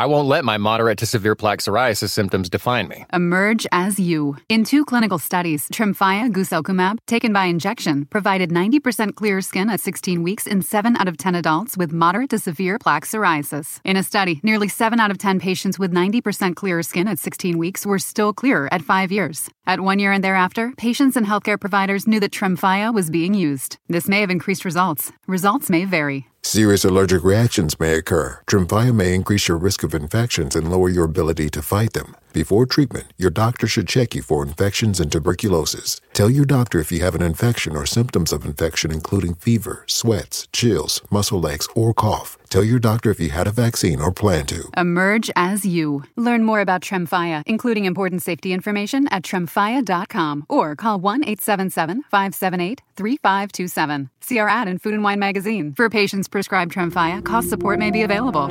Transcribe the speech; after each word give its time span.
I 0.00 0.06
won't 0.06 0.28
let 0.28 0.46
my 0.46 0.56
moderate 0.56 0.96
to 1.00 1.04
severe 1.04 1.34
plaque 1.34 1.58
psoriasis 1.58 2.08
symptoms 2.08 2.48
define 2.48 2.88
me. 2.88 3.04
Emerge 3.12 3.66
as 3.70 4.00
you. 4.00 4.38
In 4.48 4.64
two 4.64 4.86
clinical 4.86 5.18
studies, 5.18 5.68
Tremfya 5.68 6.32
guselkumab, 6.32 7.00
taken 7.06 7.34
by 7.34 7.44
injection, 7.44 8.06
provided 8.06 8.48
90% 8.48 9.14
clearer 9.14 9.42
skin 9.42 9.68
at 9.68 9.78
16 9.78 10.22
weeks 10.22 10.46
in 10.46 10.62
7 10.62 10.96
out 10.96 11.06
of 11.06 11.18
10 11.18 11.34
adults 11.34 11.76
with 11.76 11.92
moderate 11.92 12.30
to 12.30 12.38
severe 12.38 12.78
plaque 12.78 13.04
psoriasis. 13.04 13.78
In 13.84 13.98
a 13.98 14.02
study, 14.02 14.40
nearly 14.42 14.68
7 14.68 14.98
out 14.98 15.10
of 15.10 15.18
10 15.18 15.38
patients 15.38 15.78
with 15.78 15.92
90% 15.92 16.56
clearer 16.56 16.82
skin 16.82 17.06
at 17.06 17.18
16 17.18 17.58
weeks 17.58 17.84
were 17.84 17.98
still 17.98 18.32
clearer 18.32 18.72
at 18.72 18.80
5 18.80 19.12
years. 19.12 19.50
At 19.66 19.80
1 19.80 19.98
year 19.98 20.12
and 20.12 20.24
thereafter, 20.24 20.72
patients 20.78 21.14
and 21.14 21.26
healthcare 21.26 21.60
providers 21.60 22.06
knew 22.06 22.20
that 22.20 22.32
Tremfya 22.32 22.94
was 22.94 23.10
being 23.10 23.34
used. 23.34 23.76
This 23.90 24.08
may 24.08 24.22
have 24.22 24.30
increased 24.30 24.64
results. 24.64 25.12
Results 25.26 25.68
may 25.68 25.84
vary. 25.84 26.26
Serious 26.42 26.86
allergic 26.86 27.22
reactions 27.22 27.78
may 27.78 27.94
occur. 27.94 28.40
Tremfya 28.46 28.94
may 28.94 29.14
increase 29.14 29.46
your 29.46 29.58
risk 29.58 29.82
of 29.82 29.94
infections 29.94 30.56
and 30.56 30.70
lower 30.70 30.88
your 30.88 31.04
ability 31.04 31.50
to 31.50 31.60
fight 31.60 31.92
them. 31.92 32.16
Before 32.32 32.64
treatment, 32.64 33.12
your 33.18 33.30
doctor 33.30 33.66
should 33.66 33.86
check 33.86 34.14
you 34.14 34.22
for 34.22 34.42
infections 34.42 35.00
and 35.00 35.12
tuberculosis. 35.12 36.00
Tell 36.20 36.28
your 36.28 36.44
doctor 36.44 36.78
if 36.78 36.92
you 36.92 37.00
have 37.00 37.14
an 37.14 37.22
infection 37.22 37.74
or 37.74 37.86
symptoms 37.86 38.30
of 38.30 38.44
infection, 38.44 38.90
including 38.90 39.36
fever, 39.36 39.84
sweats, 39.86 40.46
chills, 40.52 41.00
muscle 41.10 41.48
aches, 41.48 41.66
or 41.74 41.94
cough. 41.94 42.36
Tell 42.50 42.62
your 42.62 42.78
doctor 42.78 43.10
if 43.10 43.18
you 43.18 43.30
had 43.30 43.46
a 43.46 43.50
vaccine 43.50 44.02
or 44.02 44.12
plan 44.12 44.44
to. 44.48 44.68
Emerge 44.76 45.30
as 45.34 45.64
you. 45.64 46.04
Learn 46.16 46.44
more 46.44 46.60
about 46.60 46.82
Tremfya, 46.82 47.42
including 47.46 47.86
important 47.86 48.20
safety 48.20 48.52
information 48.52 49.08
at 49.08 49.22
tremfya.com 49.22 50.44
or 50.50 50.76
call 50.76 51.00
1 51.00 51.24
877 51.24 52.02
578 52.10 52.82
3527. 52.96 54.10
See 54.20 54.38
our 54.40 54.48
ad 54.50 54.68
in 54.68 54.78
Food 54.78 54.92
and 54.92 55.02
Wine 55.02 55.20
magazine. 55.20 55.72
For 55.72 55.88
patients 55.88 56.28
prescribed 56.28 56.74
Tremfya, 56.74 57.24
cost 57.24 57.48
support 57.48 57.78
may 57.78 57.90
be 57.90 58.02
available. 58.02 58.50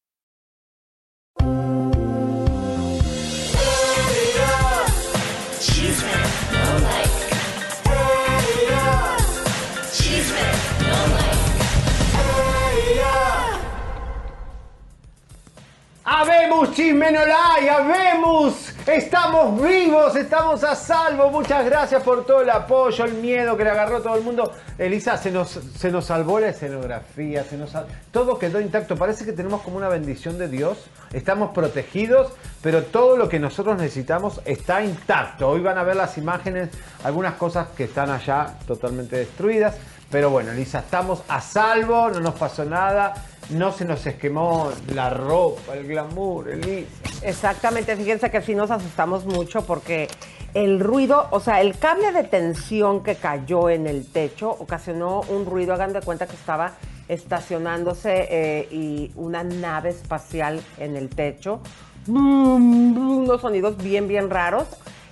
Habemos 16.13 16.73
chisme 16.73 17.09
no 17.09 17.21
hay, 17.21 17.69
habemos, 17.69 18.73
estamos 18.85 19.61
vivos, 19.61 20.13
estamos 20.17 20.61
a 20.61 20.75
salvo. 20.75 21.31
Muchas 21.31 21.63
gracias 21.63 22.03
por 22.03 22.25
todo 22.25 22.41
el 22.41 22.49
apoyo, 22.49 23.05
el 23.05 23.13
miedo 23.13 23.55
que 23.55 23.63
le 23.63 23.69
agarró 23.69 24.01
todo 24.01 24.15
el 24.15 24.21
mundo. 24.21 24.51
Elisa, 24.77 25.15
se 25.15 25.31
nos, 25.31 25.51
se 25.51 25.89
nos 25.89 26.03
salvó 26.03 26.41
la 26.41 26.49
escenografía, 26.49 27.45
se 27.45 27.55
nos 27.55 27.71
todo 28.11 28.37
quedó 28.37 28.59
intacto. 28.59 28.97
Parece 28.97 29.23
que 29.23 29.31
tenemos 29.31 29.61
como 29.61 29.77
una 29.77 29.87
bendición 29.87 30.37
de 30.37 30.49
Dios. 30.49 30.79
Estamos 31.13 31.51
protegidos, 31.51 32.33
pero 32.61 32.83
todo 32.83 33.15
lo 33.15 33.29
que 33.29 33.39
nosotros 33.39 33.77
necesitamos 33.77 34.41
está 34.43 34.83
intacto. 34.83 35.47
Hoy 35.47 35.61
van 35.61 35.77
a 35.77 35.83
ver 35.83 35.95
las 35.95 36.17
imágenes, 36.17 36.71
algunas 37.05 37.35
cosas 37.35 37.69
que 37.69 37.85
están 37.85 38.09
allá 38.09 38.55
totalmente 38.67 39.15
destruidas. 39.15 39.77
Pero 40.11 40.29
bueno, 40.29 40.51
Elisa, 40.51 40.79
estamos 40.79 41.23
a 41.29 41.39
salvo, 41.39 42.09
no 42.09 42.19
nos 42.19 42.35
pasó 42.35 42.65
nada, 42.65 43.13
no 43.49 43.71
se 43.71 43.85
nos 43.85 44.05
esquemó 44.05 44.71
la 44.93 45.09
ropa, 45.09 45.73
el 45.73 45.87
glamour, 45.87 46.49
Elisa. 46.49 46.89
Exactamente, 47.21 47.95
fíjense 47.95 48.31
que 48.31 48.41
sí 48.41 48.55
nos 48.55 48.71
asustamos 48.71 49.25
mucho 49.25 49.65
porque 49.65 50.07
el 50.53 50.79
ruido, 50.79 51.27
o 51.31 51.39
sea, 51.39 51.61
el 51.61 51.77
cable 51.77 52.11
de 52.11 52.23
tensión 52.23 53.03
que 53.03 53.15
cayó 53.15 53.69
en 53.69 53.87
el 53.87 54.05
techo 54.05 54.49
ocasionó 54.49 55.21
un 55.29 55.45
ruido, 55.45 55.73
hagan 55.73 55.93
de 55.93 56.01
cuenta 56.01 56.27
que 56.27 56.35
estaba 56.35 56.73
estacionándose 57.07 58.27
eh, 58.29 58.67
y 58.71 59.11
una 59.15 59.43
nave 59.43 59.89
espacial 59.89 60.61
en 60.77 60.95
el 60.95 61.09
techo, 61.09 61.61
unos 62.07 63.41
sonidos 63.41 63.77
bien, 63.77 64.07
bien 64.07 64.29
raros. 64.29 64.67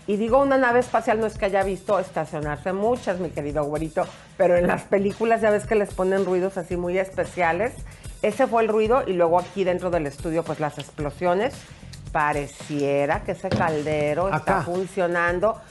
Y 0.09 0.17
digo 0.17 0.41
una 0.41 0.57
nave 0.57 0.79
espacial, 0.79 1.19
no 1.19 1.27
es 1.27 1.37
que 1.37 1.45
haya 1.45 1.61
visto 1.61 1.99
estacionarse 1.99 2.73
muchas, 2.73 3.19
mi 3.19 3.29
querido 3.29 3.63
güerito, 3.65 4.05
pero 4.37 4.57
en 4.57 4.65
las 4.65 4.81
películas 4.81 5.41
ya 5.41 5.51
ves 5.51 5.67
que 5.67 5.75
les 5.75 5.93
ponen 5.93 6.25
ruidos 6.25 6.57
así 6.57 6.75
muy 6.77 6.97
especiales. 6.97 7.73
Ese 8.23 8.47
fue 8.47 8.63
el 8.63 8.69
ruido 8.69 9.03
y 9.05 9.13
luego 9.13 9.37
aquí 9.37 9.63
dentro 9.63 9.91
del 9.91 10.07
estudio 10.07 10.41
pues 10.43 10.59
las 10.59 10.79
explosiones. 10.79 11.53
Pareciera 12.11 13.21
que 13.23 13.33
ese 13.33 13.49
caldero 13.49 14.25
Acá. 14.27 14.37
está 14.37 14.61
funcionando. 14.63 15.61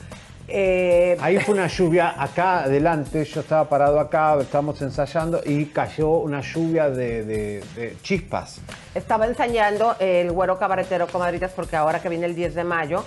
Eh, 0.47 1.17
Ahí 1.19 1.37
fue 1.39 1.53
una 1.55 1.67
lluvia 1.67 2.15
acá 2.21 2.63
adelante, 2.63 3.25
yo 3.25 3.41
estaba 3.41 3.67
parado 3.67 3.99
acá, 3.99 4.35
estábamos 4.39 4.81
ensayando 4.81 5.41
y 5.45 5.65
cayó 5.65 6.11
una 6.11 6.39
lluvia 6.41 6.89
de, 6.89 7.23
de- 7.25 7.63
de 7.75 7.97
chispas. 8.01 8.61
Estaba 8.95 9.27
ensayando 9.27 9.95
el 9.99 10.31
güero 10.31 10.57
cabaretero 10.57 11.07
comadritas 11.07 11.51
porque 11.51 11.75
ahora 11.75 12.01
que 12.01 12.07
viene 12.09 12.25
el 12.25 12.35
10 12.35 12.55
de 12.55 12.63
mayo 12.63 13.03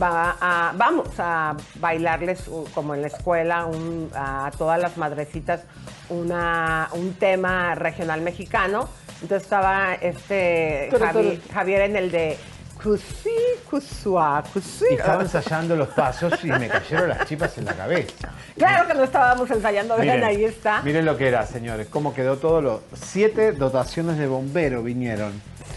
va 0.00 0.36
a, 0.40 0.72
vamos 0.76 1.08
a 1.18 1.56
bailarles 1.76 2.46
uh, 2.48 2.64
como 2.74 2.94
en 2.94 3.02
la 3.02 3.08
escuela 3.08 3.66
un- 3.66 4.10
a 4.14 4.50
todas 4.56 4.80
las 4.80 4.96
madrecitas 4.96 5.62
una, 6.08 6.88
un 6.92 7.14
tema 7.14 7.74
regional 7.74 8.20
mexicano. 8.20 8.88
Entonces 9.22 9.42
estaba 9.44 9.94
este 9.94 10.88
Javi-. 10.92 11.40
Javier 11.52 11.80
en 11.82 11.96
el 11.96 12.10
de 12.10 12.38
Cusí, 12.82 13.30
Cusua, 13.70 14.44
Cusí. 14.52 14.84
Y 14.90 14.94
estaba 14.94 15.22
ensayando 15.22 15.74
los 15.74 15.88
pasos 15.88 16.32
y 16.44 16.48
me 16.48 16.68
cayeron 16.68 17.08
las 17.08 17.24
chispas 17.26 17.56
en 17.58 17.64
la 17.64 17.72
cabeza. 17.74 18.28
Claro 18.56 18.86
que 18.86 18.94
no 18.94 19.02
estábamos 19.04 19.50
ensayando, 19.50 19.96
vean, 19.96 20.16
Miren, 20.16 20.24
ahí 20.24 20.44
está. 20.44 20.82
Miren 20.82 21.04
lo 21.06 21.16
que 21.16 21.28
era, 21.28 21.46
señores, 21.46 21.88
cómo 21.88 22.12
quedó 22.14 22.36
todo. 22.36 22.60
Los 22.60 22.80
siete 22.94 23.52
dotaciones 23.52 24.18
de 24.18 24.26
bombero 24.26 24.82
vinieron. 24.82 25.32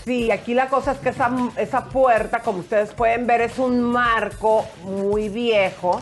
Sí, 0.09 0.31
aquí 0.31 0.55
la 0.55 0.69
cosa 0.69 0.93
es 0.93 0.97
que 0.97 1.09
esa, 1.09 1.29
esa 1.55 1.85
puerta, 1.85 2.39
como 2.39 2.61
ustedes 2.61 2.91
pueden 2.95 3.27
ver, 3.27 3.41
es 3.41 3.59
un 3.59 3.79
marco 3.79 4.65
muy 4.81 5.29
viejo. 5.29 5.99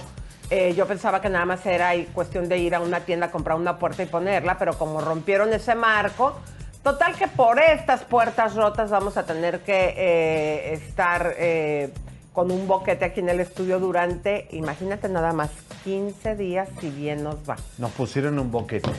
Eh, 0.50 0.74
yo 0.78 0.88
pensaba 0.88 1.20
que 1.20 1.28
nada 1.28 1.44
más 1.44 1.66
era 1.66 1.92
cuestión 2.14 2.48
de 2.48 2.58
ir 2.58 2.74
a 2.74 2.80
una 2.80 3.02
tienda 3.02 3.26
a 3.26 3.32
comprar 3.32 3.58
una 3.58 3.78
puerta 3.78 4.04
y 4.04 4.06
ponerla, 4.06 4.58
pero 4.58 4.78
como 4.78 5.02
rompieron 5.02 5.52
ese 5.52 5.76
marco, 5.76 6.40
total 6.84 7.18
que 7.18 7.28
por 7.28 7.60
estas 7.60 8.06
puertas 8.06 8.56
rotas 8.56 8.92
vamos 8.92 9.18
a 9.18 9.26
tener 9.26 9.60
que 9.60 9.94
eh, 9.98 10.74
estar 10.76 11.34
eh, 11.38 11.92
con 12.38 12.52
un 12.52 12.68
boquete 12.68 13.04
aquí 13.04 13.20
en 13.22 13.30
el 13.30 13.40
estudio 13.40 13.80
durante, 13.80 14.48
imagínate 14.52 15.10
nada 15.10 15.34
más, 15.34 15.50
15 15.84 16.36
días 16.36 16.70
si 16.80 16.92
bien 16.92 17.24
nos 17.24 17.38
va. 17.50 17.56
Nos 17.80 17.90
pusieron 17.94 18.38
un 18.38 18.52
boquete. 18.52 18.92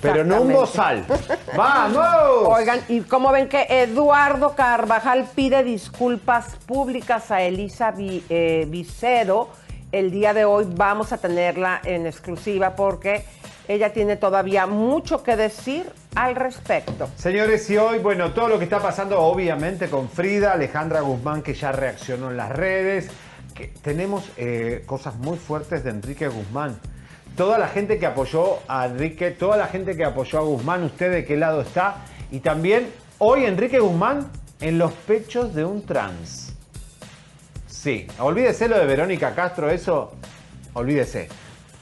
Pero 0.00 0.24
no 0.24 0.40
un 0.40 0.50
bozal. 0.54 1.04
¡Vamos! 1.54 2.02
Oigan, 2.48 2.80
y 2.88 3.02
como 3.02 3.32
ven 3.32 3.50
que 3.50 3.66
Eduardo 3.68 4.54
Carvajal 4.56 5.26
pide 5.34 5.62
disculpas 5.62 6.56
públicas 6.64 7.30
a 7.30 7.42
Elisa 7.42 7.90
Vi- 7.90 8.24
eh, 8.30 8.64
Vicedo, 8.66 9.50
el 9.92 10.10
día 10.10 10.32
de 10.32 10.46
hoy 10.46 10.66
vamos 10.66 11.12
a 11.12 11.18
tenerla 11.18 11.82
en 11.84 12.06
exclusiva 12.06 12.76
porque 12.76 13.26
ella 13.68 13.92
tiene 13.92 14.16
todavía 14.16 14.66
mucho 14.66 15.22
que 15.22 15.36
decir 15.36 15.86
al 16.14 16.34
respecto. 16.36 17.08
Señores, 17.16 17.68
y 17.70 17.76
hoy, 17.76 17.98
bueno, 17.98 18.32
todo 18.32 18.48
lo 18.48 18.58
que 18.58 18.64
está 18.64 18.80
pasando 18.80 19.20
obviamente 19.20 19.88
con 19.88 20.08
Frida, 20.08 20.52
Alejandra 20.52 21.00
Guzmán, 21.00 21.42
que 21.42 21.54
ya 21.54 21.72
reaccionó 21.72 22.30
en 22.30 22.36
las 22.36 22.50
redes, 22.50 23.08
que 23.54 23.68
tenemos 23.82 24.30
eh, 24.36 24.82
cosas 24.86 25.16
muy 25.16 25.38
fuertes 25.38 25.84
de 25.84 25.90
Enrique 25.90 26.28
Guzmán. 26.28 26.78
Toda 27.36 27.58
la 27.58 27.68
gente 27.68 27.98
que 27.98 28.06
apoyó 28.06 28.60
a 28.68 28.86
Enrique, 28.86 29.30
toda 29.30 29.56
la 29.56 29.66
gente 29.66 29.96
que 29.96 30.04
apoyó 30.04 30.38
a 30.38 30.42
Guzmán, 30.42 30.84
¿usted 30.84 31.12
de 31.12 31.24
qué 31.24 31.36
lado 31.36 31.60
está? 31.60 32.04
Y 32.30 32.40
también 32.40 32.90
hoy 33.18 33.44
Enrique 33.44 33.78
Guzmán 33.78 34.30
en 34.60 34.78
los 34.78 34.92
pechos 34.92 35.54
de 35.54 35.64
un 35.64 35.84
trans. 35.84 36.54
Sí, 37.66 38.06
olvídese 38.18 38.68
lo 38.68 38.78
de 38.78 38.86
Verónica 38.86 39.34
Castro, 39.34 39.70
eso, 39.70 40.14
olvídese. 40.72 41.28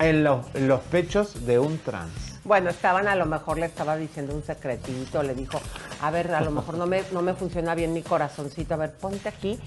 En 0.04 0.22
los, 0.22 0.44
en 0.54 0.68
los 0.68 0.80
pechos 0.80 1.46
de 1.46 1.58
un 1.58 1.78
trans. 1.78 2.12
Bueno, 2.44 2.68
estaban, 2.68 3.08
a 3.08 3.16
lo 3.16 3.24
mejor 3.24 3.56
le 3.56 3.64
estaba 3.64 3.96
diciendo 3.96 4.34
un 4.34 4.42
secretito, 4.42 5.22
le 5.22 5.34
dijo, 5.34 5.58
a 6.02 6.10
ver, 6.10 6.30
a 6.34 6.42
lo 6.42 6.50
mejor 6.50 6.76
no 6.76 6.84
me, 6.84 7.02
no 7.10 7.22
me 7.22 7.32
funciona 7.32 7.74
bien 7.74 7.94
mi 7.94 8.02
corazoncito, 8.02 8.74
a 8.74 8.76
ver, 8.76 8.92
ponte 8.92 9.30
aquí. 9.30 9.58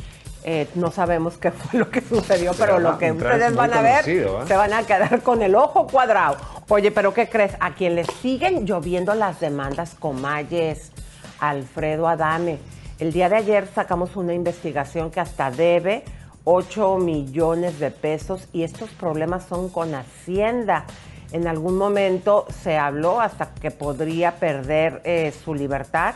Eh, 0.44 0.68
no 0.76 0.92
sabemos 0.92 1.38
qué 1.40 1.50
fue 1.50 1.80
lo 1.80 1.90
que 1.90 2.02
sucedió, 2.08 2.52
pero, 2.52 2.76
Pero 2.76 2.80
lo 2.92 2.98
que 3.00 3.12
ustedes 3.12 3.56
van 3.56 3.74
a 3.74 3.82
ver, 3.82 4.08
¿eh? 4.08 4.28
se 4.48 4.56
van 4.56 4.74
a 4.74 4.84
quedar 4.84 5.24
con 5.24 5.42
el 5.42 5.56
ojo 5.56 5.88
cuadrado. 5.88 6.38
Oye, 6.70 6.92
pero 6.92 7.16
¿qué 7.16 7.28
crees? 7.28 7.54
A 7.60 7.74
quien 7.74 7.96
le 7.96 8.04
siguen 8.04 8.68
lloviendo 8.68 9.16
las 9.16 9.40
demandas 9.40 9.96
comayes, 9.96 10.92
Alfredo 11.40 12.08
Adame. 12.08 12.60
El 13.00 13.12
día 13.12 13.28
de 13.28 13.38
ayer 13.38 13.68
sacamos 13.74 14.16
una 14.16 14.36
investigación 14.36 15.10
que 15.10 15.20
hasta 15.20 15.50
debe 15.50 16.04
8 16.50 17.00
millones 17.00 17.78
de 17.78 17.92
pesos 17.92 18.48
y 18.54 18.64
estos 18.64 18.90
problemas 18.92 19.46
son 19.46 19.68
con 19.68 19.94
Hacienda. 19.94 20.86
En 21.34 21.46
algún 21.46 21.78
momento 21.78 22.46
se 22.64 22.78
habló 22.78 23.20
hasta 23.20 23.54
que 23.54 23.70
podría 23.70 24.36
perder 24.36 25.02
eh, 25.04 25.34
su 25.44 25.54
libertad 25.54 26.16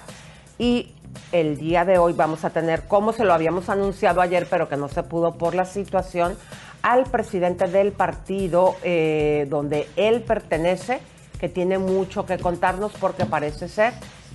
y 0.58 0.94
el 1.34 1.58
día 1.58 1.84
de 1.84 1.98
hoy 1.98 2.14
vamos 2.14 2.46
a 2.46 2.50
tener, 2.52 2.88
como 2.88 3.12
se 3.12 3.26
lo 3.26 3.34
habíamos 3.34 3.68
anunciado 3.68 4.22
ayer, 4.22 4.48
pero 4.50 4.70
que 4.70 4.78
no 4.78 4.88
se 4.88 5.04
pudo 5.04 5.34
por 5.34 5.54
la 5.54 5.66
situación, 5.66 6.38
al 6.82 7.04
presidente 7.04 7.68
del 7.68 7.92
partido 7.92 8.76
eh, 8.84 9.48
donde 9.50 9.90
él 9.98 10.22
pertenece, 10.22 11.02
que 11.42 11.50
tiene 11.50 11.78
mucho 11.78 12.26
que 12.26 12.38
contarnos 12.38 12.94
porque 13.02 13.26
parece 13.26 13.68
ser 13.68 13.92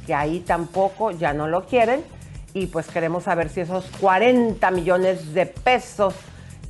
que 0.06 0.12
ahí 0.12 0.40
tampoco 0.40 1.10
ya 1.12 1.32
no 1.32 1.48
lo 1.48 1.64
quieren 1.64 2.04
y 2.56 2.68
pues 2.68 2.86
queremos 2.86 3.24
saber 3.24 3.50
si 3.50 3.60
esos 3.60 3.84
40 4.00 4.70
millones 4.70 5.34
de 5.34 5.44
pesos 5.44 6.14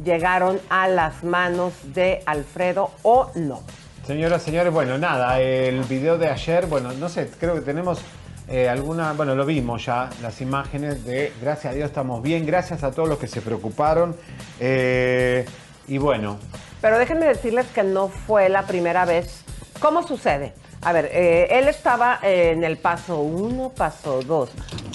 llegaron 0.02 0.58
a 0.68 0.88
las 0.88 1.22
manos 1.22 1.72
de 1.94 2.24
Alfredo 2.26 2.90
o 3.04 3.30
no. 3.36 3.62
Señoras, 4.04 4.42
señores, 4.42 4.72
bueno, 4.72 4.98
nada, 4.98 5.40
el 5.40 5.80
video 5.84 6.18
de 6.18 6.28
ayer, 6.28 6.66
bueno, 6.66 6.92
no 6.92 7.08
sé, 7.08 7.30
creo 7.38 7.54
que 7.54 7.60
tenemos 7.60 8.00
eh, 8.48 8.68
alguna, 8.68 9.12
bueno, 9.12 9.36
lo 9.36 9.46
vimos 9.46 9.86
ya, 9.86 10.10
las 10.22 10.40
imágenes 10.40 11.04
de, 11.04 11.32
gracias 11.40 11.72
a 11.72 11.76
Dios 11.76 11.86
estamos 11.86 12.20
bien, 12.20 12.44
gracias 12.44 12.82
a 12.82 12.90
todos 12.90 13.08
los 13.08 13.18
que 13.18 13.28
se 13.28 13.40
preocuparon. 13.40 14.16
eh, 14.58 15.46
y 15.86 15.98
bueno, 15.98 16.36
Pero 16.80 16.98
déjenme 16.98 17.26
decirles 17.26 17.66
que 17.72 17.84
no 17.84 18.08
fue 18.08 18.48
la 18.48 18.62
primera 18.62 19.04
vez. 19.04 19.44
¿Cómo 19.78 20.02
sucede? 20.02 20.52
A 20.82 20.92
ver, 20.92 21.10
eh, 21.12 21.48
él 21.50 21.68
estaba 21.68 22.20
eh, 22.22 22.52
en 22.52 22.62
el 22.64 22.76
paso 22.78 23.18
uno, 23.20 23.70
paso 23.70 24.20
dos. 24.22 24.50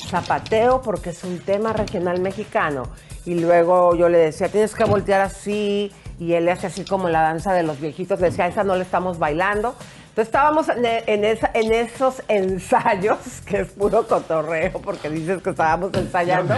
Zapateo 0.10 0.82
porque 0.82 1.10
es 1.10 1.24
un 1.24 1.40
tema 1.40 1.74
regional 1.74 2.20
mexicano. 2.22 2.84
Y 3.26 3.36
luego 3.36 3.96
yo 3.96 4.10
le 4.10 4.18
decía, 4.18 4.48
tienes 4.50 4.74
que 4.74 4.84
voltear 4.86 5.22
así. 5.22 5.92
Y 6.20 6.34
él 6.34 6.46
le 6.46 6.52
hace 6.52 6.68
así 6.68 6.86
como 6.86 7.10
la 7.10 7.22
danza 7.22 7.54
de 7.54 7.64
los 7.64 7.80
viejitos. 7.80 8.20
Le 8.20 8.30
decía, 8.30 8.48
esa 8.48 8.64
no 8.64 8.76
le 8.76 8.84
estamos 8.84 9.20
bailando. 9.20 9.76
Entonces 10.10 10.28
estábamos 10.28 10.68
en, 10.70 10.86
en 10.86 11.26
esa- 11.26 11.52
en 11.54 11.72
esos 11.74 12.22
ensayos, 12.28 13.18
que 13.46 13.62
es 13.62 13.70
puro 13.70 14.08
cotorreo, 14.08 14.74
porque 14.82 15.10
dices 15.10 15.42
que 15.42 15.50
estábamos 15.52 15.92
ensayando. 15.94 16.56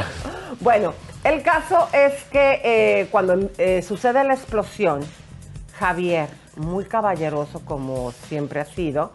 Bueno, 0.59 0.93
el 1.23 1.41
caso 1.43 1.87
es 1.93 2.23
que 2.25 2.61
eh, 2.63 3.07
cuando 3.11 3.49
eh, 3.57 3.81
sucede 3.81 4.23
la 4.23 4.33
explosión, 4.33 5.01
Javier, 5.77 6.27
muy 6.57 6.85
caballeroso 6.85 7.61
como 7.65 8.11
siempre 8.27 8.59
ha 8.59 8.65
sido, 8.65 9.11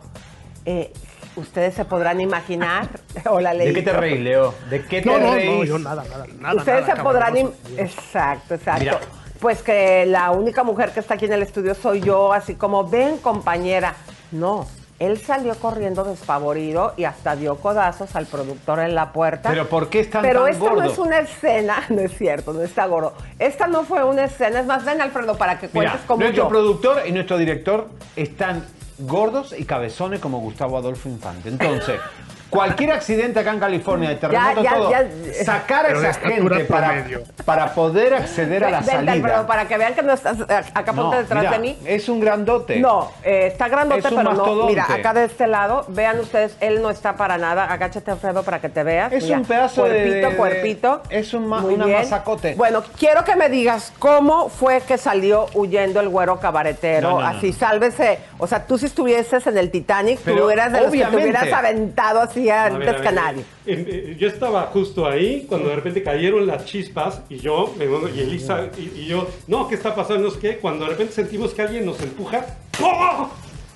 eh, 0.65 0.93
ustedes 1.37 1.75
se 1.75 1.85
podrán 1.85 2.21
imaginar, 2.21 2.89
hola 3.31 3.55
¿de 3.55 3.73
qué 3.73 3.83
te 3.83 3.93
reís, 3.93 4.21
Leo? 4.21 4.55
¿De 4.71 4.85
qué 4.85 5.03
te 5.03 5.09
No, 5.09 5.19
no, 5.19 5.35
reís? 5.35 5.51
no, 5.51 5.65
yo 5.65 5.79
nada, 5.79 6.05
nada, 6.09 6.27
nada. 6.39 6.55
Ustedes 6.57 6.83
nada, 6.83 6.97
se 6.97 7.03
podrán... 7.03 7.37
Exacto, 7.77 8.55
exacto. 8.55 8.81
Mira. 8.81 8.99
Pues 9.41 9.63
que 9.63 10.05
la 10.05 10.33
única 10.33 10.65
mujer 10.65 10.91
que 10.91 10.99
está 10.99 11.15
aquí 11.15 11.27
en 11.27 11.33
el 11.33 11.43
estudio 11.43 11.75
soy 11.77 12.01
yo, 12.01 12.33
así 12.33 12.57
como, 12.57 12.89
ven 12.89 13.19
compañera. 13.19 13.95
No, 14.33 14.67
él 14.99 15.19
salió 15.19 15.55
corriendo 15.57 16.03
despavorido 16.05 16.95
y 16.97 17.05
hasta 17.05 17.37
dio 17.37 17.57
codazos 17.57 18.17
al 18.17 18.27
productor 18.27 18.81
en 18.81 18.95
la 18.95 19.13
puerta. 19.13 19.51
Pero 19.51 19.69
¿por 19.69 19.89
qué 19.89 20.01
están 20.01 20.23
Pero 20.23 20.43
tan 20.45 20.53
esta 20.53 20.71
no 20.73 20.83
es 20.83 20.99
una 20.99 21.19
escena, 21.21 21.85
no 21.89 22.01
es 22.01 22.17
cierto, 22.17 22.53
no 22.53 22.63
está 22.63 22.87
gordo. 22.87 23.15
Esta 23.39 23.67
no 23.69 23.85
fue 23.85 24.03
una 24.05 24.25
escena, 24.25 24.61
es 24.61 24.67
más, 24.67 24.85
ven 24.85 25.01
Alfredo 25.01 25.37
para 25.37 25.59
que 25.59 25.69
Mira, 25.73 25.91
cuentes 25.91 26.01
como 26.07 26.23
nuestro 26.23 26.45
yo. 26.45 26.49
productor 26.49 27.03
y 27.07 27.13
nuestro 27.13 27.39
director 27.39 27.89
están 28.17 28.65
gordos 28.99 29.55
y 29.57 29.65
cabezones 29.65 30.19
como 30.21 30.41
Gustavo 30.41 30.77
Adolfo 30.77 31.09
Infante. 31.09 31.49
Entonces, 31.49 32.01
cualquier 32.51 32.93
accidente 32.93 33.41
acá 33.41 33.51
en 33.53 33.61
California, 33.61 34.09
de 34.11 34.15
terremoto, 34.17 34.63
ya, 34.63 34.75
todo, 34.75 34.91
ya. 34.91 35.05
sacar 35.45 35.85
a 35.85 35.89
Pero 35.89 36.01
esa 36.01 36.15
gente 36.15 36.65
para, 36.65 37.05
para 37.45 37.75
poder 37.75 38.15
acceder 38.15 38.65
a 38.65 38.71
la 38.71 38.81
Vente, 38.81 38.93
salida. 38.93 39.47
para 39.47 39.67
que 39.69 39.77
vean 39.79 39.95
que 39.95 40.03
no 40.03 40.13
estás 40.13 40.41
acá 40.41 40.93
No, 40.93 41.03
ponte 41.03 41.17
detrás 41.19 41.41
mira, 41.41 41.53
de 41.53 41.59
mí. 41.59 41.79
Es 41.85 42.09
un 42.09 42.21
grandote. 42.21 42.79
No, 42.81 43.11
eh, 43.23 43.49
está 43.49 43.69
grandote, 43.69 44.01
Es 44.01 44.13
un 44.13 44.17
pero 44.19 44.33
no. 44.33 44.67
Mira, 44.67 44.87
acá 44.93 45.13
de 45.15 45.25
este 45.25 45.47
lado, 45.47 45.85
vean 45.89 46.19
ustedes, 46.21 46.57
él 46.61 46.81
no 46.83 46.91
está 46.91 47.15
para 47.17 47.39
nada. 47.39 47.65
Agáchate, 47.65 48.11
Alfredo, 48.11 48.43
para 48.43 48.61
que 48.61 48.69
te 48.69 48.83
veas. 48.83 49.13
Es 49.13 49.25
Mira, 49.25 49.39
un 49.39 49.45
pedazo 49.45 49.85
de- 49.85 49.91
cuerpito, 49.91 50.31
de- 50.31 50.37
cuerpito. 50.37 51.03
es 51.11 51.35
un 51.35 51.47
ma- 51.47 51.61
Muy 51.61 51.75
una 51.75 51.87
bien. 51.87 51.99
mazacote. 51.99 52.55
Bueno, 52.55 52.83
quiero 52.99 53.25
que 53.25 53.37
me 53.37 53.49
digas 53.49 53.93
cómo 53.99 54.49
fue 54.49 54.81
que 54.81 54.97
salió 54.99 55.47
huyendo 55.55 56.01
el 56.01 56.09
güero 56.09 56.41
cabaretero. 56.41 57.11
No, 57.11 57.21
no, 57.21 57.31
no. 57.33 57.39
Así, 57.39 57.53
sálvese. 57.53 58.19
O 58.39 58.47
sea, 58.47 58.65
tú 58.67 58.79
si 58.79 58.87
estuvieses 58.87 59.47
en 59.47 59.59
el 59.59 59.71
Titanic, 59.71 60.21
Pero, 60.25 60.43
tú 60.45 60.51
eras 60.51 60.73
de 60.73 60.81
los 60.81 60.91
que 60.93 61.05
te 61.05 61.17
hubieras 61.17 61.53
aventado 61.53 62.21
así 62.21 62.38
A 62.49 62.67
antes 62.67 62.93
ver, 62.93 63.03
que 63.03 63.13
nadie. 63.13 63.45
eh, 63.67 64.17
yo 64.19 64.29
estaba 64.29 64.63
justo 64.67 65.07
ahí 65.07 65.45
cuando 65.49 65.69
de 65.69 65.77
repente 65.77 66.03
cayeron 66.03 66.47
las 66.47 66.65
chispas 66.65 67.23
y 67.29 67.39
yo, 67.39 67.75
y 67.79 68.21
Elisa, 68.21 68.69
y, 68.77 69.01
y 69.01 69.07
yo, 69.07 69.27
no, 69.47 69.67
¿qué 69.69 69.75
está 69.75 69.95
pasando? 69.95 70.31
Sé 70.31 70.39
qué. 70.39 70.57
Cuando 70.59 70.85
de 70.85 70.91
repente 70.93 71.13
sentimos 71.13 71.53
que 71.55 71.63
alguien 71.63 71.85
nos 71.87 72.01
empuja, 72.01 72.47
¡oh! 72.83 73.31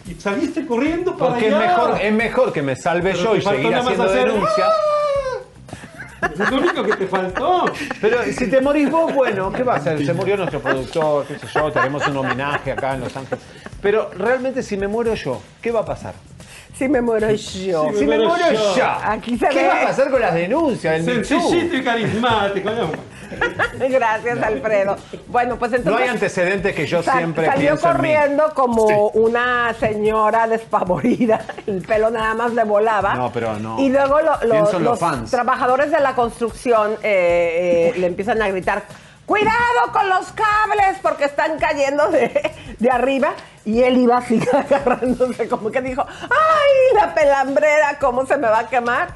y 0.08 0.14
saliste 0.20 0.66
corriendo 0.66 1.16
para 1.16 1.32
Porque 1.32 1.48
es 1.48 1.54
allá. 1.54 1.66
mejor, 1.66 2.00
es 2.00 2.12
mejor 2.12 2.52
que 2.52 2.62
me 2.62 2.76
salve 2.76 3.12
Pero 3.12 3.24
yo 3.24 3.36
y 3.36 3.40
seguir 3.42 3.74
haciendo 3.74 4.02
hacer, 4.04 4.32
denuncia. 4.32 4.66
Es 6.22 6.50
lo 6.50 6.56
único 6.58 6.84
que 6.84 6.96
te 6.96 7.06
faltó. 7.08 7.64
Pero 8.00 8.22
si 8.24 8.48
te 8.48 8.60
morís 8.60 8.88
vos, 8.90 9.12
bueno, 9.12 9.52
¿qué 9.52 9.64
va 9.64 9.74
a 9.74 9.76
hacer? 9.78 10.04
Se 10.06 10.14
murió 10.14 10.36
nuestro 10.36 10.60
productor, 10.60 11.26
qué 11.26 11.36
sé 11.38 11.46
yo, 11.52 11.72
tenemos 11.72 12.06
un 12.06 12.16
homenaje 12.16 12.70
acá 12.72 12.94
en 12.94 13.00
Los 13.00 13.16
Ángeles. 13.16 13.42
Pero 13.80 14.10
realmente 14.16 14.62
si 14.62 14.76
me 14.76 14.86
muero 14.86 15.14
yo, 15.14 15.40
¿qué 15.60 15.72
va 15.72 15.80
a 15.80 15.84
pasar? 15.84 16.14
Sí 16.74 16.88
me 16.88 17.00
muero 17.00 17.30
yo. 17.30 17.90
Si 17.94 18.00
me 18.06 18.16
muero 18.16 18.28
muero 18.30 18.52
yo. 18.52 18.76
yo, 18.76 18.84
Aquí 19.04 19.36
se 19.38 19.46
¿qué 19.48 19.62
ve. 19.62 19.68
va 19.68 19.82
a 19.82 19.86
pasar 19.86 20.10
con 20.10 20.20
las 20.20 20.34
denuncias? 20.34 21.04
Sencillito 21.04 21.76
y 21.76 21.84
carismático. 21.84 22.70
¿no? 22.70 22.90
Gracias, 23.88 24.42
Alfredo. 24.42 24.96
Bueno, 25.28 25.56
pues 25.58 25.72
entonces... 25.72 25.92
No 25.92 26.04
hay 26.04 26.08
antecedentes 26.08 26.74
que 26.74 26.86
yo 26.86 27.02
Sal- 27.02 27.18
siempre 27.18 27.46
salió 27.46 27.60
pienso 27.60 27.86
en 27.90 27.92
mí. 27.92 27.98
corriendo 27.98 28.52
como 28.54 29.08
una 29.10 29.74
señora 29.78 30.46
despavorida, 30.46 31.40
el 31.66 31.82
pelo 31.82 32.10
nada 32.10 32.34
más 32.34 32.52
le 32.52 32.64
volaba. 32.64 33.14
No, 33.14 33.30
pero 33.32 33.58
no. 33.58 33.78
Y 33.80 33.88
luego 33.88 34.20
lo- 34.20 34.46
lo- 34.46 34.60
los 34.72 34.80
los 34.82 34.98
fans. 34.98 35.30
trabajadores 35.30 35.90
de 35.90 36.00
la 36.00 36.14
construcción 36.14 36.92
eh, 37.02 37.92
eh, 37.94 37.98
le 37.98 38.06
empiezan 38.06 38.40
a 38.42 38.48
gritar, 38.48 38.82
cuidado 39.32 39.92
con 39.92 40.08
los 40.10 40.30
cables 40.32 40.98
porque 41.00 41.24
están 41.24 41.58
cayendo 41.58 42.08
de, 42.10 42.52
de 42.78 42.90
arriba. 42.90 43.32
Y 43.64 43.82
él 43.82 43.96
iba 43.96 44.18
así 44.18 44.40
agarrándose 44.52 45.48
como 45.48 45.70
que 45.70 45.80
dijo, 45.80 46.04
ay, 46.06 46.96
la 46.96 47.14
pelambrera, 47.14 47.98
¿cómo 47.98 48.26
se 48.26 48.36
me 48.36 48.48
va 48.48 48.60
a 48.60 48.68
quemar? 48.68 49.14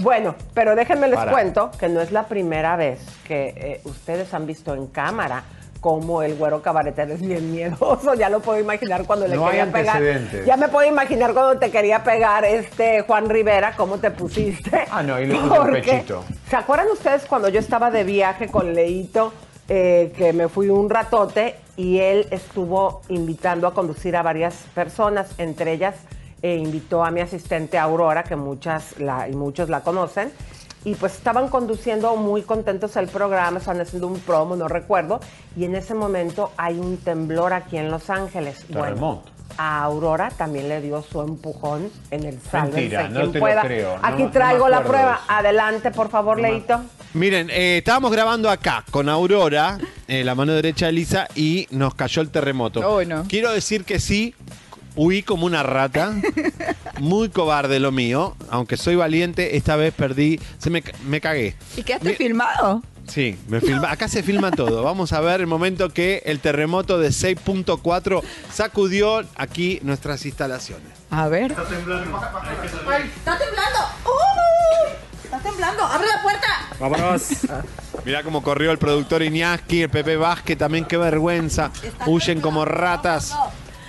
Bueno, 0.00 0.34
pero 0.52 0.74
déjenme 0.76 1.08
les 1.08 1.16
Para. 1.18 1.32
cuento 1.32 1.70
que 1.78 1.88
no 1.88 2.02
es 2.02 2.12
la 2.12 2.24
primera 2.24 2.76
vez 2.76 3.00
que 3.26 3.54
eh, 3.56 3.80
ustedes 3.84 4.34
han 4.34 4.44
visto 4.46 4.74
en 4.74 4.88
cámara 4.88 5.44
cómo 5.80 6.22
el 6.22 6.34
güero 6.34 6.60
cabaretero 6.60 7.14
es 7.14 7.20
bien 7.20 7.52
miedoso. 7.52 8.14
Ya 8.14 8.28
lo 8.28 8.40
puedo 8.40 8.58
imaginar 8.58 9.04
cuando 9.06 9.26
le 9.28 9.36
No 9.36 9.46
hay 9.46 9.58
quería 9.58 9.72
pegar. 9.72 10.02
Ya 10.44 10.56
me 10.56 10.68
puedo 10.68 10.86
imaginar 10.86 11.32
cuando 11.32 11.58
te 11.58 11.70
quería 11.70 12.02
pegar 12.02 12.44
este 12.44 13.02
Juan 13.02 13.28
Rivera, 13.30 13.74
cómo 13.76 13.98
te 13.98 14.10
pusiste. 14.10 14.84
Ah, 14.90 15.02
no, 15.02 15.18
y 15.20 15.26
le 15.26 15.34
puse 15.36 15.48
Porque, 15.56 15.82
pechito. 15.82 16.24
¿Se 16.50 16.56
acuerdan 16.56 16.88
ustedes 16.92 17.24
cuando 17.26 17.48
yo 17.48 17.60
estaba 17.60 17.90
de 17.90 18.04
viaje 18.04 18.48
con 18.48 18.74
Leito, 18.74 19.32
eh, 19.68 20.12
que 20.16 20.32
me 20.32 20.48
fui 20.48 20.68
un 20.68 20.88
ratote 20.88 21.56
y 21.76 21.98
él 21.98 22.26
estuvo 22.30 23.02
invitando 23.08 23.66
a 23.66 23.74
conducir 23.74 24.16
a 24.16 24.22
varias 24.22 24.54
personas, 24.74 25.28
entre 25.38 25.72
ellas 25.72 25.94
eh, 26.42 26.56
invitó 26.56 27.04
a 27.04 27.10
mi 27.10 27.20
asistente 27.20 27.78
Aurora, 27.78 28.22
que 28.22 28.36
muchas 28.36 28.98
la, 28.98 29.28
y 29.28 29.34
muchos 29.34 29.68
la 29.68 29.80
conocen, 29.80 30.30
y 30.84 30.94
pues 30.94 31.14
estaban 31.14 31.48
conduciendo 31.48 32.14
muy 32.14 32.42
contentos 32.42 32.96
el 32.96 33.08
programa, 33.08 33.58
estaban 33.58 33.80
haciendo 33.80 34.06
un 34.06 34.20
promo, 34.20 34.54
no 34.54 34.68
recuerdo, 34.68 35.18
y 35.56 35.64
en 35.64 35.74
ese 35.74 35.94
momento 35.94 36.52
hay 36.56 36.78
un 36.78 36.98
temblor 36.98 37.52
aquí 37.52 37.76
en 37.76 37.90
Los 37.90 38.08
Ángeles. 38.10 38.64
A 39.58 39.82
Aurora 39.84 40.30
también 40.30 40.68
le 40.68 40.80
dio 40.80 41.02
su 41.02 41.20
empujón 41.22 41.90
en 42.10 42.24
el 42.24 42.38
sálvense 42.40 42.80
Mentira, 42.80 43.08
no 43.08 43.20
quien 43.20 43.32
te 43.32 43.38
lo 43.40 43.60
creo, 43.62 43.94
Aquí 44.02 44.12
me- 44.12 44.18
no 44.18 44.24
me 44.26 44.30
traigo 44.32 44.68
la 44.68 44.82
prueba. 44.84 45.20
Adelante, 45.28 45.90
por 45.90 46.10
favor, 46.10 46.38
Leito. 46.40 46.80
Miren, 47.14 47.48
eh, 47.50 47.78
estábamos 47.78 48.12
grabando 48.12 48.50
acá 48.50 48.84
con 48.90 49.08
Aurora, 49.08 49.78
eh, 50.08 50.22
la 50.24 50.34
mano 50.34 50.52
derecha 50.52 50.86
de 50.86 50.92
Lisa, 50.92 51.28
y 51.34 51.66
nos 51.70 51.94
cayó 51.94 52.20
el 52.20 52.28
terremoto. 52.30 52.80
Oh, 52.86 53.02
no. 53.04 53.24
Quiero 53.28 53.50
decir 53.52 53.84
que 53.84 53.98
sí, 54.00 54.34
huí 54.96 55.22
como 55.22 55.46
una 55.46 55.62
rata, 55.62 56.12
muy 57.00 57.28
cobarde 57.30 57.80
lo 57.80 57.92
mío, 57.92 58.34
aunque 58.50 58.76
soy 58.76 58.96
valiente, 58.96 59.56
esta 59.56 59.76
vez 59.76 59.94
perdí, 59.94 60.38
se 60.58 60.68
me, 60.68 60.82
me 61.06 61.20
cagué. 61.22 61.54
¿Y 61.76 61.82
quedaste 61.82 62.10
Mi- 62.10 62.14
filmado? 62.16 62.82
Sí, 63.08 63.38
me 63.48 63.60
filma, 63.60 63.90
acá 63.90 64.08
se 64.08 64.22
filma 64.22 64.50
todo. 64.50 64.82
Vamos 64.82 65.12
a 65.12 65.20
ver 65.20 65.40
el 65.40 65.46
momento 65.46 65.90
que 65.90 66.22
el 66.26 66.40
terremoto 66.40 66.98
de 66.98 67.08
6.4 67.08 68.22
sacudió 68.52 69.24
aquí 69.36 69.78
nuestras 69.82 70.26
instalaciones. 70.26 70.88
A 71.10 71.28
ver. 71.28 71.52
¡Está 71.52 71.64
temblando! 71.68 72.18
¡Uy! 74.04 74.92
¡Está 75.24 75.38
temblando! 75.38 75.82
¡Abre 75.84 76.06
la 76.08 76.22
puerta! 76.22 76.46
Vámonos. 76.78 77.22
Mirá 78.04 78.22
cómo 78.22 78.42
corrió 78.42 78.70
el 78.70 78.78
productor 78.78 79.22
Iñaski, 79.22 79.82
el 79.82 79.90
Pepe 79.90 80.16
Vázquez 80.16 80.58
también, 80.58 80.84
qué 80.84 80.96
vergüenza. 80.96 81.70
Huyen 82.06 82.40
como 82.40 82.64
ratas. 82.64 83.34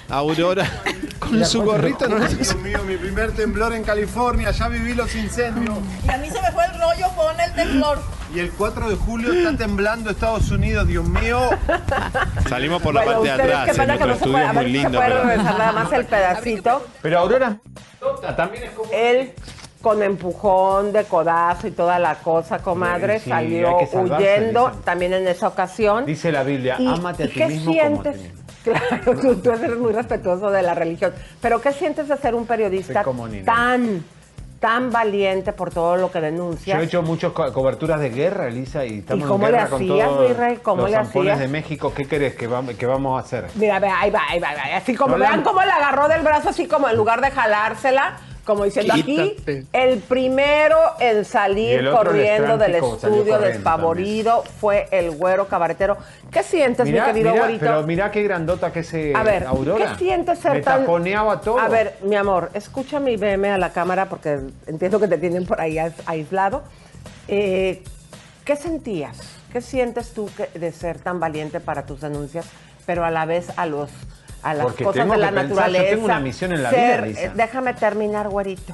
Aurora. 0.09 0.65
con 1.19 1.43
su 1.45 1.63
gorrito, 1.63 2.07
¿no? 2.07 2.19
Dios 2.19 2.55
mío, 2.57 2.79
mi 2.85 2.95
primer 2.95 3.31
temblor 3.31 3.73
en 3.73 3.83
California, 3.83 4.51
ya 4.51 4.67
viví 4.67 4.93
los 4.93 5.13
incendios. 5.15 5.75
Y 6.05 6.09
a 6.09 6.17
mí 6.17 6.29
se 6.29 6.41
me 6.41 6.51
fue 6.51 6.63
el 6.65 6.71
rollo 6.79 7.07
con 7.15 7.39
el 7.39 7.53
temblor. 7.53 7.99
Y 8.33 8.39
el 8.39 8.51
4 8.51 8.89
de 8.89 8.95
julio 8.95 9.33
está 9.33 9.57
temblando 9.57 10.09
Estados 10.09 10.51
Unidos, 10.51 10.87
Dios 10.87 11.07
mío. 11.07 11.49
Salimos 12.47 12.81
por 12.81 12.93
la 12.93 13.03
Bueno, 13.03 13.21
parte 13.21 13.37
de 13.37 13.43
atrás, 13.43 13.65
que 13.77 13.85
no 13.87 13.97
se 13.97 14.11
estudio 14.13 14.37
es 14.37 14.53
muy 14.53 14.71
lindo, 14.71 14.99
pero... 14.99 15.25
nada 15.37 15.71
más 15.71 15.91
el 15.93 16.05
pedacito. 16.05 16.85
Pero 17.01 17.19
Aurora 17.19 17.57
también 18.35 18.63
es 18.65 18.71
como... 18.71 18.91
Él 18.91 19.31
con 19.81 20.01
empujón 20.03 20.91
de 20.91 21.05
codazo 21.05 21.67
y 21.67 21.71
toda 21.71 21.99
la 21.99 22.15
cosa, 22.15 22.59
comadre, 22.59 23.19
Sí, 23.19 23.29
salió 23.29 23.77
que 23.77 23.85
salvarse, 23.87 24.25
huyendo 24.25 24.67
dicen. 24.67 24.81
también 24.83 25.13
en 25.13 25.27
esa 25.27 25.47
ocasión. 25.47 26.05
Dice 26.05 26.31
la 26.31 26.43
Biblia, 26.43 26.75
¿Y- 26.79 26.87
ámate 26.87 27.23
a 27.23 27.27
ti 27.27 27.33
qué 27.33 27.47
mismo 27.47 27.65
como 27.65 27.79
a 27.79 28.03
ti 28.03 28.09
sientes? 28.09 28.21
mismo. 28.21 28.46
Claro, 28.71 29.19
tú, 29.19 29.36
tú 29.36 29.51
eres 29.51 29.77
muy 29.77 29.91
respetuoso 29.93 30.50
de 30.51 30.62
la 30.62 30.74
religión. 30.74 31.13
Pero 31.41 31.62
¿qué 31.62 31.71
sientes 31.74 32.07
de 32.07 32.17
ser 32.17 32.36
un 32.36 32.45
periodista 32.45 33.03
tan, 33.45 34.03
tan 34.59 34.91
valiente 34.91 35.53
por 35.53 35.71
todo 35.71 35.95
lo 35.97 36.12
que 36.12 36.19
Yo 36.19 36.25
denuncias? 36.25 36.79
he 36.79 36.83
hecho 36.83 37.01
muchas 37.01 37.31
co- 37.31 37.51
coberturas 37.53 38.00
de 38.00 38.09
guerra, 38.09 38.47
Elisa, 38.47 38.86
y 38.86 39.00
estamos 39.00 39.25
¿Y 39.25 39.27
cómo 39.27 39.45
en 39.45 39.51
le 39.51 39.57
guerra 39.57 39.69
con 39.69 39.81
hacías, 39.81 40.07
todos 40.09 40.27
mi 40.29 40.33
rey? 40.36 40.57
¿Cómo 40.63 40.81
los 40.83 40.91
le 40.91 40.97
hacías? 40.97 41.39
de 41.39 41.47
México. 41.47 41.93
¿Qué 41.95 42.05
querés 42.05 42.36
que 42.36 42.47
vamos, 42.47 42.75
que 42.75 42.86
vamos 42.86 43.21
a 43.21 43.25
hacer? 43.25 43.47
Mira, 43.55 43.79
ve, 43.79 43.88
ahí 43.88 44.09
va, 44.09 44.21
ahí 44.29 44.39
va, 44.39 44.50
ahí 44.50 44.71
va. 44.71 44.77
Así 44.77 44.95
como 44.95 45.15
No, 45.15 45.19
vean 45.19 45.43
cómo 45.43 45.62
le 45.62 45.71
agarró 45.71 46.07
del 46.07 46.21
brazo, 46.24 46.50
así 46.50 46.67
como 46.67 46.89
en 46.89 46.95
lugar 46.97 47.21
de 47.21 47.29
jalársela, 47.31 48.17
como 48.47 48.63
diciendo 48.63 48.93
Quítate. 48.95 49.59
aquí, 49.59 49.67
el 49.73 49.99
primero 49.99 50.77
en 51.01 51.25
salir 51.25 51.87
corriendo 51.91 52.57
del 52.57 52.75
estudio 52.75 52.99
corriendo 53.01 53.39
despavorido 53.39 54.43
fue 54.59 54.87
el 54.91 55.11
güero 55.11 55.47
cabaretero. 55.47 55.97
¿Qué 56.31 56.41
sientes, 56.43 56.85
Mirá, 56.87 57.07
mi 57.07 57.11
querido 57.13 57.31
mirá, 57.33 57.43
güerito? 57.43 57.59
pero 57.65 57.83
mirá 57.83 58.09
qué 58.09 58.23
grandota 58.23 58.71
que 58.71 58.83
se 58.83 59.13
A 59.13 59.21
ver, 59.23 59.45
Aurora. 59.45 59.91
¿qué 59.91 59.97
sientes 60.05 60.39
ser 60.39 60.53
Me 60.53 60.61
tan... 60.61 60.79
taponeaba 60.81 61.41
todo. 61.41 61.59
A 61.59 61.67
ver, 61.67 61.97
mi 62.03 62.15
amor, 62.15 62.49
escúchame 62.53 63.11
y 63.11 63.17
veme 63.17 63.49
a 63.51 63.57
la 63.57 63.71
cámara 63.73 64.07
porque 64.07 64.39
entiendo 64.65 64.99
que 64.99 65.07
te 65.09 65.17
tienen 65.17 65.45
por 65.45 65.59
ahí 65.61 65.75
ais- 65.77 66.01
aislado. 66.05 66.63
Eh, 67.27 67.83
¿Qué 68.45 68.55
sentías? 68.55 69.17
¿Qué 69.51 69.59
sientes 69.61 70.13
tú 70.13 70.29
que- 70.35 70.57
de 70.57 70.71
ser 70.71 70.99
tan 70.99 71.19
valiente 71.19 71.59
para 71.59 71.85
tus 71.85 71.99
denuncias, 71.99 72.45
pero 72.85 73.03
a 73.03 73.11
la 73.11 73.25
vez 73.25 73.51
a 73.57 73.65
los 73.65 73.89
a 74.49 74.53
las 74.53 74.65
Porque 74.67 74.83
cosas 74.83 75.01
tengo 75.01 75.13
de 75.13 75.19
la 75.19 75.27
que 75.29 75.33
pensar, 75.35 75.49
yo 75.49 75.55
naturaleza? 75.61 75.89
tengo 75.89 76.05
una 76.05 76.19
misión 76.19 76.51
en 76.53 76.63
la 76.63 76.69
Ser- 76.69 77.01
vida, 77.03 77.21
Lisa. 77.21 77.33
déjame 77.35 77.73
terminar, 77.73 78.29
güerito. 78.29 78.73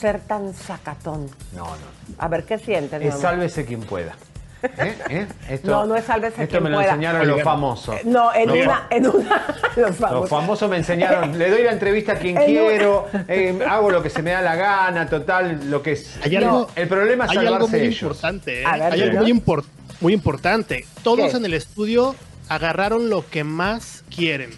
Ser 0.00 0.20
tan 0.20 0.52
sacatón. 0.54 1.30
No, 1.54 1.64
no. 1.64 1.76
A 2.18 2.28
ver, 2.28 2.44
¿qué 2.44 2.58
sientes? 2.58 3.00
Es 3.02 3.18
sálvese 3.18 3.64
quien 3.64 3.80
pueda. 3.80 4.14
¿Eh? 4.62 4.98
¿Eh? 5.10 5.26
Esto- 5.50 5.70
No, 5.70 5.86
no 5.86 5.94
es 5.96 6.04
sálvese 6.04 6.42
Esto 6.42 6.50
quien 6.52 6.64
me 6.64 6.70
lo 6.70 6.76
pueda. 6.76 6.90
enseñaron 6.90 7.26
los 7.28 7.42
famosos. 7.42 8.04
No, 8.04 8.34
en 8.34 8.48
No, 8.48 8.54
una, 8.54 8.86
en 8.90 9.06
una, 9.06 9.44
los 9.76 10.00
Los 10.00 10.28
famosos. 10.28 10.68
me 10.68 10.76
enseñaron, 10.78 11.38
le 11.38 11.50
doy 11.50 11.62
la 11.62 11.72
entrevista 11.72 12.12
a 12.12 12.16
quien 12.16 12.36
En 12.36 12.42
un- 12.42 12.48
quiero, 12.48 13.06
eh, 13.28 13.58
hago 13.68 13.90
lo 13.90 14.02
que 14.02 14.10
se 14.10 14.22
me 14.22 14.32
da 14.32 14.42
la 14.42 14.56
gana, 14.56 15.06
total, 15.08 15.70
lo 15.70 15.82
que 15.82 15.92
es. 15.92 16.18
Hay 16.22 16.32
No, 16.32 16.38
algo, 16.38 16.68
el 16.74 16.88
problema 16.88 17.24
es 17.26 17.30
hay 17.30 17.36
algo 17.38 17.50
salvarse 17.52 17.76
muy 17.78 17.86
ellos. 17.86 18.02
importante. 18.02 18.62
¿eh? 18.62 18.64
Ver, 18.70 18.82
hay 18.92 19.02
algo 19.02 19.18
muy, 19.20 19.32
impor- 19.32 19.64
muy 20.00 20.12
importante. 20.14 20.84
Todos 21.02 21.30
¿Qué? 21.30 21.36
en 21.36 21.44
el 21.44 21.54
estudio 21.54 22.14
agarraron 22.48 23.08
lo 23.08 23.24
que 23.28 23.44
más 23.44 24.04
quieren. 24.14 24.50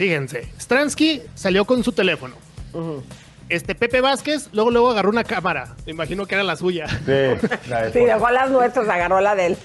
Fíjense, 0.00 0.48
Stransky 0.58 1.20
salió 1.34 1.66
con 1.66 1.84
su 1.84 1.92
teléfono. 1.92 2.34
Este 3.50 3.74
Pepe 3.74 4.00
Vázquez 4.00 4.48
luego 4.52 4.70
luego 4.70 4.90
agarró 4.92 5.10
una 5.10 5.24
cámara. 5.24 5.76
Me 5.84 5.92
imagino 5.92 6.24
que 6.24 6.36
era 6.36 6.42
la 6.42 6.56
suya. 6.56 6.88
Sí, 6.88 7.48
la 7.68 7.82
de 7.82 7.92
Sí, 7.92 8.06
dejó 8.06 8.30
las 8.30 8.50
nuestras, 8.50 8.88
agarró 8.88 9.20
la 9.20 9.34
de 9.34 9.48
él. 9.48 9.58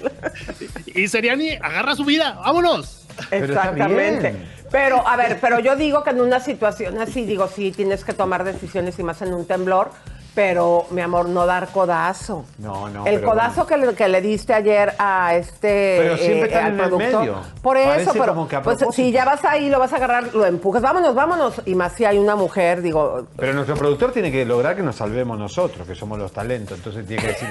Y 0.88 1.08
Seriani 1.08 1.52
agarra 1.52 1.96
su 1.96 2.04
vida. 2.04 2.34
¡Vámonos! 2.34 3.08
Exactamente. 3.32 4.36
Pero, 4.72 5.08
a 5.08 5.16
ver, 5.16 5.38
pero 5.40 5.62
yo 5.62 5.78
digo 5.78 6.04
que 6.04 6.10
en 6.10 6.20
una 6.20 6.42
situación 6.42 7.00
así, 7.00 7.26
digo, 7.26 7.48
sí, 7.48 7.72
tienes 7.72 8.04
que 8.04 8.12
tomar 8.12 8.44
decisiones 8.44 9.00
y 9.00 9.04
más 9.04 9.22
en 9.22 9.34
un 9.34 9.48
temblor, 9.48 9.92
pero, 10.36 10.86
mi 10.92 11.00
amor, 11.00 11.30
no 11.30 11.46
dar 11.46 11.70
codazo. 11.70 12.44
No, 12.58 12.90
no, 12.90 13.08
El 13.08 13.22
codazo 13.24 13.66
que, 13.66 13.78
le, 13.78 13.96
que 13.96 14.10
le 14.10 14.20
diste 14.20 14.54
ayer 14.54 14.94
a 15.00 15.34
este. 15.36 15.96
Pero 15.98 16.18
siempre 16.18 16.48
están 16.50 16.66
al 16.66 16.74
en 16.74 16.80
el 16.80 16.88
productor. 16.88 17.20
medio. 17.22 17.36
Por 17.62 17.78
eso, 17.78 17.88
Parece 17.88 18.12
pero 18.12 18.34
como 18.34 18.48
que 18.48 18.56
a 18.58 18.62
pues, 18.62 18.80
si 18.92 19.14
ya 19.14 19.24
vas 19.24 19.46
ahí, 19.46 19.70
lo 19.70 19.80
vas 19.80 19.94
a 19.94 19.96
agarrar, 19.96 20.36
lo 20.36 20.46
empujas, 20.46 20.82
vámonos, 20.82 21.16
vámonos. 21.16 21.62
Y 21.66 21.74
más 21.74 21.94
si 21.94 22.04
hay 22.04 22.18
una 22.18 22.36
mujer, 22.36 22.82
digo, 22.82 23.28
Pero 23.38 23.54
nuestro 23.54 23.76
productor 23.76 24.12
tiene 24.12 24.30
que 24.30 24.44
lograr 24.46 24.76
que 24.76 24.84
nos 24.84 24.98
salvemos 24.98 25.40
nosotros, 25.40 25.88
que 25.88 25.96
somos 25.96 26.20
los 26.20 26.34
talentos. 26.34 26.78
Entonces 26.78 27.08
tiene 27.08 27.22
que 27.22 27.28
decir, 27.30 27.50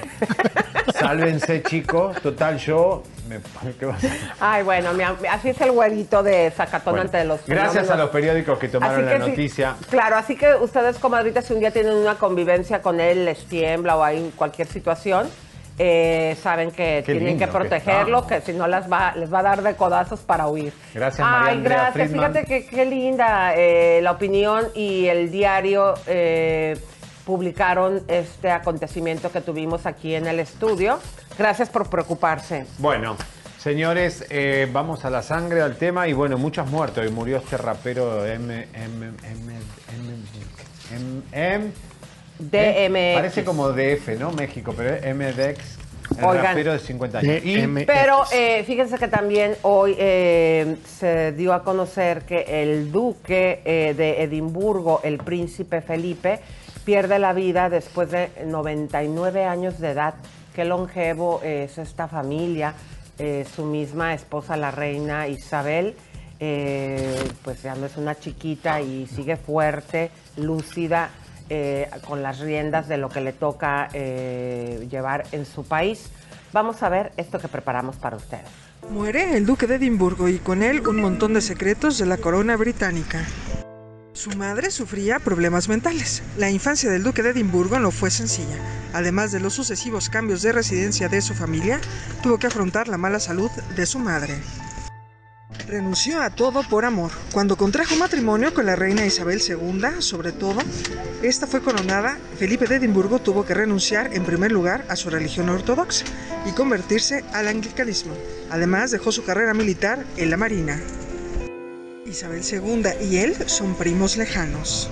sálvense 0.95 1.62
chicos, 1.62 2.21
total 2.21 2.59
yo... 2.59 3.03
Me, 3.28 3.40
¿qué 3.78 3.87
va 3.87 3.95
a 3.95 3.97
hacer? 3.97 4.11
ay, 4.40 4.62
bueno, 4.62 4.93
mi 4.93 5.02
así 5.02 5.49
es 5.49 5.61
el 5.61 5.73
güerito 5.73 6.23
de 6.23 6.50
Zacatón 6.50 6.93
Bueno, 6.95 7.07
ante 7.07 7.25
los 7.25 7.40
gracias 7.47 7.88
a 7.90 7.97
los 7.97 8.11
periódicos 8.11 8.59
que 8.59 8.69
tomaron 8.69 9.04
la 9.07 9.19
noticia. 9.19 9.76
claro, 9.88 10.16
así 10.16 10.37
que 10.37 10.54
ustedes, 10.54 10.99
comadritas, 10.99 11.47
si 11.47 11.54
un 11.54 11.61
día 11.61 11.71
tienen 11.71 11.95
una 11.95 12.16
convivencia 12.16 12.83
con 12.83 13.00
él, 13.00 13.25
les 13.25 13.47
tiembla 13.47 13.97
o 13.97 14.04
hay 14.04 14.31
cualquier 14.37 14.66
situación, 14.66 15.28
eh, 15.78 16.37
saben 16.40 16.71
que 16.71 17.02
Qué 17.04 17.14
tienen 17.14 17.38
que 17.38 17.49
protegerlo, 17.49 18.26
que, 18.26 18.40
si 18.43 18.52
no 18.52 18.66
las 18.69 18.90
va, 18.90 19.14
les 19.16 19.33
va 19.33 19.40
a 19.40 19.43
dar 19.43 19.62
de 19.62 19.75
codazos 19.75 20.21
para 20.21 20.47
huir. 20.47 20.73
Gracias, 20.95 21.26
María 21.26 21.49
Ay, 21.50 21.57
Andrea 21.57 21.76
gracias. 21.76 22.09
Friedman. 22.11 22.33
Fíjate 22.33 22.47
que 22.47 22.66
qué 22.66 22.85
linda 22.85 23.54
eh, 23.57 24.00
la 24.02 24.12
opinión 24.12 24.66
y 24.75 25.07
el 25.07 25.33
diario 25.33 25.95
eh, 26.07 26.78
publicaron 27.25 28.02
este 28.09 28.50
acontecimiento 28.50 29.31
que 29.33 29.40
tuvimos 29.40 29.87
aquí 29.87 30.14
en 30.14 30.26
el 30.26 30.40
estudio. 30.40 30.99
Gracias 31.38 31.69
por 31.71 31.88
preocuparse. 31.88 32.66
Bueno, 32.78 33.16
señores, 33.59 34.25
eh, 34.31 34.69
vamos 34.73 35.04
a 35.04 35.11
la 35.11 35.23
sangre, 35.23 35.62
al 35.62 35.76
tema. 35.76 36.07
Y 36.09 36.12
bueno, 36.12 36.38
muchos 36.38 36.69
muertos. 36.71 37.07
Y 37.07 37.11
murió 37.11 37.38
este 37.38 37.57
rapero 37.57 38.25
M... 38.26 38.54
M... 38.54 38.66
M... 38.73 39.12
M... 39.33 39.54
M... 40.93 41.23
M- 41.33 41.73
DMX. 42.38 43.14
Parece 43.14 43.45
como 43.45 43.71
DF, 43.71 44.19
¿no? 44.19 44.33
México, 44.33 44.75
pero 44.76 44.95
es 44.95 45.14
MDX. 45.14 45.78
El 46.19 46.25
Oigan. 46.25 46.45
rapero 46.45 46.73
de 46.73 46.78
50 46.78 47.19
años. 47.19 47.45
Y. 47.45 47.85
Pero 47.87 48.25
eh, 48.33 48.62
fíjense 48.64 48.99
que 48.99 49.09
también 49.09 49.57
hoy 49.62 49.97
eh, 49.99 50.76
se 50.87 51.33
dio 51.33 51.54
a 51.54 51.64
conocer 51.64 52.23
que 52.23 52.62
el 52.62 52.93
duque 52.93 53.62
eh, 53.64 53.95
de 53.97 54.23
Edimburgo, 54.23 55.00
el 55.02 55.19
príncipe 55.19 55.81
Felipe, 55.81 56.40
pierde 56.85 57.19
la 57.19 57.33
vida 57.33 57.69
después 57.71 58.11
de 58.11 58.31
99 58.47 59.45
años 59.45 59.79
de 59.81 59.91
edad. 59.91 60.14
Qué 60.55 60.64
longevo 60.64 61.41
es 61.43 61.79
esta 61.79 62.09
familia. 62.09 62.75
Eh, 63.19 63.47
su 63.55 63.64
misma 63.64 64.12
esposa, 64.12 64.57
la 64.57 64.71
reina 64.71 65.29
Isabel, 65.29 65.95
eh, 66.41 67.17
pues 67.45 67.62
ya 67.62 67.76
no 67.76 67.87
es 67.87 67.97
una 67.97 68.19
chiquita 68.19 68.81
y 68.81 69.07
sigue 69.07 69.37
fuerte, 69.37 70.11
lúcida, 70.37 71.11
eh, 71.49 71.88
con 72.07 72.23
las 72.23 72.41
riendas 72.41 72.88
de 72.88 72.97
lo 72.97 73.09
que 73.09 73.21
le 73.21 73.33
toca 73.33 73.88
llevar 73.91 75.25
en 75.33 75.47
su 75.47 75.64
país. 75.64 76.11
Vamos 76.53 76.83
a 76.83 76.88
ver 76.88 77.12
esto 77.17 77.38
que 77.38 77.49
preparamos 77.49 77.97
para 77.97 78.17
ustedes. 78.17 78.47
Muere 78.91 79.37
el 79.37 79.47
duque 79.47 79.67
de 79.67 79.76
Edimburgo 79.76 80.29
y 80.29 80.38
con 80.38 80.62
él 80.62 80.87
un 80.87 81.00
montón 81.00 81.35
de 81.35 81.41
secretos 81.41 81.99
de 81.99 82.07
la 82.07 82.17
corona 82.17 82.57
británica. 82.57 83.25
Su 84.25 84.31
madre 84.38 84.71
sufría 84.71 85.19
problemas 85.19 85.69
mentales. 85.69 86.23
La 86.38 86.49
infancia 86.49 86.90
del 86.90 87.02
duque 87.02 87.23
de 87.23 87.28
Edimburgo 87.28 87.78
no 87.78 87.90
fue 87.90 88.11
sencilla. 88.11 88.57
Además 88.95 89.33
de 89.33 89.40
los 89.40 89.52
sucesivos 89.52 90.09
cambios 90.09 90.40
de 90.40 90.52
residencia 90.52 91.11
de 91.11 91.21
su 91.21 91.35
familia, 91.35 91.78
tuvo 92.23 92.38
que 92.38 92.47
afrontar 92.47 92.88
la 92.88 92.97
mala 92.97 93.21
salud 93.21 93.50
de 93.76 93.85
su 93.85 93.99
madre. 93.99 94.38
Renunció 95.69 96.23
a 96.23 96.31
todo 96.31 96.66
por 96.66 96.87
amor. 96.87 97.11
Cuando 97.33 97.59
contrajo 97.59 97.97
matrimonio 97.97 98.54
con 98.54 98.64
la 98.64 98.76
reina 98.76 99.04
Isabel 99.04 99.43
II, 99.47 100.00
sobre 100.00 100.33
todo, 100.33 100.62
esta 101.23 101.47
fue 101.47 101.61
coronada, 101.61 102.16
Felipe 102.38 102.66
de 102.66 102.76
Edimburgo 102.76 103.19
tuvo 103.19 103.45
que 103.45 103.52
renunciar 103.52 104.14
en 104.14 104.25
primer 104.25 104.52
lugar 104.52 104.87
a 104.88 104.97
su 104.97 105.11
religión 105.11 105.50
ortodoxa 105.50 106.07
y 106.47 106.52
convertirse 106.52 107.26
al 107.35 107.47
anglicanismo. 107.47 108.14
Además 108.50 108.90
dejó 108.90 109.12
su 109.12 109.23
carrera 109.23 109.52
militar 109.52 110.02
en 110.16 110.31
la 110.31 110.38
marina. 110.38 110.81
Isabel 112.07 112.43
II 112.45 112.85
y 113.09 113.17
él 113.17 113.35
son 113.47 113.75
primos 113.75 114.17
lejanos. 114.17 114.91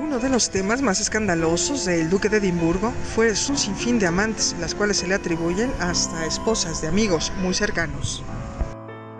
Uno 0.00 0.18
de 0.18 0.28
los 0.28 0.50
temas 0.50 0.82
más 0.82 1.00
escandalosos 1.00 1.84
del 1.84 2.10
duque 2.10 2.28
de 2.28 2.38
Edimburgo 2.38 2.92
fue 3.14 3.36
su 3.36 3.56
sinfín 3.56 3.98
de 3.98 4.06
amantes, 4.06 4.56
las 4.60 4.74
cuales 4.74 4.96
se 4.96 5.06
le 5.06 5.14
atribuyen 5.14 5.70
hasta 5.78 6.26
esposas 6.26 6.82
de 6.82 6.88
amigos 6.88 7.32
muy 7.40 7.54
cercanos. 7.54 8.24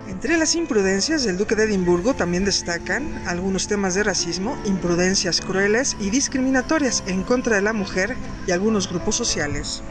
Entre 0.09 0.37
las 0.37 0.55
imprudencias 0.55 1.25
del 1.25 1.39
duque 1.39 1.55
de 1.55 1.65
Edimburgo 1.65 2.15
también 2.15 2.45
destacan 2.45 3.23
algunos 3.27 3.69
temas 3.69 3.95
de 3.95 4.03
racismo, 4.03 4.61
imprudencias 4.65 5.41
crueles 5.41 5.97
y 6.01 6.11
discriminatorias 6.11 7.05
en 7.07 7.23
contra 7.23 7.57
de 7.57 7.63
la 7.63 7.73
mujer 7.73 8.17
y 8.47 8.51
algunos 8.51 8.89
grupos 8.89 9.17
sociales. 9.17 9.83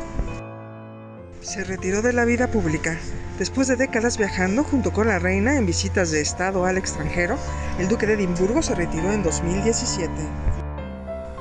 Se 1.42 1.64
retiró 1.64 2.02
de 2.02 2.14
la 2.14 2.26
vida 2.26 2.48
pública. 2.48 2.98
Después 3.40 3.68
de 3.68 3.76
décadas 3.76 4.18
viajando 4.18 4.64
junto 4.64 4.92
con 4.94 5.08
la 5.08 5.20
reina 5.20 5.58
en 5.58 5.66
visitas 5.66 6.12
de 6.12 6.22
Estado 6.22 6.66
al 6.66 6.78
extranjero, 6.78 7.36
el 7.80 7.88
duque 7.88 8.06
de 8.06 8.14
Edimburgo 8.14 8.62
se 8.62 8.76
retiró 8.76 9.12
en 9.12 9.24
2017. 9.24 10.12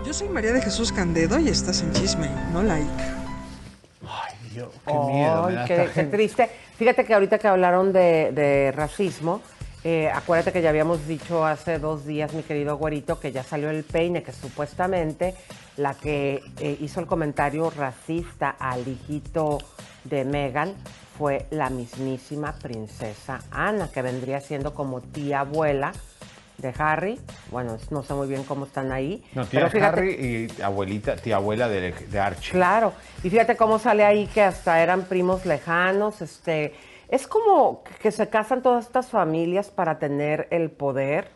Yo 0.04 0.12
soy 0.14 0.28
María 0.28 0.52
de 0.52 0.62
Jesús 0.62 0.92
Candedo 0.92 1.38
y 1.38 1.48
estás 1.48 1.82
en 1.82 1.92
Chisme, 1.92 2.28
no 2.52 2.62
like. 2.62 2.88
Ay, 4.02 4.34
Dios, 4.54 4.70
qué 4.86 4.92
miedo. 4.92 5.46
me 5.48 5.58
Ay, 5.58 5.68
da 5.68 5.92
qué, 5.92 6.04
triste. 6.04 6.48
Fíjate 6.78 7.04
que 7.04 7.12
ahorita 7.14 7.38
que 7.38 7.48
hablaron 7.48 7.92
de, 7.92 8.32
de 8.32 8.72
racismo, 8.72 9.42
Eh, 9.82 10.10
acuérdate 10.12 10.52
que 10.52 10.60
ya 10.60 10.68
habíamos 10.68 11.06
dicho 11.06 11.46
hace 11.46 11.78
dos 11.78 12.04
días, 12.04 12.34
mi 12.34 12.42
querido 12.42 12.76
güerito, 12.76 13.18
que 13.18 13.32
ya 13.32 13.42
salió 13.42 13.70
el 13.70 13.82
peine, 13.82 14.22
que 14.22 14.30
supuestamente 14.30 15.34
la 15.78 15.94
que 15.94 16.42
eh, 16.58 16.76
hizo 16.82 17.00
el 17.00 17.06
comentario 17.06 17.70
racista 17.70 18.50
al 18.58 18.86
hijito 18.86 19.56
de 20.04 20.24
Megan 20.24 20.74
fue 21.18 21.46
la 21.50 21.68
mismísima 21.70 22.52
princesa 22.54 23.40
Ana, 23.50 23.90
que 23.92 24.02
vendría 24.02 24.40
siendo 24.40 24.74
como 24.74 25.00
tía 25.00 25.40
abuela 25.40 25.92
de 26.58 26.74
Harry. 26.78 27.18
Bueno, 27.50 27.76
no 27.90 28.02
sé 28.02 28.14
muy 28.14 28.28
bien 28.28 28.44
cómo 28.44 28.66
están 28.66 28.92
ahí. 28.92 29.24
No, 29.34 29.44
tía 29.46 29.60
pero 29.60 29.70
fíjate- 29.70 29.86
Harry 29.98 30.48
y 30.58 30.62
abuelita, 30.62 31.16
tía 31.16 31.36
abuela 31.36 31.68
de, 31.68 31.92
de 31.92 32.20
Archie. 32.20 32.52
Claro, 32.52 32.92
y 33.22 33.30
fíjate 33.30 33.56
cómo 33.56 33.78
sale 33.78 34.04
ahí 34.04 34.26
que 34.26 34.42
hasta 34.42 34.82
eran 34.82 35.02
primos 35.04 35.46
lejanos, 35.46 36.20
este, 36.22 36.74
es 37.08 37.26
como 37.26 37.82
que 38.02 38.12
se 38.12 38.28
casan 38.28 38.62
todas 38.62 38.86
estas 38.86 39.08
familias 39.08 39.68
para 39.70 39.98
tener 39.98 40.48
el 40.50 40.70
poder 40.70 41.28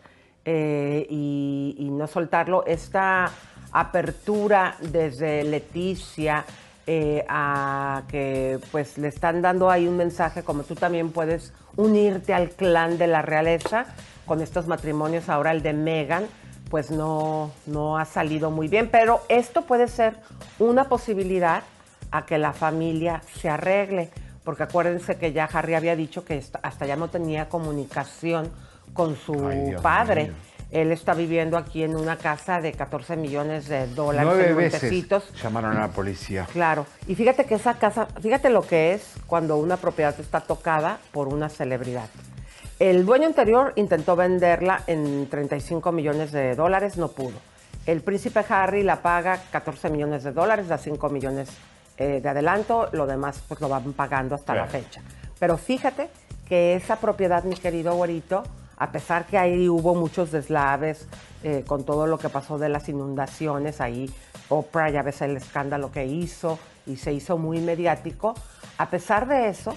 eh, 0.45 1.07
y, 1.09 1.75
y 1.79 1.91
no 1.91 2.07
soltarlo. 2.07 2.65
Esta 2.67 3.31
apertura 3.73 4.77
desde 4.81 5.43
Leticia 5.45 6.45
eh, 6.87 7.25
a 7.29 8.03
que 8.09 8.59
pues 8.71 8.99
le 8.99 9.09
están 9.09 9.41
dando 9.41 9.71
ahí 9.71 9.89
un 9.89 9.97
mensaje 9.97 10.43
como 10.43 10.65
tú 10.65 10.75
también 10.75 11.11
puedes 11.11 11.53
unirte 11.77 12.35
al 12.35 12.51
clan 12.51 12.99
de 12.99 13.07
la 13.07 13.23
realeza. 13.23 13.87
Con 14.27 14.41
estos 14.41 14.67
matrimonios, 14.67 15.29
ahora 15.29 15.51
el 15.51 15.63
de 15.63 15.75
Megan, 15.75 16.27
pues 16.71 16.91
no, 16.91 17.51
no 17.67 17.99
ha 17.99 18.05
salido 18.05 18.51
muy 18.51 18.69
bien, 18.69 18.89
pero 18.91 19.21
esto 19.29 19.63
puede 19.63 19.87
ser 19.87 20.17
una 20.59 20.85
posibilidad 20.89 21.63
a 22.11 22.25
que 22.25 22.39
la 22.39 22.53
familia 22.53 23.23
se 23.41 23.49
arregle, 23.49 24.11
porque 24.45 24.63
acuérdense 24.63 25.17
que 25.17 25.33
ya 25.33 25.45
Harry 25.45 25.75
había 25.75 25.97
dicho 25.97 26.25
que 26.25 26.43
hasta 26.63 26.87
ya 26.87 26.97
no 26.97 27.09
tenía 27.09 27.49
comunicación 27.49 28.51
con 28.93 29.17
su 29.17 29.47
Ay, 29.47 29.61
Dios 29.67 29.83
padre. 29.83 30.33
Él 30.75 30.91
está 30.91 31.15
viviendo 31.15 31.57
aquí 31.57 31.85
en 31.85 31.95
una 31.95 32.17
casa 32.17 32.61
de 32.61 32.73
14 32.73 33.15
millones 33.15 33.69
de 33.69 33.87
dólares 33.87 34.27
Nueve 34.27 34.51
en 34.51 34.57
veces 34.57 35.33
llamaron 35.41 35.77
a 35.77 35.81
la 35.83 35.89
policía. 35.89 36.49
Claro, 36.53 36.85
y 37.07 37.15
fíjate 37.15 37.45
que 37.45 37.55
esa 37.55 37.75
casa, 37.75 38.09
fíjate 38.21 38.51
lo 38.51 38.63
que 38.63 38.93
es 38.93 39.13
cuando 39.29 39.57
una 39.57 39.77
propiedad 39.77 40.19
está 40.19 40.41
tocada 40.41 40.99
por 41.13 41.29
una 41.29 41.49
celebridad. 41.49 42.09
El 42.81 43.07
dueño 43.07 43.29
anterior 43.29 43.73
intentó 43.77 44.17
venderla 44.17 44.83
en 44.89 45.29
35 45.29 45.93
millones 45.93 46.33
de 46.33 46.57
dólares, 46.57 46.97
no 46.97 47.07
pudo. 47.07 47.39
El 47.87 48.01
príncipe 48.01 48.45
Harry 48.49 48.83
la 48.83 49.01
paga 49.01 49.41
14 49.53 49.91
millones 49.91 50.25
de 50.25 50.33
dólares, 50.33 50.67
da 50.67 50.77
5 50.77 51.09
millones 51.09 51.51
eh, 51.99 52.21
de 52.21 52.29
adelanto, 52.29 52.89
lo 52.91 53.07
demás 53.07 53.41
pues 53.47 53.61
lo 53.61 53.69
van 53.69 53.93
pagando 53.93 54.35
hasta 54.35 54.57
la 54.57 54.67
fecha. 54.67 55.03
Pero 55.39 55.57
fíjate 55.57 56.09
que 56.49 56.75
esa 56.75 56.97
propiedad, 56.97 57.45
mi 57.45 57.55
querido 57.55 57.95
güerito, 57.95 58.43
a 58.77 58.91
pesar 58.93 59.27
que 59.27 59.39
ahí 59.39 59.69
hubo 59.69 59.95
muchos 59.95 60.31
deslaves 60.31 61.07
eh, 61.43 61.65
con 61.67 61.85
todo 61.85 62.07
lo 62.07 62.19
que 62.19 62.29
pasó 62.29 62.59
de 62.59 62.69
las 62.69 62.89
inundaciones, 62.89 63.81
ahí 63.81 64.11
Oprah 64.49 64.91
ya 64.91 65.03
ves 65.03 65.23
el 65.23 65.37
escándalo 65.37 65.91
que 65.91 66.05
hizo 66.07 66.59
y 66.87 66.97
se 66.97 67.13
hizo 67.13 67.39
muy 67.39 67.61
mediático, 67.61 68.35
a 68.79 68.91
pesar 68.91 69.27
de 69.27 69.49
eso, 69.49 69.75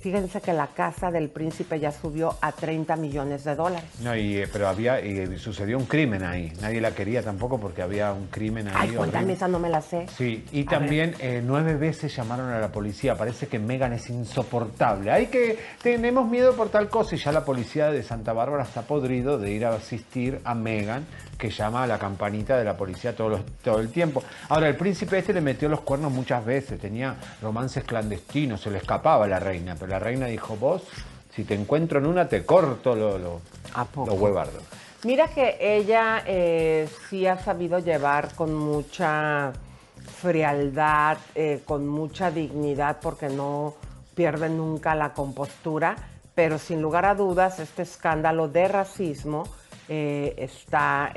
fíjense 0.00 0.40
que 0.40 0.52
la 0.52 0.68
casa 0.68 1.10
del 1.10 1.28
príncipe 1.28 1.78
ya 1.78 1.92
subió 1.92 2.36
a 2.40 2.52
30 2.52 2.96
millones 2.96 3.44
de 3.44 3.54
dólares. 3.54 3.88
No, 4.02 4.16
y, 4.16 4.38
eh, 4.38 4.48
pero 4.52 4.68
había, 4.68 5.00
y 5.04 5.38
sucedió 5.38 5.78
un 5.78 5.86
crimen 5.86 6.22
ahí. 6.24 6.52
Nadie 6.60 6.80
la 6.80 6.92
quería 6.92 7.22
tampoco 7.22 7.58
porque 7.60 7.82
había 7.82 8.12
un 8.12 8.26
crimen 8.28 8.68
ahí. 8.68 8.74
Ay, 8.74 8.90
cuéntame, 8.94 9.34
esa 9.34 9.48
no 9.48 9.58
me 9.58 9.68
la 9.68 9.80
sé. 9.82 10.06
Sí, 10.16 10.44
y 10.52 10.64
también 10.64 11.14
eh, 11.20 11.42
nueve 11.44 11.74
veces 11.76 12.14
llamaron 12.14 12.48
a 12.50 12.58
la 12.58 12.68
policía. 12.68 13.14
Parece 13.16 13.46
que 13.46 13.58
Megan 13.58 13.92
es 13.92 14.08
insoportable. 14.10 15.10
Hay 15.12 15.26
que 15.26 15.58
tenemos 15.82 16.28
miedo 16.28 16.54
por 16.54 16.68
tal 16.70 16.88
cosa 16.88 17.14
y 17.14 17.18
ya 17.18 17.32
la 17.32 17.44
policía 17.44 17.90
de 17.90 18.02
Santa 18.02 18.32
Bárbara 18.32 18.62
está 18.64 18.82
podrido 18.82 19.38
de 19.38 19.52
ir 19.52 19.64
a 19.66 19.74
asistir 19.74 20.40
a 20.44 20.54
Megan 20.54 21.04
que 21.38 21.50
llama 21.50 21.84
a 21.84 21.86
la 21.86 21.98
campanita 21.98 22.58
de 22.58 22.64
la 22.64 22.76
policía 22.76 23.14
todo, 23.16 23.30
los- 23.30 23.46
todo 23.62 23.80
el 23.80 23.88
tiempo. 23.90 24.22
Ahora 24.50 24.68
el 24.68 24.76
príncipe 24.76 25.18
este 25.18 25.32
le 25.32 25.40
metió 25.40 25.68
los 25.70 25.80
cuernos 25.80 26.12
muchas 26.12 26.44
veces. 26.44 26.78
Tenía 26.78 27.16
romances 27.40 27.84
clandestinos, 27.84 28.60
se 28.60 28.70
le 28.70 28.78
escapaba 28.78 29.24
a 29.24 29.28
la 29.28 29.38
reina, 29.40 29.74
pero 29.78 29.89
la 29.90 29.98
reina 29.98 30.26
dijo 30.26 30.56
vos. 30.56 30.82
Si 31.34 31.44
te 31.44 31.54
encuentro 31.54 31.98
en 31.98 32.06
una, 32.06 32.28
te 32.28 32.44
corto 32.46 32.94
lo- 32.94 33.18
lo- 33.18 33.40
los 34.06 34.18
huevardos. 34.20 34.62
Mira 35.04 35.28
que 35.28 35.56
ella 35.60 36.22
eh, 36.26 36.88
sí 37.08 37.26
ha 37.26 37.38
sabido 37.38 37.78
llevar 37.78 38.34
con 38.34 38.54
mucha 38.54 39.52
frialdad, 40.20 41.18
eh, 41.34 41.62
con 41.64 41.86
mucha 41.88 42.30
dignidad, 42.30 42.98
porque 43.00 43.28
no 43.28 43.74
pierde 44.14 44.48
nunca 44.48 44.94
la 44.94 45.12
compostura, 45.12 45.96
pero 46.34 46.58
sin 46.58 46.82
lugar 46.82 47.06
a 47.06 47.14
dudas 47.14 47.58
este 47.60 47.82
escándalo 47.82 48.48
de 48.48 48.68
racismo 48.68 49.44
eh, 49.88 50.34
está 50.36 51.12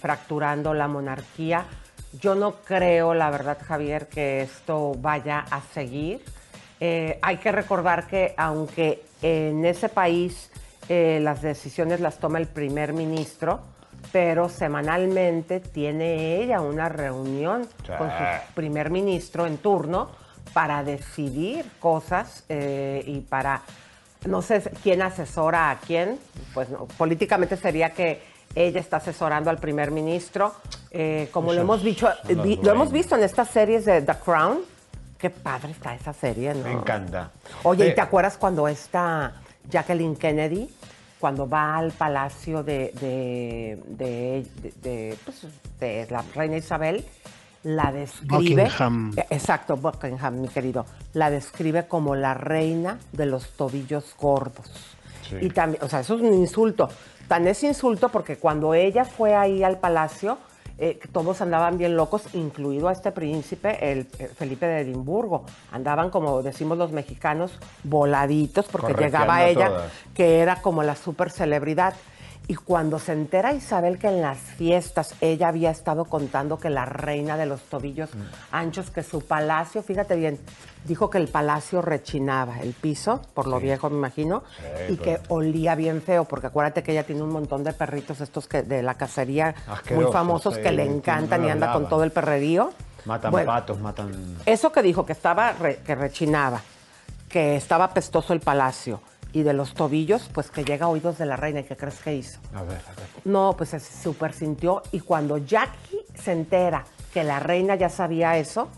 fracturando 0.00 0.72
la 0.74 0.86
monarquía. 0.88 1.64
Yo 2.20 2.34
no 2.34 2.56
creo, 2.64 3.12
la 3.14 3.30
verdad, 3.30 3.58
Javier, 3.66 4.06
que 4.08 4.42
esto 4.42 4.92
vaya 4.98 5.44
a 5.50 5.60
seguir. 5.72 6.22
Eh, 6.86 7.18
hay 7.22 7.38
que 7.38 7.50
recordar 7.50 8.06
que 8.06 8.34
aunque 8.36 9.02
en 9.22 9.64
ese 9.64 9.88
país 9.88 10.50
eh, 10.90 11.18
las 11.22 11.40
decisiones 11.40 11.98
las 12.00 12.18
toma 12.18 12.38
el 12.38 12.46
primer 12.46 12.92
ministro, 12.92 13.60
pero 14.12 14.50
semanalmente 14.50 15.60
tiene 15.60 16.42
ella 16.42 16.60
una 16.60 16.90
reunión 16.90 17.66
con 17.98 18.08
su 18.10 18.54
primer 18.54 18.90
ministro 18.90 19.46
en 19.46 19.56
turno 19.56 20.10
para 20.52 20.84
decidir 20.84 21.64
cosas 21.80 22.44
eh, 22.50 23.02
y 23.06 23.20
para, 23.20 23.62
no 24.26 24.42
sé 24.42 24.60
quién 24.82 25.00
asesora 25.00 25.70
a 25.70 25.78
quién, 25.78 26.18
pues 26.52 26.68
no, 26.68 26.84
políticamente 26.98 27.56
sería 27.56 27.90
que 27.90 28.20
ella 28.54 28.78
está 28.80 28.98
asesorando 28.98 29.48
al 29.48 29.56
primer 29.58 29.90
ministro, 29.90 30.52
eh, 30.90 31.28
como 31.32 31.52
lo 31.54 31.62
hemos 31.62 31.82
dicho, 31.82 32.08
vi- 32.42 32.56
lo 32.62 32.72
hemos 32.72 32.92
visto 32.92 33.16
en 33.16 33.24
estas 33.24 33.48
series 33.48 33.86
de 33.86 34.02
The 34.02 34.14
Crown. 34.22 34.58
Qué 35.24 35.30
padre 35.30 35.70
está 35.70 35.94
esa 35.94 36.12
serie, 36.12 36.52
¿no? 36.52 36.64
Me 36.64 36.72
encanta. 36.72 37.30
Oye, 37.62 37.86
Eh, 37.86 37.88
¿y 37.88 37.94
te 37.94 38.02
acuerdas 38.02 38.36
cuando 38.36 38.68
esta 38.68 39.32
Jacqueline 39.70 40.16
Kennedy, 40.16 40.68
cuando 41.18 41.48
va 41.48 41.78
al 41.78 41.92
palacio 41.92 42.62
de, 42.62 42.92
de, 43.00 43.82
de- 43.88 44.46
de- 44.60 44.72
de, 44.82 45.18
pues, 45.24 45.46
de 45.80 46.06
la 46.10 46.22
reina 46.34 46.58
Isabel, 46.58 47.06
la 47.62 47.90
describe... 47.90 48.64
Buckingham. 48.64 49.14
Exacto, 49.30 49.78
Buckingham, 49.78 50.42
mi 50.42 50.48
querido. 50.48 50.84
La 51.14 51.30
describe 51.30 51.86
como 51.88 52.14
la 52.14 52.34
reina 52.34 52.98
de 53.12 53.24
los 53.24 53.52
tobillos 53.52 54.14
gordos. 54.20 54.70
Sí. 55.26 55.36
Y 55.40 55.48
también, 55.48 55.82
o 55.82 55.88
sea, 55.88 56.00
eso 56.00 56.16
es 56.16 56.20
un 56.20 56.34
insulto. 56.34 56.90
Tan 57.28 57.48
es 57.48 57.62
insulto 57.64 58.10
porque 58.10 58.36
cuando 58.36 58.74
ella 58.74 59.06
fue 59.06 59.34
ahí 59.34 59.64
al 59.64 59.78
palacio, 59.78 60.36
eh, 60.76 60.98
todos 61.12 61.40
andaban 61.40 61.78
bien 61.78 61.96
locos, 61.96 62.22
incluido 62.34 62.88
a 62.88 62.92
este 62.92 63.12
príncipe, 63.12 63.92
el 63.92 64.06
eh, 64.18 64.28
Felipe 64.34 64.66
de 64.66 64.80
Edimburgo. 64.80 65.44
Andaban, 65.70 66.10
como 66.10 66.42
decimos 66.42 66.78
los 66.78 66.90
mexicanos, 66.90 67.58
voladitos 67.84 68.66
porque 68.66 68.92
llegaba 68.94 69.44
ella, 69.44 69.68
todas. 69.68 69.92
que 70.14 70.40
era 70.40 70.60
como 70.62 70.82
la 70.82 70.96
super 70.96 71.30
celebridad. 71.30 71.94
Y 72.46 72.56
cuando 72.56 72.98
se 72.98 73.12
entera 73.12 73.54
Isabel 73.54 73.98
que 73.98 74.08
en 74.08 74.20
las 74.20 74.36
fiestas 74.36 75.14
ella 75.22 75.48
había 75.48 75.70
estado 75.70 76.04
contando 76.04 76.58
que 76.58 76.68
la 76.68 76.84
reina 76.84 77.38
de 77.38 77.46
los 77.46 77.62
tobillos 77.62 78.14
Mm. 78.14 78.20
anchos, 78.52 78.90
que 78.90 79.02
su 79.02 79.22
palacio, 79.24 79.82
fíjate 79.82 80.14
bien, 80.14 80.38
dijo 80.84 81.08
que 81.08 81.16
el 81.16 81.28
palacio 81.28 81.80
rechinaba, 81.80 82.58
el 82.60 82.74
piso, 82.74 83.22
por 83.32 83.46
lo 83.46 83.58
viejo 83.60 83.88
me 83.88 83.96
imagino, 83.96 84.42
Sí, 84.88 84.92
y 84.92 84.96
que 84.98 85.20
olía 85.28 85.74
bien 85.74 86.02
feo, 86.02 86.24
porque 86.26 86.48
acuérdate 86.48 86.82
que 86.82 86.92
ella 86.92 87.04
tiene 87.04 87.22
un 87.22 87.30
montón 87.30 87.64
de 87.64 87.72
perritos 87.72 88.20
estos 88.20 88.46
que 88.46 88.62
de 88.62 88.82
la 88.82 88.94
cacería 88.94 89.54
muy 89.94 90.12
famosos 90.12 90.56
sí, 90.56 90.60
que 90.60 90.70
le 90.70 90.84
encantan 90.84 91.46
y 91.46 91.48
anda 91.50 91.72
con 91.72 91.88
todo 91.88 92.04
el 92.04 92.10
perrerío. 92.10 92.72
Matan 93.06 93.30
Bueno, 93.30 93.46
patos, 93.46 93.80
matan. 93.80 94.36
eso 94.44 94.70
que 94.70 94.82
dijo, 94.82 95.06
que 95.06 95.12
estaba 95.12 95.52
re- 95.52 95.76
que 95.78 95.94
rechinaba, 95.94 96.60
que 97.28 97.56
estaba 97.56 97.88
pestoso 97.94 98.34
el 98.34 98.40
palacio 98.40 99.00
y 99.34 99.42
de 99.42 99.52
los 99.52 99.74
tobillos, 99.74 100.30
pues 100.32 100.48
que 100.48 100.64
llega 100.64 100.86
a 100.86 100.88
oídos 100.88 101.18
de 101.18 101.26
la 101.26 101.36
reina. 101.36 101.60
¿Y 101.60 101.64
qué 101.64 101.76
crees 101.76 101.98
que 101.98 102.14
hizo? 102.14 102.38
A 102.54 102.62
ver, 102.62 102.80
a 102.88 102.94
ver. 102.94 103.08
No, 103.24 103.54
pues 103.58 103.70
se 103.70 103.80
super 103.80 104.32
sintió. 104.32 104.82
Y 104.92 105.00
cuando 105.00 105.38
Jackie 105.38 105.98
se 106.14 106.32
entera 106.32 106.84
que 107.12 107.24
la 107.24 107.40
reina 107.40 107.74
ya 107.74 107.88
sabía 107.88 108.38
eso, 108.38 108.68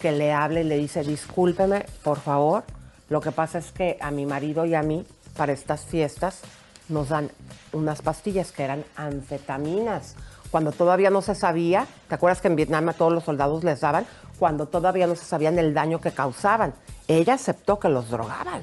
que 0.00 0.10
le 0.10 0.32
habla 0.32 0.60
y 0.60 0.64
le 0.64 0.76
dice, 0.76 1.04
discúlpeme, 1.04 1.86
por 2.02 2.18
favor. 2.18 2.64
Lo 3.08 3.20
que 3.20 3.30
pasa 3.30 3.58
es 3.58 3.70
que 3.70 3.96
a 4.00 4.10
mi 4.10 4.26
marido 4.26 4.66
y 4.66 4.74
a 4.74 4.82
mí, 4.82 5.06
para 5.36 5.52
estas 5.52 5.84
fiestas, 5.84 6.40
nos 6.88 7.10
dan 7.10 7.30
unas 7.72 8.02
pastillas 8.02 8.50
que 8.50 8.64
eran 8.64 8.84
anfetaminas. 8.96 10.16
Cuando 10.50 10.72
todavía 10.72 11.10
no 11.10 11.22
se 11.22 11.36
sabía, 11.36 11.86
¿te 12.08 12.16
acuerdas 12.16 12.40
que 12.40 12.48
en 12.48 12.56
Vietnam 12.56 12.88
a 12.88 12.94
todos 12.94 13.12
los 13.12 13.22
soldados 13.22 13.62
les 13.62 13.80
daban? 13.80 14.06
Cuando 14.40 14.66
todavía 14.66 15.06
no 15.06 15.14
se 15.14 15.24
sabían 15.24 15.56
el 15.60 15.72
daño 15.72 16.00
que 16.00 16.10
causaban. 16.10 16.74
Ella 17.06 17.34
aceptó 17.34 17.78
que 17.78 17.88
los 17.88 18.10
drogaban 18.10 18.60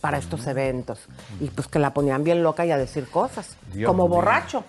para 0.00 0.18
estos 0.18 0.46
eventos. 0.46 1.00
Y 1.40 1.46
pues 1.48 1.68
que 1.68 1.78
la 1.78 1.92
ponían 1.92 2.24
bien 2.24 2.42
loca 2.42 2.64
y 2.64 2.70
a 2.70 2.78
decir 2.78 3.08
cosas. 3.08 3.56
Dios 3.72 3.88
como 3.88 4.08
borracho. 4.08 4.64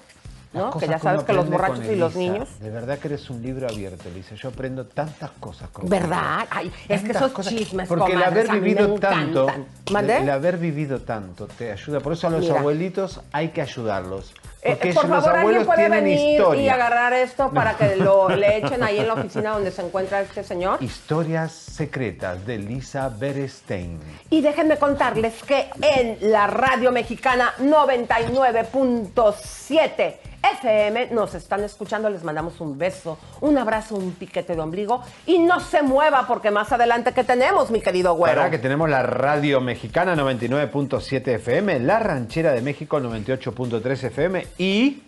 ¿no? 0.54 0.72
Que 0.72 0.88
ya 0.88 0.98
sabes 0.98 1.24
que 1.24 1.34
los 1.34 1.50
borrachos 1.50 1.86
y 1.86 1.96
los 1.96 2.16
niños. 2.16 2.60
De 2.60 2.70
verdad 2.70 2.98
que 2.98 3.08
eres 3.10 3.30
un 3.30 3.42
libro 3.42 3.68
abierto, 3.68 4.08
Elisa. 4.10 4.36
Yo 4.36 4.50
aprendo 4.50 4.86
tantas 4.86 5.32
cosas 5.40 5.70
con 5.70 5.88
¿Verdad? 5.90 6.48
Ay, 6.50 6.72
es 6.88 7.04
que 7.04 7.12
esos 7.12 7.32
cosas. 7.32 7.54
chismes, 7.54 7.88
Porque 7.88 8.14
el 8.14 8.24
haber 8.24 8.50
vivido 8.52 8.96
tanto. 8.96 9.48
¿Mandé? 9.92 10.18
El 10.18 10.30
haber 10.30 10.58
vivido 10.58 11.02
tanto 11.02 11.48
te 11.48 11.72
ayuda. 11.72 12.00
Por 12.00 12.14
eso 12.14 12.28
a 12.28 12.30
los 12.32 12.42
Mira. 12.42 12.60
abuelitos 12.60 13.22
hay 13.32 13.50
que 13.50 13.62
ayudarlos. 13.62 14.34
Eh, 14.62 14.94
por 14.94 15.08
favor, 15.08 15.36
alguien 15.36 15.66
puede 15.66 15.90
venir 15.90 16.42
y 16.58 16.68
agarrar 16.68 17.14
esto 17.14 17.50
para 17.52 17.78
que 17.78 17.96
lo 17.96 18.28
le 18.36 18.58
echen 18.58 18.84
ahí 18.84 19.00
en 19.00 19.08
la 19.08 19.14
oficina 19.14 19.52
donde 19.52 19.72
se 19.72 19.82
encuentra 19.82 20.20
este 20.22 20.44
señor. 20.44 20.78
Historias 20.82 21.52
secretas 21.52 22.46
de 22.46 22.58
Lisa 22.58 23.08
Berestein. 23.10 24.00
Y 24.30 24.42
déjenme 24.42 24.78
contarles 24.78 25.42
que 25.44 25.70
en 25.82 26.18
la 26.32 26.48
radio 26.48 26.92
mexicana 26.92 27.54
99.7 27.60 30.16
FM 30.44 31.08
nos 31.12 31.36
están 31.36 31.64
escuchando, 31.64 32.10
les 32.10 32.24
mandamos 32.24 32.60
un 32.62 32.78
beso, 32.78 33.18
un 33.42 33.58
abrazo, 33.58 33.96
un 33.96 34.14
piquete 34.14 34.56
de 34.56 34.62
ombligo 34.62 35.02
y 35.26 35.40
no 35.40 35.60
se 35.60 35.82
mueva 35.82 36.26
porque 36.28 36.52
más 36.52 36.72
adelante 36.72 37.14
que 37.14 37.24
tenemos, 37.24 37.72
mi 37.72 37.82
querido 37.82 38.14
güero. 38.16 38.38
Para 38.38 38.52
que 38.52 38.60
tenemos 38.60 38.90
la 38.90 39.04
radio 39.04 39.62
mexicana 39.62 40.16
99.7 40.16 41.28
FM, 41.36 41.80
la 41.82 42.00
ranchera 42.00 42.52
de 42.54 42.62
México 42.62 43.00
98.3 43.00 44.04
FM 44.04 44.48
y 44.58 45.04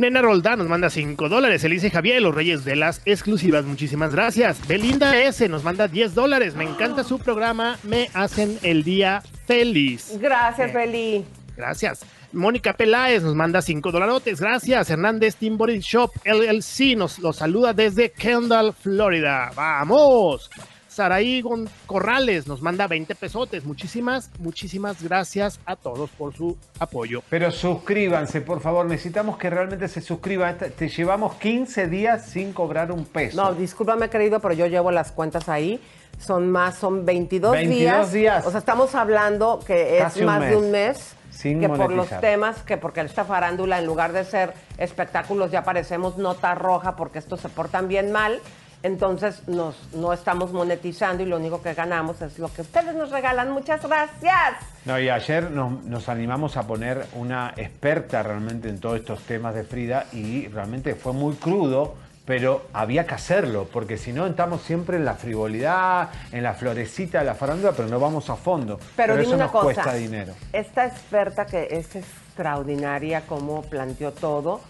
Nena 0.00 0.22
Roldán 0.22 0.58
nos 0.58 0.66
manda 0.66 0.88
5 0.88 1.28
dólares. 1.28 1.62
Elise 1.62 1.90
Javier, 1.90 2.22
los 2.22 2.34
reyes 2.34 2.64
de 2.64 2.74
las 2.74 3.02
exclusivas. 3.04 3.66
Muchísimas 3.66 4.14
gracias. 4.14 4.66
Belinda 4.66 5.20
S 5.20 5.46
nos 5.46 5.62
manda 5.62 5.88
10 5.88 6.14
dólares. 6.14 6.54
Me 6.54 6.64
encanta 6.64 7.04
su 7.04 7.18
programa. 7.18 7.78
Me 7.82 8.08
hacen 8.14 8.58
el 8.62 8.82
día 8.82 9.22
feliz. 9.46 10.16
Gracias, 10.18 10.72
Beli. 10.72 11.22
Gracias. 11.54 12.06
Mónica 12.32 12.72
Peláez 12.72 13.22
nos 13.22 13.34
manda 13.34 13.60
5 13.60 13.92
dolarotes. 13.92 14.40
Gracias. 14.40 14.88
Hernández 14.88 15.36
Body 15.38 15.80
Shop 15.80 16.10
LLC 16.24 16.96
nos 16.96 17.18
los 17.18 17.36
saluda 17.36 17.74
desde 17.74 18.10
Kendall, 18.10 18.72
Florida. 18.72 19.52
¡Vamos! 19.54 20.48
Saraí 20.90 21.40
Gon- 21.40 21.68
Corrales 21.86 22.48
nos 22.48 22.62
manda 22.62 22.88
20 22.88 23.14
pesotes. 23.14 23.64
Muchísimas, 23.64 24.28
muchísimas 24.40 25.00
gracias 25.02 25.60
a 25.64 25.76
todos 25.76 26.10
por 26.10 26.34
su 26.34 26.58
apoyo. 26.80 27.22
Pero 27.30 27.52
suscríbanse, 27.52 28.40
por 28.40 28.60
favor. 28.60 28.84
Necesitamos 28.86 29.38
que 29.38 29.48
realmente 29.50 29.86
se 29.86 30.00
suscriban. 30.00 30.58
Te 30.58 30.88
llevamos 30.88 31.36
15 31.36 31.86
días 31.86 32.26
sin 32.26 32.52
cobrar 32.52 32.90
un 32.90 33.04
peso. 33.04 33.36
No, 33.40 33.54
discúlpame, 33.54 34.10
querido, 34.10 34.40
pero 34.40 34.52
yo 34.54 34.66
llevo 34.66 34.90
las 34.90 35.12
cuentas 35.12 35.48
ahí. 35.48 35.80
Son 36.18 36.50
más, 36.50 36.74
son 36.74 37.06
22, 37.06 37.52
22 37.52 38.12
días. 38.12 38.44
O 38.46 38.50
sea, 38.50 38.58
estamos 38.58 38.94
hablando 38.96 39.60
que 39.64 39.98
es 39.98 40.02
Casi 40.02 40.24
más 40.24 40.40
de 40.40 40.56
un 40.56 40.70
mes. 40.72 41.14
Sin 41.30 41.60
que 41.60 41.68
por 41.68 41.92
los 41.92 42.10
temas, 42.20 42.62
que 42.64 42.76
porque 42.76 43.00
esta 43.02 43.24
farándula, 43.24 43.78
en 43.78 43.86
lugar 43.86 44.12
de 44.12 44.24
ser 44.24 44.52
espectáculos, 44.76 45.52
ya 45.52 45.62
parecemos 45.62 46.18
nota 46.18 46.56
roja 46.56 46.96
porque 46.96 47.20
estos 47.20 47.40
se 47.40 47.48
portan 47.48 47.86
bien 47.86 48.10
mal. 48.10 48.40
Entonces 48.82 49.46
nos, 49.46 49.76
no 49.92 50.12
estamos 50.12 50.52
monetizando 50.52 51.22
y 51.22 51.26
lo 51.26 51.36
único 51.36 51.62
que 51.62 51.74
ganamos 51.74 52.22
es 52.22 52.38
lo 52.38 52.52
que 52.52 52.62
ustedes 52.62 52.94
nos 52.94 53.10
regalan. 53.10 53.50
Muchas 53.50 53.86
gracias. 53.86 54.54
No, 54.86 54.98
y 54.98 55.10
ayer 55.10 55.50
nos, 55.50 55.82
nos 55.84 56.08
animamos 56.08 56.56
a 56.56 56.66
poner 56.66 57.06
una 57.14 57.52
experta 57.56 58.22
realmente 58.22 58.68
en 58.68 58.80
todos 58.80 58.96
estos 58.96 59.20
temas 59.22 59.54
de 59.54 59.64
Frida 59.64 60.06
y 60.12 60.48
realmente 60.48 60.94
fue 60.94 61.12
muy 61.12 61.34
crudo, 61.34 61.94
pero 62.24 62.66
había 62.72 63.06
que 63.06 63.14
hacerlo, 63.14 63.68
porque 63.70 63.98
si 63.98 64.12
no 64.12 64.26
estamos 64.26 64.62
siempre 64.62 64.96
en 64.96 65.04
la 65.04 65.14
frivolidad, 65.14 66.10
en 66.32 66.42
la 66.42 66.54
florecita 66.54 67.18
de 67.18 67.24
la 67.24 67.34
farándula, 67.34 67.72
pero 67.72 67.88
no 67.88 68.00
vamos 68.00 68.30
a 68.30 68.36
fondo. 68.36 68.78
Pero, 68.96 69.14
dime 69.14 69.24
eso 69.24 69.34
una 69.34 69.44
nos 69.44 69.52
cosa. 69.52 69.64
cuesta 69.64 69.94
dinero. 69.94 70.32
Esta 70.52 70.86
experta 70.86 71.44
que 71.44 71.68
es 71.70 71.96
extraordinaria 71.96 73.22
como 73.26 73.62
planteó 73.62 74.12
todo. 74.12 74.60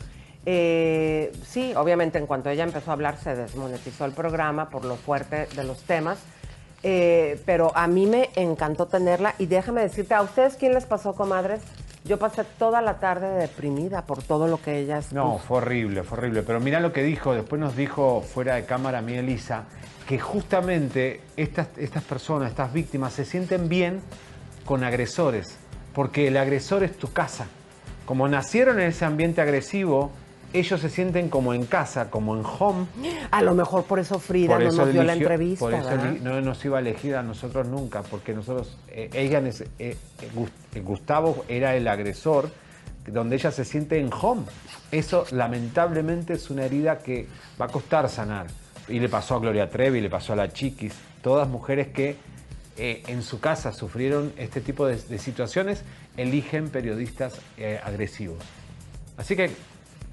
Eh, 0.47 1.33
sí, 1.47 1.73
obviamente 1.77 2.19
en 2.19 2.27
cuanto 2.27 2.49
ella 2.49 2.65
empezó 2.65 2.91
a 2.91 2.95
hablar 2.95 3.19
se 3.19 3.35
desmonetizó 3.37 4.05
el 4.07 4.13
programa 4.13 4.71
por 4.71 4.85
lo 4.85 4.97
fuerte 4.97 5.47
de 5.55 5.65
los 5.65 5.83
temas. 5.83 6.19
eh, 6.83 7.41
pero 7.45 7.77
a 7.77 7.87
mí 7.87 8.07
me 8.07 8.31
encantó 8.37 8.87
tenerla 8.87 9.35
y 9.39 9.47
déjame 9.47 9.83
decirte, 9.83 10.15
¿a 10.15 10.23
ustedes 10.23 10.57
quién 10.57 10.73
les 10.73 10.87
pasó, 10.87 11.15
comadres? 11.15 11.61
Yo 12.05 12.19
pasé 12.19 12.45
toda 12.59 12.81
la 12.81 12.99
tarde 12.99 13.29
deprimida 13.29 14.07
por 14.07 14.23
todo 14.23 14.47
lo 14.49 14.63
que 14.63 14.79
ella 14.79 15.01
No, 15.13 15.39
fue 15.39 15.59
horrible, 15.59 16.03
fue 16.03 16.17
horrible. 16.17 16.43
Pero 16.43 16.59
mira 16.59 16.81
lo 16.81 16.95
que 16.95 17.03
dijo, 17.03 17.35
después 17.35 17.61
nos 17.61 17.77
dijo 17.77 18.23
fuera 18.23 18.55
de 18.55 18.65
cámara 18.65 19.03
mí 19.03 19.13
Elisa, 19.13 19.65
que 20.09 20.19
justamente 20.19 21.21
estas, 21.37 21.69
estas 21.77 22.03
personas, 22.03 22.51
estas 22.51 22.73
víctimas, 22.73 23.13
se 23.13 23.27
sienten 23.27 23.69
bien 23.69 24.01
con 24.65 24.83
agresores, 24.83 25.59
porque 25.95 26.29
el 26.29 26.39
agresor 26.39 26.83
es 26.83 26.97
tu 26.97 27.13
casa. 27.13 27.47
Como 28.07 28.27
nacieron 28.27 28.81
en 28.81 28.89
ese 28.89 29.05
ambiente 29.05 29.43
agresivo, 29.43 30.11
ellos 30.53 30.81
se 30.81 30.91
sienten 30.91 31.29
como 31.29 31.55
en 31.55 31.65
casa, 31.67 32.11
como 32.11 32.37
en 32.37 32.45
home. 32.45 32.87
A 33.31 33.43
lo 33.43 33.55
mejor 33.55 33.85
por 33.85 33.99
eso 33.99 34.19
Frida 34.19 34.59
no 34.59 34.71
nos 34.71 34.93
dio 34.93 35.03
la 35.03 35.13
entrevista, 35.13 35.65
Por 35.65 35.75
eso 35.75 35.91
no 36.23 36.41
nos 36.41 36.65
iba 36.65 36.79
a 36.79 36.81
elegir 36.81 37.17
a 37.17 37.23
nosotros 37.23 37.67
nunca, 37.67 38.03
porque 38.03 38.35
nosotros, 38.35 38.77
eh, 38.89 39.11
ella, 39.13 39.39
eh, 39.39 39.69
eh, 39.79 39.97
eh, 40.75 40.81
Gustavo 40.81 41.45
era 41.49 41.77
el 41.77 41.87
agresor, 41.87 42.51
donde 43.07 43.37
ella 43.37 43.51
se 43.51 43.65
siente 43.65 43.99
en 43.99 44.11
home. 44.13 44.43
Eso 44.91 45.25
lamentablemente 45.31 46.35
es 46.35 46.51
una 46.51 46.65
herida 46.65 46.99
que 46.99 47.27
va 47.61 47.67
a 47.67 47.69
costar 47.69 48.09
sanar. 48.09 48.47
Y 48.89 48.99
le 48.99 49.09
pasó 49.09 49.37
a 49.37 49.41
Gloria 49.41 49.71
Trevi, 49.71 50.01
le 50.01 50.11
pasó 50.11 50.33
a 50.33 50.37
la 50.37 50.53
Chiquis, 50.53 50.95
todas 51.23 51.49
mujeres 51.49 51.89
que 51.89 52.17
eh, 52.77 53.03
en 53.07 53.23
su 53.23 53.41
casa 53.41 53.73
sufrieron 53.73 54.33
este 54.37 54.61
tipo 54.61 54.87
de, 54.87 54.97
de 54.97 55.19
situaciones, 55.19 55.85
eligen 56.17 56.71
periodistas 56.71 57.41
agresivos. 57.85 58.39
Así 59.17 59.37
que 59.37 59.51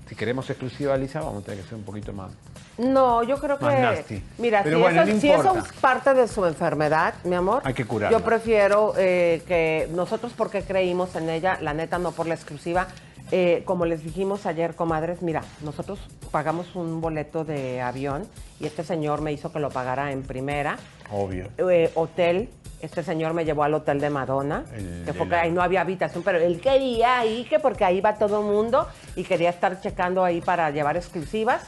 si 0.08 0.15
queremos 0.15 0.50
exclusiva, 0.50 0.96
Lisa, 0.98 1.20
vamos 1.20 1.43
a 1.43 1.46
tener 1.46 1.62
que 1.62 1.70
ser 1.70 1.78
un 1.78 1.84
poquito 1.84 2.13
más. 2.13 2.32
No, 2.78 3.24
yo 3.24 3.38
creo 3.39 3.58
que. 3.58 3.65
Nasty. 3.65 4.24
Mira, 4.38 4.62
Pero 4.63 4.78
si, 4.78 4.82
bueno, 4.84 5.02
eso, 5.02 5.13
no 5.13 5.20
si 5.20 5.30
eso 5.32 5.58
es 5.58 5.74
parte 5.82 6.13
de 6.13 6.28
su 6.28 6.46
enfermedad, 6.46 7.15
mi 7.24 7.36
amor. 7.36 7.62
Hay 7.65 7.74
que 7.74 7.86
curarla. 7.86 8.17
Yo 8.17 8.24
prefiero 8.24 8.93
eh, 8.98 9.41
que 9.48 9.89
nosotros, 9.93 10.32
porque 10.38 10.62
creímos 10.62 11.15
en 11.15 11.30
ella, 11.30 11.58
la 11.62 11.74
neta, 11.74 11.98
no 11.98 12.12
por 12.12 12.28
la 12.28 12.36
exclusiva, 12.36 12.88
Eh, 13.32 13.63
como 13.66 13.86
les 13.86 14.04
dijimos 14.04 14.46
ayer, 14.46 14.74
comadres, 14.76 15.22
mira, 15.22 15.44
nosotros 15.62 16.00
pagamos 16.32 16.76
un 16.76 17.02
boleto 17.02 17.44
de 17.44 17.82
avión 17.82 18.26
y 18.60 18.66
este 18.66 18.84
señor 18.84 19.22
me 19.22 19.34
hizo 19.34 19.52
que 19.52 19.60
lo 19.60 19.70
pagara 19.70 20.12
en 20.13 20.24
primera. 20.24 20.78
Obvio. 21.12 21.50
Eh, 21.58 21.92
hotel, 21.96 22.50
este 22.82 23.04
señor 23.04 23.34
me 23.34 23.44
llevó 23.44 23.63
al 23.63 23.74
hotel 23.74 24.00
de 24.00 24.10
Madonna, 24.10 24.63
El- 24.74 25.04
que 25.06 25.13
fue 25.13 25.28
que 25.28 25.36
ahí 25.36 25.52
no 25.52 25.62
había 25.62 25.82
habitación, 25.82 26.24
pero 26.24 26.38
él 26.38 26.62
quería 26.62 27.20
ahí, 27.20 27.46
que 27.50 27.60
porque 27.60 27.84
ahí 27.84 28.00
va 28.00 28.16
todo 28.16 28.40
el 28.40 28.46
mundo 28.46 28.88
y 29.18 29.24
quería 29.26 29.50
estar 29.50 29.82
checando 29.82 30.24
ahí 30.24 30.40
para 30.40 30.70
llevar 30.72 30.96
exclusivas. 30.96 31.63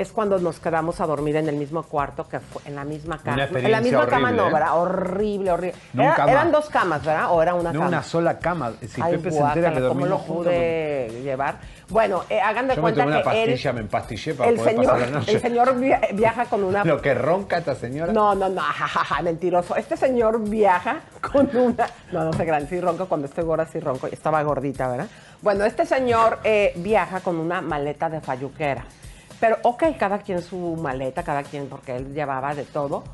Es 0.00 0.12
cuando 0.12 0.38
nos 0.38 0.60
quedamos 0.60 1.00
a 1.00 1.06
dormir 1.06 1.36
en 1.36 1.48
el 1.48 1.56
mismo 1.56 1.82
cuarto, 1.82 2.28
que 2.28 2.38
fue 2.40 2.62
en 2.66 2.76
la 2.76 2.84
misma 2.84 3.18
cama. 3.18 3.46
Una 3.50 3.58
en 3.60 3.70
la 3.72 3.80
misma 3.80 4.06
cama 4.06 4.30
no, 4.30 4.48
¿eh? 4.48 4.52
¿verdad? 4.52 4.78
Horrible, 4.78 5.50
horrible. 5.50 5.74
Era- 5.94 6.26
eran 6.28 6.52
dos 6.52 6.68
camas, 6.68 7.04
¿verdad? 7.04 7.32
¿O 7.32 7.42
era 7.42 7.54
una 7.54 7.72
No 7.72 7.80
cama? 7.80 7.88
una 7.88 8.02
sola 8.02 8.38
cama. 8.38 8.72
Si 8.86 9.00
Ay, 9.02 9.16
Pepe 9.16 9.30
se 9.32 9.38
entera 9.38 9.54
que 9.54 9.60
guácala, 9.60 9.74
¿cómo 9.74 9.80
dormimos 9.88 10.08
lo 10.08 10.18
juntos. 10.18 10.44
pude 10.46 11.20
llevar? 11.24 11.56
Bueno, 11.88 12.22
eh, 12.28 12.40
hagan 12.40 12.68
de 12.68 12.74
Yo 12.76 12.82
me 12.82 12.82
cuenta 12.82 13.02
tomé 13.04 13.16
una 13.16 13.22
que 13.30 13.42
él, 13.42 13.48
pastilla, 13.50 13.72
me 13.72 13.80
empastillé 13.80 14.34
para 14.34 14.50
el 14.50 14.56
poder 14.56 14.70
señor, 14.74 14.92
pasar 14.92 15.08
la 15.08 15.18
noche. 15.18 15.32
el 15.32 15.40
señor 15.40 15.78
via- 15.80 16.00
viaja 16.12 16.44
con 16.44 16.64
una 16.64 16.84
Lo 16.84 17.00
que 17.02 17.14
ronca 17.14 17.58
esta 17.58 17.74
señora. 17.74 18.12
no, 18.12 18.34
no, 18.34 18.48
no, 18.48 18.60
jajaja, 18.60 19.22
mentiroso. 19.22 19.74
Este 19.76 19.96
señor 19.96 20.40
viaja 20.48 21.00
con 21.32 21.48
una. 21.56 21.86
No, 22.12 22.24
no 22.24 22.32
sé, 22.34 22.44
gran, 22.44 22.68
sí 22.68 22.80
ronco. 22.80 23.06
Cuando 23.06 23.26
estoy 23.26 23.44
gorda, 23.44 23.66
sí 23.66 23.80
ronco. 23.80 24.06
Estaba 24.06 24.42
gordita, 24.42 24.86
¿verdad? 24.88 25.06
Bueno, 25.42 25.64
este 25.64 25.86
señor 25.86 26.38
eh, 26.44 26.72
viaja 26.76 27.20
con 27.20 27.36
una 27.36 27.60
maleta 27.62 28.08
de 28.10 28.20
falluquera. 28.20 28.84
Pero, 29.40 29.56
ok, 29.62 29.84
cada 29.98 30.18
quien 30.18 30.42
su 30.42 30.76
maleta, 30.76 31.22
cada 31.22 31.42
quien, 31.42 31.68
porque 31.68 31.96
él 31.96 32.12
llevaba 32.14 32.54
de 32.54 32.64
todo. 32.64 33.04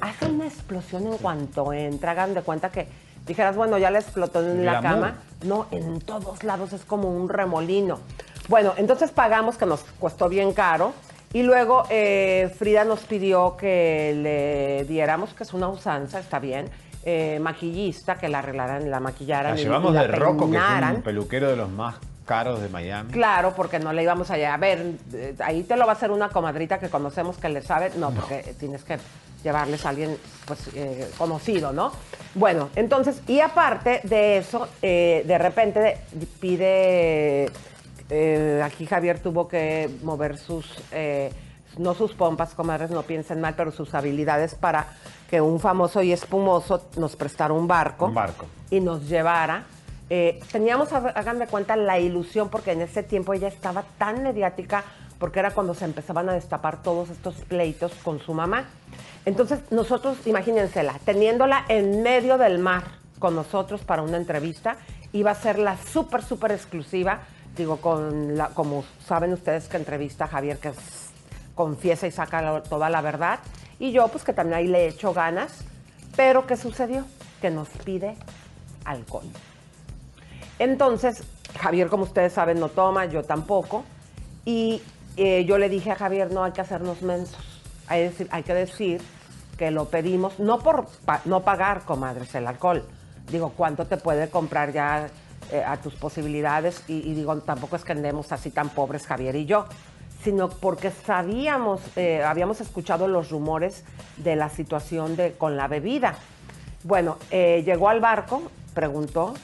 Hace 0.00 0.26
una 0.26 0.46
explosión 0.46 1.06
en 1.06 1.18
cuanto 1.18 1.72
entra. 1.72 2.12
Hagan 2.12 2.34
de 2.34 2.42
cuenta 2.42 2.70
que 2.70 2.88
dijeras, 3.26 3.54
bueno, 3.56 3.76
ya 3.78 3.90
le 3.90 3.98
explotó 3.98 4.40
en 4.40 4.64
la 4.64 4.80
cama. 4.80 5.18
No, 5.44 5.66
en 5.70 6.00
todos 6.00 6.42
lados 6.42 6.72
es 6.72 6.84
como 6.84 7.10
un 7.10 7.28
remolino. 7.28 7.98
Bueno, 8.48 8.72
entonces 8.76 9.10
pagamos, 9.10 9.56
que 9.56 9.66
nos 9.66 9.84
costó 10.00 10.28
bien 10.28 10.52
caro. 10.52 10.92
Y 11.32 11.42
luego 11.42 11.84
eh, 11.90 12.54
Frida 12.58 12.84
nos 12.84 13.00
pidió 13.00 13.56
que 13.56 14.14
le 14.22 14.84
diéramos, 14.84 15.34
que 15.34 15.42
es 15.42 15.52
una 15.52 15.66
usanza, 15.68 16.20
está 16.20 16.38
bien, 16.38 16.70
eh, 17.04 17.38
maquillista, 17.42 18.14
que 18.16 18.28
la 18.28 18.38
arreglaran, 18.38 18.88
la 18.90 19.00
maquillaran. 19.00 19.54
La 19.56 19.60
y- 19.60 19.64
llevamos 19.64 19.90
y 19.90 19.94
la 19.94 20.02
de 20.02 20.08
Rocco, 20.08 20.48
que 20.50 20.56
es 20.56 20.62
peinaran. 20.62 20.96
un 20.96 21.02
peluquero 21.02 21.50
de 21.50 21.56
los 21.56 21.68
más 21.70 21.96
caros 22.24 22.60
de 22.60 22.68
Miami. 22.68 23.12
Claro, 23.12 23.54
porque 23.54 23.78
no 23.78 23.92
le 23.92 24.02
íbamos 24.02 24.30
allá. 24.30 24.54
A 24.54 24.56
ver, 24.56 24.92
eh, 25.12 25.34
ahí 25.44 25.62
te 25.62 25.76
lo 25.76 25.84
va 25.86 25.92
a 25.92 25.96
hacer 25.96 26.10
una 26.10 26.28
comadrita 26.30 26.78
que 26.78 26.88
conocemos 26.88 27.36
que 27.38 27.48
le 27.48 27.62
sabe. 27.62 27.90
No, 27.96 28.10
porque 28.10 28.54
tienes 28.58 28.82
que 28.84 28.98
llevarles 29.42 29.84
a 29.84 29.90
alguien 29.90 30.16
pues, 30.46 30.70
eh, 30.74 31.10
conocido, 31.18 31.72
¿no? 31.72 31.92
Bueno, 32.34 32.70
entonces, 32.76 33.20
y 33.26 33.40
aparte 33.40 34.00
de 34.04 34.38
eso, 34.38 34.68
eh, 34.82 35.22
de 35.26 35.38
repente 35.38 35.98
pide. 36.40 37.50
eh, 38.10 38.62
aquí 38.64 38.86
Javier 38.86 39.18
tuvo 39.18 39.48
que 39.48 39.90
mover 40.02 40.38
sus. 40.38 40.66
eh, 40.92 41.30
no 41.76 41.92
sus 41.94 42.12
pompas, 42.12 42.54
comadres, 42.54 42.90
no 42.90 43.02
piensen 43.02 43.40
mal, 43.40 43.54
pero 43.56 43.72
sus 43.72 43.92
habilidades 43.94 44.54
para 44.54 44.86
que 45.28 45.40
un 45.40 45.58
famoso 45.58 46.02
y 46.02 46.12
espumoso 46.12 46.86
nos 46.96 47.16
prestara 47.16 47.52
un 47.52 47.66
barco 47.66 48.06
Un 48.06 48.14
barco. 48.14 48.46
y 48.70 48.78
nos 48.78 49.08
llevara. 49.08 49.64
Eh, 50.10 50.40
teníamos, 50.52 50.92
ha- 50.92 50.98
hagan 51.14 51.38
de 51.38 51.46
cuenta, 51.46 51.76
la 51.76 51.98
ilusión, 51.98 52.48
porque 52.50 52.72
en 52.72 52.82
ese 52.82 53.02
tiempo 53.02 53.32
ella 53.34 53.48
estaba 53.48 53.84
tan 53.98 54.22
mediática, 54.22 54.84
porque 55.18 55.38
era 55.38 55.52
cuando 55.52 55.74
se 55.74 55.84
empezaban 55.84 56.28
a 56.28 56.34
destapar 56.34 56.82
todos 56.82 57.08
estos 57.10 57.34
pleitos 57.36 57.92
con 58.02 58.20
su 58.20 58.34
mamá. 58.34 58.64
Entonces, 59.24 59.60
nosotros, 59.70 60.18
imagínensela, 60.26 60.98
teniéndola 61.04 61.64
en 61.68 62.02
medio 62.02 62.36
del 62.36 62.58
mar 62.58 62.82
con 63.18 63.34
nosotros 63.34 63.80
para 63.82 64.02
una 64.02 64.18
entrevista, 64.18 64.76
iba 65.12 65.30
a 65.30 65.34
ser 65.34 65.58
la 65.58 65.78
súper, 65.78 66.22
súper 66.22 66.52
exclusiva, 66.52 67.20
digo, 67.56 67.78
con 67.78 68.36
como 68.52 68.84
saben 69.06 69.32
ustedes 69.32 69.68
que 69.68 69.76
entrevista 69.78 70.24
a 70.24 70.28
Javier, 70.28 70.58
que 70.58 70.68
es- 70.68 71.10
confiesa 71.54 72.06
y 72.06 72.10
saca 72.10 72.62
toda 72.64 72.90
la 72.90 73.00
verdad, 73.00 73.38
y 73.78 73.92
yo, 73.92 74.08
pues 74.08 74.24
que 74.24 74.32
también 74.32 74.58
ahí 74.58 74.66
le 74.66 74.88
echo 74.88 75.14
ganas, 75.14 75.52
pero 76.16 76.46
¿qué 76.46 76.56
sucedió? 76.56 77.04
Que 77.40 77.50
nos 77.50 77.68
pide 77.68 78.16
alcohol. 78.84 79.24
Entonces, 80.58 81.24
Javier, 81.60 81.88
como 81.88 82.04
ustedes 82.04 82.32
saben, 82.32 82.60
no 82.60 82.68
toma, 82.68 83.06
yo 83.06 83.22
tampoco. 83.22 83.84
Y 84.44 84.82
eh, 85.16 85.44
yo 85.46 85.58
le 85.58 85.68
dije 85.68 85.90
a 85.90 85.96
Javier, 85.96 86.30
no 86.32 86.44
hay 86.44 86.52
que 86.52 86.60
hacernos 86.60 87.02
mensos. 87.02 87.38
Hay, 87.86 88.08
decir- 88.08 88.28
que 88.44 88.54
decir 88.54 89.00
que 89.58 89.70
lo 89.70 89.86
pedimos, 89.86 90.38
no 90.38 90.58
por 90.58 90.86
no 91.24 91.42
pagar, 91.42 91.82
comadres, 91.84 92.34
el 92.34 92.46
alcohol. 92.46 92.84
Digo, 93.30 93.52
¿cuánto 93.56 93.86
te 93.86 93.96
puede 93.96 94.28
comprar 94.28 94.72
ya 94.72 95.08
eh, 95.50 95.62
a 95.64 95.76
tus 95.76 95.94
posibilidades? 95.94 96.82
Y, 96.88 97.14
digo, 97.14 97.36
tampoco 97.38 97.76
es 97.76 97.84
que 97.84 97.92
andemos 97.92 98.32
así 98.32 98.50
tan 98.50 98.68
pobres, 98.70 99.06
Javier 99.06 99.36
y 99.36 99.46
yo, 99.46 99.66
sino 100.22 100.48
porque 100.48 100.90
sabíamos, 100.90 101.80
eh, 101.96 102.22
habíamos 102.22 102.60
escuchado 102.60 103.06
los 103.06 103.30
rumores 103.30 103.84
de 104.16 104.36
la 104.36 104.48
situación 104.48 105.16
de, 105.16 105.32
con 105.32 105.56
la 105.56 105.68
bebida. 105.68 106.14
Bueno, 106.82 107.16
llegó 107.30 107.88
al 107.88 108.00
barco, 108.00 108.42
preguntó 108.74 109.34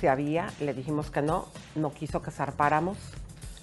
si 0.00 0.06
había, 0.06 0.48
le 0.60 0.72
dijimos 0.72 1.10
que 1.10 1.20
no, 1.20 1.46
no 1.74 1.92
quiso 1.92 2.22
que 2.22 2.30
zarpáramos. 2.30 2.96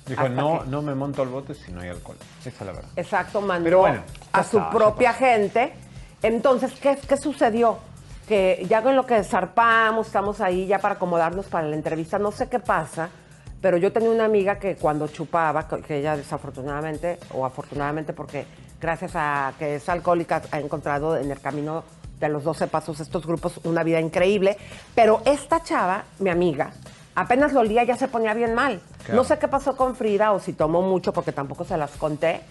Dijo, 0.05 0.29
no, 0.29 0.61
que- 0.63 0.69
no 0.69 0.81
me 0.81 0.93
monto 0.95 1.21
al 1.23 1.29
bote 1.29 1.53
si 1.55 1.71
no 1.71 1.81
hay 1.81 1.89
alcohol. 1.89 2.17
Esa 2.41 2.49
es 2.49 2.61
la 2.61 2.71
verdad. 2.71 2.89
Exacto, 2.95 3.41
mandó 3.41 3.63
Pero 3.65 3.79
bueno, 3.79 4.01
a 4.31 4.43
su 4.43 4.57
está, 4.59 4.69
propia 4.69 5.13
gente. 5.13 5.73
Entonces, 6.21 6.71
¿qué, 6.79 6.97
qué 7.07 7.17
sucedió? 7.17 7.79
Que 8.27 8.65
ya 8.69 8.81
con 8.83 8.95
lo 8.95 9.05
que 9.05 9.23
zarpamos, 9.23 10.07
estamos 10.07 10.39
ahí 10.41 10.67
ya 10.67 10.79
para 10.79 10.95
acomodarnos 10.95 11.47
para 11.47 11.67
la 11.67 11.75
entrevista, 11.75 12.19
no 12.19 12.31
sé 12.31 12.47
qué 12.49 12.59
pasa, 12.59 13.09
pero 13.61 13.77
yo 13.77 13.91
tenía 13.91 14.11
una 14.11 14.25
amiga 14.25 14.59
que 14.59 14.75
cuando 14.75 15.07
chupaba, 15.07 15.67
que 15.67 15.97
ella 15.99 16.15
desafortunadamente, 16.15 17.19
o 17.33 17.45
afortunadamente 17.45 18.13
porque 18.13 18.45
gracias 18.79 19.11
a 19.15 19.53
que 19.57 19.75
es 19.75 19.89
alcohólica, 19.89 20.41
ha 20.51 20.59
encontrado 20.59 21.17
en 21.17 21.31
el 21.31 21.39
camino 21.39 21.83
de 22.19 22.29
los 22.29 22.43
12 22.43 22.67
pasos 22.67 22.99
estos 22.99 23.25
grupos 23.25 23.59
una 23.63 23.83
vida 23.83 23.99
increíble, 23.99 24.57
pero 24.95 25.21
esta 25.25 25.63
chava, 25.63 26.05
mi 26.19 26.29
amiga, 26.29 26.71
apenas 27.15 27.53
lo 27.53 27.61
olía 27.61 27.83
ya 27.83 27.95
se 27.95 28.07
ponía 28.07 28.33
bien 28.33 28.53
mal. 28.53 28.81
Claro. 29.05 29.15
No 29.15 29.23
sé 29.23 29.37
qué 29.39 29.47
pasó 29.47 29.75
con 29.75 29.95
Frida 29.95 30.31
o 30.31 30.39
si 30.39 30.53
tomó 30.53 30.81
mucho 30.81 31.13
porque 31.13 31.31
tampoco 31.31 31.63
se 31.63 31.77
las 31.77 31.91
conté, 31.91 32.41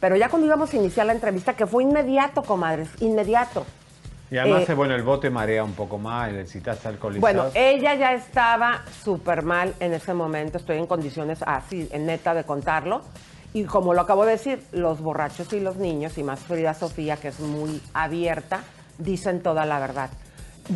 pero 0.00 0.16
ya 0.16 0.28
cuando 0.28 0.46
íbamos 0.46 0.72
a 0.72 0.76
iniciar 0.76 1.06
la 1.06 1.12
entrevista, 1.12 1.54
que 1.54 1.66
fue 1.66 1.82
inmediato, 1.82 2.42
comadres, 2.42 2.88
inmediato. 3.00 3.64
Y 4.30 4.36
además, 4.36 4.68
Eh, 4.68 4.72
eh, 4.72 4.74
bueno, 4.74 4.94
el 4.94 5.02
bote 5.02 5.30
marea 5.30 5.64
un 5.64 5.72
poco 5.72 5.98
más, 5.98 6.30
necesitas 6.32 6.84
alcoholizado. 6.84 7.20
Bueno, 7.20 7.50
ella 7.54 7.94
ya 7.94 8.12
estaba 8.12 8.82
súper 9.02 9.42
mal 9.42 9.74
en 9.80 9.94
ese 9.94 10.12
momento, 10.14 10.58
estoy 10.58 10.76
en 10.76 10.86
condiciones 10.86 11.38
así, 11.46 11.88
en 11.92 12.06
neta 12.06 12.34
de 12.34 12.44
contarlo. 12.44 13.02
Y 13.54 13.64
como 13.64 13.94
lo 13.94 14.02
acabo 14.02 14.26
de 14.26 14.32
decir, 14.32 14.62
los 14.72 15.00
borrachos 15.00 15.50
y 15.54 15.60
los 15.60 15.76
niños, 15.76 16.18
y 16.18 16.22
más 16.22 16.40
Frida 16.40 16.74
Sofía, 16.74 17.16
que 17.16 17.28
es 17.28 17.40
muy 17.40 17.80
abierta, 17.94 18.60
dicen 18.98 19.42
toda 19.42 19.64
la 19.64 19.78
verdad. 19.78 20.10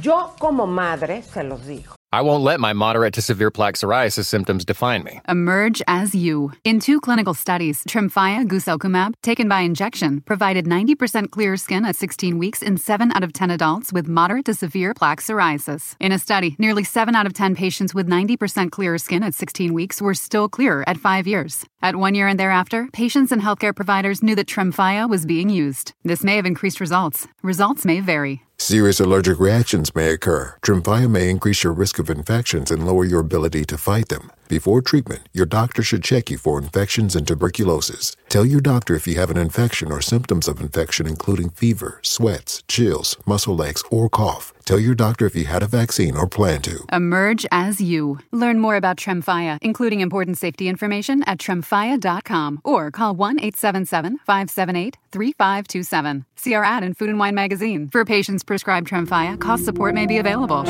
Yo 0.00 0.34
como 0.38 0.66
madre 0.66 1.22
se 1.22 1.42
los 1.42 1.66
digo. 1.66 1.94
I 2.14 2.20
won't 2.20 2.44
let 2.44 2.60
my 2.60 2.74
moderate 2.74 3.14
to 3.14 3.22
severe 3.22 3.50
plaque 3.50 3.76
psoriasis 3.76 4.26
symptoms 4.26 4.66
define 4.66 5.02
me. 5.02 5.22
Emerge 5.28 5.80
as 5.88 6.14
you. 6.14 6.52
In 6.62 6.78
two 6.78 7.00
clinical 7.00 7.32
studies, 7.32 7.82
Tremfya 7.84 8.46
guselkumab, 8.46 9.14
taken 9.22 9.48
by 9.48 9.60
injection, 9.60 10.20
provided 10.20 10.66
90% 10.66 11.30
clear 11.30 11.56
skin 11.56 11.86
at 11.86 11.96
16 11.96 12.36
weeks 12.36 12.60
in 12.60 12.76
7 12.76 13.12
out 13.12 13.24
of 13.24 13.32
10 13.32 13.50
adults 13.50 13.94
with 13.94 14.08
moderate 14.08 14.44
to 14.44 14.52
severe 14.52 14.92
plaque 14.92 15.22
psoriasis. 15.22 15.96
In 16.00 16.12
a 16.12 16.18
study, 16.18 16.54
nearly 16.58 16.84
7 16.84 17.14
out 17.14 17.24
of 17.24 17.32
10 17.32 17.54
patients 17.54 17.94
with 17.94 18.06
90% 18.06 18.70
clear 18.70 18.98
skin 18.98 19.22
at 19.22 19.32
16 19.32 19.72
weeks 19.72 20.02
were 20.02 20.12
still 20.12 20.50
clear 20.50 20.84
at 20.86 20.98
5 20.98 21.26
years. 21.26 21.64
At 21.80 21.96
1 21.96 22.14
year 22.14 22.28
and 22.28 22.38
thereafter, 22.38 22.88
patients 22.92 23.32
and 23.32 23.40
healthcare 23.40 23.74
providers 23.74 24.22
knew 24.22 24.34
that 24.34 24.48
Tremfya 24.48 25.08
was 25.08 25.24
being 25.24 25.48
used. 25.48 25.94
This 26.04 26.22
may 26.22 26.36
have 26.36 26.44
increased 26.44 26.78
results. 26.78 27.26
Results 27.42 27.86
may 27.86 28.00
vary. 28.00 28.42
Serious 28.62 29.00
allergic 29.00 29.40
reactions 29.40 29.92
may 29.92 30.10
occur. 30.10 30.54
Tremfya 30.62 31.10
may 31.10 31.28
increase 31.28 31.64
your 31.64 31.72
risk 31.72 31.98
of 31.98 32.08
infections 32.08 32.70
and 32.70 32.86
lower 32.86 33.04
your 33.04 33.18
ability 33.18 33.64
to 33.64 33.76
fight 33.76 34.08
them. 34.08 34.30
Before 34.46 34.80
treatment, 34.80 35.28
your 35.32 35.46
doctor 35.46 35.82
should 35.82 36.04
check 36.04 36.30
you 36.30 36.38
for 36.38 36.60
infections 36.60 37.16
and 37.16 37.26
tuberculosis. 37.26 38.14
Tell 38.32 38.46
your 38.46 38.62
doctor 38.62 38.94
if 38.94 39.06
you 39.06 39.16
have 39.16 39.30
an 39.30 39.36
infection 39.36 39.92
or 39.92 40.00
symptoms 40.00 40.48
of 40.48 40.58
infection, 40.58 41.06
including 41.06 41.50
fever, 41.50 42.00
sweats, 42.00 42.62
chills, 42.66 43.14
muscle 43.26 43.62
aches, 43.62 43.84
or 43.90 44.08
cough. 44.08 44.54
Tell 44.64 44.80
your 44.80 44.94
doctor 44.94 45.26
if 45.26 45.36
you 45.36 45.44
had 45.44 45.62
a 45.62 45.66
vaccine 45.66 46.16
or 46.16 46.26
plan 46.26 46.62
to. 46.62 46.82
Emerge 46.90 47.44
as 47.52 47.82
you. 47.82 48.20
Learn 48.30 48.58
more 48.58 48.76
about 48.76 48.96
Tremfya, 48.96 49.58
including 49.60 50.00
important 50.00 50.38
safety 50.38 50.66
information 50.66 51.22
at 51.24 51.36
tremfya.com 51.40 52.62
or 52.64 52.90
call 52.90 53.14
1 53.14 53.38
877 53.38 54.20
578 54.24 54.96
3527. 55.12 56.24
See 56.34 56.54
our 56.54 56.64
ad 56.64 56.84
in 56.84 56.94
Food 56.94 57.10
and 57.10 57.18
Wine 57.18 57.34
magazine. 57.34 57.90
For 57.90 58.06
patients 58.06 58.42
prescribed 58.44 58.88
Tremfya, 58.88 59.38
cost 59.42 59.66
support 59.66 59.94
may 59.94 60.06
be 60.06 60.16
available. 60.16 60.62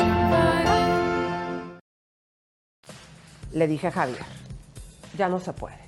Le 3.53 3.67
dije 3.67 3.87
a 3.87 3.91
Javier, 3.91 4.25
ya 5.17 5.29
no 5.29 5.39
se 5.39 5.53
puede. 5.53 5.82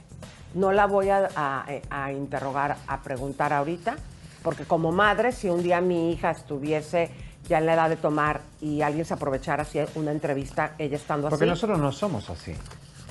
No 0.55 0.71
la 0.71 0.87
voy 0.87 1.09
a, 1.09 1.29
a- 1.35 1.65
a 1.89 2.11
interrogar, 2.11 2.77
a 2.87 3.01
preguntar 3.01 3.53
ahorita, 3.53 3.95
porque 4.41 4.63
como 4.65 4.91
madre, 4.91 5.31
si 5.31 5.49
un 5.49 5.61
día 5.61 5.81
mi 5.81 6.11
hija 6.11 6.31
estuviese 6.31 7.09
ya 7.47 7.59
en 7.59 7.65
la 7.67 7.73
edad 7.75 7.89
de 7.89 7.97
tomar 7.97 8.41
y 8.61 8.81
alguien 8.81 9.05
se 9.05 9.13
aprovechara 9.13 9.61
así 9.63 9.79
una 9.95 10.11
entrevista, 10.11 10.71
ella 10.79 10.95
estando 10.95 11.29
Porque 11.29 11.43
así. 11.45 11.49
nosotros 11.49 11.77
no 11.77 11.91
somos 11.91 12.29
así. 12.29 12.53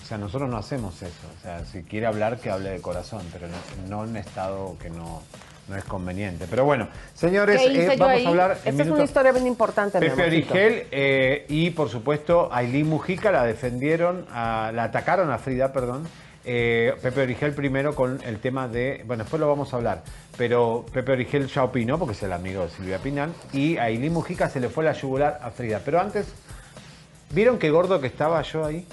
O 0.03 0.07
sea, 0.07 0.19
nosotros 0.19 0.51
no 0.51 0.57
hacemos 0.59 1.01
eso. 1.03 1.27
O 1.39 1.43
sea, 1.43 1.65
si 1.65 1.83
quiere 1.83 2.07
hablar, 2.07 2.39
que 2.39 2.51
hable 2.51 2.71
de 2.71 2.81
corazón, 2.81 3.23
pero 3.33 3.47
no, 3.89 4.05
en 4.05 4.17
estado 4.17 4.77
que 4.81 4.91
no, 4.91 5.23
no 5.69 5.77
es 5.77 5.85
conveniente. 5.85 6.47
Pero 6.51 6.65
bueno, 6.67 6.89
señores, 7.15 7.61
¿Qué 7.63 7.69
hice 7.73 7.95
eh, 7.95 7.97
vamos 7.99 8.17
ahí? 8.17 8.27
a 8.27 8.29
hablar. 8.29 8.59
Esta 8.65 8.83
es 8.83 8.89
una 8.91 9.05
historia 9.05 9.33
bien 9.33 9.47
importante. 9.47 9.99
Pepe. 10.01 10.23
Origel 10.27 10.87
eh, 10.91 11.47
y 11.49 11.71
por 11.71 11.89
supuesto 11.89 12.49
Aileen 12.53 12.87
Mujica 12.89 13.31
la 13.33 13.45
defendieron, 13.45 14.27
a- 14.33 14.73
la 14.75 14.85
atacaron 14.85 15.31
a 15.31 15.39
Frida, 15.39 15.73
perdón. 15.73 16.07
Eh, 16.47 16.95
Pepe 17.01 17.23
Origel 17.23 17.53
primero 17.55 17.95
con 17.95 18.21
el 18.23 18.39
tema 18.39 18.69
de, 18.69 19.03
bueno, 19.07 19.25
después 19.25 19.41
lo 19.41 19.49
vamos 19.49 19.73
a 19.73 19.77
hablar, 19.77 20.03
pero 20.37 20.85
Pepe 20.93 21.13
Origel 21.13 21.47
ya 21.47 21.65
opinó 21.65 21.99
porque 21.99 22.13
es 22.13 22.23
el 22.23 22.33
amigo 22.35 22.63
de 22.65 22.69
Silvia 22.69 22.99
Pinal 22.99 23.33
y 23.53 23.79
a 23.79 23.85
Aileen 23.85 24.13
Mujica 24.13 24.51
se 24.51 24.61
le 24.61 24.69
fue 24.69 24.85
la 24.85 24.93
yugular 24.93 25.41
a 25.43 25.51
Frida. 25.51 25.81
Pero 25.83 26.01
antes, 26.01 26.27
¿vieron 27.31 27.59
qué 27.59 27.71
gordo 27.71 27.99
que 28.01 28.09
estaba 28.09 28.43
yo 28.43 28.65
ahí? 28.67 28.87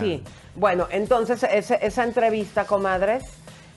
Sí. 0.00 0.24
Bueno, 0.56 0.88
entonces 0.90 1.42
ese- 1.44 1.78
esa 1.82 2.04
entrevista, 2.04 2.64
comadres, 2.64 3.22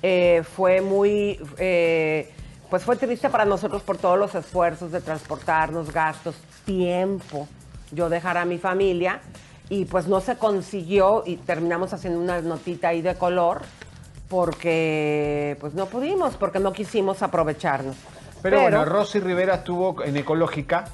eh, 0.01 0.43
fue 0.55 0.79
muy, 0.81 1.39
eh, 1.57 2.31
pues 2.69 2.83
fue 2.83 2.95
triste 2.95 3.29
para 3.29 3.45
nosotros 3.45 3.81
por 3.83 3.97
todos 3.97 4.17
los 4.17 4.33
esfuerzos 4.35 4.91
de 4.91 5.01
transportarnos, 5.01 5.91
gastos, 5.91 6.35
tiempo, 6.65 7.47
yo 7.91 8.09
dejar 8.09 8.37
a 8.37 8.45
mi 8.45 8.57
familia 8.57 9.19
y 9.69 9.85
pues 9.85 10.07
no 10.07 10.21
se 10.21 10.37
consiguió 10.37 11.23
y 11.25 11.37
terminamos 11.37 11.93
haciendo 11.93 12.19
una 12.19 12.41
notita 12.41 12.89
ahí 12.89 13.01
de 13.01 13.15
color 13.15 13.61
porque 14.29 15.57
pues 15.59 15.73
no 15.73 15.85
pudimos, 15.85 16.35
porque 16.35 16.59
no 16.59 16.73
quisimos 16.73 17.21
aprovecharnos. 17.21 17.95
Pero, 18.41 18.61
bueno, 18.61 18.85
Rosy 18.85 19.19
Rivera 19.19 19.55
estuvo 19.55 20.03
en 20.03 20.17
Ecológica 20.17 20.85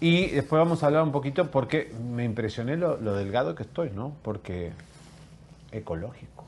y 0.00 0.28
después 0.28 0.60
vamos 0.60 0.82
a 0.82 0.86
hablar 0.86 1.02
un 1.02 1.12
poquito 1.12 1.50
porque 1.50 1.92
me 2.12 2.24
impresioné 2.24 2.76
lo, 2.76 2.96
lo 2.98 3.14
delgado 3.14 3.54
que 3.54 3.62
estoy, 3.62 3.90
¿no? 3.90 4.12
Porque 4.22 4.72
ecológico. 5.72 6.44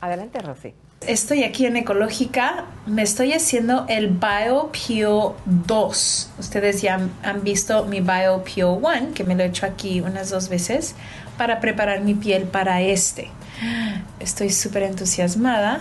Adelante, 0.00 0.40
Rosy. 0.40 0.74
Estoy 1.06 1.42
aquí 1.44 1.66
en 1.66 1.76
Ecológica, 1.76 2.64
me 2.86 3.02
estoy 3.02 3.32
haciendo 3.32 3.86
el 3.88 4.08
BioPure 4.08 5.34
2. 5.46 6.30
Ustedes 6.38 6.80
ya 6.82 7.00
han- 7.22 7.42
visto 7.42 7.84
mi 7.86 8.00
BioPure 8.00 8.64
1, 8.64 9.14
que 9.14 9.24
me 9.24 9.34
lo 9.34 9.42
he 9.42 9.46
hecho 9.46 9.66
aquí 9.66 10.00
unas 10.00 10.30
dos 10.30 10.48
veces, 10.48 10.94
para 11.36 11.60
preparar 11.60 12.02
mi 12.02 12.14
piel 12.14 12.44
para 12.44 12.80
este. 12.82 13.30
Estoy 14.20 14.50
súper 14.50 14.84
entusiasmada 14.84 15.80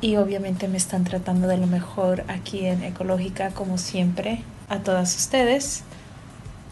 y 0.00 0.16
obviamente 0.16 0.68
me 0.68 0.76
están 0.76 1.04
tratando 1.04 1.48
de 1.48 1.56
lo 1.56 1.66
mejor 1.66 2.24
aquí 2.28 2.66
en 2.66 2.82
Ecológica, 2.82 3.50
como 3.50 3.78
siempre, 3.78 4.42
a 4.68 4.78
todas 4.80 5.16
ustedes. 5.16 5.82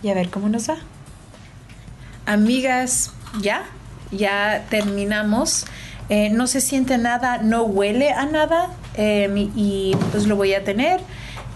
Y 0.02 0.10
a 0.10 0.14
ver 0.14 0.28
cómo 0.28 0.48
nos 0.48 0.68
va. 0.68 0.76
Amigas, 2.26 3.12
ya, 3.40 3.62
ya 4.10 4.64
terminamos. 4.68 5.64
Eh, 6.08 6.30
no 6.30 6.46
se 6.46 6.60
siente 6.60 6.98
nada, 6.98 7.38
no 7.38 7.62
huele 7.64 8.10
a 8.12 8.26
nada 8.26 8.70
eh, 8.94 9.48
y 9.56 9.96
pues 10.12 10.26
lo 10.26 10.36
voy 10.36 10.54
a 10.54 10.62
tener 10.62 11.00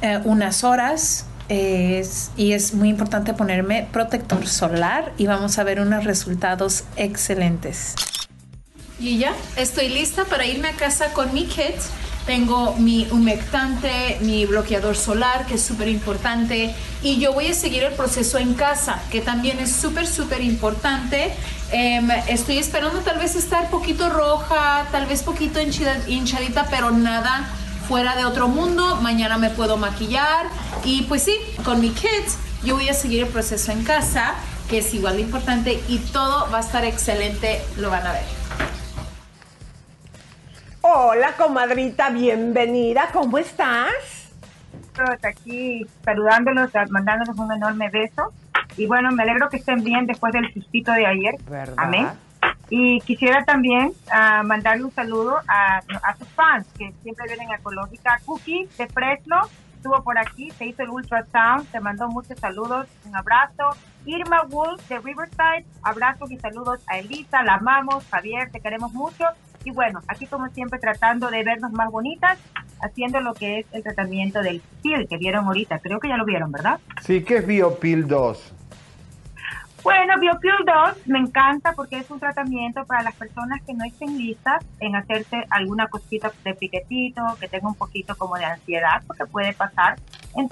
eh, 0.03 0.21
unas 0.25 0.65
horas. 0.65 1.27
Y 1.49 2.53
es 2.53 2.75
muy 2.75 2.89
importante 2.91 3.35
ponerme 3.35 3.89
protector 3.93 4.47
solar 4.47 5.13
y 5.19 5.27
vamos 5.27 5.59
a 5.59 5.65
ver 5.65 5.81
unos 5.81 6.05
resultados 6.05 6.85
excelentes. 6.95 7.97
Y 9.01 9.19
ya, 9.19 9.35
estoy 9.57 9.89
lista 9.89 10.27
para 10.27 10.47
irme 10.47 10.69
a 10.69 10.73
casa 10.75 11.13
con 11.13 11.35
mi 11.35 11.47
kit. 11.47 11.75
Tengo 12.25 12.77
mi 12.77 13.09
humectante, 13.11 14.19
mi 14.21 14.47
bloqueador 14.47 14.95
solar, 14.95 15.47
que 15.47 15.55
es 15.55 15.63
súper 15.63 15.89
importante. 15.89 16.73
Y 17.03 17.19
yo 17.19 17.33
voy 17.33 17.49
a 17.49 17.55
seguir 17.55 17.83
el 17.83 17.95
proceso 17.95 18.39
en 18.39 18.55
casa, 18.55 19.03
que 19.11 19.21
también 19.21 19.59
es 19.59 19.73
súper, 19.73 20.07
súper 20.07 20.43
importante. 20.43 21.33
Em, 21.73 22.11
estoy 22.29 22.59
esperando 22.59 22.99
tal 23.01 23.19
vez 23.19 23.37
estar 23.37 23.71
poquito 23.71 24.09
roja, 24.11 24.87
tal 24.91 25.07
vez 25.07 25.23
poquito 25.23 25.61
hinchida- 25.61 26.09
hinchadita, 26.09 26.67
pero 26.69 26.91
nada 26.91 27.49
fuera 27.87 28.17
de 28.17 28.25
otro 28.25 28.49
mundo. 28.49 28.97
Mañana 28.97 29.39
me 29.39 29.51
puedo 29.51 29.77
maquillar. 29.77 30.47
Y 30.85 31.03
pues 31.03 31.23
sí, 31.23 31.37
con 31.65 31.81
mi 31.81 31.91
kit 31.91 32.27
yo 32.65 32.75
voy 32.75 32.89
a 32.89 32.95
seguir 32.95 33.23
el 33.23 33.29
proceso 33.29 33.71
en 33.71 33.85
casa, 33.85 34.35
que 34.69 34.79
es 34.79 34.93
igual 34.95 35.17
de 35.17 35.23
importante. 35.23 35.81
Y 35.89 35.99
todo 35.99 36.51
va 36.51 36.59
a 36.59 36.61
estar 36.61 36.85
excelente, 36.85 37.63
lo 37.77 37.91
van 37.91 38.07
a 38.07 38.13
ver. 38.13 38.25
Hola, 40.83 41.35
comadrita, 41.37 42.11
bienvenida. 42.11 43.11
¿Cómo 43.13 43.39
estás? 43.39 43.93
Aquí 45.23 45.87
saludándolos, 46.05 46.71
mandándolos 46.91 47.39
un 47.39 47.53
enorme 47.53 47.91
beso. 47.91 48.33
Y 48.77 48.87
bueno, 48.87 49.11
me 49.13 49.23
alegro 49.23 49.49
que 49.49 49.57
estén 49.57 49.83
bien 49.85 50.07
después 50.07 50.33
del 50.33 50.53
sustito 50.53 50.93
de 50.93 51.07
ayer. 51.07 51.35
¿Verdad? 51.49 51.75
Amén. 51.77 52.09
Y 52.71 53.01
quisiera 53.01 53.45
también 53.45 53.93
ah, 54.13 54.43
mandarle 54.45 54.85
un 54.85 54.93
saludo 54.93 55.39
a, 55.49 55.79
a 55.79 56.17
sus 56.17 56.29
fans 56.29 56.67
que 56.79 56.93
siempre 57.03 57.27
vienen 57.27 57.51
a 57.51 57.57
Ecológica. 57.57 58.21
Cookie 58.25 58.69
de 58.79 58.87
Fresno 58.87 59.43
estuvo 59.81 60.03
por 60.03 60.19
aquí, 60.19 60.51
se 60.51 60.67
hizo 60.67 60.83
el 60.83 60.91
ultrasound, 60.91 61.67
te 61.71 61.81
mandó 61.81 62.07
muchos 62.09 62.39
saludos, 62.39 62.87
un 63.07 63.17
abrazo. 63.17 63.71
Irma 64.05 64.43
Wolf 64.49 64.87
de 64.89 64.99
Riverside, 64.99 65.65
abrazos 65.83 66.31
y 66.31 66.39
saludos 66.39 66.81
a 66.87 66.99
Elisa, 66.99 67.43
la 67.43 67.55
amamos, 67.55 68.05
Javier, 68.11 68.51
te 68.51 68.61
queremos 68.61 68.93
mucho. 68.93 69.25
Y 69.65 69.71
bueno, 69.73 70.01
aquí 70.07 70.27
como 70.27 70.49
siempre 70.49 70.79
tratando 70.79 71.31
de 71.31 71.43
vernos 71.43 71.73
más 71.73 71.91
bonitas, 71.91 72.39
haciendo 72.83 73.21
lo 73.21 73.33
que 73.35 73.61
es 73.61 73.67
el 73.73 73.83
tratamiento 73.83 74.43
del 74.43 74.63
PIL 74.83 75.07
que 75.09 75.17
vieron 75.17 75.47
ahorita. 75.47 75.79
Creo 75.79 75.99
que 75.99 76.09
ya 76.09 76.17
lo 76.17 76.25
vieron, 76.25 76.53
¿verdad? 76.53 76.79
Sí, 77.03 77.23
¿qué 77.25 77.39
es 77.39 77.47
Biopil 77.47 78.07
2? 78.07 78.55
Bueno, 79.83 80.19
BioPure 80.21 80.65
2 80.67 81.07
me 81.07 81.19
encanta 81.21 81.73
porque 81.73 81.99
es 81.99 82.11
un 82.11 82.21
tratamiento 82.21 82.85
para 82.85 83.03
las 83.03 83.15
personas 83.15 83.63
que 83.63 83.73
no 83.73 83.85
estén 83.85 84.19
listas 84.19 84.63
en 84.79 84.95
hacerse 84.95 85.47
alguna 85.49 85.87
cosita 85.87 86.31
de 86.45 86.55
piquetito, 86.55 87.23
que 87.41 87.49
tenga 87.49 87.69
un 87.69 87.75
poquito 87.75 88.15
como 88.17 88.37
de 88.37 88.45
ansiedad, 88.45 89.03
porque 89.07 89.25
puede 89.25 89.55
pasar. 89.55 89.99
Es 90.37 90.51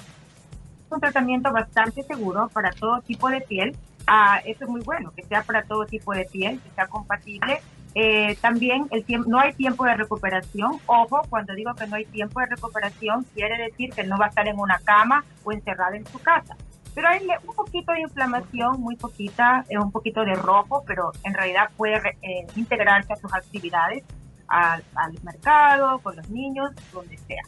un 0.91 1.01
tratamiento 1.01 1.53
bastante 1.53 2.03
seguro 2.05 2.49
para 2.49 2.71
todo 2.71 3.03
tipo 3.03 3.29
de 3.29 3.43
piel. 3.43 3.77
Ah, 4.07 4.41
eso 4.47 4.65
es 4.65 4.71
muy 4.71 4.81
bueno, 4.81 5.13
que 5.15 5.23
sea 5.25 5.43
para 5.43 5.63
todo 5.63 5.85
tipo 5.85 6.15
de 6.15 6.25
piel, 6.25 6.59
que 6.61 6.71
sea 6.71 6.87
compatible. 6.87 7.61
Eh, 7.95 8.35
también 8.41 8.87
el 8.91 9.05
tiempo, 9.05 9.29
no 9.29 9.41
hay 9.41 9.53
tiempo 9.53 9.85
de 9.85 9.95
recuperación. 9.95 10.79
Ojo, 10.87 11.21
cuando 11.29 11.55
digo 11.55 11.75
que 11.75 11.87
no 11.87 11.97
hay 11.97 12.07
tiempo 12.07 12.41
de 12.41 12.47
recuperación, 12.47 13.27
quiere 13.35 13.63
decir 13.63 13.91
que 13.91 14.05
no 14.05 14.17
va 14.17 14.27
a 14.27 14.29
estar 14.31 14.49
en 14.49 14.59
una 14.59 14.79
cama 14.79 15.23
o 15.45 15.53
encerrada 15.53 15.97
en 15.97 16.07
su 16.07 16.19
casa 16.19 16.57
pero 16.99 17.11
hay 17.11 17.29
un 17.47 17.55
poquito 17.55 17.93
de 17.93 18.01
inflamación, 18.01 18.81
muy 18.81 18.97
poquita, 18.97 19.65
eh, 19.69 19.79
un 19.79 19.93
poquito 19.93 20.25
de 20.25 20.35
rojo, 20.35 20.83
pero 20.85 21.13
en 21.23 21.33
realidad 21.33 21.71
puede 21.77 21.95
eh, 22.23 22.45
integrarse 22.57 23.13
a 23.13 23.17
sus 23.17 23.33
actividades, 23.33 24.03
al, 24.49 24.83
al 24.97 25.13
mercado, 25.23 26.01
con 26.01 26.17
los 26.17 26.29
niños, 26.29 26.73
donde 26.93 27.17
sea. 27.19 27.43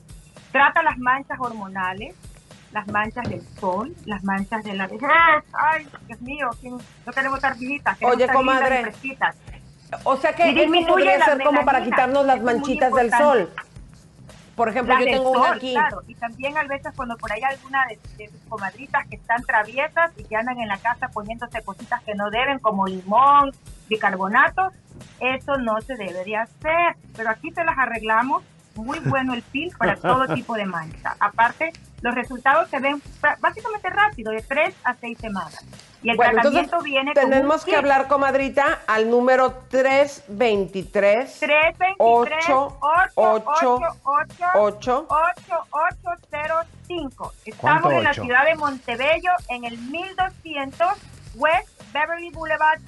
Trata 0.52 0.84
las 0.84 0.98
manchas 0.98 1.36
hormonales, 1.40 2.14
las 2.70 2.86
manchas 2.86 3.28
del 3.28 3.42
sol, 3.58 3.92
las 4.04 4.22
manchas 4.22 4.62
de 4.62 4.74
la 4.74 4.86
vejez. 4.86 5.08
Ay, 5.52 5.88
Dios 6.06 6.20
mío, 6.20 6.48
¿quién- 6.60 6.78
no 7.04 7.12
queremos 7.12 7.38
Oye, 7.40 7.48
estar 7.48 7.58
lindas 7.58 7.98
y 8.00 8.32
comadre. 8.32 8.92
O 10.04 10.16
sea 10.16 10.32
que 10.32 10.48
Y 10.48 10.54
disminuye 10.54 10.86
podría 10.86 11.24
ser 11.24 11.42
como 11.42 11.64
para 11.64 11.82
quitarnos 11.82 12.24
las 12.24 12.40
manchitas 12.40 12.92
del 12.94 13.10
sol. 13.10 13.50
Por 14.56 14.68
ejemplo, 14.68 14.94
La 14.94 15.00
yo 15.00 15.06
del 15.06 15.14
tengo 15.14 15.30
una 15.30 15.48
sol, 15.48 15.56
aquí. 15.56 15.72
Claro, 15.72 16.02
y 16.06 16.14
también 16.14 16.56
a 16.58 16.64
veces 16.64 16.92
cuando 16.94 17.16
por 17.16 17.32
ahí 17.32 17.42
alguna 17.42 17.86
de, 17.86 17.98
de 18.18 18.30
sus 18.30 18.40
comadritas 18.48 19.06
que 19.08 19.16
están 19.16 19.42
traviesas 19.44 20.12
y 20.16 20.24
que 20.24 20.36
andan 20.36 20.60
en 20.60 20.68
la 20.68 20.78
casa 20.78 21.08
poniéndose 21.08 21.62
cositas 21.62 22.02
que 22.02 22.14
no 22.14 22.30
deben, 22.30 22.58
como 22.58 22.86
limón, 22.86 23.52
bicarbonato, 23.88 24.70
eso 25.20 25.56
no 25.58 25.80
se 25.80 25.96
debería 25.96 26.42
hacer. 26.42 26.96
Pero 27.16 27.30
aquí 27.30 27.50
te 27.50 27.64
las 27.64 27.78
arreglamos. 27.78 28.42
Muy 28.76 28.98
bueno 29.04 29.34
el 29.34 29.42
pil 29.42 29.72
para 29.76 29.96
todo 29.96 30.32
tipo 30.34 30.54
de 30.54 30.64
mancha. 30.64 31.16
Aparte, 31.18 31.72
los 32.02 32.14
resultados 32.14 32.68
se 32.70 32.78
ven 32.78 33.02
básicamente 33.40 33.90
rápido, 33.90 34.32
de 34.32 34.42
3 34.42 34.74
a 34.84 34.94
6 34.94 35.18
semanas. 35.18 35.64
Y 36.02 36.10
el 36.10 36.16
Bueno, 36.16 36.38
entonces 36.38 36.68
tratamiento 36.68 36.82
viene 36.82 37.14
con 37.14 37.24
un 37.24 37.30
tenemos 37.30 37.64
que 37.64 37.76
hablar, 37.76 38.08
comadrita, 38.08 38.80
al 38.86 39.10
número 39.10 39.52
323 39.68 41.40
323 41.40 42.46
8 42.48 42.78
8 43.14 43.80
8 44.04 45.06
8805. 45.08 47.32
Estamos 47.44 47.82
¿Cuánto 47.82 47.92
en 47.92 48.04
la 48.04 48.14
ciudad 48.14 48.46
de 48.46 48.54
Montebello, 48.54 49.30
en 49.48 49.64
el 49.64 49.76
1200 49.76 50.88
West 51.34 51.68
Beverly 51.92 52.30
Boulevard, 52.30 52.80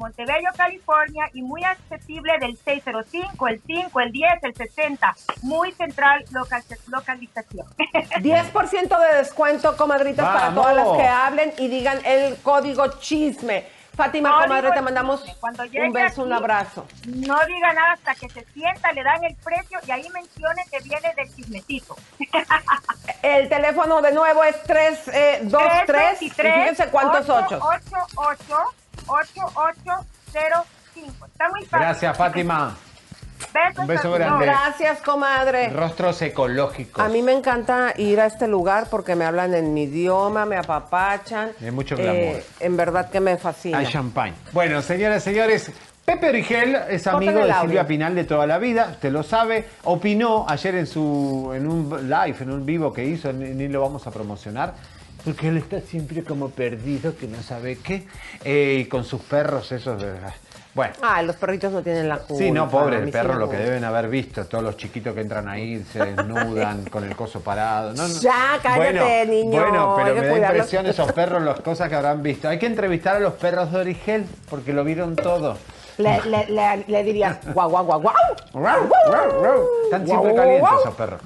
Montebello, 0.00 0.48
California, 0.56 1.28
y 1.34 1.42
muy 1.42 1.62
accesible 1.62 2.32
del 2.40 2.56
605, 2.56 3.48
el 3.48 3.60
5, 3.66 4.00
el 4.00 4.12
10, 4.12 4.32
el 4.42 4.54
60. 4.54 5.16
Muy 5.42 5.72
central 5.72 6.24
local, 6.30 6.62
localización. 6.88 7.66
10% 7.76 8.98
de 8.98 9.16
descuento, 9.18 9.76
comadritas, 9.76 10.26
para 10.26 10.54
todas 10.54 10.74
las 10.74 10.96
que 10.96 11.06
hablen 11.06 11.52
y 11.58 11.68
digan 11.68 11.98
el 12.04 12.36
código 12.38 12.86
chisme. 12.98 13.66
Fátima, 13.94 14.30
Código 14.30 14.48
comadre, 14.48 14.72
te 14.72 14.80
mandamos 14.80 15.20
Cuando 15.40 15.64
un 15.64 15.92
beso, 15.92 16.22
un 16.22 16.32
abrazo. 16.32 16.86
No 17.06 17.36
diga 17.46 17.72
nada 17.74 17.92
hasta 17.92 18.14
que 18.14 18.30
se 18.30 18.46
sienta, 18.54 18.92
le 18.92 19.02
dan 19.02 19.22
el 19.24 19.36
precio 19.36 19.78
y 19.86 19.90
ahí 19.90 20.08
mencione 20.14 20.64
que 20.70 20.78
viene 20.78 21.12
del 21.14 21.34
chismecito. 21.34 21.96
El 23.22 23.50
teléfono 23.50 24.00
de 24.00 24.12
nuevo 24.12 24.42
es 24.44 24.62
323 24.62 26.22
y 26.22 26.30
fíjense 26.30 26.88
cuántos 26.88 27.28
ochos. 27.28 27.60
8888 27.62 28.80
5. 30.94 31.26
Está 31.26 31.48
muy 31.48 31.64
fácil. 31.64 31.86
Gracias, 31.86 32.16
Fátima. 32.16 32.76
Besos 33.52 33.78
Un 33.78 33.86
beso 33.86 34.14
a 34.14 34.18
grande. 34.18 34.46
Gracias, 34.46 35.00
comadre. 35.00 35.70
Rostros 35.70 36.20
ecológicos. 36.22 37.02
A 37.02 37.08
mí 37.08 37.22
me 37.22 37.32
encanta 37.32 37.94
ir 37.96 38.20
a 38.20 38.26
este 38.26 38.46
lugar 38.46 38.88
porque 38.90 39.16
me 39.16 39.24
hablan 39.24 39.54
en 39.54 39.72
mi 39.72 39.84
idioma, 39.84 40.44
me 40.44 40.56
apapachan. 40.56 41.52
Hay 41.60 41.70
mucho 41.70 41.96
glamour. 41.96 42.42
en 42.60 42.76
verdad 42.76 43.10
que 43.10 43.20
me 43.20 43.36
fascina. 43.38 43.78
Hay 43.78 43.86
champagne. 43.86 44.34
Bueno, 44.52 44.82
señoras 44.82 45.22
y 45.22 45.30
señores, 45.30 45.72
Pepe 46.04 46.28
Origel 46.28 46.76
es 46.90 47.06
amigo 47.06 47.44
de. 47.44 47.52
Silvia 47.60 47.86
Pinal 47.86 48.14
de 48.14 48.24
toda 48.24 48.46
la 48.46 48.58
vida, 48.58 48.96
te 49.00 49.10
lo 49.10 49.22
sabe. 49.22 49.66
Opinó 49.84 50.44
ayer 50.48 50.74
en 50.74 50.86
su 50.86 51.52
en 51.54 51.66
un 51.66 52.08
live, 52.08 52.36
en 52.40 52.50
un 52.50 52.66
vivo 52.66 52.92
que 52.92 53.04
hizo, 53.04 53.32
ni, 53.32 53.50
ni 53.50 53.68
lo 53.68 53.80
vamos 53.80 54.06
a 54.06 54.10
promocionar. 54.10 54.74
Porque 55.24 55.48
él 55.48 55.58
está 55.58 55.80
siempre 55.80 56.24
como 56.24 56.50
perdido, 56.50 57.16
que 57.16 57.26
no 57.26 57.42
sabe 57.42 57.78
qué. 57.78 58.06
Eh, 58.44 58.82
y 58.82 58.84
con 58.86 59.04
sus 59.04 59.20
perros, 59.22 59.70
esos 59.72 60.00
de. 60.00 60.12
Bueno. 60.72 60.94
Ah, 61.02 61.20
los 61.22 61.34
perritos 61.34 61.72
no 61.72 61.82
tienen 61.82 62.08
la 62.08 62.18
culpa. 62.18 62.42
Sí, 62.42 62.50
no, 62.52 62.70
pobre 62.70 62.98
el 62.98 63.10
perro, 63.10 63.34
lo 63.34 63.50
que 63.50 63.56
deben 63.56 63.82
haber 63.82 64.08
visto, 64.08 64.44
todos 64.46 64.62
los 64.62 64.76
chiquitos 64.76 65.14
que 65.14 65.20
entran 65.20 65.48
ahí 65.48 65.84
se 65.92 65.98
desnudan 65.98 66.84
con 66.90 67.04
el 67.04 67.16
coso 67.16 67.40
parado. 67.40 67.92
No, 67.94 68.06
no. 68.06 68.20
Ya, 68.20 68.58
cállate, 68.62 68.98
bueno, 68.98 69.32
niño, 69.32 69.60
Bueno, 69.60 69.94
pero 69.96 70.14
me 70.14 70.40
da 70.40 70.46
impresión 70.48 70.86
esos 70.86 71.10
perros, 71.12 71.42
las 71.42 71.60
cosas 71.60 71.88
que 71.88 71.96
habrán 71.96 72.22
visto. 72.22 72.48
Hay 72.48 72.58
que 72.58 72.66
entrevistar 72.66 73.16
a 73.16 73.20
los 73.20 73.34
perros 73.34 73.72
de 73.72 73.78
Origel, 73.78 74.26
porque 74.48 74.72
lo 74.72 74.84
vieron 74.84 75.16
todo. 75.16 75.58
Le, 76.00 76.20
le, 76.30 76.46
le, 76.50 76.84
le 76.86 77.04
dirías, 77.04 77.38
guau, 77.54 77.68
guau, 77.70 77.84
guau, 77.84 78.00
guau. 78.00 78.14
Están 79.84 80.06
siempre 80.06 80.34
calientes 80.34 80.70
esos 80.80 80.94
perros. 80.94 81.20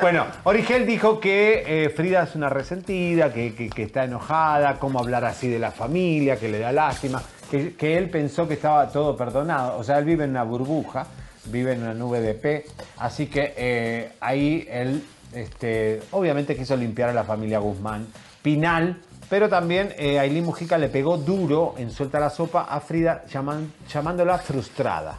Bueno, 0.00 0.24
Origel 0.44 0.86
dijo 0.86 1.20
que 1.20 1.84
eh, 1.84 1.90
Frida 1.90 2.22
es 2.22 2.34
una 2.34 2.48
resentida, 2.48 3.32
que, 3.32 3.54
que- 3.54 3.68
que 3.70 3.82
está 3.82 4.04
enojada, 4.04 4.78
cómo 4.78 4.98
hablar 4.98 5.24
así 5.24 5.48
de 5.48 5.58
la 5.58 5.70
familia, 5.70 6.36
que 6.36 6.48
le 6.48 6.58
da 6.58 6.72
lástima, 6.72 7.22
que, 7.50 7.74
que 7.74 7.96
él 7.98 8.10
pensó 8.10 8.46
que 8.48 8.54
estaba 8.54 8.88
todo 8.88 9.16
perdonado. 9.16 9.78
O 9.78 9.84
sea, 9.84 9.98
él 9.98 10.04
vive 10.04 10.24
en 10.24 10.30
una 10.30 10.42
burbuja, 10.44 11.06
vive 11.46 11.72
en 11.72 11.82
una 11.82 11.94
nube 11.94 12.20
de 12.20 12.34
P, 12.34 12.64
así 12.98 13.26
que 13.26 13.54
eh, 13.56 14.12
ahí 14.20 14.66
él, 14.70 15.02
este, 15.34 16.00
obviamente 16.12 16.56
quiso 16.56 16.76
limpiar 16.76 17.10
a 17.10 17.12
la 17.12 17.24
familia 17.24 17.58
Guzmán. 17.58 18.06
Pinal, 18.42 18.96
pero 19.28 19.48
también 19.48 19.94
eh, 19.98 20.18
Ailín 20.18 20.44
Mujica 20.44 20.78
le 20.78 20.88
pegó 20.88 21.18
duro 21.18 21.74
en 21.78 21.90
Suelta 21.90 22.18
la 22.18 22.30
Sopa 22.30 22.62
a 22.62 22.80
Frida 22.80 23.24
llamándola 23.26 24.38
frustrada. 24.38 25.18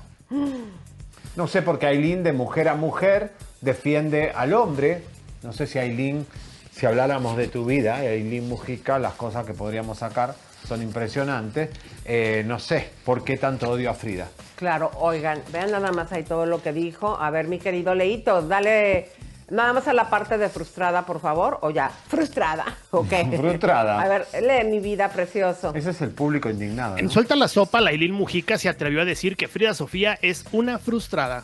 No 1.36 1.48
sé 1.48 1.62
por 1.62 1.80
qué 1.80 1.88
Aileen 1.88 2.24
de 2.24 2.34
mujer 2.34 2.68
a 2.68 2.76
mujer 2.76 3.32
defiende 3.62 4.32
al 4.32 4.54
hombre. 4.54 5.04
No 5.44 5.54
sé 5.54 5.68
si 5.68 5.80
Aileen, 5.80 6.26
si 6.72 6.86
habláramos 6.86 7.38
de 7.38 7.48
tu 7.48 7.66
vida, 7.66 7.96
Aileen 7.98 8.50
Mujica, 8.50 9.00
las 9.00 9.14
cosas 9.14 9.46
que 9.46 9.54
podríamos 9.54 10.00
sacar 10.00 10.36
son 10.68 10.82
impresionantes. 10.82 11.70
Eh, 12.04 12.44
no 12.46 12.60
sé 12.60 12.90
por 13.06 13.24
qué 13.24 13.38
tanto 13.38 13.70
odio 13.70 13.90
a 13.90 13.94
Frida. 13.94 14.28
Claro, 14.56 14.92
oigan, 14.96 15.42
vean 15.54 15.72
nada 15.72 15.92
más 15.92 16.12
ahí 16.12 16.24
todo 16.24 16.46
lo 16.46 16.62
que 16.62 16.74
dijo. 16.74 17.18
A 17.20 17.30
ver, 17.30 17.48
mi 17.48 17.60
querido 17.60 17.96
Leito, 17.96 18.42
dale 18.42 19.10
nada 19.52 19.74
más 19.74 19.88
a 19.88 19.94
la 19.94 20.10
parte 20.10 20.38
de 20.38 20.50
frustrada, 20.50 21.06
por 21.06 21.20
favor. 21.20 21.60
O 21.62 21.70
ya, 21.70 21.90
frustrada, 21.90 22.66
ok. 22.92 23.14
Frustrada. 23.38 24.02
A 24.02 24.08
ver, 24.08 24.28
lee 24.42 24.70
mi 24.70 24.80
vida, 24.80 25.10
precioso. 25.10 25.74
Ese 25.74 25.92
es 25.92 26.02
el 26.02 26.12
público 26.12 26.50
indignado. 26.50 26.98
En. 26.98 27.10
Suelta 27.10 27.36
la 27.36 27.48
Sopa, 27.48 27.82
Lailín 27.82 28.14
Mujica 28.14 28.58
se 28.58 28.70
atrevió 28.70 29.02
a 29.02 29.06
decir 29.06 29.36
que 29.36 29.48
Frida 29.48 29.74
Sofía 29.74 30.18
es 30.22 30.46
una 30.52 30.80
frustrada. 30.80 31.44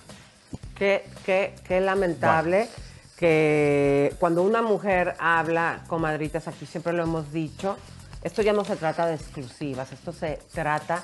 Qué, 0.77 1.05
qué, 1.25 1.53
qué 1.67 1.79
lamentable 1.81 2.67
que 3.17 4.13
cuando 4.19 4.43
una 4.43 4.61
mujer 4.61 5.15
habla, 5.19 5.83
comadritas, 5.87 6.47
aquí 6.47 6.65
siempre 6.65 6.93
lo 6.93 7.03
hemos 7.03 7.31
dicho, 7.31 7.77
esto 8.23 8.41
ya 8.41 8.53
no 8.53 8.65
se 8.65 8.75
trata 8.75 9.05
de 9.05 9.15
exclusivas, 9.15 9.91
esto 9.91 10.11
se 10.11 10.39
trata 10.53 11.01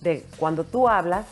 de 0.00 0.24
cuando 0.38 0.64
tú 0.64 0.88
hablas 0.88 1.26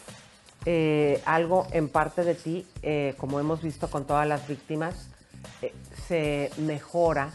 eh, 0.67 1.23
algo 1.25 1.67
en 1.73 1.89
parte 1.89 2.25
de 2.25 2.35
ti, 2.35 2.67
eh, 2.83 3.15
como 3.19 3.41
hemos 3.41 3.63
visto 3.63 3.89
con 3.91 4.07
todas 4.07 4.27
las 4.27 4.47
víctimas, 4.49 5.09
eh, 5.63 5.73
se 6.07 6.51
mejora 6.59 7.33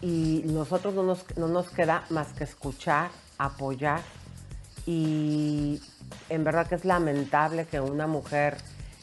y 0.00 0.42
nosotros 0.46 0.94
no 0.94 1.02
nos, 1.02 1.24
no 1.36 1.48
nos 1.48 1.70
queda 1.70 2.04
más 2.10 2.32
que 2.32 2.44
escuchar, 2.44 3.10
apoyar 3.38 4.00
y 4.86 5.80
en 6.28 6.44
verdad 6.44 6.66
que 6.66 6.76
es 6.76 6.84
lamentable 6.84 7.66
que 7.66 7.80
una 7.80 8.06
mujer 8.06 8.56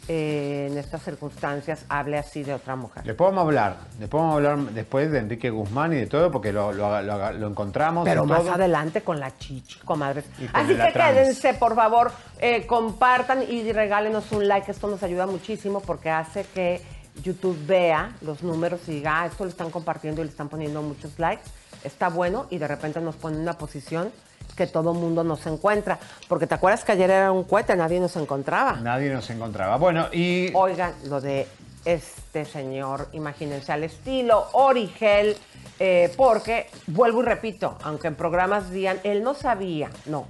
eh, 0.08 0.68
en 0.72 0.78
estas 0.78 1.02
circunstancias 1.04 1.86
hable 1.90 2.18
así 2.18 2.44
de 2.44 2.54
otra 2.54 2.76
mujer. 2.76 3.04
Después 3.04 3.28
vamos 3.30 3.40
a 3.40 3.46
hablar, 3.46 3.78
después 4.00 4.22
vamos 4.22 4.34
a 4.34 4.36
hablar 4.38 4.58
después 4.74 5.12
de 5.12 5.20
Enrique 5.20 5.50
Guzmán 5.50 5.94
y 5.94 5.98
de 5.98 6.08
todo, 6.08 6.32
porque 6.32 6.52
lo, 6.54 6.72
lo- 6.72 7.02
lo- 7.02 7.32
lo 7.34 7.48
encontramos. 7.48 8.06
Pero 8.06 8.26
más 8.26 8.42
todo. 8.44 8.54
adelante 8.54 9.02
con 9.02 9.20
la 9.20 9.36
chichi, 9.38 9.80
comadres. 9.80 10.26
Así 10.54 10.76
que 10.76 10.92
trans. 10.92 10.94
quédense, 11.16 11.54
por 11.56 11.76
favor, 11.76 12.12
eh, 12.40 12.66
compartan 12.68 13.44
y 13.50 13.72
regálenos 13.74 14.32
un 14.32 14.48
like. 14.48 14.70
Esto 14.72 14.88
nos 14.88 15.02
ayuda 15.04 15.26
muchísimo 15.28 15.80
porque 15.82 16.10
hace 16.10 16.44
que 16.54 16.82
YouTube 17.24 17.58
vea 17.66 18.12
los 18.22 18.44
números 18.44 18.82
y 18.88 18.92
diga, 18.96 19.22
ah, 19.22 19.26
esto 19.28 19.44
lo 19.46 19.50
están 19.50 19.72
compartiendo 19.72 20.22
y 20.22 20.26
le 20.26 20.30
están 20.32 20.50
poniendo 20.50 20.82
muchos 20.82 21.18
likes. 21.18 21.44
Está 21.84 22.10
bueno 22.10 22.48
y 22.50 22.58
de 22.58 22.68
repente 22.68 23.00
nos 23.02 23.16
pone 23.16 23.36
en 23.38 23.42
una 23.44 23.58
posición 23.58 24.12
que 24.56 24.68
todo 24.68 24.94
mundo 24.94 25.24
nos 25.24 25.46
encuentra. 25.46 26.00
Porque 26.28 26.48
te 26.48 26.56
acuerdas 26.56 26.84
que 26.84 26.94
ayer 26.94 27.10
era 27.10 27.32
un 27.32 27.44
cohete, 27.44 27.76
nadie 27.76 28.00
nos 28.00 28.16
encontraba. 28.16 28.74
Nadie 28.74 29.12
nos 29.12 29.30
encontraba. 29.30 29.78
Bueno, 29.78 30.08
y 30.12 30.52
Oigan, 30.54 30.94
lo 31.06 31.22
de 31.22 31.48
este 31.84 32.46
señor, 32.46 33.10
imagínense, 33.14 33.72
al 33.72 33.84
estilo 33.84 34.48
Origel, 34.54 35.38
eh, 35.80 36.12
porque, 36.18 36.68
vuelvo 36.88 37.22
y 37.22 37.26
repito, 37.26 37.78
aunque 37.84 38.08
en 38.08 38.16
programas 38.16 38.72
digan, 38.72 39.00
él 39.04 39.24
no 39.24 39.34
sabía, 39.34 39.90
no. 40.06 40.28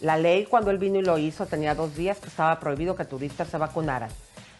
La 0.00 0.16
ley 0.16 0.46
cuando 0.46 0.70
él 0.70 0.78
vino 0.78 0.98
y 0.98 1.02
lo 1.02 1.16
hizo 1.16 1.46
tenía 1.46 1.74
dos 1.74 1.94
días 1.94 2.18
que 2.18 2.26
estaba 2.26 2.58
prohibido 2.58 2.96
que 2.96 3.04
turistas 3.04 3.48
se 3.48 3.56
vacunaran. 3.56 4.10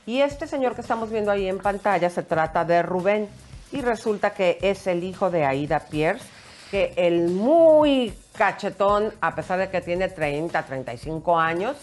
Y 0.06 0.20
este 0.20 0.46
señor 0.46 0.74
que 0.74 0.80
estamos 0.80 1.10
viendo 1.10 1.30
ahí 1.30 1.48
en 1.48 1.58
pantalla 1.58 2.08
se 2.10 2.22
trata 2.22 2.64
de 2.64 2.82
Rubén 2.82 3.28
y 3.72 3.80
resulta 3.80 4.30
que 4.30 4.58
es 4.62 4.86
el 4.86 5.04
hijo 5.04 5.30
de 5.30 5.44
Aida 5.44 5.80
Pierce, 5.80 6.24
que 6.72 6.94
el 6.96 7.28
muy 7.28 8.14
cachetón, 8.34 9.12
a 9.20 9.34
pesar 9.34 9.58
de 9.58 9.68
que 9.68 9.82
tiene 9.82 10.08
30, 10.08 10.62
35 10.62 11.38
años, 11.38 11.76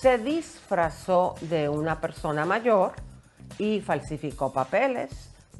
se 0.00 0.16
disfrazó 0.16 1.34
de 1.40 1.68
una 1.68 2.00
persona 2.00 2.44
mayor 2.44 2.92
y 3.58 3.80
falsificó 3.80 4.52
papeles 4.52 5.10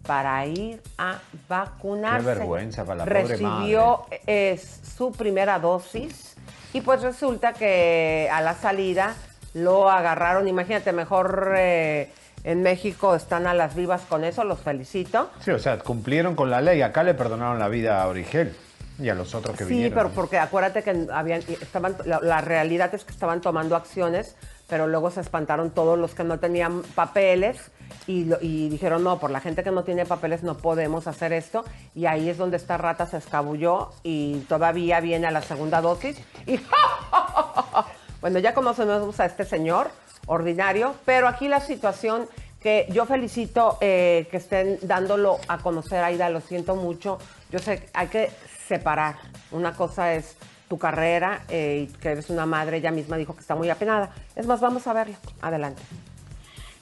para 0.06 0.46
ir 0.46 0.80
a 0.96 1.18
vacunarse. 1.48 2.24
Qué 2.24 2.34
vergüenza 2.38 2.84
para 2.84 2.98
la 2.98 3.04
pobre 3.04 3.24
Recibió 3.24 4.06
eh, 4.28 4.60
su 4.96 5.10
primera 5.10 5.58
dosis 5.58 6.36
y 6.72 6.80
pues 6.80 7.02
resulta 7.02 7.54
que 7.54 8.28
a 8.32 8.40
la 8.40 8.54
salida 8.54 9.16
lo 9.54 9.90
agarraron. 9.90 10.46
Imagínate, 10.46 10.92
mejor 10.92 11.52
eh, 11.56 12.12
en 12.44 12.62
México 12.62 13.16
están 13.16 13.48
a 13.48 13.54
las 13.54 13.74
vivas 13.74 14.02
con 14.02 14.22
eso, 14.22 14.44
los 14.44 14.60
felicito. 14.60 15.30
Sí, 15.40 15.50
o 15.50 15.58
sea, 15.58 15.80
cumplieron 15.80 16.36
con 16.36 16.48
la 16.48 16.60
ley. 16.60 16.80
Acá 16.80 17.02
le 17.02 17.14
perdonaron 17.14 17.58
la 17.58 17.66
vida 17.66 18.00
a 18.00 18.06
Origel 18.06 18.54
y 18.98 19.08
a 19.08 19.14
los 19.14 19.34
otros 19.34 19.56
que 19.56 19.64
Sí, 19.64 19.70
vinieron. 19.70 19.94
pero 19.96 20.10
porque 20.10 20.38
acuérdate 20.38 20.82
que 20.82 21.06
habían, 21.12 21.40
estaban, 21.60 21.96
la, 22.04 22.20
la 22.20 22.40
realidad 22.40 22.94
es 22.94 23.04
que 23.04 23.12
estaban 23.12 23.40
tomando 23.40 23.76
acciones, 23.76 24.34
pero 24.68 24.86
luego 24.86 25.10
se 25.10 25.20
espantaron 25.20 25.70
todos 25.70 25.98
los 25.98 26.14
que 26.14 26.24
no 26.24 26.38
tenían 26.38 26.82
papeles 26.94 27.58
y, 28.06 28.24
lo- 28.24 28.38
y 28.40 28.68
dijeron, 28.68 29.04
no, 29.04 29.18
por 29.18 29.30
la 29.30 29.40
gente 29.40 29.62
que 29.62 29.70
no 29.70 29.84
tiene 29.84 30.04
papeles 30.04 30.42
no 30.42 30.56
podemos 30.56 31.06
hacer 31.06 31.32
esto. 31.32 31.64
Y 31.94 32.06
ahí 32.06 32.28
es 32.28 32.36
donde 32.38 32.56
esta 32.56 32.76
rata 32.76 33.06
se 33.06 33.16
escabulló 33.18 33.92
y 34.02 34.40
todavía 34.48 35.00
viene 35.00 35.26
a 35.26 35.30
la 35.30 35.42
segunda 35.42 35.80
dosis. 35.80 36.20
Y 36.46 36.60
bueno, 38.20 38.38
ya 38.40 38.54
conocemos 38.54 39.18
a 39.20 39.26
este 39.26 39.44
señor 39.44 39.90
ordinario, 40.26 40.94
pero 41.04 41.28
aquí 41.28 41.48
la 41.48 41.60
situación 41.60 42.28
que 42.60 42.86
yo 42.90 43.06
felicito 43.06 43.78
eh, 43.80 44.26
que 44.30 44.36
estén 44.38 44.78
dándolo 44.82 45.38
a 45.46 45.58
conocer, 45.58 46.02
Aida, 46.02 46.28
lo 46.28 46.40
siento 46.40 46.74
mucho. 46.74 47.18
Yo 47.50 47.60
sé 47.60 47.88
hay 47.94 48.08
que 48.08 48.30
separar. 48.68 49.16
Una 49.50 49.74
cosa 49.74 50.14
es 50.14 50.36
tu 50.68 50.78
carrera 50.78 51.44
eh, 51.48 51.88
y 51.88 51.92
que 51.98 52.10
eres 52.10 52.30
una 52.30 52.46
madre, 52.46 52.76
ella 52.76 52.90
misma 52.90 53.16
dijo 53.16 53.34
que 53.34 53.40
está 53.40 53.54
muy 53.54 53.70
apenada. 53.70 54.10
Es 54.36 54.46
más, 54.46 54.60
vamos 54.60 54.86
a 54.86 54.92
verla. 54.92 55.16
Adelante. 55.40 55.82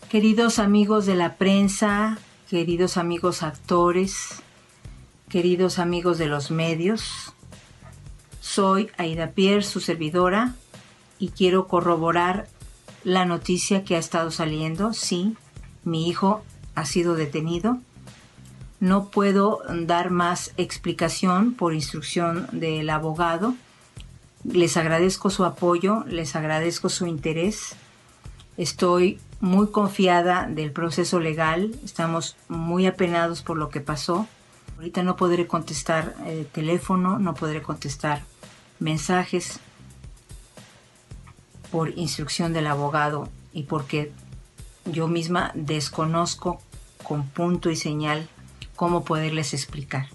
Queridos 0.09 0.59
amigos 0.59 1.07
de 1.07 1.15
la 1.15 1.35
prensa, 1.35 2.19
queridos 2.51 2.97
amigos 2.97 3.43
actores, 3.43 4.43
queridos 5.29 5.79
amigos 5.79 6.19
de 6.19 6.27
los 6.27 6.51
medios, 6.51 7.33
soy 8.41 8.91
Aida 8.97 9.33
Pierre, 9.33 9.63
su 9.63 9.81
servidora, 9.81 10.55
y 11.19 11.31
quiero 11.31 11.67
corroborar 11.67 12.47
la 13.05 13.25
noticia 13.25 13.85
que 13.85 13.97
ha 13.97 13.99
estado 13.99 14.31
saliendo. 14.31 14.93
Sí, 14.93 15.37
mi 15.85 16.09
hijo 16.09 16.43
ha 16.75 16.85
sido 16.85 17.15
detenido. 17.15 17.79
No 18.81 19.09
puedo 19.09 19.63
dar 19.69 20.11
más 20.11 20.53
explicación 20.57 21.55
por 21.55 21.73
instrucción 21.73 22.47
del 22.53 22.91
abogado. 22.91 23.55
Les 24.45 24.77
agradezco 24.77 25.31
su 25.31 25.45
apoyo, 25.45 26.05
les 26.07 26.37
agradezco 26.37 26.89
su 26.89 27.07
interés. 27.07 27.75
Estoy 28.57 29.19
muy 29.41 29.69
confiada 29.69 30.47
del 30.47 30.73
proceso 30.73 31.21
legal, 31.21 31.75
estamos 31.85 32.37
muy 32.49 32.87
apenados 32.87 33.43
por 33.43 33.57
lo 33.57 33.71
que 33.71 33.81
pasó. 33.81 34.27
Ahorita 34.77 35.03
no 35.03 35.17
podré 35.17 35.47
contestar 35.47 36.15
eh, 36.27 36.47
teléfono, 36.53 37.19
no 37.19 37.35
podré 37.35 37.63
contestar 37.63 38.23
mensajes. 38.79 39.61
por 41.71 41.91
instrucción 41.99 42.53
del 42.53 42.69
abogado 42.69 43.29
y 43.53 43.65
porque 43.65 44.13
yo 44.85 45.09
misma 45.09 45.51
desconozco 45.55 46.61
con 47.03 47.27
punto 47.29 47.71
y 47.71 47.77
señal 47.77 48.29
cómo 48.77 49.05
poderles 49.05 49.55
explicar. 49.55 50.07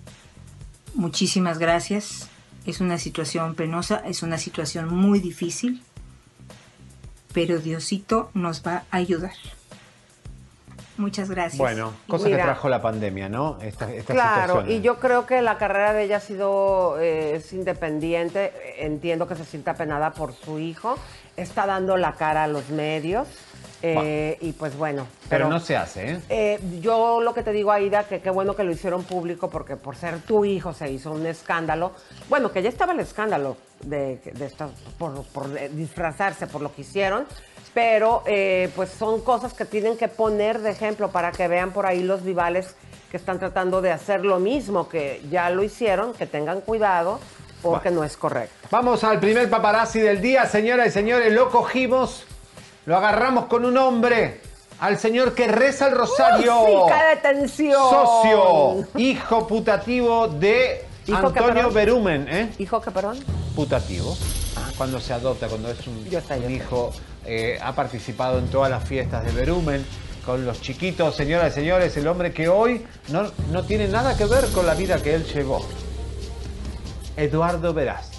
Muchísimas 0.93 1.57
gracias. 1.57 2.30
Es 2.66 2.80
una 2.80 2.97
situación 2.97 3.55
penosa, 3.55 4.03
es 4.05 4.22
una 4.24 4.38
situación 4.38 4.93
muy 4.93 5.20
difícil, 5.20 5.82
pero 7.34 7.57
Diosito 7.59 8.30
nos 8.34 8.66
va 8.66 8.84
a 8.91 8.97
ayudar. 8.97 9.34
Muchas 10.97 11.32
gracias. 11.32 11.57
Bueno, 11.57 11.93
cosa 12.07 12.28
que 12.28 12.36
trajo 12.36 12.70
la 12.70 12.82
pandemia, 12.82 13.28
¿no? 13.30 13.57
Esta, 13.62 13.91
esta 13.91 14.14
Claro, 14.14 14.53
situación. 14.53 14.72
y 14.72 14.82
yo 14.82 14.99
creo 14.99 15.26
que 15.26 15.41
la 15.41 15.57
carrera 15.57 15.93
de 15.93 16.03
ella 16.03 16.18
ha 16.18 16.20
sido 16.20 16.99
eh, 16.99 17.38
es 17.38 17.51
independiente. 17.53 18.53
Entiendo 18.78 19.28
que 19.28 19.36
se 19.36 19.45
sienta 19.45 19.74
penada 19.74 20.12
por 20.12 20.34
su 20.34 20.59
hijo. 20.59 20.97
Está 21.38 21.66
dando 21.66 21.97
la 21.97 22.14
cara 22.14 22.43
a 22.43 22.47
los 22.47 22.70
medios. 22.70 23.28
Eh, 23.82 24.38
y 24.41 24.51
pues 24.53 24.77
bueno. 24.77 25.07
Pero 25.29 25.47
no 25.49 25.59
se 25.59 25.75
hace, 25.77 26.11
¿eh? 26.11 26.19
Eh, 26.29 26.59
yo 26.82 27.21
lo 27.21 27.34
que 27.34 27.43
te 27.43 27.51
digo, 27.51 27.71
Aida, 27.71 28.03
que 28.03 28.19
qué 28.21 28.29
bueno 28.29 28.55
que 28.55 28.63
lo 28.63 28.71
hicieron 28.71 29.03
público 29.03 29.49
porque 29.49 29.75
por 29.75 29.95
ser 29.95 30.19
tu 30.19 30.45
hijo 30.45 30.73
se 30.73 30.89
hizo 30.91 31.11
un 31.11 31.25
escándalo. 31.25 31.91
Bueno, 32.29 32.51
que 32.51 32.61
ya 32.61 32.69
estaba 32.69 32.93
el 32.93 32.99
escándalo 32.99 33.57
de, 33.84 34.17
de 34.17 34.45
esta- 34.45 34.69
por, 34.97 35.23
por, 35.25 35.57
eh, 35.57 35.69
disfrazarse 35.69 36.47
por 36.47 36.61
lo 36.61 36.73
que 36.73 36.82
hicieron, 36.82 37.25
pero 37.73 38.23
eh, 38.25 38.69
pues 38.75 38.89
son 38.89 39.21
cosas 39.21 39.53
que 39.53 39.65
tienen 39.65 39.97
que 39.97 40.07
poner 40.07 40.59
de 40.59 40.71
ejemplo 40.71 41.09
para 41.09 41.32
que 41.32 41.47
vean 41.47 41.71
por 41.71 41.86
ahí 41.86 42.03
los 42.03 42.21
rivales 42.23 42.75
que 43.09 43.17
están 43.17 43.39
tratando 43.39 43.82
de 43.82 43.91
hacer 43.91 44.23
lo 44.23 44.39
mismo, 44.39 44.88
que 44.88 45.21
ya 45.29 45.49
lo 45.49 45.63
hicieron, 45.63 46.13
que 46.13 46.25
tengan 46.27 46.61
cuidado 46.61 47.19
porque 47.61 47.91
no 47.91 48.03
es 48.03 48.17
correcto. 48.17 48.55
Vamos 48.71 49.03
al 49.03 49.19
primer 49.19 49.49
paparazzi 49.49 49.99
del 49.99 50.19
día, 50.21 50.45
señoras 50.47 50.88
y 50.88 50.91
señores. 50.91 51.32
Lo 51.34 51.49
cogimos, 51.51 52.25
lo 52.86 52.97
agarramos 52.97 53.45
con 53.45 53.65
un 53.65 53.77
hombre, 53.77 54.41
al 54.79 54.97
señor 54.97 55.34
que 55.34 55.47
reza 55.47 55.88
el 55.88 55.95
rosario. 55.95 56.55
¡Música 56.55 57.09
de 57.09 57.15
tensión! 57.17 57.89
Socio, 57.89 58.88
hijo 58.97 59.47
putativo 59.47 60.27
de 60.27 60.86
¿Hijo 61.07 61.27
Antonio? 61.27 61.71
Berumen, 61.71 62.27
¿eh? 62.29 62.53
¿Hijo 62.59 62.79
que 62.82 62.91
perdón? 62.91 63.19
Putativo. 63.55 64.15
Cuando 64.77 64.99
se 64.99 65.13
adopta, 65.13 65.47
cuando 65.47 65.69
es 65.69 65.86
un, 65.88 66.05
Yo 66.05 66.21
sé, 66.21 66.39
yo 66.39 66.47
un 66.47 66.47
sé. 66.47 66.53
hijo, 66.53 66.91
eh, 67.25 67.59
ha 67.61 67.73
participado 67.73 68.39
en 68.39 68.47
todas 68.47 68.69
las 68.69 68.84
fiestas 68.84 69.25
de 69.25 69.32
Berumen, 69.32 69.86
con 70.25 70.45
los 70.45 70.61
chiquitos, 70.61 71.15
señoras 71.15 71.51
y 71.53 71.55
señores, 71.55 71.97
el 71.97 72.07
hombre 72.07 72.32
que 72.32 72.47
hoy 72.47 72.86
no, 73.09 73.23
no 73.51 73.63
tiene 73.63 73.88
nada 73.88 74.15
que 74.15 74.25
ver 74.25 74.45
con 74.51 74.65
la 74.67 74.75
vida 74.75 75.01
que 75.01 75.15
él 75.15 75.25
llevó. 75.25 75.65
Eduardo 77.17 77.73
Veraste. 77.73 78.11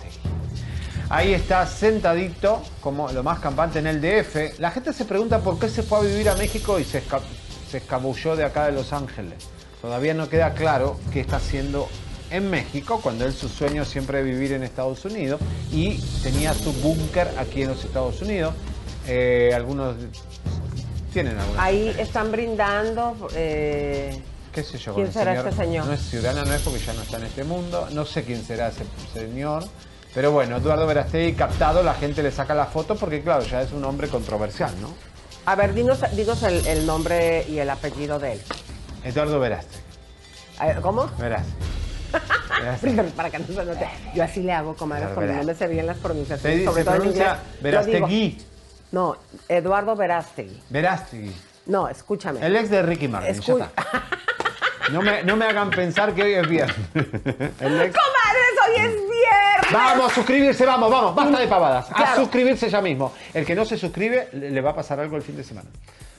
Ahí 1.14 1.34
está 1.34 1.66
sentadito, 1.66 2.62
como 2.80 3.12
lo 3.12 3.22
más 3.22 3.38
campante 3.38 3.78
en 3.80 3.86
el 3.86 4.00
DF. 4.00 4.58
La 4.58 4.70
gente 4.70 4.94
se 4.94 5.04
pregunta 5.04 5.40
por 5.40 5.58
qué 5.58 5.68
se 5.68 5.82
fue 5.82 5.98
a 5.98 6.00
vivir 6.00 6.26
a 6.30 6.34
México 6.36 6.78
y 6.78 6.84
se, 6.84 7.04
esca- 7.06 7.20
se 7.70 7.76
escabulló 7.78 8.34
de 8.34 8.44
acá 8.44 8.64
de 8.64 8.72
Los 8.72 8.94
Ángeles. 8.94 9.34
Todavía 9.82 10.14
no 10.14 10.30
queda 10.30 10.54
claro 10.54 10.98
qué 11.12 11.20
está 11.20 11.36
haciendo 11.36 11.86
en 12.30 12.48
México, 12.48 13.00
cuando 13.02 13.26
él 13.26 13.34
su 13.34 13.50
sueño 13.50 13.84
siempre 13.84 14.22
vivir 14.22 14.52
en 14.52 14.62
Estados 14.62 15.04
Unidos 15.04 15.38
y 15.70 15.98
tenía 16.22 16.54
su 16.54 16.72
búnker 16.72 17.28
aquí 17.38 17.60
en 17.62 17.68
los 17.68 17.84
Estados 17.84 18.22
Unidos. 18.22 18.54
Eh, 19.06 19.50
algunos 19.54 19.96
tienen 21.12 21.36
alguna. 21.38 21.62
Ahí 21.62 21.94
están 21.98 22.32
brindando. 22.32 23.28
eh, 23.34 24.18
¿Qué 24.50 24.62
sé 24.62 24.78
yo? 24.78 24.94
¿Quién 24.94 25.12
será 25.12 25.34
este 25.36 25.52
señor? 25.52 25.84
No 25.86 25.92
es 25.92 26.00
ciudadana, 26.08 26.44
no 26.44 26.54
es 26.54 26.62
porque 26.62 26.78
ya 26.78 26.94
no 26.94 27.02
está 27.02 27.18
en 27.18 27.24
este 27.24 27.44
mundo. 27.44 27.86
No 27.92 28.06
sé 28.06 28.24
quién 28.24 28.42
será 28.42 28.68
ese 28.68 28.84
señor. 29.12 29.64
Pero 30.14 30.30
bueno, 30.32 30.56
Eduardo 30.58 30.86
Verastegui 30.86 31.32
captado, 31.34 31.82
la 31.82 31.94
gente 31.94 32.22
le 32.22 32.30
saca 32.30 32.54
la 32.54 32.66
foto 32.66 32.96
porque, 32.96 33.22
claro, 33.22 33.42
ya 33.44 33.62
es 33.62 33.72
un 33.72 33.84
hombre 33.84 34.08
controversial, 34.08 34.70
¿no? 34.80 34.88
A 35.46 35.54
ver, 35.56 35.72
dinos, 35.74 36.00
dinos 36.14 36.42
el, 36.42 36.66
el 36.66 36.86
nombre 36.86 37.44
y 37.48 37.58
el 37.58 37.70
apellido 37.70 38.18
de 38.18 38.34
él. 38.34 38.42
Eduardo 39.04 39.40
Verastegui. 39.40 39.82
¿Cómo? 40.82 41.10
Verastegui. 41.18 41.72
Para 43.16 43.30
que 43.30 43.38
no 43.38 43.46
se 43.46 43.64
note. 43.64 43.88
Yo 44.14 44.22
así 44.22 44.42
le 44.42 44.52
hago, 44.52 44.74
comadre, 44.76 45.06
cuando 45.14 45.32
no 45.32 45.44
me 45.44 45.54
sé 45.54 45.66
bien 45.66 45.86
las 45.86 45.96
Se, 45.96 46.02
pronunciaciones. 46.02 46.58
di- 46.58 46.64
sobre 46.66 46.82
se 46.82 46.84
todo 46.84 46.96
pronuncia 46.96 47.38
Verastegui. 47.62 48.38
No, 48.92 49.16
Eduardo 49.48 49.96
Verástegui. 49.96 50.62
Verástegui. 50.68 51.34
No, 51.66 51.88
escúchame. 51.88 52.44
El 52.44 52.54
ex 52.56 52.68
de 52.70 52.82
Ricky 52.82 53.08
Martin, 53.08 53.34
ya 53.34 53.40
Escu- 53.40 53.64
está. 53.64 53.82
No 54.91 55.01
me, 55.03 55.22
no 55.22 55.37
me 55.37 55.45
hagan 55.47 55.70
pensar 55.70 56.12
que 56.14 56.22
hoy 56.22 56.35
es 56.35 56.49
viernes. 56.49 56.76
¡Comadres, 56.93 57.95
hoy 58.66 58.76
es 58.76 58.93
viernes! 58.95 59.72
Vamos, 59.72 60.11
a 60.12 60.14
suscribirse, 60.14 60.66
vamos, 60.66 60.91
vamos, 60.91 61.14
basta 61.14 61.39
de 61.41 61.47
pavadas. 61.47 61.91
A 61.91 61.95
Claro. 61.95 62.16
suscribirse 62.22 62.68
ya 62.68 62.80
mismo. 62.80 63.12
El 63.33 63.47
que 63.47 63.55
no 63.55 63.64
se 63.64 63.76
suscribe, 63.78 64.28
le 64.33 64.51
le 64.51 64.61
va 64.61 64.70
a 64.70 64.74
pasar 64.74 64.99
algo 65.01 65.16
el 65.16 65.22
fin 65.22 65.37
de 65.37 65.45
semana. 65.45 65.68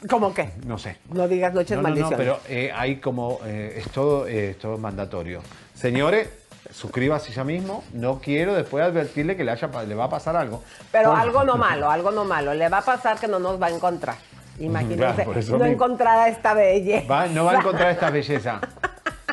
¿Cómo 0.10 0.34
qué? 0.34 0.52
No 0.66 0.78
sé. 0.78 0.98
No 1.12 1.28
digas 1.28 1.54
noches 1.54 1.72
No, 1.78 1.84
no, 1.84 1.90
no, 1.90 1.96
maldiciones. 1.96 2.18
pero 2.18 2.40
eh, 2.50 2.72
hay 2.76 2.98
como, 2.98 3.40
eh, 3.46 3.76
es, 3.78 3.90
todo, 3.92 4.28
eh, 4.28 4.52
es 4.52 4.60
todo 4.60 4.78
mandatorio. 4.78 5.42
Señores, 5.76 6.30
suscríbase 6.72 7.32
ya 7.32 7.44
mismo. 7.44 7.84
No 7.94 8.20
quiero 8.20 8.54
después 8.54 8.84
advertirle 8.84 9.36
que 9.38 9.44
le, 9.44 9.52
haya, 9.52 9.70
pa- 9.72 9.84
le 9.84 9.96
va 9.96 10.06
a 10.06 10.10
pasar 10.10 10.36
algo. 10.36 10.64
Pero 10.92 11.12
Por- 11.12 11.20
algo 11.20 11.44
no 11.44 11.56
malo, 11.58 11.90
algo 11.90 12.12
no 12.12 12.26
malo. 12.26 12.54
Le 12.54 12.68
va 12.70 12.80
a 12.80 12.86
pasar 12.86 13.18
que 13.20 13.28
no 13.28 13.40
nos 13.40 13.62
va 13.62 13.68
a 13.68 13.72
encontrar. 13.72 14.16
Imagínense, 14.60 14.98
Claro, 15.24 15.34
no 15.34 15.42
mismo. 15.42 15.66
encontrar 15.66 16.20
a 16.20 16.28
esta 16.30 16.54
belleza. 16.54 17.08
Va- 17.08 17.28
no 17.28 17.46
va 17.46 17.54
a 17.54 17.56
encontrar 17.58 17.90
esta 17.92 18.10
belleza. 18.10 18.62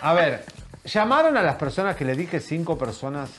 A 0.01 0.15
ver, 0.15 0.45
llamaron 0.85 1.37
a 1.37 1.43
las 1.43 1.57
personas 1.57 1.97
que 1.97 2.05
le 2.05 2.15
dije 2.15 2.41
cinco 2.41 2.79
personas 2.79 3.31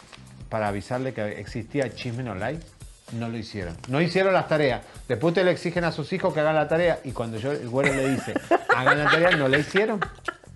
para 0.49 0.67
avisarle 0.67 1.13
que 1.13 1.39
existía 1.39 1.93
Chismen 1.93 2.27
Online. 2.27 2.59
No 3.13 3.27
lo 3.27 3.37
hicieron. 3.37 3.75
No 3.89 3.99
hicieron 3.99 4.33
las 4.33 4.47
tareas. 4.47 4.81
Después 5.07 5.33
te 5.33 5.43
le 5.43 5.51
exigen 5.51 5.83
a 5.83 5.91
sus 5.91 6.13
hijos 6.13 6.33
que 6.33 6.39
hagan 6.39 6.55
la 6.55 6.67
tarea 6.67 6.99
y 7.03 7.11
cuando 7.11 7.37
yo 7.37 7.51
el 7.51 7.67
güero 7.67 7.93
le 7.93 8.09
dice, 8.09 8.33
hagan 8.75 9.03
la 9.03 9.09
tarea, 9.11 9.31
no 9.31 9.47
la 9.47 9.57
hicieron. 9.57 9.99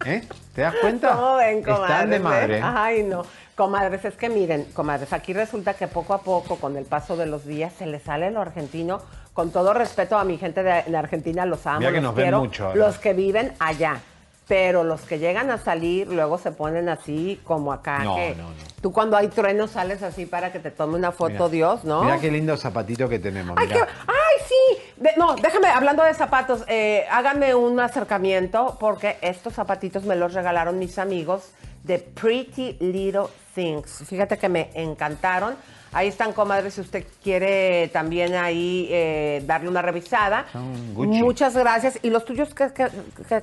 ¿Eh? 0.06 0.22
¿Te 0.54 0.62
das 0.62 0.76
cuenta? 0.80 1.10
¿Cómo 1.16 1.36
ven, 1.38 1.64
comadres? 1.64 1.90
Están 1.90 2.10
de 2.12 2.16
eh? 2.16 2.20
madre. 2.20 2.62
Ay, 2.64 3.04
no. 3.04 3.26
Comadres, 3.56 4.04
es 4.06 4.16
que 4.16 4.30
miren, 4.30 4.66
comadres, 4.74 5.12
aquí 5.14 5.34
resulta 5.34 5.74
que 5.74 5.88
poco 5.88 6.14
a 6.14 6.22
poco, 6.22 6.58
con 6.58 6.76
el 6.78 6.84
paso 6.86 7.16
de 7.18 7.26
los 7.26 7.46
días, 7.46 7.74
se 7.78 7.86
le 7.88 8.00
sale 8.00 8.30
lo 8.30 8.42
argentino. 8.42 9.02
Con 9.36 9.52
todo 9.52 9.74
respeto 9.74 10.18
a 10.18 10.24
mi 10.24 10.38
gente 10.38 10.64
de, 10.64 10.84
de 10.84 10.98
Argentina, 10.98 11.46
los 11.46 11.68
amo, 11.68 11.80
Mira 11.80 11.92
que 11.92 11.98
los 11.98 12.04
nos 12.06 12.16
ven 12.16 12.24
quiero, 12.26 12.40
mucho 12.40 12.66
ahora. 12.68 12.78
los 12.80 12.98
que 12.98 13.14
viven 13.14 13.54
allá. 13.60 14.00
Pero 14.48 14.84
los 14.84 15.02
que 15.02 15.18
llegan 15.20 15.50
a 15.52 15.58
salir, 15.58 16.08
luego 16.08 16.38
se 16.38 16.52
ponen 16.52 16.88
así 16.88 17.42
como 17.44 17.74
acá. 17.74 18.04
No, 18.04 18.16
que 18.16 18.36
no, 18.36 18.44
no. 18.50 18.56
Tú 18.80 18.94
cuando 18.94 19.18
hay 19.18 19.28
truenos 19.28 19.72
sales 19.72 20.04
así 20.04 20.26
para 20.28 20.52
que 20.54 20.60
te 20.60 20.70
tome 20.72 20.96
una 20.96 21.12
foto, 21.12 21.32
Mira. 21.34 21.50
Dios, 21.50 21.84
¿no? 21.84 22.04
Mira 22.04 22.20
qué 22.20 22.30
lindo 22.32 22.56
zapatito 22.56 23.10
que 23.10 23.20
tenemos. 23.20 23.58
Ay, 23.60 23.68
qué- 23.68 23.74
ay, 23.80 24.46
sí. 24.48 24.82
De- 25.06 25.14
no, 25.18 25.36
déjame, 25.36 25.68
hablando 25.68 26.04
de 26.04 26.14
zapatos, 26.16 26.64
eh, 26.68 27.06
háganme 27.12 27.54
un 27.54 27.80
acercamiento 27.80 28.76
porque 28.80 29.18
estos 29.22 29.54
zapatitos 29.54 30.04
me 30.04 30.16
los 30.16 30.34
regalaron 30.34 30.80
mis 30.80 30.98
amigos 30.98 31.52
de 31.84 32.00
Pretty 32.00 32.78
Little 32.80 33.28
Things. 33.54 34.04
Fíjate 34.08 34.40
que 34.40 34.50
me 34.50 34.72
encantaron. 34.74 35.56
Ahí 35.94 36.08
están, 36.08 36.34
comadre, 36.34 36.72
si 36.72 36.82
usted 36.82 37.06
quiere 37.24 37.88
también 37.94 38.34
ahí 38.34 38.88
eh, 38.90 39.44
darle 39.46 39.70
una 39.70 39.84
revisada. 39.84 40.46
Son 40.52 40.94
Gucci. 40.96 41.22
Muchas 41.24 41.56
gracias. 41.56 42.00
¿Y 42.02 42.10
los 42.10 42.26
tuyos 42.26 42.54
qué, 42.56 42.72
qué, 42.74 42.90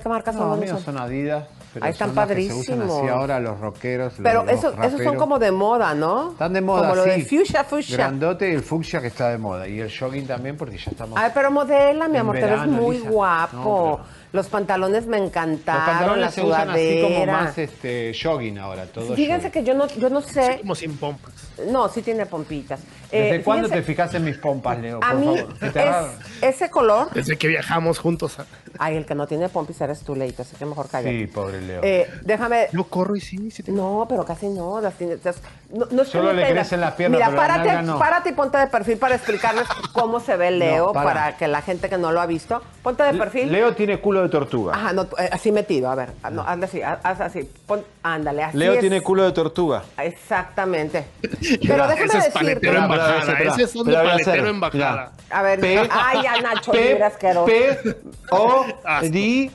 marcas 0.09 0.35
No, 0.35 0.41
son? 0.41 0.49
los 0.49 0.57
¿Dónde 0.59 0.65
míos 0.65 0.83
son? 0.83 0.95
son 0.95 1.01
Adidas. 1.03 1.45
Pero 1.73 1.85
Ahí 1.85 1.91
están 1.91 2.09
son 2.09 2.15
las 2.15 2.27
que 2.27 2.35
se 2.35 2.53
usan 2.53 2.81
así 2.81 2.87
padrísimos. 2.89 3.09
ahora 3.11 3.39
los 3.39 3.59
rockeros. 3.59 4.13
Pero 4.21 4.43
los, 4.43 4.51
los 4.51 4.59
esos, 4.59 4.85
esos 4.85 5.03
son 5.03 5.15
como 5.17 5.39
de 5.39 5.51
moda, 5.51 5.93
¿no? 5.95 6.31
Están 6.33 6.53
de 6.53 6.61
moda, 6.61 6.81
Como 6.83 6.95
lo 6.95 7.03
de 7.05 7.15
sí. 7.23 7.37
fuchsia, 7.37 7.63
fuchsia. 7.63 7.97
Grandote 7.97 8.49
y 8.51 8.53
el 8.53 8.61
fucsia 8.61 9.01
que 9.01 9.07
está 9.07 9.29
de 9.29 9.37
moda. 9.39 9.67
Y 9.67 9.79
el 9.79 9.91
jogging 9.91 10.27
también 10.27 10.55
porque 10.55 10.77
ya 10.77 10.91
estamos... 10.91 11.17
Ay, 11.19 11.31
pero 11.33 11.49
modela, 11.49 12.07
mi 12.07 12.17
amor, 12.17 12.35
te 12.35 12.41
ves 12.41 12.51
verano, 12.51 12.71
muy 12.73 12.97
Lisa. 12.97 13.09
guapo. 13.09 13.99
No, 14.01 14.05
Los 14.33 14.47
pantalones 14.47 15.07
me 15.07 15.17
Los 15.17 15.27
encantaron, 15.27 15.85
pantalones 15.85 16.21
la 16.21 16.31
se 16.31 16.41
usan 16.43 16.69
así 16.69 17.01
como 17.01 17.25
más 17.25 17.57
este, 17.57 18.13
jogging 18.21 18.57
ahora, 18.59 18.85
todo 18.85 19.15
Fíjense 19.15 19.49
que 19.51 19.63
yo 19.63 19.73
no, 19.73 19.87
yo 19.87 20.09
no 20.09 20.21
sé. 20.21 20.59
Como 20.61 20.75
sin 20.75 20.95
pompas. 20.97 21.33
No, 21.69 21.87
sí 21.89 22.01
tiene 22.01 22.25
pompitas. 22.25 22.81
¿Desde 23.13 23.35
Eh, 23.35 23.41
cuándo 23.43 23.67
fíjense, 23.67 23.81
te 23.85 23.93
fijas 23.93 24.13
en 24.15 24.25
mis 24.25 24.37
pompas, 24.37 24.79
Leo? 24.79 24.99
A 25.03 25.11
Por 25.11 25.19
mí, 25.19 25.37
favor. 25.37 25.57
¿Se 25.59 25.69
te 25.69 25.83
es- 25.87 25.95
ese 26.41 26.69
color. 26.69 27.09
Desde 27.13 27.37
que 27.37 27.47
viajamos 27.47 27.99
juntos. 27.99 28.39
a- 28.39 28.45
Ay, 28.79 28.97
el 28.97 29.05
que 29.05 29.13
no 29.13 29.27
tiene 29.27 29.49
pompis 29.49 29.79
eres 29.81 29.99
tú, 30.01 30.15
Leito, 30.15 30.41
así 30.41 30.55
que 30.55 30.65
mejor 30.65 30.89
cállate. 30.89 31.11
Sí, 31.19 31.27
pobre 31.27 31.61
Leo. 31.61 31.81
Eh, 31.83 32.09
déjame. 32.23 32.67
Yo 32.71 32.85
corro 32.85 33.15
y 33.15 33.21
sí, 33.21 33.51
sí. 33.51 33.63
No, 33.67 34.07
pero 34.09 34.25
casi 34.25 34.47
no. 34.47 34.81
Las 34.81 34.95
tiene- 34.95 35.17
las- 35.23 35.37
no, 35.71 35.85
no 35.91 36.03
Solo 36.05 36.25
no 36.25 36.33
le 36.33 36.49
crecen 36.49 36.81
las 36.81 36.93
piernas, 36.95 37.19
Mira, 37.19 37.27
pero 37.29 37.41
párate, 37.41 37.81
no. 37.83 37.99
párate 37.99 38.29
y 38.29 38.33
ponte 38.33 38.57
de 38.57 38.65
perfil 38.67 38.97
para 38.97 39.13
explicarles 39.15 39.65
cómo 39.93 40.19
se 40.19 40.35
ve 40.37 40.49
Leo, 40.51 40.91
para. 40.91 41.05
para. 41.13 41.37
que 41.37 41.47
la 41.47 41.61
gente 41.61 41.87
que 41.87 41.97
no 41.99 42.11
lo 42.11 42.19
ha 42.19 42.25
visto. 42.25 42.61
Ponte 42.81 43.03
de 43.03 43.13
perfil. 43.13 43.51
Leo 43.51 43.73
tiene 43.75 43.99
culo 43.99 44.23
de 44.23 44.29
tortuga. 44.29 44.73
Ajá, 44.73 44.91
no, 44.93 45.03
eh, 45.19 45.29
así 45.31 45.51
metido, 45.51 45.89
a 45.91 45.95
ver, 45.95 46.09
ah, 46.23 46.29
no, 46.31 46.41
hazle 46.41 46.65
así, 46.65 46.81
haz 46.81 47.21
así, 47.21 47.47
pon, 47.67 47.83
ándale, 48.01 48.43
así 48.43 48.57
Leo 48.57 48.73
es. 48.73 48.79
tiene 48.79 49.01
culo 49.01 49.23
de 49.23 49.31
tortuga. 49.33 49.83
Exactamente. 49.97 51.05
Pero 51.67 51.87
déjame 51.87 52.13
decirte, 52.25 52.59
paletero 53.03 53.13
en 53.13 53.19
Espera, 53.19 53.19
espera, 53.19 53.33
bajada. 53.33 53.33
espera, 53.33 53.53
Ese 53.53 53.63
es 53.63 53.75
un 53.75 53.81
espera, 53.81 54.01
voy 54.01 54.07
a 54.07 54.11
paletero 54.13 54.31
hacer. 54.41 54.47
en 54.53 54.59
bajada. 54.59 55.11
a 55.29 55.41
ver, 55.41 55.59
P- 55.59 55.89
ay, 55.91 56.21
ya 56.23 56.41
Nacho, 56.41 56.71
P- 56.71 56.89
libre 56.89 57.03
asqueroso. 57.03 57.45
P 57.45 57.95
O 58.31 58.65
D 59.03 59.51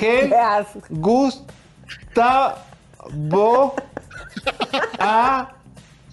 G. 0.00 0.66
Gustavo 0.90 2.54
A 4.98 5.48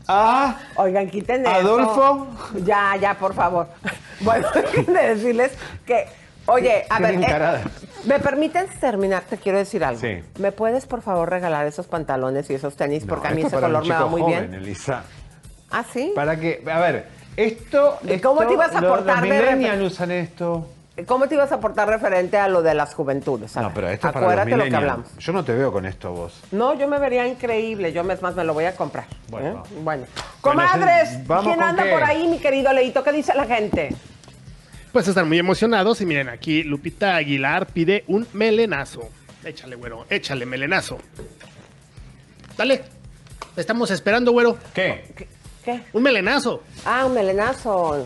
A 0.08 0.56
Oigan, 0.78 1.10
quiten 1.10 1.42
eso. 1.46 1.50
Adolfo. 1.56 2.28
Ya, 2.66 2.96
ya, 3.00 3.14
por 3.16 3.34
favor. 3.34 3.68
Bueno, 4.22 4.48
déjenme 4.52 5.00
decirles 5.10 5.52
que, 5.86 6.08
oye, 6.48 6.86
a 6.90 7.00
ver, 7.00 7.22
eh. 7.22 7.64
¿me 8.06 8.18
permiten 8.20 8.66
terminar? 8.80 9.22
Te 9.30 9.38
quiero 9.38 9.60
decir 9.60 9.84
algo. 9.84 10.02
Sí. 10.02 10.24
¿Me 10.40 10.52
puedes, 10.52 10.88
por 10.88 11.04
favor, 11.04 11.30
regalar 11.30 11.68
esos 11.68 11.86
pantalones 11.86 12.50
y 12.50 12.56
esos 12.56 12.76
tenis? 12.76 13.06
Porque 13.08 13.28
a 13.28 13.32
mí 13.32 13.44
ese 13.44 13.56
color 13.60 13.86
me 13.86 13.94
va 13.94 14.08
muy 14.08 14.22
joven, 14.22 14.50
bien. 14.50 14.54
Elisa. 14.64 15.04
¿Ah, 15.72 15.84
sí? 15.92 16.12
Para 16.16 16.40
que, 16.40 16.64
a 16.70 16.80
ver, 16.80 17.06
esto. 17.36 17.98
¿Cómo 18.24 18.42
esto, 18.42 18.48
te 18.48 18.54
ibas 18.54 18.76
a 18.76 18.82
los- 18.82 18.90
portar 18.98 19.28
Los 19.28 19.30
de 19.78 19.84
usan 19.84 20.12
esto. 20.12 20.70
¿Cómo 21.06 21.28
te 21.28 21.36
ibas 21.36 21.52
a 21.52 21.60
portar 21.60 21.88
referente 21.88 22.38
a 22.38 22.48
lo 22.48 22.64
de 22.64 22.74
las 22.74 22.96
juventudes? 22.96 23.56
A 23.56 23.62
No, 23.62 23.68
ver, 23.68 23.76
pero 23.76 23.90
esto 23.90 24.08
es 24.08 24.14
para 24.14 24.26
Acuérdate 24.26 24.50
los 24.50 24.60
lo 24.66 24.66
que 24.72 24.76
hablamos. 24.76 25.18
Yo 25.20 25.32
no 25.32 25.44
te 25.46 25.54
veo 25.54 25.72
con 25.72 25.86
esto 25.86 26.12
vos. 26.12 26.42
No, 26.52 26.74
yo 26.74 26.88
me 26.88 26.98
vería 26.98 27.28
increíble. 27.28 27.94
Yo, 27.94 28.02
es 28.12 28.22
más, 28.24 28.34
me 28.34 28.44
lo 28.44 28.56
voy 28.56 28.66
a 28.66 28.76
comprar. 28.76 29.06
Bueno. 29.30 29.64
¿eh? 29.64 29.74
Bueno. 29.84 30.06
Comadres, 30.42 31.10
sí, 31.10 31.24
¿vamos 31.28 31.46
¿quién 31.46 31.62
anda 31.62 31.84
qué? 31.84 31.92
por 31.92 32.04
ahí, 32.04 32.28
mi 32.28 32.40
querido 32.40 32.74
Leito? 32.74 33.04
¿Qué 33.04 33.12
dice 33.12 33.34
la 33.36 33.46
gente? 33.46 33.90
Pues 34.92 35.08
están 35.08 35.28
muy 35.28 35.38
emocionados 35.38 36.02
y 36.02 36.06
miren, 36.08 36.30
aquí 36.30 36.64
Lupita 36.64 37.16
Aguilar 37.16 37.68
pide 37.68 38.04
un 38.08 38.28
melenazo. 38.34 39.08
Échale, 39.46 39.76
güero, 39.76 40.08
échale, 40.10 40.48
melenazo. 40.48 40.98
Dale. 42.58 42.84
Te 43.54 43.62
estamos 43.62 43.92
esperando, 43.92 44.32
güero. 44.32 44.58
¿Qué? 44.74 45.12
¿Qué? 45.16 45.28
Un 45.94 46.04
melenazo. 46.04 46.62
Ah, 46.86 47.06
un 47.06 47.14
melenazo. 47.14 48.06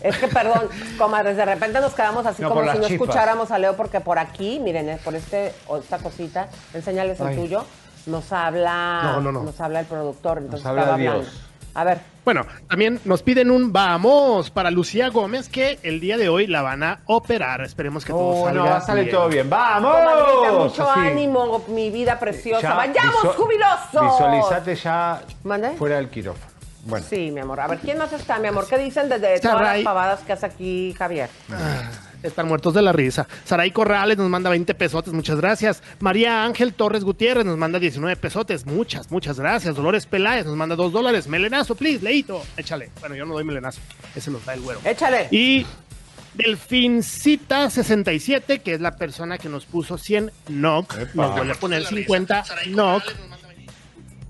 Es 0.00 0.16
que, 0.16 0.28
perdón, 0.28 0.68
comadres, 0.98 1.36
de 1.36 1.44
repente 1.44 1.80
nos 1.80 1.92
quedamos 1.94 2.24
así 2.26 2.42
No, 2.42 2.48
como 2.50 2.60
si 2.62 2.66
no 2.68 2.72
chispas. 2.74 2.90
escucháramos 2.92 3.50
a 3.50 3.58
Leo, 3.58 3.76
porque 3.76 4.00
por 4.00 4.18
aquí, 4.18 4.58
miren, 4.60 4.88
eh, 4.88 4.98
por 5.04 5.14
este, 5.14 5.52
o 5.66 5.76
esta 5.78 5.98
cosita, 5.98 6.48
enséñales 6.72 7.20
el 7.20 7.26
Ay. 7.28 7.36
tuyo, 7.36 7.64
nos 8.06 8.32
habla, 8.32 9.00
No, 9.04 9.20
no, 9.20 9.32
no. 9.32 9.42
nos 9.44 9.60
habla 9.60 9.80
el 9.80 9.86
productor, 9.86 10.38
entonces 10.38 10.66
habla 10.66 10.82
estaba 10.82 10.98
Dios. 10.98 11.14
hablando. 11.14 11.30
A 11.76 11.82
ver, 11.82 11.98
Bueno, 12.24 12.46
también 12.68 13.00
nos 13.04 13.22
piden 13.24 13.50
un 13.50 13.72
vamos 13.72 14.48
para 14.50 14.70
Lucía 14.70 15.08
Gómez 15.08 15.48
que 15.48 15.80
el 15.82 15.98
día 15.98 16.16
de 16.16 16.28
hoy 16.28 16.46
la 16.46 16.62
van 16.62 16.84
a 16.84 17.00
operar. 17.06 17.62
Esperemos 17.62 18.04
que 18.04 18.12
todo 18.12 18.42
Oh, 18.42 18.44
salga 18.44 18.60
no, 18.62 18.70
va 18.70 18.76
a 18.76 18.80
salir 18.80 19.10
todo 19.10 19.28
bien. 19.28 19.50
¡Vamos! 19.50 19.92
comadrita, 19.92 20.52
mucho 20.52 20.88
Así. 20.90 21.00
ánimo, 21.00 21.64
mi 21.66 21.90
vida 21.90 22.16
preciosa. 22.20 22.62
Ya 22.62 22.74
¡Vayamos, 22.76 23.16
visu- 23.24 23.34
jubilosos! 23.34 24.02
Visualizate 24.02 24.74
ya 24.76 25.20
¿Mande? 25.42 25.70
fuera 25.72 25.96
del 25.96 26.08
quirófano. 26.10 26.53
Bueno. 26.86 27.06
Sí, 27.08 27.30
mi 27.30 27.40
amor. 27.40 27.60
A 27.60 27.66
ver, 27.66 27.78
¿quién 27.78 27.96
más 27.98 28.12
está, 28.12 28.38
mi 28.38 28.48
amor? 28.48 28.66
¿Qué 28.68 28.76
dicen 28.78 29.08
desde 29.08 29.40
todas 29.40 29.60
las 29.60 29.80
pavadas 29.80 30.20
que 30.20 30.32
hace 30.32 30.46
aquí 30.46 30.94
Javier? 30.96 31.28
Están 32.22 32.48
muertos 32.48 32.72
de 32.72 32.80
la 32.80 32.92
risa. 32.92 33.28
Saray 33.44 33.70
Corrales 33.70 34.16
nos 34.16 34.30
manda 34.30 34.48
20 34.48 34.74
pesotes, 34.74 35.12
muchas 35.12 35.36
gracias. 35.36 35.82
María 36.00 36.42
Ángel 36.44 36.72
Torres 36.72 37.04
Gutiérrez 37.04 37.44
nos 37.44 37.58
manda 37.58 37.78
19 37.78 38.16
pesotes, 38.16 38.64
muchas, 38.64 39.10
muchas 39.10 39.38
gracias. 39.38 39.76
Dolores 39.76 40.06
Peláez 40.06 40.46
nos 40.46 40.56
manda 40.56 40.74
2 40.74 40.90
dólares. 40.90 41.28
Melenazo, 41.28 41.74
please, 41.74 42.02
leito. 42.02 42.42
Échale. 42.56 42.90
Bueno, 43.00 43.14
yo 43.14 43.26
no 43.26 43.34
doy 43.34 43.44
melenazo. 43.44 43.82
Ese 44.14 44.30
nos 44.30 44.42
da 44.46 44.54
el 44.54 44.62
güero. 44.62 44.80
Échale. 44.84 45.28
Y 45.30 45.66
Delfincita67, 46.38 48.62
que 48.62 48.72
es 48.72 48.80
la 48.80 48.96
persona 48.96 49.36
que 49.36 49.50
nos 49.50 49.66
puso 49.66 49.98
100 49.98 50.32
NOC, 50.48 51.14
nos 51.14 51.34
vuelve 51.34 51.52
a 51.52 51.56
poner 51.56 51.84
50 51.84 52.44
NOC. 52.68 53.02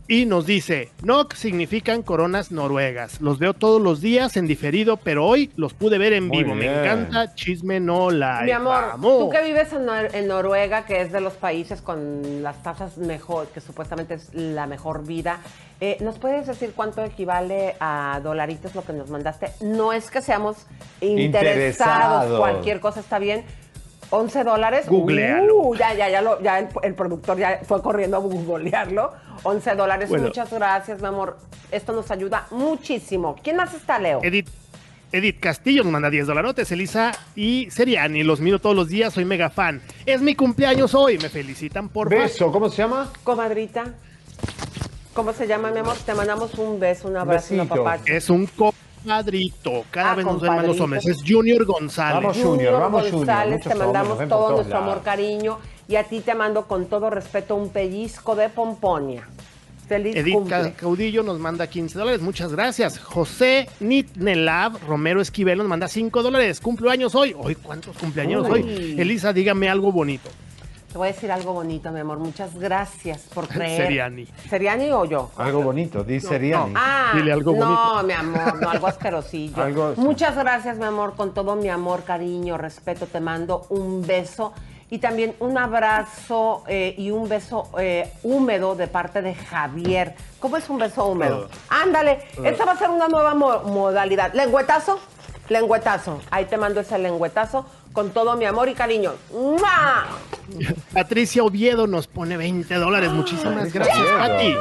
Y 0.06 0.26
nos 0.26 0.44
dice, 0.44 0.90
NOC 1.02 1.32
significan 1.34 2.02
coronas 2.02 2.52
noruegas. 2.52 3.22
Los 3.22 3.38
veo 3.38 3.54
todos 3.54 3.80
los 3.80 4.02
días 4.02 4.36
en 4.36 4.46
diferido, 4.46 4.98
pero 4.98 5.24
hoy 5.24 5.50
los 5.56 5.72
pude 5.72 5.96
ver 5.96 6.12
en 6.12 6.28
Muy 6.28 6.44
vivo. 6.44 6.54
Me 6.54 6.66
encanta 6.66 7.34
Chisme 7.34 7.80
No 7.80 8.10
Like. 8.10 8.44
Mi 8.44 8.50
amor, 8.50 8.84
Vamos. 8.88 9.18
tú 9.20 9.30
que 9.30 9.42
vives 9.42 9.72
en, 9.72 9.86
Nor- 9.86 10.10
en 10.14 10.28
Noruega, 10.28 10.84
que 10.84 11.00
es 11.00 11.10
de 11.10 11.22
los 11.22 11.32
países 11.32 11.80
con 11.80 12.42
las 12.42 12.62
tasas 12.62 12.98
mejor, 12.98 13.46
que 13.48 13.62
supuestamente 13.62 14.12
es 14.14 14.28
la 14.34 14.66
mejor 14.66 15.06
vida, 15.06 15.40
eh, 15.80 15.96
¿nos 16.00 16.18
puedes 16.18 16.46
decir 16.46 16.72
cuánto 16.76 17.02
equivale 17.02 17.74
a 17.80 18.20
dolaritos 18.22 18.74
lo 18.74 18.84
que 18.84 18.92
nos 18.92 19.08
mandaste? 19.08 19.52
No 19.62 19.94
es 19.94 20.10
que 20.10 20.20
seamos 20.20 20.58
interesados, 21.00 22.24
Interesados. 22.24 22.38
cualquier 22.40 22.80
cosa 22.80 23.00
está 23.00 23.18
bien. 23.18 23.42
11 24.14 24.44
dólares. 24.44 24.86
Googlealo. 24.88 25.56
Uh, 25.56 25.74
ya, 25.76 25.94
ya, 25.94 26.08
ya, 26.08 26.22
lo- 26.22 26.40
ya 26.42 26.58
el, 26.60 26.68
el 26.82 26.94
productor 26.94 27.38
ya 27.38 27.60
fue 27.66 27.82
corriendo 27.82 28.16
a 28.16 28.20
googlearlo. 28.20 29.12
11 29.42 29.74
dólares. 29.74 30.08
Bueno. 30.08 30.26
Muchas 30.26 30.50
gracias, 30.52 31.00
mi 31.00 31.08
amor. 31.08 31.36
Esto 31.70 31.92
nos 31.92 32.10
ayuda 32.10 32.46
muchísimo. 32.50 33.36
¿Quién 33.42 33.56
más 33.56 33.74
está, 33.74 33.98
Leo? 33.98 34.20
Edith, 34.22 34.48
Edith 35.12 35.40
Castillo 35.40 35.82
nos 35.82 35.92
manda 35.92 36.10
10 36.10 36.26
dolarotes. 36.26 36.70
Elisa 36.72 37.12
y 37.36 37.68
Seriani, 37.70 38.22
los 38.22 38.40
miro 38.40 38.58
todos 38.60 38.76
los 38.76 38.88
días, 38.88 39.12
soy 39.14 39.24
mega 39.24 39.50
fan. 39.50 39.82
Es 40.06 40.20
mi 40.22 40.34
cumpleaños 40.34 40.94
hoy, 40.94 41.18
me 41.18 41.28
felicitan 41.28 41.88
por 41.88 42.08
Beso, 42.08 42.50
¿cómo 42.52 42.68
se 42.70 42.76
llama? 42.78 43.12
Comadrita. 43.24 43.84
¿Cómo 45.12 45.32
se 45.32 45.46
llama, 45.46 45.70
mi 45.70 45.78
amor? 45.78 45.96
Te 46.04 46.12
mandamos 46.14 46.54
un 46.54 46.80
beso, 46.80 47.06
un 47.08 47.16
abrazo, 47.16 47.54
un 47.54 47.60
apapacho. 47.60 48.04
Es 48.12 48.30
un 48.30 48.48
compadrito. 49.04 49.84
Cada 49.90 50.12
Ah, 50.12 50.14
vez 50.14 50.24
nos 50.24 50.40
ven 50.40 50.50
compadrito. 50.52 50.84
hombres. 50.84 51.06
Es 51.06 51.22
Junior 51.26 51.64
González. 51.64 52.22
Vamos, 52.22 52.36
Junior, 52.38 52.72
vamos, 52.80 53.02
Junior. 53.02 53.18
González, 53.18 53.58
Muchos 53.58 53.72
te 53.72 53.78
mandamos 53.78 54.10
hombres, 54.12 54.28
todo 54.28 54.50
nuestro 54.56 54.78
amor, 54.78 55.02
cariño. 55.02 55.58
Y 55.86 55.96
a 55.96 56.04
ti 56.04 56.20
te 56.20 56.34
mando 56.34 56.66
con 56.66 56.86
todo 56.86 57.10
respeto 57.10 57.54
un 57.54 57.68
pellizco 57.68 58.34
de 58.34 58.48
pomponia. 58.48 59.28
Feliz 59.86 60.16
Edith 60.16 60.32
cumple. 60.34 60.72
Caudillo 60.72 61.22
nos 61.22 61.38
manda 61.38 61.66
15 61.66 61.98
dólares, 61.98 62.22
muchas 62.22 62.50
gracias. 62.52 62.98
José 62.98 63.68
Nitnelav 63.80 64.78
Romero 64.88 65.20
Esquivel 65.20 65.58
nos 65.58 65.66
manda 65.68 65.88
5 65.88 66.22
dólares. 66.22 66.58
Cumpleaños 66.60 67.14
hoy. 67.14 67.34
Hoy, 67.38 67.54
¿cuántos 67.56 67.94
cumpleaños 67.98 68.48
Uy. 68.48 68.50
hoy? 68.62 68.96
Elisa, 68.98 69.34
dígame 69.34 69.68
algo 69.68 69.92
bonito. 69.92 70.30
Te 70.94 70.98
voy 70.98 71.08
a 71.08 71.12
decir 71.12 71.32
algo 71.32 71.52
bonito, 71.54 71.90
mi 71.90 71.98
amor. 71.98 72.18
Muchas 72.20 72.54
gracias 72.56 73.22
por 73.34 73.48
creer. 73.54 73.82
Seriani. 73.82 74.28
¿Seriani 74.48 74.92
o 74.92 75.04
yo? 75.04 75.32
Algo 75.36 75.60
bonito, 75.60 76.04
dice 76.04 76.28
Seriani. 76.28 76.72
Ah, 76.76 77.10
Dile 77.16 77.32
algo 77.32 77.50
no, 77.56 77.66
bonito. 77.66 78.06
mi 78.06 78.12
amor, 78.12 78.62
no, 78.62 78.70
algo 78.70 78.86
asquerosillo. 78.86 79.56
Algo- 79.60 79.94
Muchas 79.96 80.36
gracias, 80.36 80.76
mi 80.78 80.84
amor, 80.84 81.16
con 81.16 81.34
todo 81.34 81.56
mi 81.56 81.68
amor, 81.68 82.04
cariño, 82.04 82.56
respeto, 82.58 83.06
te 83.08 83.18
mando 83.18 83.66
un 83.70 84.06
beso 84.06 84.52
y 84.88 84.98
también 84.98 85.34
un 85.40 85.58
abrazo 85.58 86.62
eh, 86.68 86.94
y 86.96 87.10
un 87.10 87.28
beso 87.28 87.70
eh, 87.76 88.08
húmedo 88.22 88.76
de 88.76 88.86
parte 88.86 89.20
de 89.20 89.34
Javier. 89.34 90.14
¿Cómo 90.38 90.58
es 90.58 90.70
un 90.70 90.78
beso 90.78 91.06
húmedo? 91.08 91.48
Ándale, 91.70 92.20
Uh. 92.38 92.44
esta 92.44 92.64
va 92.64 92.70
a 92.70 92.76
ser 92.78 92.90
una 92.90 93.08
nueva 93.08 93.34
mo- 93.34 93.62
modalidad. 93.64 94.32
¿Lengüetazo? 94.32 95.00
Lengüetazo. 95.48 96.20
Ahí 96.30 96.44
te 96.44 96.56
mando 96.56 96.78
ese 96.80 96.96
lengüetazo 96.98 97.66
con 97.94 98.10
todo 98.10 98.36
mi 98.36 98.44
amor 98.44 98.68
y 98.68 98.74
cariño. 98.74 99.12
¡Mua! 99.32 100.06
Patricia 100.92 101.44
Oviedo 101.44 101.86
nos 101.86 102.08
pone 102.08 102.36
20 102.36 102.74
dólares. 102.74 103.10
Muchísimas 103.12 103.72
gracias. 103.72 104.06
Pati. 104.18 104.54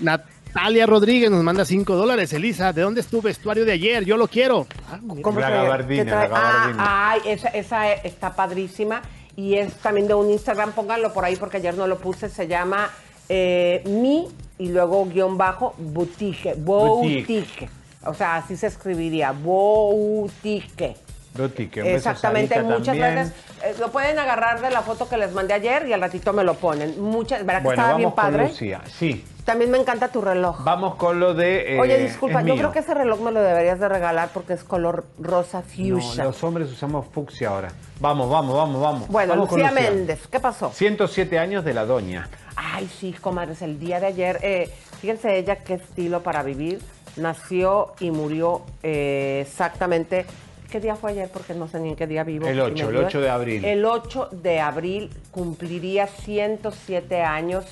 Natalia 0.00 0.86
Rodríguez 0.86 1.30
nos 1.30 1.44
manda 1.44 1.66
5 1.66 1.94
dólares. 1.94 2.32
Elisa, 2.32 2.72
¿de 2.72 2.80
dónde 2.80 3.02
es 3.02 3.08
tu 3.08 3.20
vestuario 3.20 3.66
de 3.66 3.72
ayer? 3.72 4.04
Yo 4.06 4.16
lo 4.16 4.26
quiero. 4.26 4.66
Ah. 4.90 4.98
¿Cómo 5.22 5.38
La 5.38 5.50
gabardina, 5.50 6.28
la. 6.28 6.74
Ah, 6.78 7.10
ay, 7.12 7.20
esa, 7.26 7.48
esa 7.48 7.92
está 7.92 8.34
padrísima. 8.34 9.02
Y 9.36 9.56
es 9.56 9.74
también 9.74 10.08
de 10.08 10.14
un 10.14 10.30
Instagram, 10.30 10.72
pónganlo 10.72 11.12
por 11.12 11.26
ahí 11.26 11.36
porque 11.36 11.58
ayer 11.58 11.76
no 11.76 11.86
lo 11.86 11.98
puse. 11.98 12.30
Se 12.30 12.48
llama 12.48 12.90
eh, 13.28 13.82
mi 13.84 14.28
y 14.58 14.68
luego 14.70 15.04
guion 15.04 15.36
bajo 15.36 15.74
boutique. 15.76 16.54
Boutique. 16.56 17.68
O 18.06 18.14
sea, 18.14 18.36
así 18.36 18.56
se 18.56 18.66
escribiría. 18.66 19.32
Boutique. 19.32 20.96
Boutique, 21.34 21.80
un 21.82 21.86
Exactamente, 21.88 22.60
muchas 22.62 22.86
también. 22.86 23.12
gracias. 23.14 23.34
Eh, 23.64 23.74
lo 23.78 23.90
pueden 23.92 24.18
agarrar 24.18 24.60
de 24.60 24.70
la 24.70 24.82
foto 24.82 25.08
que 25.08 25.16
les 25.16 25.32
mandé 25.32 25.54
ayer 25.54 25.86
y 25.86 25.92
al 25.92 26.00
ratito 26.00 26.32
me 26.32 26.42
lo 26.44 26.54
ponen. 26.54 27.00
Muchas, 27.00 27.46
¿verdad 27.46 27.60
que 27.60 27.64
Bueno, 27.66 27.82
estaba 27.82 27.96
bien 27.98 28.10
con 28.10 28.16
padre? 28.16 28.48
Lucía. 28.48 28.80
Sí, 28.86 29.24
También 29.44 29.70
me 29.70 29.78
encanta 29.78 30.08
tu 30.08 30.20
reloj. 30.20 30.62
vamos 30.64 30.96
con 30.96 31.20
lo 31.20 31.34
de. 31.34 31.76
eh, 31.76 31.80
Oye, 31.80 31.98
disculpa, 31.98 32.40
yo 32.40 32.46
mío. 32.54 32.56
creo 32.56 32.72
que 32.72 32.80
ese 32.80 32.94
reloj 32.94 33.20
me 33.20 33.30
lo 33.30 33.40
deberías 33.42 33.78
de 33.78 33.88
regalar 33.88 34.30
porque 34.34 34.54
es 34.54 34.64
color 34.64 35.04
rosa 35.20 35.62
No, 35.76 35.94
fuchsia. 36.00 36.24
los 36.24 36.42
hombres 36.42 36.70
usamos 36.70 37.06
fucsia 37.12 37.48
ahora. 37.50 37.68
Vamos, 38.00 38.28
vamos, 38.28 38.56
vamos, 38.56 38.80
vamos. 38.82 39.08
Bueno, 39.08 39.34
Vamos 39.34 39.48
con 39.48 39.60
Lucía 39.60 39.72
Méndez, 39.72 40.26
¿qué 40.30 40.40
pasó? 40.40 40.70
107 40.72 41.38
años 41.38 41.64
de 41.64 41.74
la 41.74 41.84
doña. 41.84 42.28
Ay, 42.56 42.88
sí, 42.98 43.12
comadres, 43.20 43.62
el 43.62 43.78
día 43.78 44.00
de 44.00 44.06
ayer, 44.06 44.38
eh, 44.42 44.70
fíjense 45.00 45.36
ella 45.38 45.56
qué 45.56 45.74
estilo 45.74 46.22
para 46.22 46.42
vivir. 46.42 46.80
Nació 47.16 47.92
y 48.00 48.10
murió 48.10 48.62
eh, 48.82 49.44
exactamente. 49.46 50.26
¿Qué 50.70 50.80
día 50.80 50.94
fue 50.96 51.10
ayer? 51.10 51.28
Porque 51.32 51.54
no 51.54 51.68
sé 51.68 51.80
ni 51.80 51.90
en 51.90 51.96
qué 51.96 52.06
día 52.06 52.24
vivo. 52.24 52.46
El 52.46 52.58
y 52.58 52.60
8, 52.60 52.72
me 52.72 52.80
el 52.80 52.88
ayudas. 52.88 53.06
8 53.06 53.20
de 53.20 53.30
abril. 53.30 53.64
El 53.64 53.84
8 53.84 54.28
de 54.30 54.60
abril 54.60 55.10
cumpliría 55.30 56.06
107 56.06 57.22
años. 57.22 57.64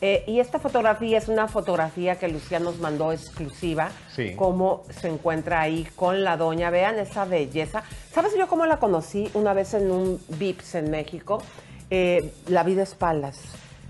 Eh, 0.00 0.24
y 0.26 0.40
esta 0.40 0.58
fotografía 0.58 1.16
es 1.16 1.28
una 1.28 1.46
fotografía 1.48 2.16
que 2.16 2.28
Lucía 2.28 2.58
nos 2.58 2.78
mandó 2.78 3.12
exclusiva. 3.12 3.90
Sí. 4.14 4.34
Cómo 4.36 4.84
se 4.90 5.08
encuentra 5.08 5.60
ahí 5.60 5.86
con 5.96 6.24
la 6.24 6.36
doña. 6.36 6.70
Vean 6.70 6.98
esa 6.98 7.24
belleza. 7.24 7.84
¿Sabes 8.12 8.32
yo 8.36 8.48
cómo 8.48 8.66
la 8.66 8.78
conocí 8.78 9.30
una 9.34 9.54
vez 9.54 9.74
en 9.74 9.90
un 9.90 10.20
VIPS 10.28 10.74
en 10.74 10.90
México? 10.90 11.42
Eh, 11.88 12.32
la 12.48 12.64
vi 12.64 12.74
de 12.74 12.82
espaldas. 12.82 13.40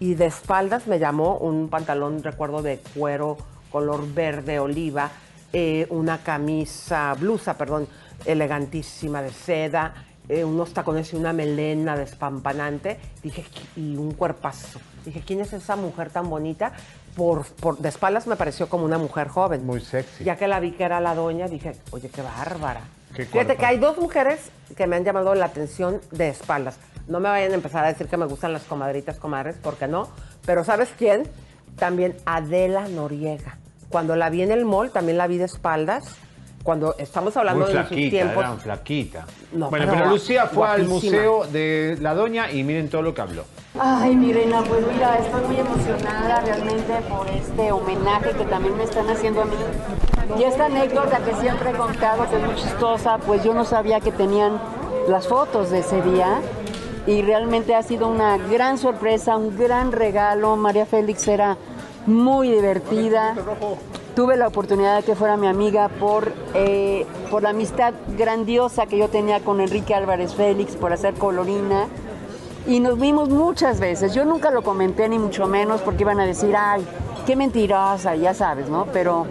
Y 0.00 0.14
de 0.14 0.26
espaldas 0.26 0.86
me 0.86 0.98
llamó 0.98 1.38
un 1.38 1.68
pantalón, 1.68 2.22
recuerdo, 2.22 2.62
de 2.62 2.80
cuero 2.94 3.38
color 3.72 4.12
verde 4.12 4.58
oliva, 4.58 5.10
eh, 5.52 5.86
una 5.90 6.18
camisa, 6.18 7.14
blusa, 7.18 7.56
perdón, 7.56 7.88
elegantísima 8.26 9.22
de 9.22 9.30
seda. 9.30 9.94
eh, 10.28 10.44
unos 10.44 10.72
tacones 10.72 11.12
y 11.12 11.16
una 11.16 11.32
melena 11.32 11.96
despampanante. 11.96 12.98
Dije, 13.22 13.44
y 13.76 13.96
un 13.96 14.12
cuerpazo. 14.14 14.80
Dije, 15.04 15.20
¿quién 15.26 15.40
es 15.40 15.52
esa 15.52 15.74
mujer 15.76 16.10
tan 16.10 16.30
bonita? 16.30 16.72
Por, 17.16 17.44
por, 17.44 17.78
de 17.78 17.88
espaldas 17.88 18.26
me 18.28 18.36
pareció 18.36 18.68
como 18.68 18.84
una 18.84 18.98
mujer 18.98 19.28
joven. 19.28 19.66
Muy 19.66 19.80
sexy. 19.80 20.24
Ya 20.24 20.36
que 20.36 20.46
la 20.46 20.60
vi 20.60 20.70
que 20.72 20.84
era 20.84 21.00
la 21.00 21.14
doña, 21.14 21.48
dije, 21.48 21.72
oye, 21.90 22.08
qué 22.08 22.22
bárbara. 22.22 22.82
Qué 23.14 23.26
Fíjate 23.26 23.44
cuerpo. 23.46 23.60
que 23.60 23.66
hay 23.66 23.78
dos 23.78 23.98
mujeres 23.98 24.38
que 24.76 24.86
me 24.86 24.96
han 24.96 25.04
llamado 25.04 25.34
la 25.34 25.46
atención 25.46 26.00
de 26.12 26.28
espaldas. 26.28 26.76
No 27.08 27.18
me 27.20 27.28
vayan 27.28 27.50
a 27.50 27.54
empezar 27.56 27.84
a 27.84 27.88
decir 27.88 28.06
que 28.06 28.16
me 28.16 28.26
gustan 28.26 28.52
las 28.52 28.62
comadritas, 28.62 29.18
comadres, 29.18 29.56
porque 29.60 29.88
no. 29.88 30.08
Pero 30.46 30.62
¿sabes 30.64 30.88
quién? 30.96 31.24
También 31.76 32.16
Adela 32.24 32.86
Noriega. 32.88 33.58
Cuando 33.90 34.14
la 34.16 34.30
vi 34.30 34.42
en 34.42 34.52
el 34.52 34.64
mall, 34.64 34.90
también 34.92 35.18
la 35.18 35.26
vi 35.26 35.36
de 35.36 35.44
espaldas. 35.44 36.04
Cuando 36.62 36.94
estamos 36.98 37.36
hablando 37.36 37.64
Muy 37.64 37.72
de 37.72 37.80
sus 37.80 37.88
flaquita, 37.88 38.10
tiempos. 38.10 38.38
eran 38.38 38.58
flaquita. 38.60 39.26
No, 39.52 39.68
bueno, 39.68 39.86
pero 39.86 39.98
pero, 39.98 40.10
Lucía 40.10 40.46
fue 40.46 40.68
al 40.68 40.84
museo 40.86 41.44
de 41.46 41.98
la 42.00 42.14
doña 42.14 42.50
y 42.52 42.62
miren 42.62 42.88
todo 42.88 43.02
lo 43.02 43.12
que 43.14 43.20
habló. 43.20 43.44
Ay, 43.78 44.14
mi 44.14 44.32
reina, 44.32 44.62
pues 44.62 44.86
mira, 44.86 45.18
estoy 45.18 45.42
muy 45.46 45.56
emocionada 45.56 46.40
realmente 46.40 46.92
por 47.08 47.28
este 47.28 47.72
homenaje 47.72 48.30
que 48.32 48.44
también 48.44 48.76
me 48.76 48.84
están 48.84 49.08
haciendo 49.10 49.42
a 49.42 49.44
mí. 49.46 49.56
Y 50.38 50.44
esta 50.44 50.66
anécdota 50.66 51.18
que 51.18 51.34
siempre 51.34 51.70
he 51.70 51.74
contado, 51.74 52.28
que 52.30 52.36
es 52.36 52.42
muy 52.42 52.54
chistosa, 52.54 53.18
pues 53.18 53.42
yo 53.42 53.54
no 53.54 53.64
sabía 53.64 54.00
que 54.00 54.12
tenían 54.12 54.60
las 55.08 55.26
fotos 55.26 55.70
de 55.70 55.80
ese 55.80 56.00
día. 56.02 56.40
Y 57.06 57.22
realmente 57.22 57.74
ha 57.74 57.82
sido 57.82 58.06
una 58.06 58.38
gran 58.38 58.78
sorpresa, 58.78 59.36
un 59.36 59.58
gran 59.58 59.90
regalo. 59.90 60.54
María 60.56 60.86
Félix 60.86 61.26
era 61.26 61.56
muy 62.06 62.50
divertida. 62.50 63.34
Tuve 64.14 64.36
la 64.36 64.46
oportunidad 64.46 64.96
de 64.96 65.04
que 65.04 65.14
fuera 65.14 65.38
mi 65.38 65.46
amiga 65.46 65.88
por, 65.88 66.32
eh, 66.54 67.06
por 67.30 67.42
la 67.42 67.50
amistad 67.50 67.94
grandiosa 68.18 68.86
que 68.86 68.98
yo 68.98 69.08
tenía 69.08 69.40
con 69.40 69.60
Enrique 69.60 69.94
Álvarez 69.94 70.34
Félix, 70.34 70.76
por 70.76 70.92
hacer 70.92 71.14
colorina. 71.14 71.86
Y 72.66 72.80
nos 72.80 72.98
vimos 73.00 73.30
muchas 73.30 73.80
veces. 73.80 74.12
Yo 74.14 74.26
nunca 74.26 74.50
lo 74.50 74.62
comenté, 74.62 75.08
ni 75.08 75.18
mucho 75.18 75.46
menos, 75.46 75.80
porque 75.80 76.02
iban 76.02 76.20
a 76.20 76.26
decir, 76.26 76.54
ay, 76.56 76.86
qué 77.26 77.36
mentirosa, 77.36 78.14
ya 78.14 78.34
sabes, 78.34 78.68
¿no? 78.68 78.86
Pero 78.92 79.26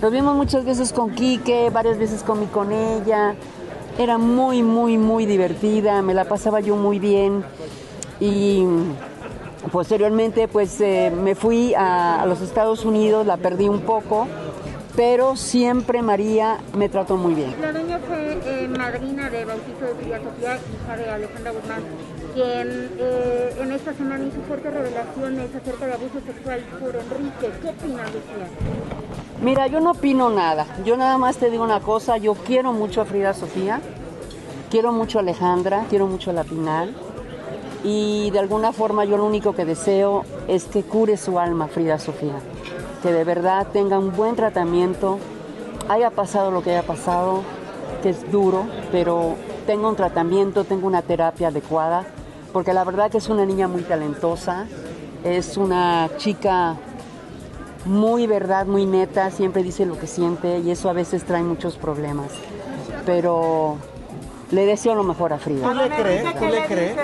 nos 0.00 0.10
vimos 0.10 0.34
muchas 0.34 0.64
veces 0.64 0.94
con 0.94 1.10
Quique, 1.10 1.68
varias 1.70 1.98
veces 1.98 2.22
comí 2.22 2.46
con 2.46 2.72
ella. 2.72 3.34
Era 3.98 4.16
muy, 4.16 4.62
muy, 4.62 4.96
muy 4.96 5.26
divertida, 5.26 6.00
me 6.00 6.14
la 6.14 6.24
pasaba 6.24 6.60
yo 6.60 6.76
muy 6.76 6.98
bien. 6.98 7.44
Y 8.18 8.64
posteriormente, 9.70 10.48
pues 10.48 10.80
eh, 10.80 11.12
me 11.14 11.34
fui 11.34 11.74
a, 11.74 12.22
a 12.22 12.26
los 12.26 12.40
Estados 12.40 12.84
Unidos, 12.84 13.26
la 13.26 13.36
perdí 13.36 13.68
un 13.68 13.80
poco, 13.80 14.26
pero 14.96 15.36
siempre 15.36 16.02
María 16.02 16.58
me 16.76 16.88
trató 16.88 17.16
muy 17.16 17.34
bien. 17.34 17.54
La 17.60 17.72
doña 17.72 17.98
fue 18.06 18.38
eh, 18.44 18.68
madrina 18.68 19.30
de 19.30 19.44
bautizo 19.44 19.86
de 19.86 19.94
Frida 19.94 20.18
Sofía, 20.18 20.58
hija 20.84 20.96
de 20.96 21.10
Alejandra 21.10 21.52
Guzmán, 21.52 21.82
quien 22.34 22.90
eh, 22.98 23.56
en 23.60 23.72
esta 23.72 23.94
semana 23.94 24.24
hizo 24.24 24.40
fuertes 24.46 24.72
revelaciones 24.72 25.54
acerca 25.54 25.86
de 25.86 25.92
abuso 25.92 26.20
sexual 26.26 26.60
por 26.80 26.96
Enrique. 26.96 27.58
¿Qué 27.62 27.68
opina 27.68 28.02
Lucía? 28.04 28.48
Mira, 29.42 29.66
yo 29.66 29.80
no 29.80 29.92
opino 29.92 30.30
nada. 30.30 30.66
Yo 30.84 30.96
nada 30.96 31.18
más 31.18 31.36
te 31.36 31.50
digo 31.50 31.64
una 31.64 31.80
cosa. 31.80 32.16
Yo 32.18 32.34
quiero 32.34 32.72
mucho 32.72 33.00
a 33.00 33.04
Frida 33.04 33.34
Sofía. 33.34 33.80
Quiero 34.70 34.92
mucho 34.92 35.18
a 35.18 35.22
Alejandra. 35.22 35.84
Quiero 35.90 36.06
mucho 36.06 36.30
a 36.30 36.34
La 36.34 36.44
Pinal. 36.44 36.94
Y 37.84 38.30
de 38.30 38.38
alguna 38.38 38.72
forma 38.72 39.04
yo 39.04 39.16
lo 39.16 39.24
único 39.24 39.54
que 39.54 39.64
deseo 39.64 40.24
es 40.46 40.64
que 40.64 40.82
cure 40.82 41.16
su 41.16 41.38
alma 41.38 41.68
Frida 41.68 41.98
Sofía. 41.98 42.36
Que 43.02 43.12
de 43.12 43.24
verdad 43.24 43.66
tenga 43.72 43.98
un 43.98 44.12
buen 44.12 44.36
tratamiento. 44.36 45.18
Haya 45.88 46.10
pasado 46.10 46.50
lo 46.50 46.62
que 46.62 46.70
haya 46.70 46.86
pasado, 46.86 47.42
que 48.02 48.10
es 48.10 48.30
duro, 48.30 48.66
pero 48.92 49.34
tenga 49.66 49.88
un 49.88 49.96
tratamiento, 49.96 50.64
tenga 50.64 50.86
una 50.86 51.02
terapia 51.02 51.48
adecuada. 51.48 52.04
Porque 52.52 52.72
la 52.72 52.84
verdad 52.84 53.10
que 53.10 53.18
es 53.18 53.28
una 53.28 53.44
niña 53.44 53.66
muy 53.66 53.82
talentosa. 53.82 54.66
Es 55.24 55.56
una 55.56 56.08
chica 56.18 56.76
muy 57.84 58.26
verdad, 58.26 58.66
muy 58.66 58.86
neta, 58.86 59.30
siempre 59.30 59.62
dice 59.62 59.86
lo 59.86 59.98
que 59.98 60.06
siente 60.06 60.58
y 60.58 60.70
eso 60.70 60.88
a 60.88 60.92
veces 60.92 61.24
trae 61.24 61.42
muchos 61.42 61.76
problemas. 61.76 62.30
Pero 63.04 63.76
le 64.52 64.66
deseo 64.66 64.94
lo 64.94 65.02
mejor 65.02 65.32
a 65.32 65.38
Frida. 65.38 65.68
¿Tú 65.68 65.74
le 65.74 65.88
crees? 65.88 66.34
¿Tú 66.38 66.44
le 66.44 66.66
crees? 66.66 66.96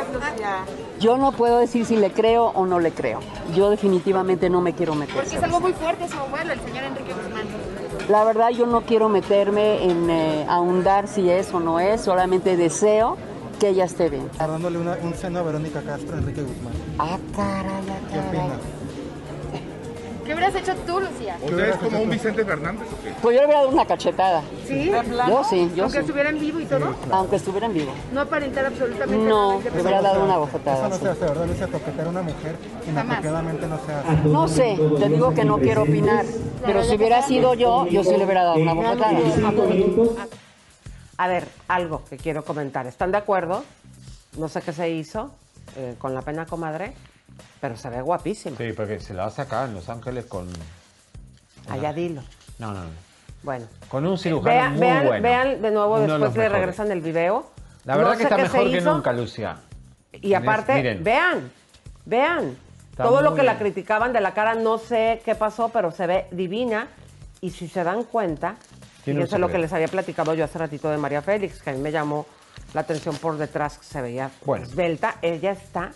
Yo 1.01 1.17
no 1.17 1.33
puedo 1.33 1.59
decir 1.59 1.87
si 1.87 1.97
le 1.97 2.13
creo 2.13 2.47
o 2.47 2.67
no 2.67 2.79
le 2.79 2.93
creo. 2.93 3.21
Yo 3.55 3.71
definitivamente 3.71 4.51
no 4.51 4.61
me 4.61 4.75
quiero 4.75 4.95
meter. 4.95 5.15
Porque 5.17 5.37
es 5.37 5.43
algo 5.43 5.61
muy 5.61 5.73
fuerte 5.73 6.07
su 6.09 6.19
abuelo, 6.19 6.53
el 6.53 6.61
señor 6.61 6.85
Enrique 6.85 7.13
Guzmán. 7.13 7.47
La 8.09 8.25
verdad 8.25 8.51
yo 8.51 8.67
no 8.67 8.83
quiero 8.83 9.09
meterme 9.09 9.85
en 9.85 10.11
eh, 10.11 10.47
ahondar 10.49 11.09
si 11.09 11.29
es 11.31 11.53
o 11.53 11.61
no 11.61 11.81
es, 11.81 12.03
solamente 12.03 12.57
deseo 12.57 13.17
que 13.59 13.71
ella 13.71 13.85
esté 13.85 14.09
bien. 14.09 14.31
Dándole 14.39 14.79
un 14.79 15.15
seno 15.15 15.41
a 15.41 15.43
Verónica 15.43 15.83
Castro, 15.83 16.17
Enrique 16.17 16.43
Guzmán. 16.43 16.73
Ah, 16.99 17.19
caray, 17.35 17.83
¿Qué 18.13 18.19
opinas? 18.19 18.78
¿Qué 20.29 20.35
hubieras 20.35 20.55
hecho 20.57 20.75
tú, 20.87 21.01
Lucía? 21.01 21.39
¿Usted 21.43 21.71
es 21.71 21.77
como 21.77 22.03
un 22.03 22.11
Vicente 22.11 22.45
Fernández 22.45 22.87
o 22.93 23.03
qué? 23.03 23.15
Pues 23.23 23.35
yo 23.35 23.41
le 23.41 23.47
hubiera 23.47 23.61
dado 23.63 23.73
una 23.73 23.87
cachetada. 23.87 24.43
¿Sí? 24.67 24.91
Yo 25.27 25.43
sí, 25.43 25.73
yo 25.75 25.85
Aunque 25.85 25.99
sí. 26.01 26.05
estuviera 26.05 26.29
en 26.29 26.39
vivo 26.39 26.61
y 26.61 26.67
todo. 26.67 26.95
Aunque 27.11 27.37
estuviera 27.37 27.65
en 27.67 27.73
vivo. 27.73 27.93
No 28.13 28.21
aparentar 28.21 28.67
absolutamente 28.67 29.27
No, 29.27 29.59
nada. 29.59 29.71
le 29.75 29.81
hubiera 29.81 30.03
dado 30.03 30.25
una 30.25 30.37
bofetada. 30.37 30.77
Eso 30.81 30.89
no 30.91 30.95
sí. 30.97 31.01
se 31.03 31.09
hace, 31.09 31.21
¿verdad, 31.25 31.47
Lucia? 31.47 31.67
Toquetear 31.69 32.07
a 32.07 32.11
una 32.11 32.21
mujer 32.21 32.57
inapropiadamente 32.87 33.67
no 33.69 33.79
se 33.87 33.93
hace. 33.95 34.29
No 34.29 34.49
sé, 34.49 34.79
te 34.99 35.09
digo 35.09 35.33
que 35.33 35.45
no 35.47 35.59
quiero 35.61 35.83
opinar, 35.85 36.27
pero 36.67 36.85
si 36.85 36.97
hubiera 36.97 37.23
sido 37.23 37.55
yo, 37.55 37.87
yo 37.87 38.05
sí 38.05 38.15
le 38.15 38.25
hubiera 38.27 38.45
dado 38.45 38.57
una 38.57 38.75
bofetada. 38.75 39.19
A 41.17 41.27
ver, 41.27 41.49
algo 41.69 42.03
que 42.05 42.19
quiero 42.19 42.45
comentar. 42.45 42.87
¿Están 42.87 43.13
de 43.13 43.17
acuerdo? 43.17 43.65
No 44.37 44.49
sé 44.51 44.61
qué 44.61 44.75
se 44.75 44.91
hizo 44.91 45.31
eh, 45.79 45.95
con 45.99 46.13
la 46.15 46.21
pena 46.21 46.45
comadre, 46.45 46.93
pero 47.61 47.77
se 47.77 47.89
ve 47.91 48.01
guapísima. 48.03 48.57
Sí, 48.57 48.73
porque 48.73 49.01
se 49.01 49.15
la 49.15 49.23
va 49.23 49.29
a 49.29 49.33
sacar 49.33 49.69
en 49.69 49.75
Los 49.75 49.89
Ángeles 49.89 50.27
con. 50.27 50.49
Allá 51.69 51.93
dilo. 51.93 52.23
No, 52.59 52.73
no, 52.73 52.83
no. 52.85 52.91
Bueno. 53.43 53.67
Con 53.89 54.07
un 54.07 54.19
cirujano 54.19 54.51
Vean, 54.55 54.73
muy 54.73 54.81
vean, 54.81 55.07
bueno. 55.07 55.23
vean 55.23 55.63
de 55.63 55.71
nuevo, 55.71 55.95
Uno 55.95 56.01
de 56.01 56.07
después 56.09 56.21
los 56.21 56.37
le 56.37 56.49
regresan 56.49 56.91
el 56.91 57.01
video. 57.01 57.51
La 57.85 57.97
verdad 57.97 58.13
No 58.13 58.17
que 58.19 58.23
está 58.25 58.37
mejor 58.37 58.61
que 58.71 58.77
hizo. 58.79 58.95
nunca, 58.95 59.13
Lucia. 59.13 59.57
Y 60.13 60.35
aparte, 60.35 60.75
Miren. 60.75 61.05
vean, 61.05 61.53
vean. 62.05 62.57
Está 62.91 63.05
Todo 63.05 63.23
lo 63.23 63.35
que 63.35 63.43
la 63.45 63.53
bien. 63.55 63.65
criticaban 63.73 64.13
de 64.13 64.21
la 64.21 64.35
cara, 64.35 64.55
no 64.55 64.79
sé 64.79 65.23
qué 65.25 65.35
pasó, 65.37 65.69
pero 65.69 65.93
se 65.93 66.07
ve 66.07 66.27
divina. 66.33 66.89
Y 67.41 67.51
si 67.51 67.69
se 67.69 67.85
dan 67.85 68.03
cuenta, 68.03 68.57
Tiene 69.05 69.21
un 69.21 69.27
fíjense 69.27 69.39
lo 69.39 69.49
que 69.49 69.59
les 69.59 69.73
había 69.73 69.87
platicado 69.87 70.35
yo 70.35 70.45
hace 70.45 70.59
ratito 70.59 70.91
de 70.91 70.97
María 70.99 71.23
Félix, 71.23 71.63
que 71.63 71.71
a 71.71 71.73
mí 71.75 71.79
me 71.79 71.93
llamó 71.93 72.27
la 72.75 72.81
atención 72.81 73.17
por 73.19 73.37
detrás, 73.39 73.79
que 73.79 73.85
se 73.85 74.03
veía 74.03 74.31
Bueno. 74.45 74.65
esbelta. 74.65 75.15
Ella 75.23 75.53
está 75.53 75.93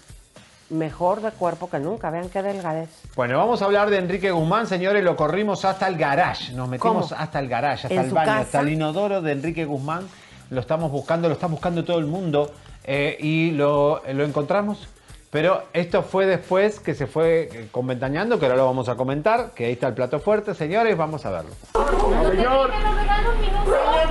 mejor 0.72 1.20
de 1.20 1.30
cuerpo 1.30 1.70
que 1.70 1.78
nunca. 1.78 2.10
Vean 2.10 2.28
qué 2.28 2.42
delgadez. 2.42 2.88
Bueno, 3.14 3.38
vamos 3.38 3.62
a 3.62 3.66
hablar 3.66 3.90
de 3.90 3.98
Enrique 3.98 4.30
Guzmán, 4.30 4.66
señores. 4.66 5.04
Lo 5.04 5.14
corrimos 5.16 5.64
hasta 5.64 5.86
el 5.86 5.96
garage. 5.96 6.52
Nos 6.52 6.68
metimos 6.68 7.08
¿Cómo? 7.10 7.20
hasta 7.22 7.38
el 7.38 7.48
garage, 7.48 7.86
hasta 7.86 7.94
¿En 8.00 8.06
el 8.06 8.10
baño, 8.12 8.26
casa? 8.26 8.40
hasta 8.40 8.60
el 8.60 8.68
inodoro 8.70 9.22
de 9.22 9.32
Enrique 9.32 9.64
Guzmán. 9.64 10.08
Lo 10.50 10.60
estamos 10.60 10.90
buscando, 10.90 11.28
lo 11.28 11.34
está 11.34 11.46
buscando 11.46 11.84
todo 11.84 11.98
el 11.98 12.06
mundo. 12.06 12.50
eh, 12.84 13.16
y 13.20 13.52
lo, 13.52 14.02
lo 14.12 14.24
encontramos. 14.24 14.88
Pero 15.30 15.62
esto 15.72 16.02
fue 16.02 16.26
después 16.26 16.78
que 16.80 16.94
se 16.94 17.06
fue 17.06 17.48
eh, 17.50 17.68
conventañando, 17.70 18.38
que 18.38 18.44
ahora 18.44 18.58
lo 18.58 18.66
vamos 18.66 18.88
a 18.90 18.96
comentar. 18.96 19.52
Que 19.54 19.64
ahí 19.66 19.72
está 19.72 19.86
el 19.88 19.94
plato 19.94 20.18
fuerte, 20.20 20.52
señores. 20.52 20.94
Vamos 20.96 21.24
a 21.24 21.30
verlo. 21.30 21.50
Señor, 21.72 22.70
señor, 22.70 22.70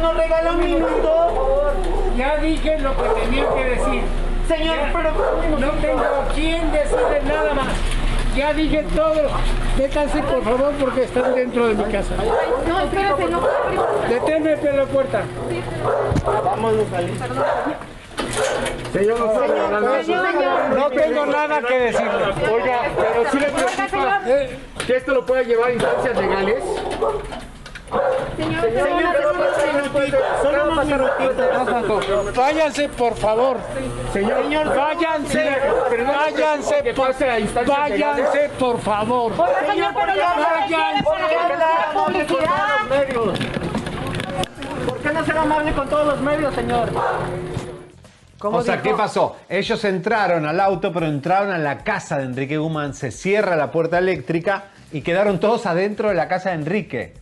nos 0.01 0.17
regala 0.17 0.51
un 0.53 0.59
minuto. 0.59 1.73
Ya 2.17 2.37
dije 2.37 2.79
lo 2.79 2.95
que 2.97 3.09
tenía 3.21 3.45
que 3.53 3.63
decir. 3.65 4.01
Señor, 4.47 4.77
pero 4.93 5.59
no 5.59 5.71
tengo 5.81 5.99
a 5.99 6.27
quién 6.33 6.71
decirle 6.71 7.21
nada 7.25 7.53
más. 7.53 7.67
Ya 8.35 8.53
dije 8.53 8.85
todo. 8.95 9.29
Métanse 9.77 10.21
por 10.23 10.43
favor 10.43 10.73
porque 10.79 11.03
están 11.03 11.35
dentro 11.35 11.67
de 11.67 11.75
mi 11.75 11.91
casa. 11.91 12.15
No, 12.67 12.81
espérate, 12.81 13.25
no. 13.25 13.41
Deténme 14.09 14.53
en 14.53 14.77
la 14.77 14.85
puerta. 14.85 15.23
Vámonos 16.43 16.87
a 16.87 16.95
salir. 16.95 17.13
Señor, 18.93 19.19
no, 19.19 20.03
señor, 20.03 20.75
no 20.75 20.89
tengo 20.89 21.25
nada 21.25 21.61
que 21.61 21.79
decirle. 21.79 22.51
Oiga, 22.51 22.81
pero 22.97 23.31
sí 23.31 23.39
le 23.39 23.47
preocupa 23.47 24.21
eh, 24.25 24.57
que 24.85 24.95
esto 24.97 25.13
lo 25.13 25.25
pueda 25.25 25.43
llevar 25.43 25.69
a 25.69 25.73
instancias 25.73 26.17
legales. 26.17 26.63
Señor, 28.37 28.61
Señor, 28.61 29.15
solo 30.41 30.71
unos 30.71 30.85
minutitos. 30.85 32.35
Váyanse, 32.35 32.89
por 32.89 33.15
favor. 33.15 33.57
Señor, 34.13 34.75
váyanse. 34.75 35.57
Váyanse, 36.05 36.93
por, 36.95 37.13
váyanse, 37.65 38.49
por 38.57 38.79
favor. 38.79 39.33
Señor, 39.67 39.93
Váyanse. 39.93 41.11
¿Por 44.87 44.97
qué 44.99 45.13
no 45.13 45.25
ser 45.25 45.37
amable 45.37 45.73
con 45.73 45.89
todos 45.89 46.07
los 46.07 46.21
medios, 46.21 46.55
señor? 46.55 46.89
O 48.43 48.61
sea, 48.63 48.81
¿qué 48.81 48.93
pasó? 48.93 49.37
Ellos 49.49 49.83
entraron 49.83 50.45
al 50.47 50.59
auto, 50.59 50.91
pero 50.91 51.05
entraron 51.05 51.51
a 51.51 51.59
la 51.59 51.79
casa 51.79 52.17
de 52.17 52.23
Enrique 52.23 52.57
Guzmán, 52.57 52.95
se 52.95 53.11
cierra 53.11 53.55
la 53.55 53.69
puerta 53.71 53.99
eléctrica 53.99 54.63
y 54.91 55.01
quedaron 55.01 55.39
todos 55.39 55.67
adentro 55.67 56.09
de 56.09 56.15
la 56.15 56.27
casa 56.27 56.49
de 56.49 56.55
Enrique. 56.55 57.20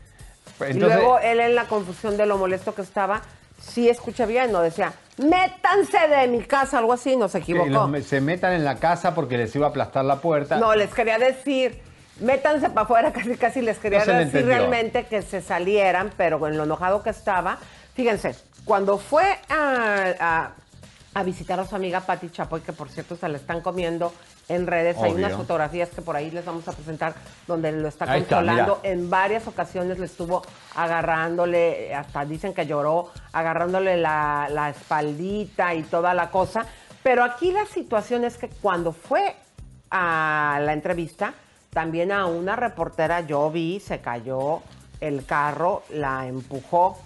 Y 0.67 0.71
Entonces, 0.71 0.99
luego 0.99 1.19
él 1.19 1.39
en 1.39 1.55
la 1.55 1.65
confusión 1.65 2.17
de 2.17 2.25
lo 2.25 2.37
molesto 2.37 2.73
que 2.75 2.81
estaba, 2.81 3.21
sí 3.61 3.89
escuché 3.89 4.25
bien, 4.25 4.51
no 4.51 4.61
decía, 4.61 4.93
métanse 5.17 6.07
de 6.07 6.27
mi 6.27 6.41
casa, 6.41 6.77
algo 6.77 6.93
así, 6.93 7.15
no 7.15 7.27
se 7.27 7.39
equivocó. 7.39 7.89
se 8.01 8.21
metan 8.21 8.53
en 8.53 8.65
la 8.65 8.75
casa 8.75 9.13
porque 9.15 9.37
les 9.37 9.55
iba 9.55 9.67
a 9.67 9.69
aplastar 9.69 10.05
la 10.05 10.17
puerta. 10.17 10.57
No, 10.57 10.75
les 10.75 10.93
quería 10.93 11.17
decir, 11.17 11.81
métanse 12.19 12.69
para 12.69 12.81
afuera, 12.81 13.11
casi 13.13 13.35
casi 13.35 13.61
les 13.61 13.77
quería 13.77 14.05
No 14.05 14.13
decir 14.13 14.45
realmente 14.45 15.05
que 15.05 15.21
se 15.21 15.41
salieran, 15.41 16.11
pero 16.17 16.45
en 16.47 16.57
lo 16.57 16.63
enojado 16.63 17.03
que 17.03 17.09
estaba. 17.09 17.57
Fíjense, 17.95 18.35
cuando 18.65 18.97
fue 18.97 19.25
a, 19.49 20.13
a- 20.19 20.51
a 21.13 21.23
visitar 21.23 21.59
a 21.59 21.65
su 21.65 21.75
amiga 21.75 22.01
Patti 22.01 22.29
Chapoy, 22.29 22.61
que 22.61 22.71
por 22.73 22.89
cierto 22.89 23.15
se 23.15 23.27
la 23.27 23.37
están 23.37 23.61
comiendo 23.61 24.13
en 24.47 24.67
redes, 24.67 24.97
hay 24.97 25.11
unas 25.11 25.33
fotografías 25.33 25.89
que 25.89 26.01
por 26.01 26.15
ahí 26.15 26.29
les 26.31 26.45
vamos 26.45 26.67
a 26.67 26.71
presentar 26.71 27.13
donde 27.47 27.71
lo 27.71 27.87
está 27.87 28.05
Ahí 28.11 28.21
está, 28.21 28.37
consolando. 28.37 28.79
mira. 28.83 28.93
en 28.93 29.09
varias 29.09 29.47
ocasiones 29.47 29.97
le 29.99 30.05
estuvo 30.05 30.41
agarrándole, 30.75 31.93
hasta 31.93 32.25
dicen 32.25 32.53
que 32.53 32.65
lloró, 32.65 33.11
agarrándole 33.33 33.97
la, 33.97 34.47
la 34.51 34.69
espaldita 34.69 35.73
y 35.73 35.83
toda 35.83 36.13
la 36.13 36.29
cosa. 36.29 36.65
Pero 37.03 37.23
aquí 37.23 37.51
la 37.51 37.65
situación 37.65 38.23
es 38.23 38.37
que 38.37 38.49
cuando 38.49 38.91
fue 38.91 39.35
a 39.89 40.59
la 40.61 40.73
entrevista, 40.73 41.33
también 41.71 42.11
a 42.11 42.25
una 42.25 42.55
reportera 42.55 43.21
yo 43.21 43.49
vi, 43.51 43.79
se 43.79 43.99
cayó 43.99 44.61
el 44.99 45.25
carro, 45.25 45.83
la 45.89 46.27
empujó, 46.27 46.97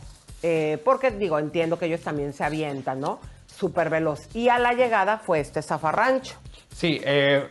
eh, 0.42 0.82
porque 0.84 1.12
digo, 1.12 1.38
entiendo 1.40 1.78
que 1.78 1.86
ellos 1.86 2.02
también 2.02 2.34
se 2.34 2.44
avientan, 2.44 3.00
¿no? 3.00 3.20
Súper 3.56 3.90
veloz. 3.90 4.28
Y 4.36 4.50
a 4.50 4.60
la 4.60 4.74
llegada 4.74 5.18
fue 5.18 5.40
este 5.40 5.62
zafarrancho. 5.62 6.36
Sí, 6.74 7.00
eh, 7.04 7.48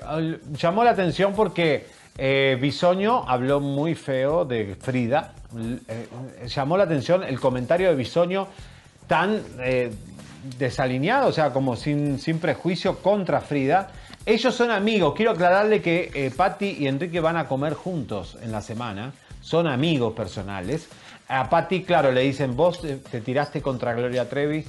llamó 0.52 0.82
la 0.84 0.90
atención 0.90 1.32
porque 1.34 1.86
eh, 2.18 2.58
Bisoño 2.60 3.24
habló 3.28 3.60
muy 3.60 3.94
feo 3.94 4.44
de 4.44 4.74
Frida. 4.74 5.32
Eh, 5.88 6.08
llamó 6.48 6.76
la 6.76 6.84
atención 6.84 7.22
el 7.22 7.38
comentario 7.38 7.88
de 7.88 7.94
Bisoño 7.94 8.48
tan 9.06 9.40
eh, 9.60 9.92
desalineado, 10.58 11.28
o 11.28 11.32
sea, 11.32 11.52
como 11.52 11.76
sin, 11.76 12.18
sin 12.18 12.38
prejuicio 12.38 12.98
contra 12.98 13.40
Frida. 13.40 13.90
Ellos 14.26 14.54
son 14.54 14.70
amigos. 14.70 15.14
Quiero 15.16 15.32
aclararle 15.32 15.82
que 15.82 16.10
eh, 16.14 16.30
Patti 16.34 16.76
y 16.80 16.86
Enrique 16.86 17.20
van 17.20 17.36
a 17.36 17.46
comer 17.46 17.74
juntos 17.74 18.38
en 18.42 18.52
la 18.52 18.60
semana. 18.60 19.12
Son 19.40 19.66
amigos 19.66 20.14
personales. 20.14 20.88
A 21.28 21.48
Patti, 21.48 21.82
claro, 21.82 22.12
le 22.12 22.22
dicen, 22.22 22.56
vos 22.56 22.80
te 22.82 23.20
tiraste 23.20 23.62
contra 23.62 23.94
Gloria 23.94 24.28
Trevi 24.28 24.64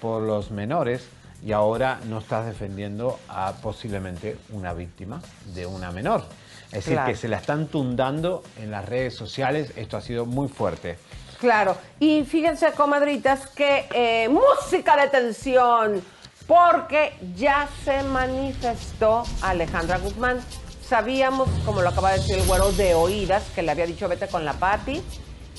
por 0.00 0.22
los 0.22 0.50
menores 0.50 1.06
y 1.44 1.52
ahora 1.52 2.00
no 2.06 2.18
estás 2.18 2.46
defendiendo 2.46 3.18
a 3.28 3.52
posiblemente 3.62 4.36
una 4.50 4.72
víctima 4.74 5.20
de 5.54 5.66
una 5.66 5.90
menor. 5.90 6.24
Es 6.66 6.72
decir, 6.84 6.92
Claro. 6.94 7.10
que 7.10 7.16
se 7.16 7.28
la 7.28 7.38
están 7.38 7.66
tundando 7.66 8.42
en 8.58 8.70
las 8.70 8.86
redes 8.88 9.14
sociales. 9.14 9.72
Esto 9.76 9.96
ha 9.96 10.00
sido 10.00 10.26
muy 10.26 10.48
fuerte. 10.48 10.98
Claro, 11.40 11.76
y 11.98 12.24
fíjense, 12.24 12.70
comadritas, 12.72 13.46
que 13.48 13.88
eh, 13.94 14.28
música 14.28 14.94
de 14.96 15.08
tensión, 15.08 16.02
porque 16.46 17.14
ya 17.34 17.66
se 17.84 18.02
manifestó 18.02 19.22
Alejandra 19.40 19.98
Guzmán. 19.98 20.40
Sabíamos, 20.86 21.48
como 21.64 21.80
lo 21.80 21.88
acaba 21.88 22.12
de 22.12 22.18
decir 22.18 22.36
el 22.36 22.46
güero, 22.46 22.70
de 22.72 22.94
oídas, 22.94 23.44
que 23.54 23.62
le 23.62 23.70
había 23.70 23.86
dicho 23.86 24.08
vete 24.08 24.28
con 24.28 24.44
la 24.44 24.52
Patti. 24.52 25.02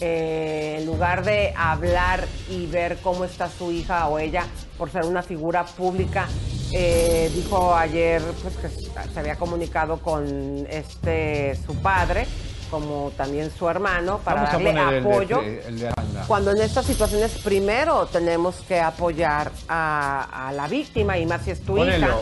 Eh, 0.03 0.77
en 0.79 0.87
lugar 0.87 1.23
de 1.23 1.53
hablar 1.55 2.27
y 2.49 2.65
ver 2.65 2.97
cómo 3.03 3.23
está 3.23 3.47
su 3.49 3.71
hija 3.71 4.07
o 4.07 4.17
ella 4.17 4.45
por 4.77 4.89
ser 4.91 5.05
una 5.05 5.21
figura 5.21 5.63
pública, 5.63 6.27
eh, 6.73 7.29
dijo 7.35 7.75
ayer 7.75 8.19
pues, 8.41 8.55
que 8.57 8.67
se 9.13 9.19
había 9.19 9.35
comunicado 9.35 9.97
con 9.97 10.65
este 10.69 11.55
su 11.67 11.75
padre, 11.75 12.25
como 12.71 13.11
también 13.15 13.51
su 13.55 13.69
hermano, 13.69 14.17
para 14.25 14.37
Vamos 14.43 14.51
darle 14.53 14.69
poner 14.71 14.93
el 14.95 15.03
de- 15.03 15.09
apoyo. 15.11 15.41
el 15.41 15.79
de 15.79 15.87
Aranda. 15.89 16.23
Cuando 16.27 16.51
en 16.51 16.61
estas 16.61 16.85
situaciones 16.85 17.33
primero 17.43 18.07
tenemos 18.07 18.55
que 18.67 18.79
apoyar 18.79 19.51
a, 19.69 20.47
a 20.47 20.51
la 20.53 20.67
víctima 20.67 21.17
y 21.19 21.27
más 21.27 21.43
si 21.43 21.51
es 21.51 21.61
tu 21.61 21.77
hija. 21.77 22.15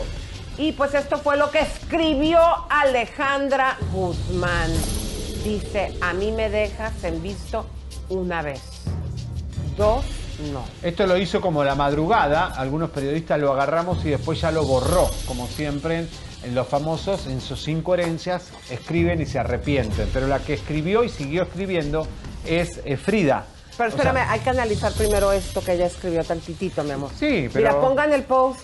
Y 0.58 0.72
pues 0.72 0.92
esto 0.92 1.16
fue 1.16 1.38
lo 1.38 1.50
que 1.50 1.60
escribió 1.60 2.40
Alejandra 2.68 3.78
Guzmán. 3.92 4.70
Dice, 5.44 5.96
a 6.00 6.12
mí 6.12 6.32
me 6.32 6.50
dejas 6.50 7.02
en 7.04 7.22
visto 7.22 7.64
una 8.08 8.42
vez. 8.42 8.60
Dos, 9.76 10.04
no. 10.52 10.62
Esto 10.82 11.06
lo 11.06 11.16
hizo 11.16 11.40
como 11.40 11.64
la 11.64 11.74
madrugada, 11.74 12.46
algunos 12.56 12.90
periodistas 12.90 13.40
lo 13.40 13.52
agarramos 13.52 14.04
y 14.04 14.10
después 14.10 14.40
ya 14.40 14.50
lo 14.50 14.64
borró, 14.64 15.08
como 15.26 15.46
siempre 15.46 16.06
en 16.42 16.54
los 16.54 16.66
famosos, 16.66 17.26
en 17.26 17.40
sus 17.40 17.68
incoherencias, 17.68 18.48
escriben 18.70 19.20
y 19.20 19.26
se 19.26 19.38
arrepienten. 19.38 20.08
Pero 20.12 20.26
la 20.26 20.38
que 20.40 20.54
escribió 20.54 21.04
y 21.04 21.08
siguió 21.08 21.42
escribiendo 21.44 22.06
es 22.46 22.80
eh, 22.84 22.96
Frida. 22.96 23.46
Pero 23.76 23.88
O 23.88 23.92
sea, 23.92 24.02
espérame, 24.10 24.28
hay 24.30 24.40
que 24.40 24.50
analizar 24.50 24.92
primero 24.92 25.32
esto 25.32 25.62
que 25.62 25.72
ella 25.72 25.86
escribió 25.86 26.22
tantitito, 26.24 26.84
mi 26.84 26.90
amor. 26.90 27.10
Sí, 27.18 27.48
pero- 27.52 27.68
Mira, 27.70 27.80
pongan 27.80 28.12
el 28.12 28.24
post. 28.24 28.60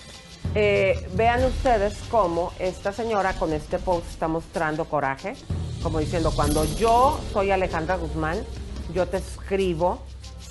eh, 0.55 1.09
vean 1.15 1.43
ustedes 1.45 1.95
cómo 2.11 2.53
esta 2.59 2.93
señora 2.93 3.33
con 3.35 3.53
este 3.53 3.79
post 3.79 4.07
está 4.11 4.29
mostrando 4.29 4.85
coraje, 4.85 5.35
como 5.87 6.01
diciendo, 6.01 6.33
cuando 6.35 6.65
yo 6.65 7.21
soy 7.33 7.53
Alejandra 7.53 7.95
Guzmán, 7.95 8.39
yo 8.93 9.07
te 9.07 9.19
escribo, 9.19 10.03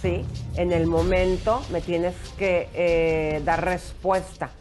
¿sí? 0.01 0.23
En 0.55 0.71
el 0.71 0.87
momento 0.87 1.61
me 1.71 1.81
tienes 1.81 2.15
que 2.37 2.69
eh, 2.73 3.41
dar 3.43 3.65
respuesta. 3.65 4.51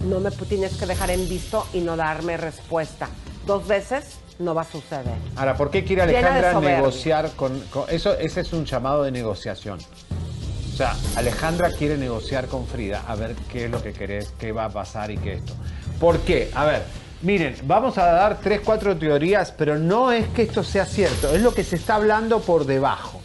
No 0.00 0.18
me 0.18 0.32
tienes 0.32 0.74
que 0.78 0.86
dejar 0.86 1.12
en 1.12 1.28
visto 1.28 1.64
y 1.72 1.78
no 1.78 1.96
darme 1.96 2.36
respuesta. 2.38 3.08
Dos 3.46 3.68
veces 3.68 4.18
no 4.40 4.52
va 4.52 4.62
a 4.62 4.64
suceder. 4.64 5.14
Ahora, 5.36 5.56
¿por 5.56 5.70
qué 5.70 5.84
quiere 5.84 6.02
Alejandra 6.02 6.58
negociar 6.58 7.30
con, 7.36 7.60
con- 7.70 7.88
eso? 7.88 8.18
Ese 8.18 8.40
es 8.40 8.52
un 8.52 8.64
llamado 8.64 9.04
de 9.04 9.12
negociación. 9.12 9.78
O 9.78 10.76
sea, 10.76 10.96
Alejandra 11.14 11.70
quiere 11.70 11.96
negociar 11.96 12.48
con 12.48 12.66
Frida 12.66 13.04
a 13.06 13.14
ver 13.14 13.36
qué 13.52 13.66
es 13.66 13.70
lo 13.70 13.80
que 13.80 13.92
querés, 13.92 14.34
qué 14.40 14.50
va 14.50 14.64
a 14.64 14.70
pasar 14.70 15.12
y 15.12 15.18
qué 15.18 15.34
esto. 15.34 15.52
¿Por 16.00 16.18
qué? 16.18 16.50
A 16.52 16.64
ver, 16.64 16.82
miren, 17.22 17.56
vamos 17.64 17.98
a 17.98 18.06
dar 18.06 18.40
tres, 18.40 18.60
cuatro 18.64 18.96
teorías, 18.96 19.52
pero 19.52 19.78
no 19.78 20.12
es 20.12 20.26
que 20.28 20.42
esto 20.42 20.62
sea 20.62 20.84
cierto, 20.86 21.34
es 21.34 21.42
lo 21.42 21.54
que 21.54 21.64
se 21.64 21.76
está 21.76 21.96
hablando 21.96 22.40
por 22.40 22.66
debajo. 22.66 23.20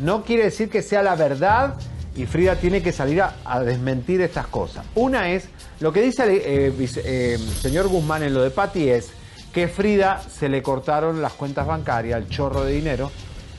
No 0.00 0.22
quiere 0.24 0.44
decir 0.44 0.68
que 0.68 0.82
sea 0.82 1.02
la 1.02 1.16
verdad 1.16 1.74
y 2.14 2.26
Frida 2.26 2.56
tiene 2.56 2.82
que 2.82 2.92
salir 2.92 3.22
a, 3.22 3.60
desmentir 3.60 4.20
estas 4.20 4.46
cosas. 4.48 4.84
Una 4.94 5.30
es, 5.30 5.48
lo 5.80 5.92
que 5.92 6.02
dice 6.02 6.24
eh, 6.26 6.70
vice- 6.70 7.02
eh, 7.04 7.38
señor 7.60 7.88
Guzmán 7.88 8.22
en 8.22 8.34
lo 8.34 8.42
de 8.42 8.50
Patti 8.50 8.88
es 8.90 9.10
que 9.52 9.66
Frida 9.68 10.20
se 10.28 10.48
le 10.48 10.62
cortaron 10.62 11.22
las 11.22 11.32
cuentas 11.32 11.66
bancarias, 11.66 12.20
el 12.20 12.28
chorro 12.28 12.64
de 12.64 12.72
dinero 12.72 13.10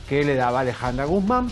que 0.07 0.23
le 0.23 0.35
daba 0.35 0.61
Alejandra 0.61 1.05
Guzmán. 1.05 1.49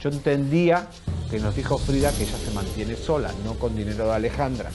Yo 0.00 0.08
entendía 0.10 0.86
que 1.30 1.38
nos 1.38 1.54
dijo 1.54 1.76
Frida 1.78 2.10
que 2.12 2.22
ella 2.24 2.38
se 2.42 2.50
mantiene 2.52 2.96
sola, 2.96 3.30
no 3.44 3.54
con 3.54 3.76
dinero 3.76 4.06
de 4.06 4.14
Alejandra. 4.14 4.70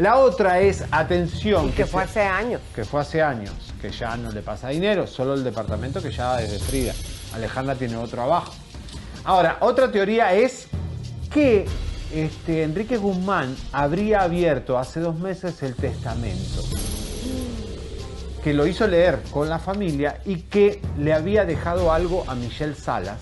La 0.00 0.16
otra 0.16 0.60
es, 0.60 0.82
atención, 0.90 1.68
Y 1.68 1.72
que 1.72 1.84
fue 1.84 2.04
hace 2.04 2.22
años. 2.22 2.62
que 2.74 2.86
fue 2.86 3.02
hace 3.02 3.20
años, 3.20 3.52
que 3.82 3.90
ya 3.90 4.16
no 4.16 4.32
le 4.32 4.40
pasa 4.40 4.70
dinero, 4.70 5.06
solo 5.06 5.34
el 5.34 5.44
departamento 5.44 6.00
que 6.00 6.10
ya 6.10 6.40
es 6.40 6.50
de 6.52 6.58
Frida. 6.58 6.94
Alejandra 7.34 7.74
tiene 7.74 7.96
otro 7.96 8.22
abajo. 8.22 8.54
Ahora, 9.24 9.58
otra 9.60 9.92
teoría 9.92 10.32
es 10.32 10.68
que 11.30 11.66
este, 12.14 12.62
Enrique 12.62 12.96
Guzmán 12.96 13.54
habría 13.72 14.22
abierto 14.22 14.78
hace 14.78 15.00
dos 15.00 15.18
meses 15.18 15.62
el 15.62 15.74
testamento, 15.74 16.62
que 18.42 18.54
lo 18.54 18.66
hizo 18.66 18.86
leer 18.86 19.20
con 19.30 19.50
la 19.50 19.58
familia 19.58 20.22
y 20.24 20.36
que 20.36 20.80
le 20.96 21.12
había 21.12 21.44
dejado 21.44 21.92
algo 21.92 22.24
a 22.26 22.34
Michelle 22.34 22.74
Salas, 22.74 23.18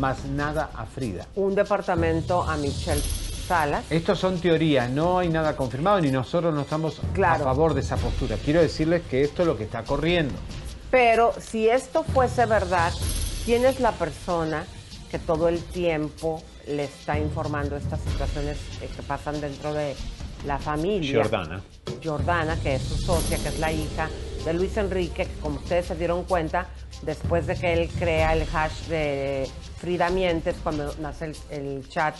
más 0.00 0.24
nada 0.24 0.70
a 0.74 0.86
Frida. 0.86 1.26
Un 1.34 1.54
departamento 1.54 2.44
a 2.44 2.56
Michelle 2.56 3.02
Salas. 3.48 3.84
Estos 3.90 4.18
son 4.18 4.38
teorías, 4.40 4.90
no 4.90 5.18
hay 5.18 5.30
nada 5.30 5.56
confirmado 5.56 6.00
ni 6.02 6.10
nosotros 6.10 6.54
no 6.54 6.60
estamos 6.60 7.00
Claro. 7.14 7.40
a 7.42 7.44
favor 7.44 7.72
de 7.72 7.80
esa 7.80 7.96
postura. 7.96 8.36
Quiero 8.44 8.60
decirles 8.60 9.02
que 9.08 9.22
esto 9.22 9.40
es 9.42 9.48
lo 9.48 9.56
que 9.56 9.64
está 9.64 9.82
corriendo. 9.84 10.34
Pero 10.90 11.32
si 11.40 11.66
esto 11.68 12.04
fuese 12.04 12.44
verdad, 12.46 12.92
¿quién 13.46 13.64
es 13.64 13.80
la 13.80 13.92
persona 13.92 14.64
que 15.10 15.18
todo 15.18 15.48
el 15.48 15.60
tiempo 15.62 16.42
le 16.66 16.84
está 16.84 17.18
informando 17.18 17.76
estas 17.76 18.00
situaciones 18.02 18.58
eh, 18.82 18.88
que 18.94 19.02
pasan 19.02 19.40
dentro 19.40 19.72
de 19.72 19.96
la 20.46 20.58
familia? 20.58 21.22
Jordana. 21.22 21.62
Jordana, 22.04 22.56
que 22.62 22.74
es 22.74 22.82
su 22.82 22.96
socia, 22.98 23.38
que 23.38 23.48
es 23.48 23.58
la 23.58 23.72
hija 23.72 24.10
de 24.44 24.52
Luis 24.52 24.76
Enrique, 24.76 25.24
que 25.24 25.40
como 25.40 25.56
ustedes 25.56 25.86
se 25.86 25.94
dieron 25.94 26.24
cuenta, 26.24 26.66
después 27.02 27.46
de 27.46 27.54
que 27.56 27.72
él 27.72 27.88
crea 27.98 28.34
el 28.34 28.42
hash 28.52 28.86
de 28.88 29.48
Frida 29.78 30.10
Mientes, 30.10 30.56
cuando 30.62 30.94
nace 31.00 31.26
el, 31.26 31.36
el 31.50 31.88
chat 31.88 32.14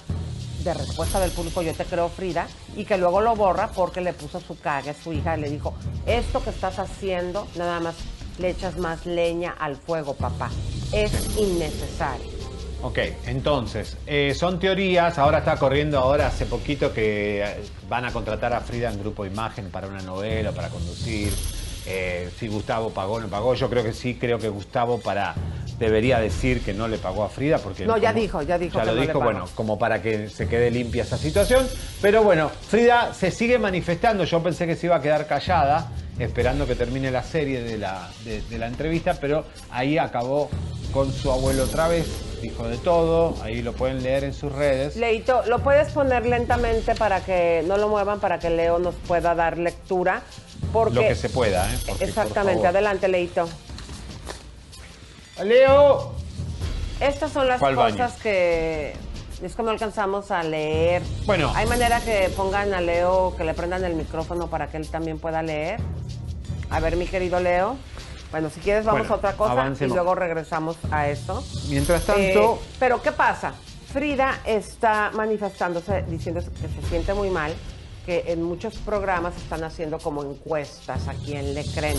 de 0.68 0.74
respuesta 0.74 1.18
del 1.18 1.30
público, 1.30 1.62
yo 1.62 1.72
te 1.72 1.84
creo 1.84 2.08
Frida, 2.10 2.46
y 2.76 2.84
que 2.84 2.98
luego 2.98 3.20
lo 3.20 3.34
borra 3.34 3.68
porque 3.68 4.00
le 4.00 4.12
puso 4.12 4.38
su 4.40 4.58
cague 4.58 4.90
a 4.90 4.94
su 4.94 5.12
hija 5.12 5.36
y 5.36 5.40
le 5.40 5.50
dijo, 5.50 5.74
esto 6.06 6.42
que 6.42 6.50
estás 6.50 6.78
haciendo, 6.78 7.48
nada 7.56 7.80
más 7.80 7.94
le 8.38 8.50
echas 8.50 8.76
más 8.76 9.06
leña 9.06 9.54
al 9.58 9.76
fuego, 9.76 10.14
papá. 10.14 10.50
Es 10.92 11.36
innecesario. 11.38 12.26
Ok, 12.82 12.98
entonces, 13.26 13.96
eh, 14.06 14.34
son 14.34 14.60
teorías, 14.60 15.18
ahora 15.18 15.38
está 15.38 15.56
corriendo 15.56 15.98
ahora 15.98 16.28
hace 16.28 16.46
poquito 16.46 16.92
que 16.92 17.42
eh, 17.42 17.64
van 17.88 18.04
a 18.04 18.12
contratar 18.12 18.52
a 18.52 18.60
Frida 18.60 18.92
en 18.92 19.00
Grupo 19.00 19.24
Imagen 19.24 19.70
para 19.70 19.88
una 19.88 20.02
novela, 20.02 20.52
para 20.52 20.68
conducir. 20.68 21.32
Eh, 21.86 22.30
si 22.38 22.48
Gustavo 22.48 22.90
pagó 22.90 23.14
o 23.14 23.20
no 23.20 23.28
pagó, 23.28 23.54
yo 23.54 23.70
creo 23.70 23.82
que 23.82 23.94
sí, 23.94 24.14
creo 24.14 24.38
que 24.38 24.48
Gustavo 24.48 25.00
para, 25.00 25.34
debería 25.78 26.18
decir 26.18 26.62
que 26.62 26.74
no 26.74 26.88
le 26.88 26.98
pagó 26.98 27.22
a 27.24 27.28
Frida 27.28 27.58
porque 27.58 27.86
No, 27.86 27.96
ya 27.98 28.10
como- 28.10 28.20
dijo, 28.22 28.42
ya 28.42 28.58
dijo 28.58 28.78
ya 28.78 28.84
que 28.84 28.90
lo 28.90 28.94
no 28.96 29.00
dijo, 29.00 29.20
bueno, 29.20 29.44
como 29.54 29.78
para 29.78 30.02
que 30.02 30.28
se 30.28 30.48
quede 30.48 30.70
limpia 30.70 31.02
esa 31.04 31.16
situación. 31.18 31.66
Pero 32.02 32.22
bueno, 32.22 32.48
Frida 32.68 33.14
se 33.14 33.30
sigue 33.30 33.58
manifestando. 33.58 34.24
Yo 34.24 34.42
pensé 34.42 34.66
que 34.66 34.76
se 34.76 34.86
iba 34.86 34.96
a 34.96 35.02
quedar 35.02 35.26
callada, 35.26 35.90
esperando 36.18 36.66
que 36.66 36.74
termine 36.74 37.10
la 37.10 37.22
serie 37.22 37.62
de 37.62 37.78
la, 37.78 38.10
de, 38.24 38.42
de 38.42 38.58
la 38.58 38.66
entrevista, 38.66 39.14
pero 39.20 39.44
ahí 39.70 39.98
acabó 39.98 40.50
con 40.92 41.12
su 41.12 41.30
abuelo 41.30 41.64
otra 41.64 41.86
vez, 41.86 42.06
dijo 42.40 42.66
de 42.66 42.78
todo, 42.78 43.36
ahí 43.42 43.60
lo 43.62 43.74
pueden 43.74 44.02
leer 44.02 44.24
en 44.24 44.32
sus 44.32 44.50
redes. 44.50 44.96
Leito, 44.96 45.42
¿lo 45.46 45.58
puedes 45.60 45.92
poner 45.92 46.24
lentamente 46.26 46.94
para 46.94 47.20
que 47.20 47.62
no 47.68 47.76
lo 47.76 47.88
muevan, 47.88 48.20
para 48.20 48.38
que 48.38 48.48
Leo 48.50 48.78
nos 48.78 48.94
pueda 48.94 49.34
dar 49.34 49.58
lectura? 49.58 50.22
Porque, 50.72 50.94
Lo 50.94 51.00
que 51.02 51.14
se 51.14 51.28
pueda, 51.28 51.72
¿eh? 51.72 51.78
Porque, 51.86 52.04
Exactamente, 52.04 52.66
adelante, 52.66 53.06
Leito. 53.06 53.48
Leo. 55.44 56.12
Estas 57.00 57.32
son 57.32 57.46
las 57.46 57.60
baño. 57.60 57.76
cosas 57.76 58.14
que 58.20 58.94
es 59.42 59.56
no 59.58 59.70
alcanzamos 59.70 60.30
a 60.30 60.42
leer. 60.42 61.02
Bueno. 61.26 61.52
¿Hay 61.54 61.66
manera 61.66 62.00
que 62.00 62.28
pongan 62.36 62.74
a 62.74 62.80
Leo, 62.80 63.34
que 63.36 63.44
le 63.44 63.54
prendan 63.54 63.84
el 63.84 63.94
micrófono 63.94 64.48
para 64.48 64.68
que 64.68 64.76
él 64.78 64.88
también 64.88 65.18
pueda 65.18 65.42
leer? 65.42 65.80
A 66.70 66.80
ver, 66.80 66.96
mi 66.96 67.06
querido 67.06 67.38
Leo. 67.40 67.76
Bueno, 68.30 68.50
si 68.50 68.60
quieres 68.60 68.84
vamos 68.84 69.00
Bueno, 69.08 69.14
a 69.14 69.16
otra 69.16 69.32
cosa 69.34 69.52
avancemos. 69.52 69.92
y 69.92 69.94
luego 69.94 70.14
regresamos 70.14 70.76
a 70.90 71.08
esto. 71.08 71.42
Mientras 71.68 72.04
tanto, 72.04 72.20
Eh, 72.20 72.58
pero 72.78 73.00
¿qué 73.00 73.12
pasa? 73.12 73.54
Frida 73.90 74.40
está 74.44 75.10
manifestándose, 75.14 76.02
diciendo 76.08 76.40
que 76.42 76.68
se 76.82 76.88
siente 76.88 77.14
muy 77.14 77.30
mal, 77.30 77.54
que 78.04 78.24
en 78.26 78.42
muchos 78.42 78.74
programas 78.74 79.34
están 79.36 79.64
haciendo 79.64 79.98
como 79.98 80.22
encuestas 80.24 81.08
a 81.08 81.14
quién 81.14 81.54
le 81.54 81.64
creen, 81.64 81.96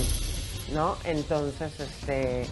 ¿no? 0.71 0.97
Entonces, 1.03 1.79
este, 1.79 2.45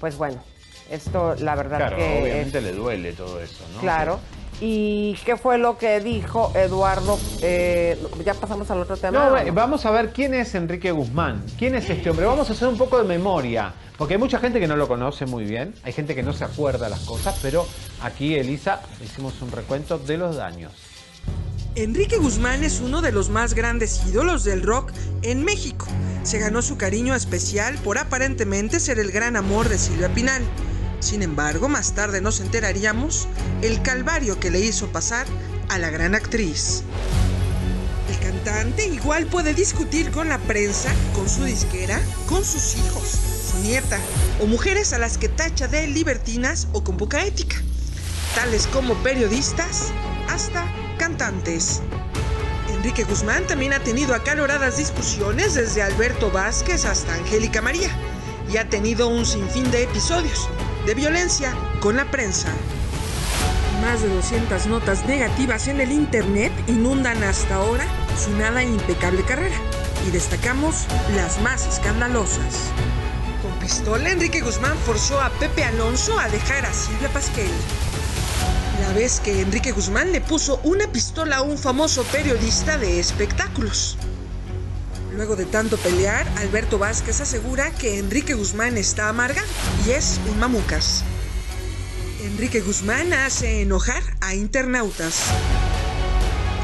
pues 0.00 0.16
bueno, 0.16 0.42
esto 0.90 1.34
la 1.38 1.54
verdad 1.54 1.78
claro, 1.78 1.96
que 1.96 2.16
es- 2.18 2.22
obviamente 2.22 2.60
le 2.60 2.72
duele 2.72 3.12
todo 3.12 3.40
eso, 3.40 3.64
¿no? 3.74 3.80
Claro. 3.80 4.20
¿Y 4.60 5.14
qué 5.24 5.36
fue 5.36 5.58
lo 5.58 5.76
que 5.78 5.98
dijo 5.98 6.52
Eduardo? 6.54 7.18
Eh, 7.42 7.98
ya 8.24 8.34
pasamos 8.34 8.70
al 8.70 8.78
otro 8.80 8.96
tema. 8.96 9.28
No, 9.28 9.34
¿o 9.34 9.36
eh, 9.36 9.50
vamos 9.50 9.84
a 9.84 9.90
ver 9.90 10.12
quién 10.12 10.32
es 10.32 10.54
Enrique 10.54 10.92
Guzmán. 10.92 11.44
¿Quién 11.58 11.74
es 11.74 11.90
este 11.90 12.08
hombre? 12.08 12.24
Vamos 12.26 12.48
a 12.48 12.52
hacer 12.52 12.68
un 12.68 12.78
poco 12.78 12.96
de 13.02 13.04
memoria. 13.04 13.72
Porque 13.98 14.14
hay 14.14 14.20
mucha 14.20 14.38
gente 14.38 14.60
que 14.60 14.68
no 14.68 14.76
lo 14.76 14.86
conoce 14.86 15.26
muy 15.26 15.44
bien. 15.44 15.74
Hay 15.82 15.92
gente 15.92 16.14
que 16.14 16.22
no 16.22 16.32
se 16.32 16.44
acuerda 16.44 16.88
las 16.88 17.00
cosas. 17.00 17.36
Pero 17.42 17.66
aquí, 18.02 18.36
Elisa, 18.36 18.80
hicimos 19.04 19.42
un 19.42 19.50
recuento 19.50 19.98
de 19.98 20.18
los 20.18 20.36
daños. 20.36 20.72
Enrique 21.76 22.18
Guzmán 22.18 22.62
es 22.62 22.80
uno 22.80 23.02
de 23.02 23.10
los 23.10 23.30
más 23.30 23.54
grandes 23.54 24.02
ídolos 24.06 24.44
del 24.44 24.62
rock 24.62 24.92
en 25.22 25.42
México. 25.44 25.88
Se 26.22 26.38
ganó 26.38 26.62
su 26.62 26.76
cariño 26.76 27.16
especial 27.16 27.76
por 27.78 27.98
aparentemente 27.98 28.78
ser 28.78 29.00
el 29.00 29.10
gran 29.10 29.34
amor 29.34 29.68
de 29.68 29.76
Silvia 29.76 30.08
Pinal. 30.14 30.44
Sin 31.00 31.20
embargo, 31.20 31.68
más 31.68 31.92
tarde 31.94 32.20
nos 32.20 32.38
enteraríamos 32.38 33.26
el 33.60 33.82
calvario 33.82 34.38
que 34.38 34.52
le 34.52 34.60
hizo 34.60 34.86
pasar 34.92 35.26
a 35.68 35.78
la 35.78 35.90
gran 35.90 36.14
actriz. 36.14 36.84
El 38.08 38.20
cantante 38.20 38.86
igual 38.86 39.26
puede 39.26 39.52
discutir 39.52 40.12
con 40.12 40.28
la 40.28 40.38
prensa, 40.38 40.94
con 41.12 41.28
su 41.28 41.42
disquera, 41.42 42.00
con 42.28 42.44
sus 42.44 42.76
hijos, 42.76 43.18
su 43.50 43.58
nieta 43.64 43.98
o 44.40 44.46
mujeres 44.46 44.92
a 44.92 44.98
las 44.98 45.18
que 45.18 45.28
tacha 45.28 45.66
de 45.66 45.88
libertinas 45.88 46.68
o 46.72 46.84
con 46.84 46.96
poca 46.96 47.24
ética, 47.26 47.56
tales 48.36 48.68
como 48.68 48.94
periodistas 49.02 49.92
hasta 50.28 50.66
cantantes. 50.98 51.82
Enrique 52.72 53.04
Guzmán 53.04 53.46
también 53.46 53.72
ha 53.72 53.80
tenido 53.80 54.14
acaloradas 54.14 54.76
discusiones 54.76 55.54
desde 55.54 55.82
Alberto 55.82 56.30
Vázquez 56.30 56.84
hasta 56.84 57.14
Angélica 57.14 57.62
María 57.62 57.88
y 58.52 58.56
ha 58.58 58.68
tenido 58.68 59.08
un 59.08 59.24
sinfín 59.24 59.70
de 59.70 59.84
episodios 59.84 60.48
de 60.86 60.94
violencia 60.94 61.54
con 61.80 61.96
la 61.96 62.10
prensa. 62.10 62.48
Más 63.80 64.02
de 64.02 64.08
200 64.08 64.66
notas 64.66 65.06
negativas 65.06 65.68
en 65.68 65.80
el 65.80 65.92
Internet 65.92 66.52
inundan 66.66 67.22
hasta 67.24 67.56
ahora 67.56 67.86
su 68.22 68.30
nada 68.36 68.62
impecable 68.62 69.22
carrera 69.24 69.56
y 70.06 70.10
destacamos 70.10 70.86
las 71.16 71.40
más 71.40 71.66
escandalosas. 71.66 72.70
Con 73.42 73.52
pistola, 73.60 74.10
Enrique 74.10 74.40
Guzmán 74.40 74.76
forzó 74.86 75.20
a 75.20 75.30
Pepe 75.30 75.64
Alonso 75.64 76.18
a 76.18 76.28
dejar 76.28 76.64
a 76.66 76.72
Silvia 76.72 77.08
Pasquel. 77.08 77.50
Vez 78.92 79.18
que 79.18 79.40
Enrique 79.40 79.72
Guzmán 79.72 80.12
le 80.12 80.20
puso 80.20 80.60
una 80.62 80.86
pistola 80.86 81.38
a 81.38 81.42
un 81.42 81.58
famoso 81.58 82.04
periodista 82.04 82.78
de 82.78 83.00
espectáculos. 83.00 83.98
Luego 85.12 85.34
de 85.34 85.46
tanto 85.46 85.76
pelear, 85.78 86.24
Alberto 86.38 86.78
Vázquez 86.78 87.20
asegura 87.20 87.72
que 87.72 87.98
Enrique 87.98 88.34
Guzmán 88.34 88.76
está 88.76 89.08
amargado 89.08 89.48
y 89.84 89.90
es 89.90 90.20
un 90.30 90.38
mamucas. 90.38 91.02
Enrique 92.22 92.60
Guzmán 92.60 93.12
hace 93.12 93.62
enojar 93.62 94.02
a 94.20 94.36
internautas. 94.36 95.24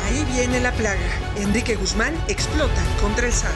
Ahí 0.05 0.25
viene 0.33 0.61
la 0.61 0.71
plaga. 0.73 1.11
Enrique 1.37 1.75
Guzmán 1.75 2.15
explota 2.29 2.81
contra 3.01 3.27
el 3.27 3.33
SAT. 3.33 3.51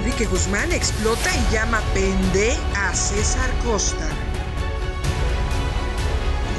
Enrique 0.00 0.26
Guzmán 0.26 0.72
explota 0.72 1.30
y 1.32 1.54
llama 1.54 1.80
pende 1.94 2.56
a 2.74 2.92
César 2.92 3.50
Costa. 3.64 4.08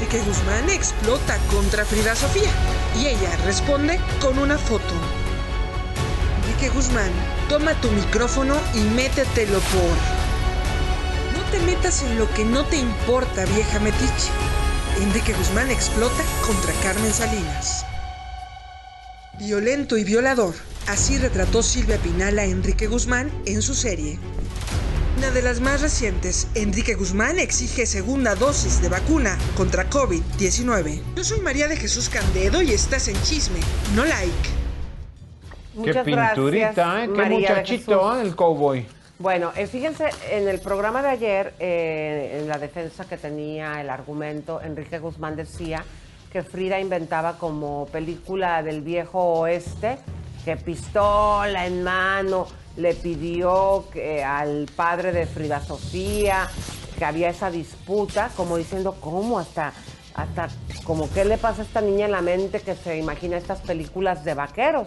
Enrique 0.08 0.26
Guzmán 0.26 0.70
explota 0.70 1.36
contra 1.50 1.84
Frida 1.84 2.16
Sofía 2.16 2.50
y 2.98 3.08
ella 3.08 3.36
responde 3.44 4.00
con 4.22 4.38
una 4.38 4.56
foto. 4.56 4.94
Enrique 6.40 6.70
Guzmán, 6.70 7.10
toma 7.50 7.78
tu 7.82 7.90
micrófono 7.90 8.56
y 8.74 8.80
métetelo 8.94 9.58
por... 9.58 11.36
No 11.36 11.44
te 11.50 11.58
metas 11.58 12.02
en 12.04 12.18
lo 12.18 12.26
que 12.32 12.46
no 12.46 12.64
te 12.64 12.78
importa, 12.78 13.44
vieja 13.44 13.80
metiche. 13.80 14.30
Enrique 15.02 15.34
Guzmán 15.34 15.70
explota 15.70 16.24
contra 16.46 16.72
Carmen 16.82 17.12
Salinas. 17.12 17.84
Violento 19.38 19.98
y 19.98 20.04
violador. 20.04 20.54
Así 20.86 21.18
retrató 21.18 21.62
Silvia 21.62 21.98
Pinal 21.98 22.38
a 22.38 22.44
Enrique 22.44 22.86
Guzmán 22.86 23.30
en 23.44 23.60
su 23.60 23.74
serie. 23.74 24.18
Una 25.18 25.32
de 25.32 25.42
las 25.42 25.60
más 25.60 25.82
recientes, 25.82 26.46
Enrique 26.54 26.94
Guzmán 26.94 27.40
exige 27.40 27.86
segunda 27.86 28.36
dosis 28.36 28.80
de 28.80 28.88
vacuna 28.88 29.36
contra 29.56 29.90
COVID-19. 29.90 31.00
Yo 31.16 31.24
soy 31.24 31.40
María 31.40 31.66
de 31.66 31.74
Jesús 31.74 32.08
Candedo 32.08 32.62
y 32.62 32.70
estás 32.70 33.08
en 33.08 33.20
Chisme, 33.22 33.58
no 33.96 34.04
like. 34.04 34.30
Muchas 35.74 36.04
Qué 36.04 36.14
pinturita, 36.14 36.72
gracias, 36.72 36.78
¿eh? 36.78 37.10
Qué 37.12 37.18
María 37.18 37.36
de 37.36 37.54
muchachito, 37.56 37.98
Jesús. 37.98 38.16
¿eh? 38.16 38.28
El 38.28 38.36
cowboy. 38.36 38.86
Bueno, 39.18 39.50
eh, 39.56 39.66
fíjense, 39.66 40.08
en 40.30 40.46
el 40.46 40.60
programa 40.60 41.02
de 41.02 41.08
ayer, 41.08 41.54
eh, 41.58 42.38
en 42.40 42.46
la 42.46 42.58
defensa 42.58 43.04
que 43.04 43.16
tenía 43.16 43.80
el 43.80 43.90
argumento, 43.90 44.60
Enrique 44.62 45.00
Guzmán 45.00 45.34
decía 45.34 45.84
que 46.32 46.44
Frida 46.44 46.78
inventaba 46.78 47.38
como 47.38 47.86
película 47.86 48.62
del 48.62 48.82
viejo 48.82 49.18
oeste, 49.40 49.98
que 50.44 50.56
pistola 50.56 51.66
en 51.66 51.82
mano 51.82 52.46
le 52.78 52.94
pidió 52.94 53.84
que 53.92 54.22
al 54.24 54.66
padre 54.74 55.12
de 55.12 55.26
Frida 55.26 55.60
Sofía, 55.64 56.48
que 56.98 57.04
había 57.04 57.28
esa 57.28 57.50
disputa, 57.50 58.30
como 58.36 58.56
diciendo, 58.56 58.96
¿cómo? 59.00 59.38
Hasta, 59.38 59.72
hasta, 60.14 60.48
como, 60.84 61.10
¿qué 61.10 61.24
le 61.24 61.38
pasa 61.38 61.62
a 61.62 61.64
esta 61.64 61.80
niña 61.80 62.06
en 62.06 62.12
la 62.12 62.22
mente 62.22 62.60
que 62.60 62.74
se 62.74 62.96
imagina 62.96 63.36
estas 63.36 63.60
películas 63.60 64.24
de 64.24 64.34
vaqueros? 64.34 64.86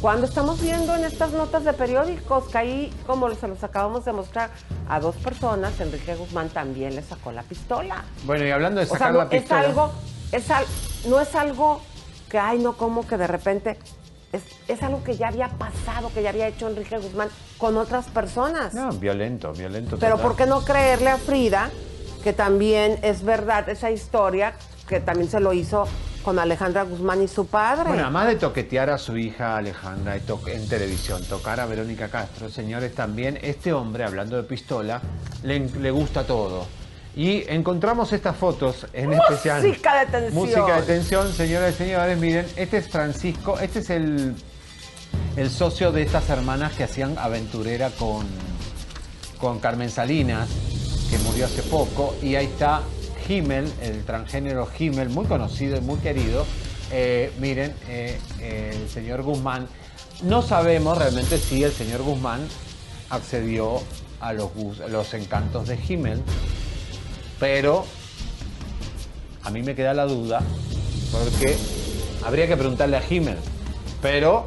Cuando 0.00 0.26
estamos 0.26 0.62
viendo 0.62 0.94
en 0.96 1.04
estas 1.04 1.32
notas 1.32 1.62
de 1.64 1.74
periódicos 1.74 2.44
que 2.48 2.56
ahí, 2.56 2.94
como 3.06 3.28
se 3.34 3.46
los 3.48 3.62
acabamos 3.62 4.06
de 4.06 4.12
mostrar, 4.12 4.48
a 4.88 4.98
dos 4.98 5.14
personas, 5.16 5.78
Enrique 5.78 6.14
Guzmán 6.14 6.48
también 6.48 6.96
le 6.96 7.02
sacó 7.02 7.32
la 7.32 7.42
pistola. 7.42 8.02
Bueno, 8.24 8.46
y 8.46 8.50
hablando 8.50 8.80
de 8.80 8.86
O 8.86 8.88
sea, 8.88 8.98
sacar 8.98 9.12
no, 9.12 9.18
la 9.18 9.28
pistola. 9.28 9.60
es 9.60 9.66
algo, 9.68 9.92
es 10.32 10.50
al- 10.50 10.64
no 11.06 11.20
es 11.20 11.34
algo 11.34 11.82
que, 12.30 12.38
ay, 12.38 12.58
no, 12.60 12.78
como 12.78 13.06
que 13.06 13.18
de 13.18 13.26
repente, 13.26 13.78
es, 14.32 14.42
es 14.68 14.82
algo 14.82 15.02
que 15.02 15.16
ya 15.16 15.28
había 15.28 15.48
pasado, 15.48 16.10
que 16.14 16.22
ya 16.22 16.30
había 16.30 16.48
hecho 16.48 16.68
Enrique 16.68 16.98
Guzmán 16.98 17.28
con 17.58 17.76
otras 17.76 18.06
personas. 18.06 18.74
No, 18.74 18.92
violento, 18.92 19.52
violento. 19.52 19.96
Pero 19.98 20.16
total. 20.16 20.28
¿por 20.28 20.36
qué 20.36 20.46
no 20.46 20.64
creerle 20.64 21.10
a 21.10 21.18
Frida 21.18 21.70
que 22.22 22.32
también 22.32 22.98
es 23.02 23.22
verdad 23.22 23.68
esa 23.68 23.90
historia 23.90 24.54
que 24.86 25.00
también 25.00 25.30
se 25.30 25.40
lo 25.40 25.52
hizo 25.52 25.86
con 26.24 26.38
Alejandra 26.38 26.82
Guzmán 26.82 27.22
y 27.22 27.28
su 27.28 27.46
padre? 27.46 27.88
Bueno, 27.88 28.04
además 28.04 28.28
de 28.28 28.36
toquetear 28.36 28.90
a 28.90 28.98
su 28.98 29.16
hija 29.16 29.56
Alejandra 29.56 30.16
en 30.16 30.68
televisión, 30.68 31.24
tocar 31.24 31.60
a 31.60 31.66
Verónica 31.66 32.08
Castro, 32.08 32.48
señores, 32.48 32.94
también 32.94 33.38
este 33.42 33.72
hombre, 33.72 34.04
hablando 34.04 34.36
de 34.36 34.44
pistola, 34.44 35.00
le, 35.42 35.58
le 35.58 35.90
gusta 35.90 36.24
todo. 36.24 36.66
Y 37.16 37.44
encontramos 37.48 38.12
estas 38.12 38.36
fotos 38.36 38.86
en 38.92 39.12
especial. 39.12 39.62
Música 39.62 40.00
de 40.00 40.06
tensión. 40.06 40.34
Música 40.34 40.80
de 40.80 40.82
tensión, 40.82 41.32
señoras 41.32 41.74
y 41.74 41.78
señores, 41.78 42.18
miren, 42.18 42.46
este 42.56 42.78
es 42.78 42.88
Francisco, 42.88 43.58
este 43.58 43.80
es 43.80 43.90
el, 43.90 44.34
el 45.36 45.50
socio 45.50 45.90
de 45.90 46.02
estas 46.02 46.28
hermanas 46.30 46.72
que 46.72 46.84
hacían 46.84 47.18
aventurera 47.18 47.90
con, 47.90 48.26
con 49.38 49.58
Carmen 49.58 49.90
Salinas, 49.90 50.48
que 51.10 51.18
murió 51.18 51.46
hace 51.46 51.62
poco, 51.64 52.14
y 52.22 52.36
ahí 52.36 52.46
está 52.46 52.82
Himmel, 53.28 53.70
el 53.82 54.04
transgénero 54.04 54.68
Himmel, 54.78 55.08
muy 55.08 55.26
conocido 55.26 55.76
y 55.76 55.80
muy 55.80 55.98
querido. 55.98 56.46
Eh, 56.92 57.32
miren, 57.40 57.74
eh, 57.88 58.18
eh, 58.40 58.76
el 58.80 58.88
señor 58.88 59.22
Guzmán, 59.22 59.68
no 60.22 60.42
sabemos 60.42 60.98
realmente 60.98 61.38
si 61.38 61.64
el 61.64 61.72
señor 61.72 62.02
Guzmán 62.02 62.40
accedió 63.10 63.80
a 64.20 64.32
los 64.32 65.14
encantos 65.14 65.66
de 65.66 65.78
Himmel, 65.88 66.22
Pero 67.40 67.86
a 69.42 69.50
mí 69.50 69.62
me 69.62 69.74
queda 69.74 69.94
la 69.94 70.04
duda, 70.04 70.42
porque 71.10 71.56
habría 72.24 72.46
que 72.46 72.56
preguntarle 72.56 72.98
a 72.98 73.00
Jiménez. 73.00 73.42
Pero 74.02 74.46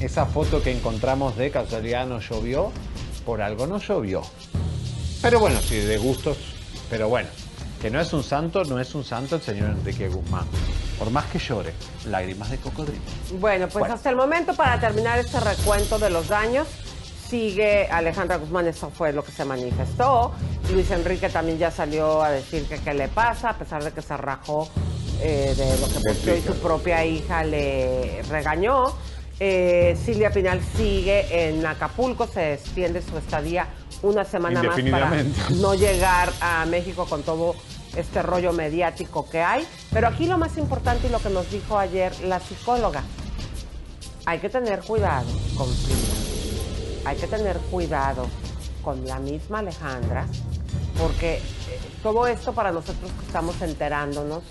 esa 0.00 0.26
foto 0.26 0.62
que 0.62 0.72
encontramos 0.72 1.36
de 1.36 1.50
casualidad 1.50 2.06
no 2.06 2.20
llovió, 2.20 2.72
por 3.24 3.42
algo 3.42 3.66
no 3.66 3.78
llovió. 3.78 4.22
Pero 5.22 5.38
bueno, 5.38 5.60
sí, 5.60 5.76
de 5.76 5.98
gustos. 5.98 6.36
Pero 6.90 7.08
bueno, 7.08 7.28
que 7.80 7.90
no 7.90 8.00
es 8.00 8.12
un 8.12 8.22
santo, 8.22 8.64
no 8.64 8.78
es 8.80 8.94
un 8.94 9.04
santo 9.04 9.36
el 9.36 9.42
señor 9.42 9.70
Enrique 9.70 10.08
Guzmán. 10.08 10.46
Por 10.98 11.10
más 11.10 11.26
que 11.26 11.38
llore, 11.38 11.72
lágrimas 12.06 12.50
de 12.50 12.58
cocodrilo. 12.58 13.00
Bueno, 13.40 13.66
pues 13.66 13.80
Bueno. 13.80 13.94
hasta 13.94 14.10
el 14.10 14.16
momento, 14.16 14.54
para 14.54 14.78
terminar 14.80 15.18
este 15.18 15.40
recuento 15.40 15.98
de 15.98 16.08
los 16.10 16.28
daños, 16.28 16.66
sigue 17.34 17.88
Alejandra 17.88 18.36
Guzmán, 18.36 18.68
eso 18.68 18.90
fue 18.90 19.12
lo 19.12 19.24
que 19.24 19.32
se 19.32 19.44
manifestó. 19.44 20.32
Luis 20.72 20.88
Enrique 20.92 21.28
también 21.28 21.58
ya 21.58 21.72
salió 21.72 22.22
a 22.22 22.30
decir 22.30 22.64
que 22.66 22.78
qué 22.78 22.94
le 22.94 23.08
pasa, 23.08 23.50
a 23.50 23.58
pesar 23.58 23.82
de 23.82 23.90
que 23.90 24.02
se 24.02 24.16
rajó 24.16 24.68
eh, 25.20 25.52
de 25.56 25.78
lo 25.80 25.88
que 25.88 26.00
posteó 26.08 26.36
y 26.36 26.42
su 26.42 26.54
propia 26.60 27.04
hija 27.04 27.42
le 27.42 28.22
regañó. 28.30 28.84
Eh, 29.40 29.98
Silvia 30.04 30.30
Pinal 30.30 30.60
sigue 30.76 31.48
en 31.48 31.66
Acapulco, 31.66 32.28
se 32.28 32.54
extiende 32.54 33.02
su 33.02 33.18
estadía 33.18 33.66
una 34.02 34.24
semana 34.24 34.62
más 34.62 34.80
para 34.80 35.24
no 35.60 35.74
llegar 35.74 36.32
a 36.40 36.64
México 36.66 37.04
con 37.04 37.24
todo 37.24 37.56
este 37.96 38.22
rollo 38.22 38.52
mediático 38.52 39.28
que 39.28 39.42
hay. 39.42 39.66
Pero 39.92 40.06
aquí 40.06 40.26
lo 40.26 40.38
más 40.38 40.56
importante 40.56 41.08
y 41.08 41.10
lo 41.10 41.18
que 41.18 41.30
nos 41.30 41.50
dijo 41.50 41.76
ayer 41.78 42.12
la 42.20 42.38
psicóloga, 42.38 43.02
hay 44.24 44.38
que 44.38 44.48
tener 44.48 44.82
cuidado 44.82 45.26
con. 45.56 45.66
Hay 47.04 47.16
que 47.16 47.26
tener 47.26 47.58
cuidado 47.70 48.26
con 48.82 49.06
la 49.06 49.18
misma 49.18 49.60
Alejandra, 49.60 50.26
porque 50.98 51.36
eh, 51.36 51.40
todo 52.02 52.26
esto 52.26 52.52
para 52.52 52.70
nosotros 52.72 53.10
que 53.18 53.26
estamos 53.26 53.60
enterándonos, 53.62 54.42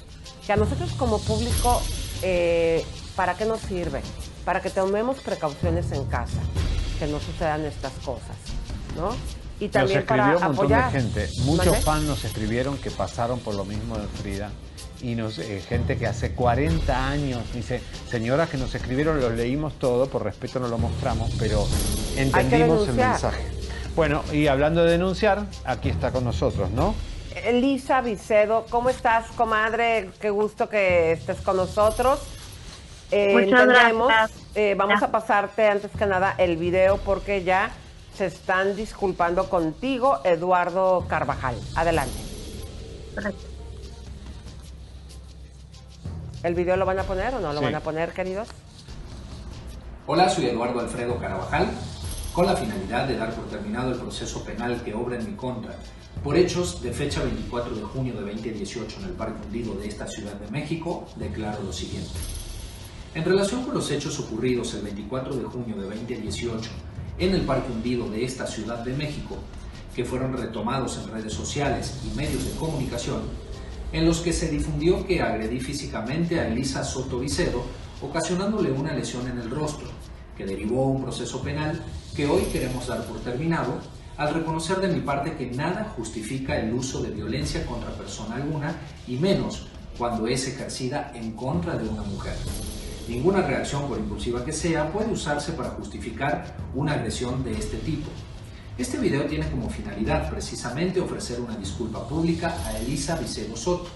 que 0.46 0.54
a 0.54 0.56
nosotros 0.56 0.92
como 0.94 1.20
público, 1.20 1.82
eh, 2.22 2.86
¿para 3.16 3.36
qué 3.36 3.46
nos 3.46 3.62
sirve? 3.62 4.02
Para 4.46 4.62
que 4.62 4.70
tomemos 4.70 5.20
precauciones 5.20 5.92
en 5.92 6.06
casa, 6.06 6.40
que 7.00 7.08
no 7.08 7.20
sucedan 7.20 7.64
estas 7.66 7.94
cosas, 8.06 8.36
¿no? 8.98 9.16
Y 9.60 9.70
también 9.70 10.00
nos 10.00 10.08
para 10.08 10.34
escribió 10.34 10.48
un 10.50 10.56
montón 10.56 10.74
apoyar. 10.74 10.92
de 10.92 11.02
gente. 11.02 11.30
Muchos 11.44 11.66
¿Mande? 11.68 11.82
fans 11.82 12.04
nos 12.04 12.24
escribieron 12.26 12.78
que 12.78 12.92
pasaron 12.92 13.40
por 13.40 13.56
lo 13.56 13.66
mismo 13.66 13.98
de 13.98 14.08
Frida. 14.08 14.52
Y 15.04 15.16
nos, 15.16 15.38
eh, 15.38 15.62
gente 15.68 15.98
que 15.98 16.08
hace 16.08 16.32
40 16.32 17.08
años 17.10 17.42
dice, 17.54 17.82
señoras 18.10 18.50
que 18.50 18.58
nos 18.58 18.74
escribieron, 18.74 19.20
los 19.20 19.34
leímos 19.34 19.78
todo, 19.78 20.08
por 20.08 20.24
respeto 20.24 20.60
no 20.60 20.70
lo 20.70 20.78
mostramos, 20.78 21.30
pero 21.38 21.68
entendimos 22.16 22.88
el 22.88 22.96
mensaje. 22.96 23.44
Bueno, 23.96 24.24
y 24.32 24.48
hablando 24.48 24.84
de 24.86 24.92
denunciar, 24.92 25.46
aquí 25.66 25.90
está 25.90 26.12
con 26.12 26.24
nosotros, 26.24 26.72
¿no? 26.72 26.96
Elisa 27.46 28.02
Vicedo, 28.02 28.66
¿cómo 28.70 28.90
estás, 28.90 29.28
comadre? 29.36 30.10
Qué 30.22 30.30
gusto 30.30 30.70
que 30.70 31.12
estés 31.12 31.42
con 31.42 31.58
nosotros. 31.58 32.20
Eh, 33.12 33.34
Muchas 33.34 33.62
entendemos, 33.62 34.08
gracias. 34.08 34.42
eh, 34.56 34.76
vamos 34.78 35.04
a 35.04 35.12
pasarte 35.12 35.68
antes 35.68 35.92
que 35.92 36.06
nada 36.06 36.34
el 36.38 36.58
video 36.58 36.98
porque 36.98 37.44
ya 37.44 37.72
se 38.18 38.28
están 38.28 38.76
disculpando 38.76 39.50
contigo, 39.50 40.20
Eduardo 40.24 41.06
Carvajal. 41.10 41.56
Adelante. 41.76 42.18
¿El 46.44 46.56
video 46.56 46.76
lo 46.76 46.86
van 46.86 47.00
a 47.00 47.04
poner 47.04 47.34
o 47.36 47.40
no 47.40 47.54
lo 47.54 47.60
Sí. 47.60 47.66
van 47.66 47.76
a 47.76 47.80
poner, 47.80 48.12
queridos? 48.14 48.50
Hola, 50.06 50.30
soy 50.30 50.48
Eduardo 50.48 50.82
Alfredo 50.82 51.18
Carabajal, 51.18 51.68
con 52.34 52.46
la 52.46 52.56
finalidad 52.56 53.08
de 53.08 53.16
dar 53.18 53.34
por 53.34 53.46
terminado 53.48 53.92
el 53.94 53.98
proceso 54.00 54.44
penal 54.44 54.82
que 54.84 54.94
obra 54.94 55.18
en 55.18 55.26
mi 55.26 55.36
contra 55.36 55.76
por 56.24 56.38
hechos 56.38 56.82
de 56.82 56.92
fecha 56.92 57.22
24 57.24 57.76
de 57.76 57.82
junio 57.84 58.14
de 58.14 58.22
2018 58.22 58.98
en 59.00 59.06
el 59.06 59.12
Parque 59.12 59.46
Hundido 59.46 59.74
de 59.76 59.88
esta 59.88 60.08
Ciudad 60.08 60.34
de 60.34 60.50
México, 60.52 61.06
declaro 61.16 61.64
lo 61.64 61.74
siguiente. 61.74 62.12
En 63.16 63.24
relación 63.26 63.64
con 63.66 63.74
los 63.74 63.90
hechos 63.92 64.20
ocurridos 64.20 64.74
el 64.74 64.82
24 64.84 65.36
de 65.36 65.44
junio 65.44 65.76
de 65.76 65.84
2018 65.84 66.70
en 67.20 67.34
el 67.36 67.42
Parque 67.42 67.72
Hundido 67.72 68.10
de 68.10 68.24
esta 68.24 68.48
Ciudad 68.48 68.80
de 68.80 68.94
México, 68.94 69.38
que 69.96 70.04
fueron 70.06 70.36
retomados 70.38 70.98
en 70.98 71.12
redes 71.12 71.34
sociales 71.34 72.00
y 72.06 72.16
medios 72.16 72.46
de 72.46 72.52
comunicación, 72.52 73.22
en 73.94 74.06
los 74.06 74.22
que 74.22 74.34
se 74.34 74.50
difundió 74.50 75.06
que 75.06 75.22
agredí 75.22 75.60
físicamente 75.60 76.40
a 76.40 76.48
Elisa 76.48 76.84
Soto 76.84 77.20
Vicedo, 77.20 77.64
ocasionándole 78.02 78.72
una 78.72 78.94
lesión 78.94 79.28
en 79.28 79.38
el 79.38 79.52
rostro, 79.52 79.88
que 80.36 80.46
derivó 80.46 80.88
un 80.88 81.04
proceso 81.04 81.42
penal 81.44 81.80
que 82.16 82.26
hoy 82.26 82.42
queremos 82.52 82.88
dar 82.88 83.06
por 83.06 83.20
terminado, 83.20 83.78
al 84.18 84.34
reconocer 84.34 84.78
de 84.80 84.88
mi 84.88 85.00
parte 85.00 85.36
que 85.36 85.52
nada 85.52 85.94
justifica 85.96 86.60
el 86.60 86.74
uso 86.74 87.02
de 87.02 87.12
violencia 87.12 87.66
contra 87.68 87.92
persona 87.92 88.36
alguna, 88.36 88.76
y 89.08 89.18
menos 89.18 89.68
cuando 89.98 90.28
es 90.28 90.48
ejercida 90.48 91.12
en 91.14 91.34
contra 91.34 91.78
de 91.78 91.88
una 91.88 92.02
mujer. 92.02 92.36
Ninguna 93.08 93.42
reacción, 93.42 93.88
por 93.88 94.00
impulsiva 94.00 94.44
que 94.44 94.54
sea, 94.54 94.92
puede 94.92 95.12
usarse 95.12 95.52
para 95.52 95.70
justificar 95.72 96.56
una 96.74 96.94
agresión 96.94 97.44
de 97.44 97.52
este 97.52 97.78
tipo. 97.78 98.10
Este 98.76 98.98
video 98.98 99.26
tiene 99.26 99.48
como 99.52 99.70
finalidad 99.70 100.32
precisamente 100.32 101.00
ofrecer 101.00 101.40
una 101.40 101.56
disculpa 101.56 102.08
pública 102.08 102.58
a 102.66 102.76
Elisa 102.80 103.16
Vicedo 103.18 103.56
Soto, 103.56 103.88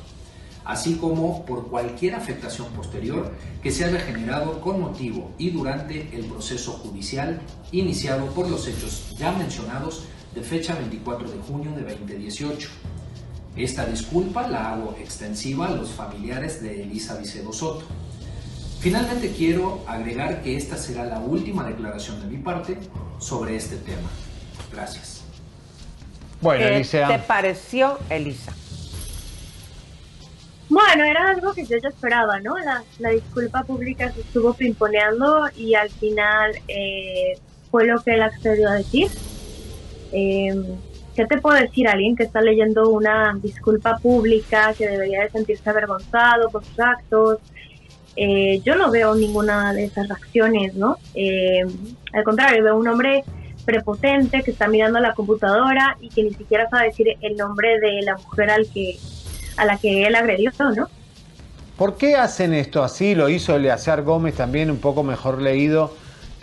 así 0.65 0.97
como 0.97 1.43
por 1.47 1.67
cualquier 1.67 2.13
afectación 2.13 2.67
posterior 2.73 3.31
que 3.63 3.71
se 3.71 3.85
haya 3.85 3.99
generado 3.99 4.61
con 4.61 4.79
motivo 4.79 5.31
y 5.39 5.49
durante 5.49 6.15
el 6.15 6.25
proceso 6.25 6.73
judicial 6.73 7.41
iniciado 7.71 8.27
por 8.27 8.47
los 8.51 8.67
hechos 8.67 9.15
ya 9.17 9.31
mencionados 9.31 10.03
de 10.35 10.41
fecha 10.43 10.75
24 10.75 11.31
de 11.31 11.39
junio 11.39 11.71
de 11.71 11.81
2018. 11.81 12.69
Esta 13.55 13.83
disculpa 13.87 14.47
la 14.47 14.73
hago 14.73 14.95
extensiva 14.99 15.69
a 15.69 15.71
los 15.71 15.89
familiares 15.89 16.61
de 16.61 16.83
Elisa 16.83 17.17
Vicedo 17.17 17.51
Soto. 17.51 17.85
Finalmente 18.79 19.33
quiero 19.35 19.83
agregar 19.87 20.43
que 20.43 20.55
esta 20.55 20.77
será 20.77 21.03
la 21.05 21.17
última 21.17 21.63
declaración 21.63 22.21
de 22.21 22.27
mi 22.27 22.37
parte 22.37 22.77
sobre 23.17 23.55
este 23.55 23.77
tema. 23.77 24.07
Gracias. 24.71 25.23
Bueno, 26.41 26.67
¿Qué 26.67 26.75
Alicia. 26.75 27.07
te 27.07 27.19
pareció, 27.19 27.97
Elisa? 28.09 28.53
Bueno, 30.69 31.05
era 31.05 31.29
algo 31.29 31.53
que 31.53 31.65
yo 31.65 31.77
ya 31.81 31.89
esperaba, 31.89 32.39
¿no? 32.41 32.57
La, 32.57 32.83
la 32.99 33.09
disculpa 33.09 33.63
pública 33.63 34.11
se 34.11 34.19
estuvo 34.21 34.53
pimponeando 34.53 35.47
y 35.55 35.75
al 35.75 35.89
final 35.89 36.51
eh, 36.67 37.37
fue 37.71 37.85
lo 37.85 38.01
que 38.01 38.15
él 38.15 38.21
accedió 38.21 38.69
a 38.69 38.73
decir. 38.73 39.09
Eh, 40.11 40.53
¿Qué 41.15 41.25
te 41.25 41.39
puedo 41.39 41.57
decir? 41.59 41.87
Alguien 41.87 42.15
que 42.15 42.23
está 42.23 42.41
leyendo 42.41 42.89
una 42.89 43.35
disculpa 43.41 43.97
pública, 43.97 44.73
que 44.77 44.87
debería 44.87 45.21
de 45.21 45.29
sentirse 45.31 45.67
avergonzado 45.69 46.49
por 46.49 46.63
sus 46.63 46.79
actos. 46.79 47.39
Eh, 48.15 48.61
yo 48.63 48.75
no 48.75 48.91
veo 48.91 49.15
ninguna 49.15 49.73
de 49.73 49.85
esas 49.85 50.07
reacciones, 50.07 50.75
¿no? 50.75 50.97
Eh, 51.15 51.61
al 52.13 52.23
contrario, 52.23 52.63
veo 52.63 52.75
un 52.77 52.87
hombre 52.87 53.23
prepotente 53.67 54.43
que 54.43 54.51
está 54.51 54.69
mirando 54.69 54.99
la 55.01 55.13
computadora 55.13 55.97
y 55.99 56.07
que 56.09 56.23
ni 56.23 56.33
siquiera 56.33 56.69
sabe 56.69 56.85
decir 56.85 57.07
el 57.21 57.35
nombre 57.35 57.79
de 57.81 58.01
la 58.01 58.15
mujer 58.15 58.49
al 58.49 58.65
que 58.73 58.97
a 59.57 59.65
la 59.65 59.77
que 59.77 60.05
él 60.07 60.15
agredió, 60.15 60.51
¿no? 60.75 60.87
¿Por 61.77 61.97
qué 61.97 62.15
hacen 62.15 62.53
esto 62.53 62.81
así? 62.81 63.13
Lo 63.13 63.27
hizo 63.27 63.55
Eleazar 63.55 64.03
Gómez 64.03 64.35
también, 64.35 64.71
un 64.71 64.77
poco 64.77 65.03
mejor 65.03 65.41
leído, 65.41 65.93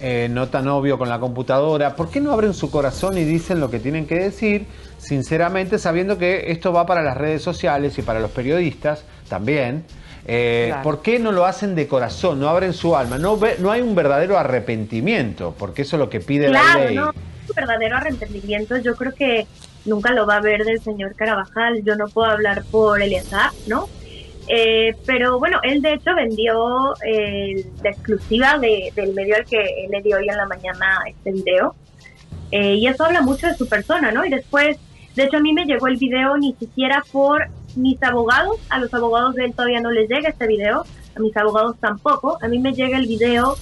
eh, 0.00 0.28
no 0.30 0.48
tan 0.48 0.68
obvio 0.68 0.98
con 0.98 1.08
la 1.08 1.18
computadora. 1.18 1.96
¿Por 1.96 2.10
qué 2.10 2.20
no 2.20 2.32
abren 2.32 2.54
su 2.54 2.70
corazón 2.70 3.16
y 3.16 3.24
dicen 3.24 3.58
lo 3.58 3.70
que 3.70 3.78
tienen 3.78 4.06
que 4.06 4.16
decir, 4.16 4.66
sinceramente, 4.98 5.78
sabiendo 5.78 6.18
que 6.18 6.52
esto 6.52 6.72
va 6.72 6.86
para 6.86 7.02
las 7.02 7.16
redes 7.16 7.42
sociales 7.42 7.96
y 7.98 8.02
para 8.02 8.20
los 8.20 8.32
periodistas 8.32 9.04
también? 9.28 9.84
Eh, 10.26 10.66
Claro. 10.68 10.82
¿Por 10.82 11.02
qué 11.02 11.18
no 11.18 11.32
lo 11.32 11.44
hacen 11.44 11.74
de 11.74 11.86
corazón, 11.86 12.40
no 12.40 12.48
abren 12.48 12.72
su 12.72 12.96
alma? 12.96 13.18
No, 13.18 13.36
ve- 13.36 13.56
no 13.58 13.70
hay 13.70 13.82
un 13.82 13.94
verdadero 13.94 14.38
arrepentimiento, 14.38 15.54
porque 15.58 15.82
eso 15.82 15.96
es 15.96 16.00
lo 16.00 16.08
que 16.08 16.20
pide 16.20 16.48
la 16.48 16.60
Claro, 16.60 16.84
ley. 16.86 16.96
no, 16.96 17.08
un 17.08 17.54
verdadero 17.54 17.96
arrepentimiento 17.96 18.78
yo 18.78 18.94
creo 18.96 19.12
que 19.12 19.46
nunca 19.84 20.12
lo 20.12 20.26
va 20.26 20.36
a 20.36 20.40
ver 20.40 20.64
del 20.64 20.80
señor 20.80 21.14
Carabajal, 21.14 21.82
yo 21.84 21.94
no 21.96 22.08
puedo 22.08 22.30
hablar 22.30 22.64
por 22.70 23.02
Eliazar, 23.02 23.50
¿no? 23.66 23.86
Eh, 24.48 24.94
pero 25.06 25.38
bueno, 25.38 25.58
él 25.62 25.80
de 25.82 25.94
hecho 25.94 26.14
vendió 26.14 26.94
eh, 27.06 27.66
la 27.82 27.90
exclusiva 27.90 28.58
de- 28.58 28.92
del 28.94 29.12
medio 29.14 29.36
al 29.36 29.44
que 29.44 29.56
él 29.58 29.90
le 29.90 30.02
dio 30.02 30.16
hoy 30.16 30.28
en 30.28 30.36
la 30.36 30.46
mañana 30.46 30.98
este 31.06 31.32
video. 31.32 31.74
Eh, 32.50 32.74
y 32.74 32.86
eso 32.86 33.04
habla 33.04 33.20
mucho 33.22 33.46
de 33.46 33.54
su 33.56 33.66
persona, 33.68 34.10
¿no? 34.12 34.24
Y 34.24 34.30
después, 34.30 34.76
de 35.16 35.24
hecho 35.24 35.38
a 35.38 35.40
mí 35.40 35.52
me 35.52 35.64
llegó 35.64 35.86
el 35.88 35.96
video 35.96 36.36
ni 36.36 36.54
siquiera 36.54 37.02
por 37.10 37.46
mis 37.76 38.02
abogados, 38.02 38.56
a 38.68 38.78
los 38.78 38.92
abogados 38.94 39.34
de 39.34 39.46
él 39.46 39.54
todavía 39.54 39.80
no 39.80 39.90
les 39.90 40.08
llega 40.08 40.28
este 40.28 40.46
video, 40.46 40.84
a 41.16 41.20
mis 41.20 41.36
abogados 41.36 41.76
tampoco, 41.80 42.38
a 42.40 42.48
mí 42.48 42.58
me 42.58 42.72
llega 42.72 42.98
el 42.98 43.06
video 43.06 43.56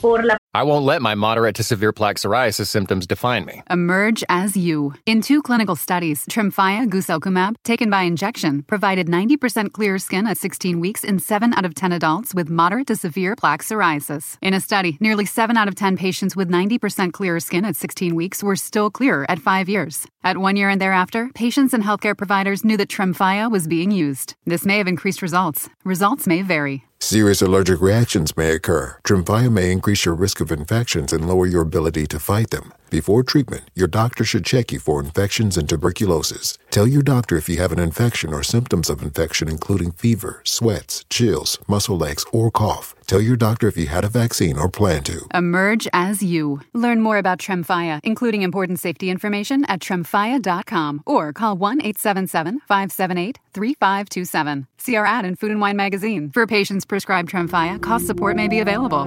por 0.00 0.24
la 0.24 0.37
I 0.54 0.62
won't 0.62 0.86
let 0.86 1.02
my 1.02 1.14
moderate 1.14 1.54
to 1.56 1.62
severe 1.62 1.92
plaque 1.92 2.16
psoriasis 2.16 2.68
symptoms 2.68 3.06
define 3.06 3.44
me. 3.44 3.62
Emerge 3.68 4.24
as 4.30 4.56
you. 4.56 4.94
In 5.04 5.20
two 5.20 5.42
clinical 5.42 5.76
studies, 5.76 6.24
Tremfya 6.26 6.88
guselkumab, 6.88 7.56
taken 7.64 7.90
by 7.90 8.02
injection, 8.02 8.62
provided 8.62 9.08
90% 9.08 9.72
clearer 9.72 9.98
skin 9.98 10.26
at 10.26 10.38
16 10.38 10.80
weeks 10.80 11.04
in 11.04 11.18
7 11.18 11.52
out 11.52 11.66
of 11.66 11.74
10 11.74 11.92
adults 11.92 12.34
with 12.34 12.48
moderate 12.48 12.86
to 12.86 12.96
severe 12.96 13.36
plaque 13.36 13.62
psoriasis. 13.62 14.38
In 14.40 14.54
a 14.54 14.60
study, 14.60 14.96
nearly 15.00 15.26
7 15.26 15.56
out 15.56 15.68
of 15.68 15.74
10 15.74 15.98
patients 15.98 16.34
with 16.34 16.48
90% 16.48 17.12
clearer 17.12 17.40
skin 17.40 17.66
at 17.66 17.76
16 17.76 18.14
weeks 18.14 18.42
were 18.42 18.56
still 18.56 18.90
clearer 18.90 19.30
at 19.30 19.38
5 19.40 19.68
years. 19.68 20.06
At 20.24 20.38
1 20.38 20.56
year 20.56 20.70
and 20.70 20.80
thereafter, 20.80 21.30
patients 21.34 21.74
and 21.74 21.84
healthcare 21.84 22.16
providers 22.16 22.64
knew 22.64 22.78
that 22.78 22.88
Tremfya 22.88 23.50
was 23.50 23.68
being 23.68 23.90
used. 23.90 24.34
This 24.46 24.64
may 24.64 24.78
have 24.78 24.88
increased 24.88 25.20
results. 25.20 25.68
Results 25.84 26.26
may 26.26 26.40
vary. 26.40 26.87
Serious 27.00 27.40
allergic 27.40 27.80
reactions 27.80 28.36
may 28.36 28.50
occur. 28.50 28.98
Tremfya 29.04 29.52
may 29.52 29.70
increase 29.70 30.04
your 30.04 30.14
risk 30.14 30.40
of 30.40 30.50
infections 30.50 31.12
and 31.12 31.28
lower 31.28 31.46
your 31.46 31.62
ability 31.62 32.08
to 32.08 32.18
fight 32.18 32.50
them. 32.50 32.72
Before 32.90 33.22
treatment, 33.22 33.70
your 33.74 33.86
doctor 33.86 34.24
should 34.24 34.44
check 34.44 34.72
you 34.72 34.80
for 34.80 35.00
infections 35.00 35.56
and 35.56 35.68
tuberculosis. 35.68 36.58
Tell 36.70 36.88
your 36.88 37.02
doctor 37.02 37.36
if 37.36 37.48
you 37.48 37.58
have 37.58 37.70
an 37.70 37.78
infection 37.78 38.34
or 38.34 38.42
symptoms 38.42 38.90
of 38.90 39.00
infection, 39.00 39.48
including 39.48 39.92
fever, 39.92 40.42
sweats, 40.44 41.04
chills, 41.08 41.58
muscle 41.68 42.04
aches, 42.04 42.24
or 42.32 42.50
cough. 42.50 42.96
Tell 43.08 43.22
your 43.22 43.36
doctor 43.36 43.68
if 43.68 43.78
you 43.78 43.86
had 43.86 44.04
a 44.04 44.10
vaccine 44.10 44.58
or 44.58 44.68
plan 44.68 45.02
to. 45.04 45.26
Emerge 45.32 45.88
as 45.94 46.22
you. 46.22 46.60
Learn 46.74 47.00
more 47.00 47.16
about 47.16 47.38
Tremfya, 47.38 48.00
including 48.04 48.42
important 48.42 48.78
safety 48.80 49.08
information 49.08 49.64
at 49.64 49.80
tremfya.com 49.80 51.04
or 51.06 51.32
call 51.32 51.56
1 51.56 51.80
877 51.80 52.60
578 52.68 53.38
3527. 53.54 54.66
See 54.76 54.94
our 54.94 55.06
ad 55.06 55.24
in 55.24 55.36
Food 55.36 55.52
and 55.52 55.60
Wine 55.62 55.74
magazine. 55.74 56.30
For 56.32 56.46
patients 56.46 56.84
prescribed 56.84 57.30
Tremfya, 57.30 57.80
cost 57.80 58.06
support 58.06 58.36
may 58.36 58.46
be 58.46 58.58
available. 58.60 59.06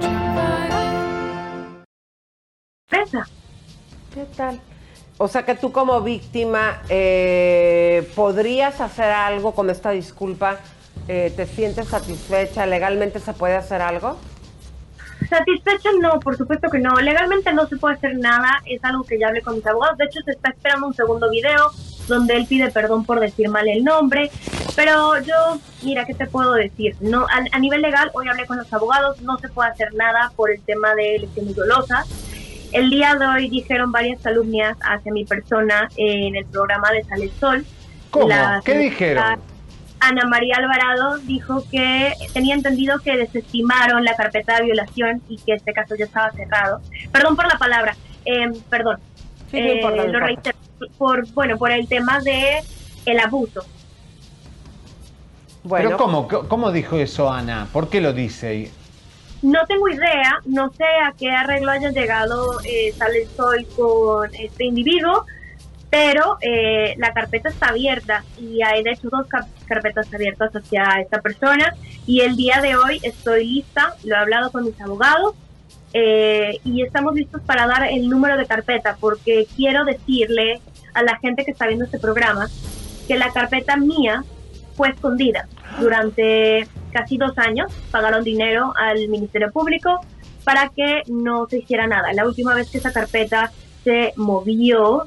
¿Qué 2.90 4.26
tal? 4.36 4.60
O 5.18 5.28
sea 5.28 5.44
que 5.44 5.54
tú 5.54 5.70
como 5.70 6.00
víctima 6.00 6.82
eh, 6.88 8.10
podrías 8.16 8.80
hacer 8.80 9.12
algo 9.12 9.54
con 9.54 9.70
esta 9.70 9.90
disculpa. 9.90 10.58
Eh, 11.08 11.32
¿Te 11.34 11.46
sientes 11.46 11.88
satisfecha? 11.88 12.66
¿Legalmente 12.66 13.18
se 13.18 13.32
puede 13.32 13.56
hacer 13.56 13.82
algo? 13.82 14.18
Satisfecha 15.28 15.90
no, 16.00 16.20
por 16.20 16.36
supuesto 16.36 16.68
que 16.70 16.78
no. 16.78 16.94
Legalmente 17.00 17.52
no 17.52 17.66
se 17.66 17.76
puede 17.76 17.96
hacer 17.96 18.16
nada, 18.18 18.60
es 18.66 18.82
algo 18.84 19.04
que 19.04 19.18
ya 19.18 19.28
hablé 19.28 19.42
con 19.42 19.56
mis 19.56 19.66
abogados. 19.66 19.98
De 19.98 20.04
hecho, 20.04 20.20
se 20.24 20.32
está 20.32 20.50
esperando 20.50 20.86
un 20.86 20.94
segundo 20.94 21.30
video 21.30 21.70
donde 22.08 22.34
él 22.34 22.46
pide 22.46 22.70
perdón 22.70 23.04
por 23.04 23.20
decir 23.20 23.48
mal 23.48 23.68
el 23.68 23.84
nombre. 23.84 24.30
Pero 24.74 25.18
yo, 25.20 25.58
mira, 25.82 26.04
¿qué 26.06 26.14
te 26.14 26.26
puedo 26.26 26.54
decir? 26.54 26.96
No, 27.00 27.26
a, 27.26 27.44
a 27.50 27.58
nivel 27.58 27.82
legal, 27.82 28.10
hoy 28.14 28.28
hablé 28.28 28.46
con 28.46 28.56
los 28.56 28.72
abogados, 28.72 29.20
no 29.22 29.38
se 29.38 29.48
puede 29.48 29.70
hacer 29.70 29.92
nada 29.94 30.32
por 30.34 30.50
el 30.50 30.60
tema 30.62 30.94
de 30.94 31.18
lesiones 31.20 31.54
dolosas. 31.54 32.06
El 32.72 32.88
día 32.88 33.14
de 33.14 33.26
hoy 33.26 33.48
dijeron 33.48 33.92
varias 33.92 34.20
calumnias 34.22 34.78
hacia 34.80 35.12
mi 35.12 35.24
persona 35.24 35.88
en 35.96 36.36
el 36.36 36.46
programa 36.46 36.90
de 36.90 37.04
Sale 37.04 37.24
el 37.24 37.32
Sol. 37.32 37.66
¿Cómo? 38.10 38.28
La 38.28 38.62
¿Qué 38.64 38.78
dijeron? 38.78 39.51
Ana 40.02 40.26
María 40.26 40.56
Alvarado 40.56 41.18
dijo 41.18 41.64
que 41.70 42.12
tenía 42.34 42.54
entendido 42.54 42.98
que 42.98 43.16
desestimaron 43.16 44.04
la 44.04 44.16
carpeta 44.16 44.56
de 44.56 44.64
violación 44.64 45.22
y 45.28 45.38
que 45.38 45.54
este 45.54 45.72
caso 45.72 45.94
ya 45.94 46.06
estaba 46.06 46.30
cerrado. 46.32 46.80
Perdón 47.12 47.36
por 47.36 47.46
la 47.46 47.56
palabra, 47.56 47.96
eh, 48.24 48.50
perdón. 48.68 48.98
Sí, 49.50 49.58
importa, 49.58 50.04
no 50.04 50.12
lo 50.12 50.20
reitero, 50.20 50.58
por, 50.98 51.26
bueno, 51.32 51.56
por 51.56 51.70
el 51.70 51.86
tema 51.86 52.18
de 52.20 52.62
el 53.06 53.18
abuso. 53.20 53.64
Pero 55.70 55.96
¿cómo, 55.96 56.26
¿cómo 56.26 56.72
dijo 56.72 56.96
eso 56.98 57.30
Ana? 57.30 57.68
¿Por 57.72 57.88
qué 57.88 58.00
lo 58.00 58.12
dice? 58.12 58.72
No 59.42 59.60
tengo 59.66 59.88
idea, 59.88 60.40
no 60.46 60.72
sé 60.72 60.84
a 60.84 61.12
qué 61.16 61.30
arreglo 61.30 61.70
haya 61.70 61.90
llegado 61.90 62.60
eh, 62.64 62.92
Sale 62.96 63.22
el 63.22 63.28
Sol 63.28 63.66
con 63.76 64.34
este 64.34 64.64
individuo, 64.64 65.26
pero 65.92 66.38
eh, 66.40 66.94
la 66.96 67.12
carpeta 67.12 67.50
está 67.50 67.68
abierta 67.68 68.24
y 68.40 68.62
hay 68.62 68.82
de 68.82 68.92
hecho 68.92 69.10
dos 69.10 69.26
car- 69.26 69.44
carpetas 69.66 70.08
abiertas 70.14 70.50
hacia 70.56 70.84
esta 71.02 71.20
persona 71.20 71.74
y 72.06 72.22
el 72.22 72.34
día 72.34 72.62
de 72.62 72.76
hoy 72.76 72.98
estoy 73.02 73.46
lista, 73.46 73.94
lo 74.02 74.14
he 74.14 74.18
hablado 74.18 74.50
con 74.50 74.64
mis 74.64 74.80
abogados 74.80 75.34
eh, 75.92 76.58
y 76.64 76.80
estamos 76.80 77.14
listos 77.14 77.42
para 77.42 77.66
dar 77.66 77.86
el 77.90 78.08
número 78.08 78.38
de 78.38 78.46
carpeta 78.46 78.96
porque 78.98 79.46
quiero 79.54 79.84
decirle 79.84 80.62
a 80.94 81.02
la 81.02 81.18
gente 81.18 81.44
que 81.44 81.50
está 81.50 81.66
viendo 81.66 81.84
este 81.84 81.98
programa 81.98 82.48
que 83.06 83.18
la 83.18 83.30
carpeta 83.30 83.76
mía 83.76 84.24
fue 84.74 84.88
escondida 84.88 85.46
durante 85.78 86.66
casi 86.90 87.18
dos 87.18 87.36
años. 87.36 87.70
Pagaron 87.90 88.24
dinero 88.24 88.72
al 88.78 89.08
Ministerio 89.08 89.52
Público 89.52 90.00
para 90.44 90.70
que 90.74 91.02
no 91.08 91.46
se 91.50 91.58
hiciera 91.58 91.86
nada. 91.86 92.14
La 92.14 92.24
última 92.24 92.54
vez 92.54 92.70
que 92.70 92.78
esa 92.78 92.94
carpeta 92.94 93.52
se 93.84 94.14
movió 94.16 95.04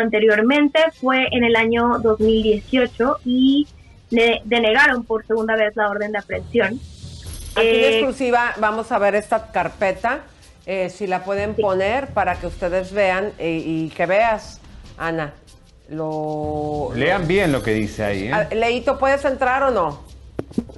anteriormente 0.00 0.78
fue 1.00 1.26
en 1.32 1.44
el 1.44 1.56
año 1.56 1.98
2018 2.02 3.18
y 3.24 3.66
le 4.10 4.40
denegaron 4.44 5.04
por 5.04 5.26
segunda 5.26 5.56
vez 5.56 5.74
la 5.76 5.88
orden 5.90 6.12
de 6.12 6.18
aprehensión. 6.18 6.80
Aquí 7.54 7.66
en 7.66 7.74
Eh, 7.76 7.88
exclusiva 7.98 8.54
vamos 8.58 8.90
a 8.92 8.98
ver 8.98 9.14
esta 9.14 9.50
carpeta, 9.52 10.20
eh, 10.66 10.88
si 10.90 11.06
la 11.06 11.24
pueden 11.24 11.54
poner 11.54 12.08
para 12.08 12.36
que 12.36 12.46
ustedes 12.46 12.92
vean 12.92 13.32
eh, 13.38 13.62
y 13.64 13.88
que 13.90 14.06
veas, 14.06 14.60
Ana. 14.96 15.34
Lo, 15.88 16.90
Lean 16.94 17.26
bien 17.28 17.52
lo 17.52 17.62
que 17.62 17.74
dice 17.74 18.04
ahí. 18.04 18.22
¿eh? 18.28 18.32
Ah, 18.32 18.48
Leito, 18.54 18.98
¿puedes 18.98 19.24
entrar 19.26 19.62
o 19.64 19.70
no? 19.70 20.00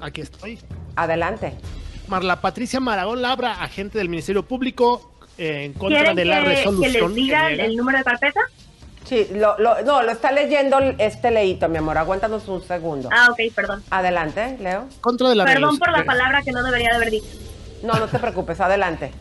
Aquí 0.01 0.23
estoy. 0.23 0.59
Adelante. 0.97 1.53
Marla 2.09 2.41
Patricia 2.41 2.81
Maragón 2.81 3.23
Labra, 3.23 3.63
agente 3.63 3.99
del 3.99 4.09
Ministerio 4.09 4.43
Público, 4.43 5.13
eh, 5.39 5.65
en 5.67 5.73
contra 5.75 5.99
¿Quieren 6.01 6.17
de 6.17 6.25
la 6.25 6.39
que- 6.39 6.45
que, 6.45 6.55
resolución. 6.57 7.15
les 7.15 7.15
diga 7.15 7.51
el 7.51 7.77
número 7.77 7.99
de 7.99 8.05
carpeta? 8.05 8.41
Sí, 9.05 9.27
lo, 9.35 9.59
lo- 9.59 9.83
no, 9.83 10.03
lo 10.03 10.11
está 10.13 10.33
leyendo 10.33 10.79
este 10.99 11.31
Leito, 11.31 11.69
mi 11.69 11.77
amor. 11.79 11.99
Aguántanos 11.99 12.49
un 12.49 12.63
segundo. 12.63 13.09
Ah, 13.13 13.29
ok, 13.31 13.39
perdón. 13.55 13.83
Adelante, 13.91 14.57
Leo. 14.61 14.87
Contra 15.01 15.29
de 15.29 15.35
la 15.37 15.45
Perdón 15.45 15.79
por 15.79 15.93
la 15.93 16.05
palabra 16.05 16.43
que 16.43 16.53
no 16.53 16.63
debería 16.63 16.89
de 16.91 16.97
haber 16.97 17.11
dicho. 17.11 17.27
No, 17.83 17.93
no 17.95 18.07
te 18.09 18.19
preocupes, 18.19 18.61
adelante. 18.61 19.13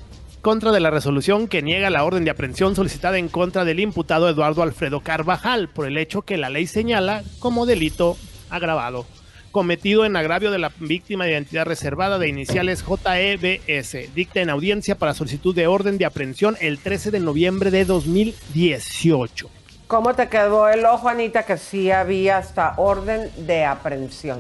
contra 0.42 0.72
de 0.72 0.80
la 0.80 0.90
resolución 0.90 1.48
que 1.48 1.62
niega 1.62 1.90
la 1.90 2.04
orden 2.04 2.24
de 2.26 2.32
aprehensión 2.32 2.76
solicitada 2.76 3.18
en 3.18 3.28
contra 3.30 3.66
del 3.66 3.80
imputado 3.82 4.28
Eduardo 4.30 4.62
Alfredo 4.64 5.02
Carvajal 5.02 5.68
por 5.70 5.86
el 5.86 5.98
hecho 5.98 6.22
que 6.22 6.38
la 6.38 6.50
ley 6.50 6.66
señala 6.68 7.24
como 7.40 7.66
delito 7.66 8.18
agravado 8.50 9.06
cometido 9.52 10.04
en 10.04 10.16
agravio 10.16 10.50
de 10.50 10.58
la 10.58 10.72
víctima 10.80 11.26
de 11.26 11.32
identidad 11.34 11.66
reservada 11.66 12.18
de 12.18 12.28
iniciales 12.28 12.84
JEBS, 12.84 14.16
dicta 14.16 14.42
en 14.42 14.50
audiencia 14.50 14.96
para 14.96 15.14
solicitud 15.14 15.54
de 15.54 15.68
orden 15.68 16.00
de 16.00 16.06
aprehensión 16.06 16.58
el 16.60 16.80
13 16.80 17.12
de 17.12 17.20
noviembre 17.20 17.70
de 17.70 17.86
2018. 17.86 19.50
¿Cómo 19.94 20.16
te 20.16 20.28
quedó 20.28 20.70
el 20.70 20.88
ojo, 20.88 21.08
Anita, 21.08 21.44
que 21.44 21.56
sí 21.56 21.92
había 21.92 22.40
hasta 22.40 22.74
orden 22.78 23.30
de 23.46 23.64
aprehensión? 23.64 24.40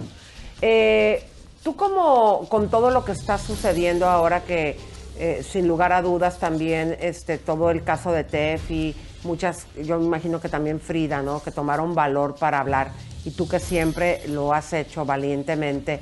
Eh, 0.60 1.24
Tú 1.62 1.76
como 1.76 2.50
con 2.50 2.72
todo 2.72 2.90
lo 2.90 3.06
que 3.06 3.12
está 3.12 3.38
sucediendo 3.38 4.10
ahora 4.10 4.42
que 4.46 4.80
eh, 5.20 5.46
sin 5.48 5.68
lugar 5.68 5.94
a 5.94 6.02
dudas 6.02 6.40
también 6.40 6.98
este 7.00 7.38
todo 7.38 7.70
el 7.70 7.84
caso 7.84 8.12
de 8.12 8.24
Tefi, 8.24 8.96
muchas, 9.24 9.68
yo 9.76 10.00
me 10.00 10.06
imagino 10.06 10.42
que 10.42 10.50
también 10.50 10.80
Frida, 10.80 11.22
¿no? 11.22 11.44
Que 11.44 11.52
tomaron 11.52 11.94
valor 11.94 12.34
para 12.34 12.60
hablar 12.60 12.90
y 13.24 13.30
tú 13.30 13.48
que 13.48 13.60
siempre 13.60 14.28
lo 14.30 14.54
has 14.54 14.74
hecho 14.74 15.06
valientemente. 15.06 16.00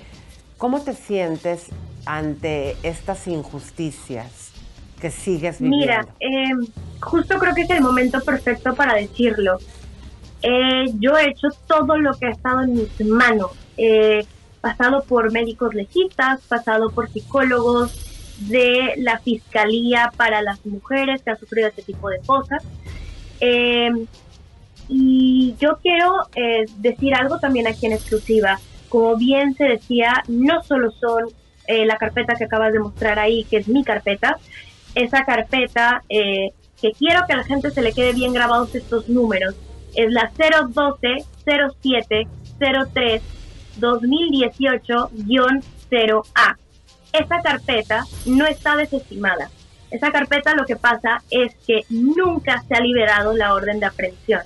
¿Cómo 0.57 0.79
te 0.79 0.93
sientes 0.93 1.65
ante 2.05 2.77
estas 2.83 3.27
injusticias 3.27 4.50
que 5.01 5.11
sigues 5.11 5.59
viviendo? 5.59 5.85
Mira, 5.85 6.07
eh, 6.19 6.51
justo 7.01 7.37
creo 7.39 7.53
que 7.53 7.63
es 7.63 7.69
el 7.71 7.81
momento 7.81 8.21
perfecto 8.21 8.73
para 8.75 8.93
decirlo. 8.95 9.57
Eh, 10.41 10.85
yo 10.99 11.17
he 11.17 11.29
hecho 11.29 11.49
todo 11.67 11.97
lo 11.97 12.13
que 12.13 12.27
ha 12.27 12.31
estado 12.31 12.61
en 12.61 12.75
mis 12.75 13.05
manos. 13.05 13.51
Pasado 14.61 15.03
por 15.03 15.31
médicos 15.31 15.73
legistas, 15.73 16.41
pasado 16.41 16.91
por 16.91 17.09
psicólogos 17.09 18.11
de 18.47 18.93
la 18.97 19.19
Fiscalía 19.19 20.11
para 20.15 20.41
las 20.41 20.65
mujeres 20.65 21.21
que 21.21 21.31
han 21.31 21.39
sufrido 21.39 21.67
este 21.69 21.83
tipo 21.83 22.09
de 22.09 22.19
cosas. 22.19 22.63
Eh, 23.39 23.91
y 24.87 25.55
yo 25.59 25.77
quiero 25.81 26.27
eh, 26.35 26.65
decir 26.77 27.15
algo 27.15 27.39
también 27.39 27.67
aquí 27.67 27.85
en 27.85 27.93
exclusiva. 27.93 28.59
Como 28.89 29.15
bien 29.15 29.55
se 29.55 29.65
decía, 29.65 30.23
no 30.27 30.63
solo 30.63 30.91
son 30.91 31.25
eh, 31.67 31.85
la 31.85 31.97
carpeta 31.97 32.35
que 32.35 32.45
acabas 32.45 32.73
de 32.73 32.79
mostrar 32.79 33.19
ahí, 33.19 33.45
que 33.45 33.57
es 33.57 33.67
mi 33.67 33.83
carpeta, 33.83 34.37
esa 34.95 35.25
carpeta 35.25 36.03
eh, 36.09 36.51
que 36.81 36.91
quiero 36.91 37.21
que 37.27 37.33
a 37.33 37.37
la 37.37 37.43
gente 37.43 37.71
se 37.71 37.81
le 37.81 37.93
quede 37.93 38.13
bien 38.13 38.33
grabados 38.33 38.75
estos 38.75 39.09
números. 39.09 39.55
Es 39.95 40.11
la 40.11 40.31
012 40.37 41.25
07 41.45 42.27
03 42.59 43.21
2018-0A. 43.79 46.55
Esa 47.13 47.41
carpeta 47.41 48.03
no 48.25 48.45
está 48.45 48.75
desestimada. 48.75 49.49
Esa 49.89 50.11
carpeta 50.11 50.53
lo 50.55 50.65
que 50.65 50.75
pasa 50.77 51.21
es 51.29 51.53
que 51.67 51.83
nunca 51.89 52.63
se 52.67 52.75
ha 52.75 52.79
liberado 52.79 53.35
la 53.35 53.53
orden 53.53 53.79
de 53.79 53.85
aprehensión. 53.85 54.41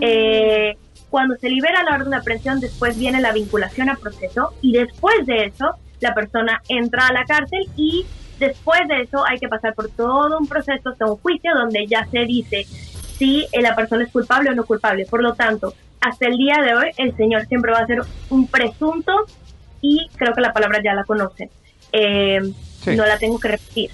Eh, 0.00 0.76
cuando 1.08 1.36
se 1.36 1.48
libera 1.48 1.82
la 1.82 1.94
orden 1.94 2.10
de 2.10 2.16
aprehensión, 2.16 2.60
después 2.60 2.98
viene 2.98 3.20
la 3.20 3.32
vinculación 3.32 3.88
a 3.88 3.96
proceso 3.96 4.52
y 4.60 4.72
después 4.72 5.26
de 5.26 5.46
eso 5.46 5.76
la 6.00 6.14
persona 6.14 6.60
entra 6.68 7.06
a 7.06 7.12
la 7.12 7.24
cárcel 7.24 7.66
y 7.76 8.04
después 8.46 8.80
de 8.88 9.02
eso 9.02 9.24
hay 9.26 9.38
que 9.38 9.48
pasar 9.48 9.74
por 9.74 9.88
todo 9.88 10.38
un 10.38 10.46
proceso 10.46 10.90
hasta 10.90 11.06
un 11.06 11.16
juicio 11.16 11.52
donde 11.54 11.86
ya 11.86 12.06
se 12.06 12.20
dice 12.20 12.66
si 13.18 13.46
la 13.60 13.74
persona 13.74 14.04
es 14.04 14.10
culpable 14.10 14.50
o 14.50 14.54
no 14.54 14.64
culpable. 14.64 15.06
Por 15.06 15.22
lo 15.22 15.34
tanto, 15.34 15.74
hasta 16.00 16.28
el 16.28 16.36
día 16.36 16.58
de 16.62 16.74
hoy 16.74 16.90
el 16.96 17.16
señor 17.16 17.46
siempre 17.46 17.72
va 17.72 17.78
a 17.78 17.86
ser 17.86 18.02
un 18.28 18.46
presunto 18.46 19.12
y 19.80 20.08
creo 20.16 20.34
que 20.34 20.40
la 20.40 20.52
palabra 20.52 20.80
ya 20.82 20.94
la 20.94 21.04
conocen. 21.04 21.50
Eh, 21.92 22.40
Sí. 22.82 22.96
No 22.96 23.06
la 23.06 23.18
tengo 23.18 23.38
que 23.38 23.48
repetir. 23.48 23.90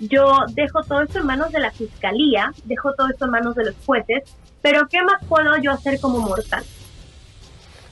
Yo 0.00 0.38
dejo 0.54 0.82
todo 0.82 1.02
esto 1.02 1.20
en 1.20 1.26
manos 1.26 1.52
de 1.52 1.60
la 1.60 1.70
fiscalía, 1.70 2.52
dejo 2.64 2.92
todo 2.94 3.08
esto 3.08 3.26
en 3.26 3.30
manos 3.30 3.54
de 3.54 3.66
los 3.66 3.74
jueces, 3.86 4.22
pero 4.62 4.88
¿qué 4.88 5.02
más 5.02 5.22
puedo 5.28 5.56
yo 5.62 5.70
hacer 5.72 6.00
como 6.00 6.18
mortal? 6.18 6.64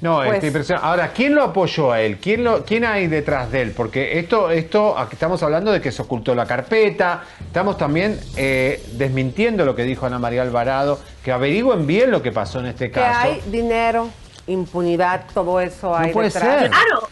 No, 0.00 0.16
Pues- 0.16 0.34
este, 0.34 0.46
impresionante. 0.48 0.88
Ahora, 0.88 1.12
¿quién 1.12 1.32
lo 1.36 1.44
apoyó 1.44 1.92
a 1.92 2.00
él? 2.00 2.18
¿Quién, 2.18 2.42
lo, 2.42 2.64
¿Quién 2.64 2.84
hay 2.84 3.06
detrás 3.06 3.52
de 3.52 3.62
él? 3.62 3.70
Porque 3.70 4.18
esto, 4.18 4.50
esto, 4.50 4.98
aquí 4.98 5.14
estamos 5.14 5.40
hablando 5.44 5.70
de 5.70 5.80
que 5.80 5.92
se 5.92 6.02
ocultó 6.02 6.34
la 6.34 6.44
carpeta, 6.44 7.22
estamos 7.46 7.78
también 7.78 8.18
eh, 8.36 8.84
desmintiendo 8.94 9.64
lo 9.64 9.76
que 9.76 9.84
dijo 9.84 10.04
Ana 10.04 10.18
María 10.18 10.42
Alvarado, 10.42 10.98
que 11.24 11.30
averigüen 11.30 11.86
bien 11.86 12.10
lo 12.10 12.20
que 12.20 12.32
pasó 12.32 12.58
en 12.58 12.66
este 12.66 12.86
Que 12.86 12.94
caso. 13.00 13.20
hay 13.28 13.42
dinero, 13.46 14.08
impunidad, 14.46 15.24
todo 15.32 15.60
eso 15.60 15.94
hay 15.94 16.12
puede 16.12 16.28
detrás. 16.28 16.60
ser. 16.60 16.70
Claro, 16.70 17.08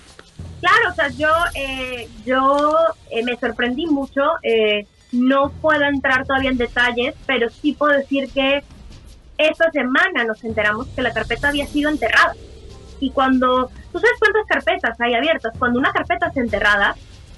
claro, 0.61 0.91
o 0.91 0.95
sea, 0.95 1.09
yo, 1.09 1.29
eh, 1.55 2.09
yo 2.25 2.71
eh, 3.11 3.23
me 3.25 3.37
sorprendí 3.37 3.87
mucho, 3.87 4.23
eh, 4.43 4.87
no 5.13 5.51
puedo 5.61 5.85
entrar 5.85 6.27
todavía 6.27 6.51
en 6.51 6.59
detalles, 6.59 7.15
pero 7.27 7.49
sí 7.51 7.73
puedo 7.73 7.97
decir 7.97 8.31
que 8.33 8.63
esta 9.39 9.71
semana 9.71 10.25
nos 10.25 10.45
enteramos 10.45 10.87
que 10.89 11.03
la 11.03 11.13
carpeta 11.13 11.49
había 11.49 11.67
sido 11.67 11.91
enterrada. 11.91 12.35
Y 13.01 13.11
cuando, 13.11 13.71
¿tú 13.91 13.99
sabes 13.99 14.19
cuántas 14.19 14.45
carpetas 14.47 15.01
hay 15.01 15.15
abiertas? 15.15 15.53
Cuando 15.59 15.79
una 15.79 15.91
carpeta 15.93 16.29
es 16.29 16.37
enterrada, 16.37 16.95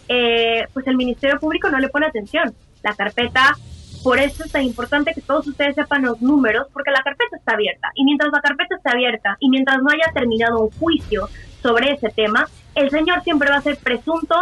eh, 0.08 0.66
pues 0.72 0.86
el 0.88 0.96
Ministerio 0.96 1.38
Público 1.38 1.70
no 1.70 1.78
le 1.78 1.88
pone 1.88 2.06
atención. 2.06 2.52
La 2.82 2.94
carpeta, 2.94 3.56
por 4.02 4.18
eso 4.18 4.44
es 4.44 4.52
tan 4.52 4.62
importante 4.62 5.12
que 5.14 5.20
todos 5.20 5.46
ustedes 5.46 5.74
sepan 5.74 6.02
los 6.02 6.20
números, 6.20 6.66
porque 6.72 6.90
la 6.90 7.02
carpeta 7.02 7.36
está 7.36 7.52
abierta. 7.52 7.88
Y 7.94 8.04
mientras 8.04 8.32
la 8.32 8.40
carpeta 8.40 8.76
está 8.76 8.90
abierta 8.90 9.36
y 9.38 9.48
mientras 9.48 9.80
no 9.82 9.90
haya 9.90 10.12
terminado 10.12 10.60
un 10.60 10.70
juicio 10.72 11.28
sobre 11.62 11.92
ese 11.92 12.08
tema, 12.08 12.48
el 12.74 12.90
señor 12.90 13.22
siempre 13.22 13.50
va 13.50 13.56
a 13.56 13.62
ser 13.62 13.76
presunto 13.76 14.34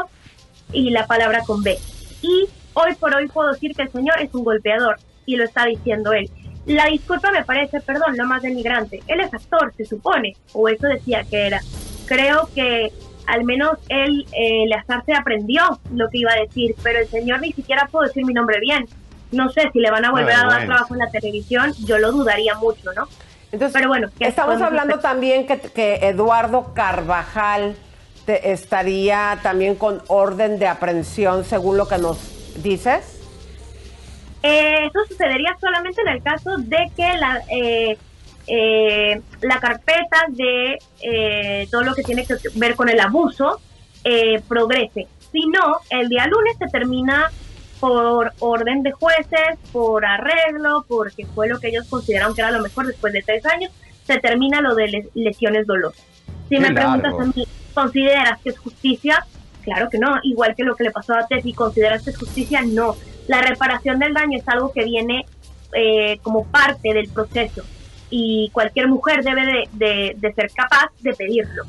y 0.73 0.91
la 0.91 1.07
palabra 1.07 1.43
con 1.47 1.63
B. 1.63 1.77
Y 2.23 2.47
hoy 2.75 2.95
por 2.99 3.15
hoy 3.15 3.29
puedo 3.29 3.53
decir 3.53 3.75
que 3.75 3.83
el 3.83 3.91
señor 3.91 4.21
es 4.21 4.33
un 4.35 4.45
golpeador 4.45 4.97
y 5.27 5.37
lo 5.37 5.45
está 5.45 5.67
diciendo 5.67 6.13
él. 6.13 6.31
La 6.67 6.87
disculpa 6.87 7.31
me 7.31 7.45
parece, 7.45 7.81
perdón, 7.81 8.17
lo 8.17 8.27
más 8.27 8.43
denigrante. 8.43 9.03
Él 9.07 9.21
es 9.21 9.33
actor, 9.33 9.73
se 9.77 9.85
supone, 9.85 10.37
o 10.53 10.69
eso 10.69 10.87
decía 10.87 11.25
que 11.29 11.47
era. 11.47 11.61
Creo 12.07 12.49
que 12.55 12.93
al 13.27 13.45
menos 13.45 13.79
él, 13.89 14.27
eh, 14.33 14.65
Eleazar 14.65 15.05
se 15.05 15.15
aprendió 15.15 15.63
lo 15.95 16.09
que 16.09 16.19
iba 16.19 16.33
a 16.33 16.41
decir, 16.41 16.75
pero 16.83 16.99
el 16.99 17.09
señor 17.09 17.41
ni 17.41 17.53
siquiera 17.53 17.87
pudo 17.91 18.03
decir 18.03 18.25
mi 18.25 18.35
nombre 18.35 18.59
bien. 18.61 18.87
No 19.33 19.49
sé 19.51 19.71
si 19.73 19.79
le 19.79 19.91
van 19.91 20.05
a 20.05 20.11
volver 20.11 20.33
a 20.35 20.45
dar 20.47 20.67
trabajo 20.67 20.95
en 20.95 20.99
la 21.01 21.11
televisión, 21.11 21.73
yo 21.85 21.99
lo 21.99 22.11
dudaría 22.13 22.55
mucho, 22.57 22.93
¿no? 22.95 23.07
Entonces, 23.53 23.73
pero 23.73 23.89
bueno, 23.89 24.09
¿qué 24.19 24.27
Estamos 24.27 24.61
hablando 24.63 24.99
también 25.01 25.47
que, 25.47 25.59
que 25.61 25.95
Eduardo 26.09 26.73
Carvajal 26.75 27.77
te- 28.27 28.53
estaría 28.53 29.39
también 29.43 29.75
con 29.77 30.03
orden 30.09 30.59
de 30.59 30.67
aprehensión, 30.69 31.45
según 31.45 31.77
lo 31.77 31.89
que 31.89 31.99
nos 31.99 32.63
dices. 32.63 33.21
Eh, 34.43 34.87
eso 34.87 34.99
sucedería 35.09 35.57
solamente 35.61 36.01
en 36.01 36.09
el 36.09 36.23
caso 36.23 36.57
de 36.59 36.91
que 36.97 37.13
la, 37.19 37.43
eh, 37.51 37.99
eh, 38.47 39.21
la 39.43 39.59
carpeta 39.61 40.25
de 40.29 40.79
eh, 41.03 41.69
todo 41.71 41.83
lo 41.83 41.95
que 41.95 42.03
tiene 42.03 42.25
que 42.25 42.35
ver 42.55 42.75
con 42.75 42.89
el 42.89 42.99
abuso 43.01 43.61
eh, 44.05 44.41
progrese. 44.49 45.07
Si 45.31 45.47
no, 45.47 45.77
el 45.91 46.09
día 46.09 46.27
lunes 46.27 46.57
se 46.59 46.67
termina 46.69 47.31
por 47.81 48.33
orden 48.41 48.83
de 48.83 48.93
jueces, 48.93 49.59
por 49.73 50.05
arreglo, 50.05 50.85
porque 50.87 51.27
fue 51.27 51.49
lo 51.49 51.59
que 51.59 51.69
ellos 51.69 51.87
consideraron 51.89 52.35
que 52.35 52.43
era 52.43 52.51
lo 52.51 52.61
mejor 52.61 52.87
después 52.87 53.13
de 53.13 53.23
tres 53.23 53.45
años, 53.47 53.73
se 54.07 54.19
termina 54.19 54.61
lo 54.61 54.75
de 54.75 54.89
les- 54.89 55.07
lesiones 55.15 55.67
dolosas. 55.67 56.03
Si 56.49 56.57
Qué 56.57 56.61
me 56.61 56.73
preguntas 56.73 57.15
a 57.19 57.25
mí, 57.25 57.47
¿consideras 57.75 58.41
que 58.43 58.51
es 58.51 58.59
justicia? 58.59 59.25
Claro 59.63 59.89
que 59.91 59.99
no, 59.99 60.19
igual 60.23 60.55
que 60.55 60.65
lo 60.65 60.75
que 60.77 60.85
le 60.85 60.91
pasó 60.91 61.15
a 61.15 61.27
Tefi, 61.27 61.53
¿consideras 61.55 62.03
que 62.03 62.11
es 62.11 62.19
justicia? 62.19 62.63
No. 62.63 62.97
La 63.29 63.41
reparación 63.41 63.99
del 63.99 64.15
daño 64.15 64.39
es 64.39 64.49
algo 64.49 64.73
que 64.73 64.85
viene 64.85 65.25
eh, 65.73 66.19
como 66.23 66.45
parte 66.47 66.93
del 66.93 67.09
proceso 67.09 67.63
y 68.11 68.51
cualquier 68.53 68.89
mujer 68.89 69.23
debe 69.23 69.47
de, 69.47 69.69
de- 69.73 70.15
de 70.17 70.33
ser 70.35 70.51
capaz 70.53 70.89
de 71.01 71.13
pedirlo. 71.15 71.63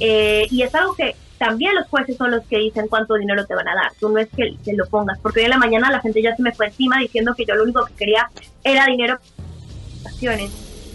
Eh, 0.00 0.46
y 0.50 0.62
es 0.62 0.74
algo 0.74 0.94
que 0.96 1.14
también 1.44 1.74
los 1.74 1.86
jueces 1.88 2.16
son 2.16 2.30
los 2.30 2.42
que 2.46 2.56
dicen 2.56 2.88
cuánto 2.88 3.16
dinero 3.16 3.44
te 3.44 3.54
van 3.54 3.68
a 3.68 3.74
dar. 3.74 3.92
Tú 4.00 4.08
no 4.08 4.18
es 4.18 4.30
que, 4.30 4.56
que 4.64 4.72
lo 4.72 4.86
pongas, 4.86 5.18
porque 5.18 5.40
hoy 5.40 5.44
en 5.44 5.50
la 5.50 5.58
mañana 5.58 5.90
la 5.90 6.00
gente 6.00 6.22
ya 6.22 6.34
se 6.34 6.42
me 6.42 6.52
fue 6.52 6.68
encima 6.68 6.98
diciendo 6.98 7.34
que 7.36 7.44
yo 7.44 7.54
lo 7.54 7.64
único 7.64 7.84
que 7.84 7.92
quería 7.92 8.30
era 8.62 8.86
dinero. 8.86 9.18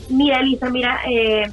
Mira, 0.09 0.39
Elisa, 0.39 0.67
mira, 0.71 1.01
eh, 1.07 1.51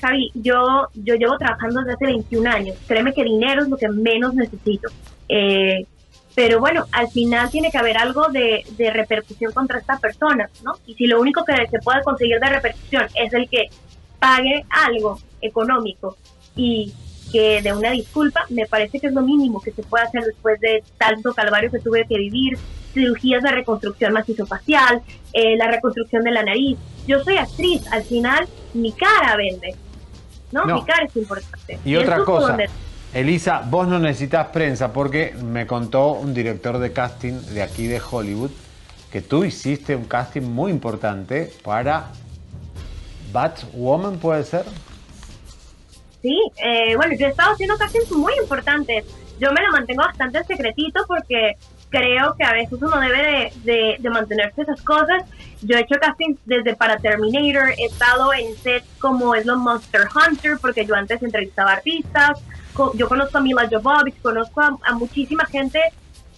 Javi, 0.00 0.30
yo, 0.32 0.88
yo 0.94 1.16
llevo 1.16 1.36
trabajando 1.36 1.80
desde 1.80 1.92
hace 1.92 2.06
21 2.06 2.50
años. 2.50 2.78
Créeme 2.86 3.12
que 3.12 3.24
dinero 3.24 3.62
es 3.62 3.68
lo 3.68 3.76
que 3.76 3.90
menos 3.90 4.32
necesito. 4.32 4.88
Eh, 5.28 5.84
pero 6.34 6.60
bueno, 6.60 6.86
al 6.92 7.10
final 7.10 7.50
tiene 7.50 7.70
que 7.70 7.76
haber 7.76 7.98
algo 7.98 8.28
de, 8.28 8.64
de 8.70 8.90
repercusión 8.90 9.52
contra 9.52 9.80
esta 9.80 9.98
persona, 9.98 10.48
¿no? 10.64 10.76
Y 10.86 10.94
si 10.94 11.06
lo 11.06 11.20
único 11.20 11.44
que 11.44 11.52
se 11.70 11.78
puede 11.80 12.02
conseguir 12.04 12.40
de 12.40 12.48
repercusión 12.48 13.04
es 13.14 13.34
el 13.34 13.50
que 13.50 13.68
pague 14.18 14.64
algo 14.70 15.18
económico 15.42 16.16
y 16.56 16.94
que 17.30 17.62
de 17.62 17.72
una 17.72 17.90
disculpa, 17.90 18.44
me 18.50 18.66
parece 18.66 19.00
que 19.00 19.08
es 19.08 19.12
lo 19.12 19.22
mínimo 19.22 19.60
que 19.60 19.72
se 19.72 19.82
puede 19.82 20.04
hacer 20.04 20.22
después 20.24 20.60
de 20.60 20.82
tanto 20.98 21.32
calvario 21.32 21.70
que 21.70 21.78
tuve 21.78 22.06
que 22.06 22.18
vivir, 22.18 22.58
cirugías 22.92 23.42
de 23.42 23.50
reconstrucción 23.50 24.12
macizo-facial, 24.12 25.02
eh, 25.32 25.56
la 25.56 25.68
reconstrucción 25.68 26.24
de 26.24 26.32
la 26.32 26.42
nariz. 26.42 26.78
Yo 27.06 27.22
soy 27.22 27.36
actriz, 27.36 27.86
al 27.92 28.02
final 28.02 28.48
mi 28.74 28.92
cara 28.92 29.36
vende, 29.36 29.74
¿no? 30.52 30.64
No. 30.64 30.76
Mi 30.76 30.84
cara 30.84 31.04
es 31.06 31.16
importante. 31.16 31.78
Y 31.84 31.96
otra 31.96 32.16
eso 32.16 32.22
es 32.22 32.26
cosa, 32.26 32.56
Elisa, 33.12 33.62
vos 33.68 33.88
no 33.88 33.98
necesitas 33.98 34.48
prensa 34.48 34.92
porque 34.92 35.34
me 35.42 35.66
contó 35.66 36.12
un 36.12 36.32
director 36.32 36.78
de 36.78 36.92
casting 36.92 37.40
de 37.52 37.62
aquí 37.62 37.88
de 37.88 38.00
Hollywood 38.00 38.50
que 39.10 39.20
tú 39.20 39.44
hiciste 39.44 39.96
un 39.96 40.04
casting 40.04 40.42
muy 40.42 40.70
importante 40.70 41.52
para 41.64 42.12
Batwoman, 43.32 44.18
¿puede 44.18 44.44
ser? 44.44 44.64
Sí, 46.22 46.38
eh, 46.62 46.94
bueno, 46.96 47.14
yo 47.14 47.26
he 47.26 47.30
estado 47.30 47.52
haciendo 47.52 47.76
castings 47.78 48.10
muy 48.12 48.32
importantes. 48.40 49.04
Yo 49.38 49.52
me 49.52 49.62
lo 49.62 49.72
mantengo 49.72 50.02
bastante 50.02 50.44
secretito 50.44 51.02
porque 51.08 51.56
creo 51.88 52.34
que 52.36 52.44
a 52.44 52.52
veces 52.52 52.74
uno 52.80 53.00
debe 53.00 53.22
de, 53.64 53.72
de- 53.72 53.96
de 53.98 54.10
mantenerse 54.10 54.62
esas 54.62 54.82
cosas. 54.82 55.22
Yo 55.62 55.76
he 55.76 55.80
hecho 55.80 55.96
castings 56.00 56.38
desde 56.44 56.74
para 56.76 56.98
Terminator, 56.98 57.70
he 57.78 57.86
estado 57.86 58.32
en 58.34 58.54
sets 58.56 58.86
como 58.98 59.34
es 59.34 59.46
lo 59.46 59.56
Monster 59.56 60.02
Hunter, 60.14 60.58
porque 60.60 60.84
yo 60.84 60.94
antes 60.94 61.22
entrevistaba 61.22 61.72
artistas. 61.72 62.38
Yo 62.94 63.08
conozco 63.08 63.38
a 63.38 63.40
Mila 63.40 63.68
Jovovich, 63.70 64.20
conozco 64.22 64.60
a, 64.60 64.76
a 64.84 64.94
muchísima 64.94 65.44
gente 65.46 65.80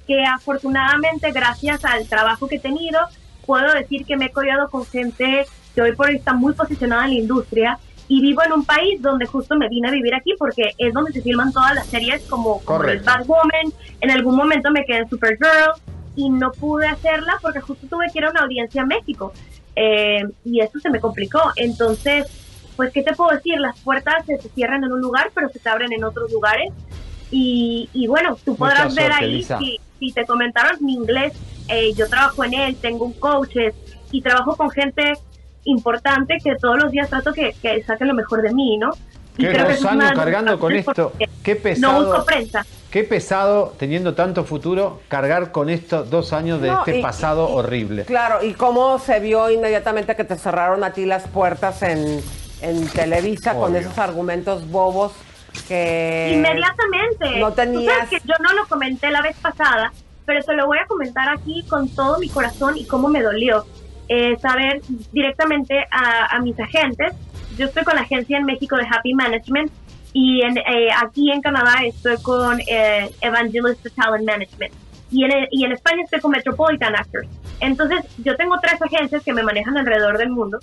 que 0.07 0.25
afortunadamente, 0.25 1.31
gracias 1.33 1.85
al 1.85 2.07
trabajo 2.09 2.49
que 2.49 2.57
he 2.57 2.61
tenido, 2.61 2.99
puedo 3.47 3.73
decir 3.75 4.05
que 4.07 4.17
me 4.17 4.27
he 4.27 4.31
codeado 4.31 4.69
con 4.71 4.85
gente 4.87 5.45
que 5.75 5.83
hoy 5.83 5.93
por 5.95 6.09
hoy 6.09 6.17
está 6.17 6.33
muy 6.33 6.53
posicionada 6.55 7.05
en 7.05 7.11
la 7.11 7.19
industria 7.19 7.79
y 8.09 8.21
vivo 8.21 8.43
en 8.45 8.53
un 8.53 8.65
país 8.65 9.01
donde 9.01 9.27
justo 9.27 9.57
me 9.57 9.69
vine 9.69 9.89
a 9.89 9.91
vivir 9.91 10.15
aquí 10.15 10.33
porque 10.39 10.73
es 10.79 10.93
donde 10.93 11.13
se 11.13 11.23
filman 11.23 11.53
todas 11.53 11.75
las 11.75 11.87
series 11.87 12.23
como, 12.25 12.61
como 12.65 12.85
el. 12.85 13.01
Batwoman. 13.01 13.73
En 14.01 14.11
algún 14.11 14.37
momento 14.37 14.71
me 14.71 14.85
quedé 14.85 14.99
en 14.99 15.09
Supergirl 15.09 15.73
y 16.17 16.29
no 16.29 16.53
pude 16.53 16.87
hacerla 16.87 17.39
porque 17.41 17.61
justo 17.61 17.87
tuve 17.89 18.07
que 18.13 18.19
ir 18.19 18.25
a 18.27 18.31
una 18.31 18.43
audiencia 18.43 18.83
en 18.83 18.89
México 18.89 19.33
Eh, 19.75 20.23
y 20.45 20.61
eso 20.61 20.79
se 20.81 20.91
me 20.91 21.01
complicó. 21.01 21.41
Entonces, 21.57 22.27
pues, 22.77 22.93
¿qué 22.93 23.03
te 23.03 23.15
puedo 23.15 23.31
decir? 23.31 23.59
Las 23.59 23.79
puertas 23.81 24.27
se 24.27 24.37
te 24.37 24.49
cierran 24.51 24.85
en 24.85 24.93
un 24.93 25.01
lugar, 25.01 25.31
pero 25.35 25.49
se 25.49 25.59
te 25.59 25.69
abren 25.69 25.93
en 25.93 26.05
otros 26.05 26.31
lugares. 26.31 26.71
Y, 27.31 27.89
y 27.95 28.07
bueno, 28.07 28.37
tú 28.45 28.51
Mucha 28.51 28.59
podrás 28.59 28.95
ver 28.95 29.13
suerte, 29.13 29.25
ahí, 29.25 29.79
si 29.99 30.13
te 30.13 30.27
comentaron 30.27 30.77
mi 30.81 30.93
inglés, 30.93 31.33
eh, 31.69 31.95
yo 31.95 32.07
trabajo 32.09 32.45
en 32.45 32.53
él, 32.53 32.77
tengo 32.77 33.07
un 33.07 33.15
coach 33.15 33.57
y 34.11 34.21
trabajo 34.21 34.57
con 34.57 34.69
gente 34.71 35.15
importante 35.65 36.39
que 36.43 36.57
todos 36.57 36.83
los 36.83 36.91
días 36.91 37.09
trato 37.09 37.33
que, 37.33 37.55
que 37.61 37.83
saquen 37.85 38.09
lo 38.09 38.15
mejor 38.15 38.43
de 38.43 38.53
mí, 38.53 38.77
¿no? 38.79 38.91
Y 39.39 39.45
Qué 39.47 39.53
creo 39.53 39.67
que 39.67 39.89
años 39.89 40.13
cargando 40.13 40.59
con 40.59 40.73
esto. 40.73 41.13
Qué 41.19 41.57
que 41.57 41.75
No 41.79 41.93
busco 41.95 42.11
pesado. 42.11 42.25
prensa. 42.27 42.67
Qué 42.91 43.05
pesado, 43.05 43.75
teniendo 43.79 44.15
tanto 44.15 44.45
futuro, 44.45 45.01
cargar 45.09 45.51
con 45.53 45.71
estos 45.71 46.11
dos 46.11 46.35
años 46.35 46.61
de 46.61 46.69
No, 46.69 46.81
este 46.81 46.99
y- 46.99 47.03
pasado 47.03 47.49
horrible. 47.49 48.05
Claro, 48.05 48.45
y 48.45 48.53
cómo 48.53 48.99
se 48.99 49.21
vio 49.21 49.51
inmediatamente 49.51 50.15
que 50.17 50.25
te 50.25 50.37
cerraron 50.37 50.85
a 50.85 50.93
ti 50.93 51.07
las 51.07 51.27
puertas 51.29 51.83
en, 51.83 52.21
en 52.61 52.87
Televisa 52.89 53.55
con 53.55 53.71
Obvio. 53.73 53.81
esos 53.81 53.97
argumentos 53.99 54.69
bobos 54.71 55.13
que 55.67 56.33
Inmediatamente. 56.35 57.41
no 57.41 57.49
Tú 57.49 57.55
tenías. 57.57 57.95
sabes 57.95 58.11
que 58.11 58.19
yo 58.29 58.35
no 58.41 58.53
lo 58.53 58.67
comenté 58.67 59.11
la 59.11 59.23
vez 59.23 59.37
pasada, 59.41 59.93
pero 60.27 60.43
te 60.45 60.55
lo 60.55 60.67
voy 60.67 60.77
a 60.79 60.87
comentar 60.87 61.29
aquí 61.31 61.65
con 61.69 61.89
todo 61.89 62.19
mi 62.19 62.29
corazón 62.29 62.77
y 62.77 62.85
cómo 62.85 63.09
me 63.09 63.23
dolió. 63.23 63.65
Eh, 64.09 64.37
saber 64.39 64.81
directamente 65.13 65.87
a, 65.91 66.39
mis 66.41 66.59
agentes. 66.59 67.15
Yo 67.57 67.67
estoy 67.67 67.85
con 67.85 67.95
la 67.95 68.03
agencia 68.03 68.39
en 68.39 68.45
México 68.45 68.77
de 68.77 68.85
Happy 68.91 69.15
Management 69.15 69.71
y 70.13 70.43
eh, 70.43 70.89
aquí 71.03 71.31
en 71.31 71.41
Canadá 71.41 71.85
estoy 71.85 72.17
con 72.23 72.61
eh, 72.67 73.11
Evangelist 73.21 73.87
Talent 73.95 74.27
Management. 74.27 74.73
Y 75.11 75.25
en, 75.25 75.33
y 75.51 75.65
en 75.65 75.73
España 75.73 76.03
estoy 76.05 76.21
con 76.21 76.33
Metropolitan 76.33 76.97
Actors. 76.97 77.29
Entonces, 77.61 78.05
yo 78.19 78.37
tengo 78.37 78.59
tres 78.61 78.81
agencias 78.83 79.23
que 79.23 79.33
me 79.33 79.43
manejan 79.43 79.77
alrededor 79.77 80.19
del 80.19 80.31
mundo. 80.31 80.59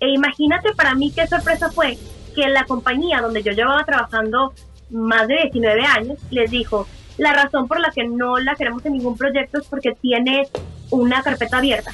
E 0.00 0.08
imagínate 0.08 0.74
para 0.74 0.94
mí 0.94 1.12
qué 1.12 1.26
sorpresa 1.26 1.70
fue 1.70 1.96
que 2.34 2.48
la 2.48 2.64
compañía 2.64 3.20
donde 3.20 3.42
yo 3.42 3.52
llevaba 3.52 3.84
trabajando 3.84 4.52
más 4.90 5.26
de 5.28 5.36
19 5.44 5.84
años 5.84 6.18
les 6.30 6.50
dijo, 6.50 6.86
la 7.18 7.32
razón 7.32 7.68
por 7.68 7.80
la 7.80 7.90
que 7.90 8.04
no 8.04 8.38
la 8.38 8.54
queremos 8.54 8.84
en 8.84 8.94
ningún 8.94 9.16
proyecto 9.16 9.58
es 9.58 9.66
porque 9.66 9.92
tiene 10.00 10.48
una 10.90 11.22
carpeta 11.22 11.58
abierta. 11.58 11.92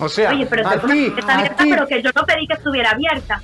O 0.00 0.08
sea, 0.08 0.30
Oye, 0.30 0.46
pero 0.46 0.66
a 0.66 0.72
ti, 0.72 1.12
a 1.26 1.34
abierta, 1.34 1.62
ti. 1.62 1.70
pero 1.70 1.86
que 1.86 2.02
yo 2.02 2.10
no 2.14 2.24
pedí 2.24 2.46
que 2.46 2.54
estuviera 2.54 2.90
abierta. 2.90 3.40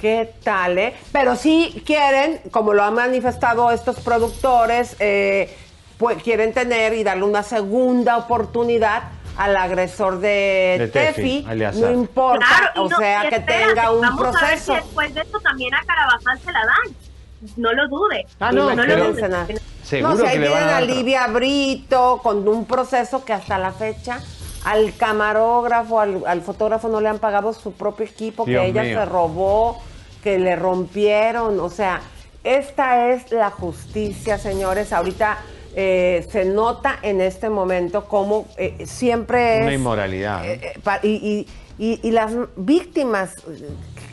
¿Qué 0.00 0.32
tal, 0.42 0.78
eh? 0.78 0.94
Pero 1.12 1.36
sí 1.36 1.82
quieren, 1.84 2.40
como 2.50 2.72
lo 2.72 2.82
han 2.82 2.94
manifestado 2.94 3.70
estos 3.70 3.96
productores, 4.00 4.96
eh, 4.98 5.54
pues 5.98 6.22
quieren 6.22 6.54
tener 6.54 6.94
y 6.94 7.04
darle 7.04 7.24
una 7.24 7.42
segunda 7.42 8.16
oportunidad 8.16 9.02
al 9.36 9.56
agresor 9.56 10.18
de, 10.20 10.76
De 10.78 10.88
Tefi, 10.88 11.46
no 11.74 11.90
importa, 11.90 12.46
Claro, 12.46 12.82
o 12.84 12.88
no- 12.88 12.96
sea, 12.98 13.28
que 13.28 13.36
espérate, 13.36 13.66
tenga 13.68 13.90
un 13.92 14.00
vamos 14.00 14.20
A 14.20 14.30
ver 14.30 14.32
proceso. 14.40 14.72
si 14.72 14.78
después 14.80 15.14
de 15.14 15.20
esto 15.20 15.40
también 15.40 15.74
a 15.74 15.82
Carabajal 15.84 16.38
se 16.40 16.52
la 16.52 16.60
dan. 16.60 16.96
No 17.56 17.72
lo 17.72 17.88
dude. 17.88 18.26
Ah, 18.38 18.52
no, 18.52 18.70
lo 18.74 18.82
pero- 18.82 19.12
dude. 19.12 19.60
Seguro 19.82 20.14
no, 20.14 20.20
si 20.20 20.26
ahí 20.26 20.32
que 20.34 20.38
le 20.40 20.48
van 20.48 20.58
tienen 20.58 20.68
a 20.68 20.76
a 20.76 20.80
dar 20.80 20.82
Livia 20.82 21.26
Brito 21.28 22.20
con 22.22 22.46
un 22.48 22.64
proceso 22.66 23.24
que 23.24 23.32
hasta 23.32 23.58
la 23.58 23.72
fecha 23.72 24.20
al 24.64 24.94
camarógrafo, 24.96 26.00
al, 26.00 26.22
al 26.26 26.42
fotógrafo 26.42 26.88
no 26.88 27.00
le 27.00 27.08
han 27.08 27.18
pagado 27.18 27.52
su 27.52 27.72
propio 27.72 28.06
equipo, 28.06 28.44
Dios 28.44 28.62
que 28.62 28.68
ella 28.70 28.82
mío. 28.82 28.98
se 28.98 29.04
robó, 29.06 29.82
que 30.22 30.38
le 30.38 30.56
rompieron. 30.56 31.58
O 31.60 31.70
sea, 31.70 32.00
esta 32.44 33.08
es 33.10 33.30
la 33.32 33.50
justicia, 33.50 34.38
señores. 34.38 34.92
Ahorita 34.92 35.38
eh, 35.74 36.26
se 36.30 36.44
nota 36.44 36.98
en 37.02 37.20
este 37.20 37.48
momento 37.48 38.04
como 38.06 38.46
eh, 38.58 38.84
siempre 38.86 39.58
es... 39.58 39.62
Una 39.64 39.74
inmoralidad. 39.74 40.44
¿eh? 40.44 40.60
eh, 40.62 40.78
pa- 40.82 41.00
y, 41.02 41.46
y- 41.78 41.84
y- 41.92 42.00
y 42.06 42.10
las 42.10 42.32
víctimas 42.56 43.36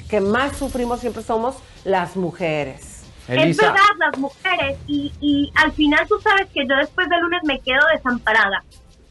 que 0.10 0.22
más 0.22 0.56
sufrimos 0.56 1.02
siempre 1.02 1.24
somos 1.24 1.58
las 1.84 2.16
mujeres. 2.16 3.04
Es 3.28 3.58
verdad, 3.58 3.76
las 4.00 4.18
mujeres. 4.18 4.78
Y, 4.88 5.12
y 5.20 5.52
al 5.56 5.74
final 5.74 6.08
tú 6.08 6.16
sabes 6.22 6.48
que 6.54 6.66
yo 6.66 6.76
después 6.78 7.10
del 7.10 7.20
lunes 7.20 7.42
me 7.44 7.60
quedo 7.60 7.82
desamparada. 7.94 8.64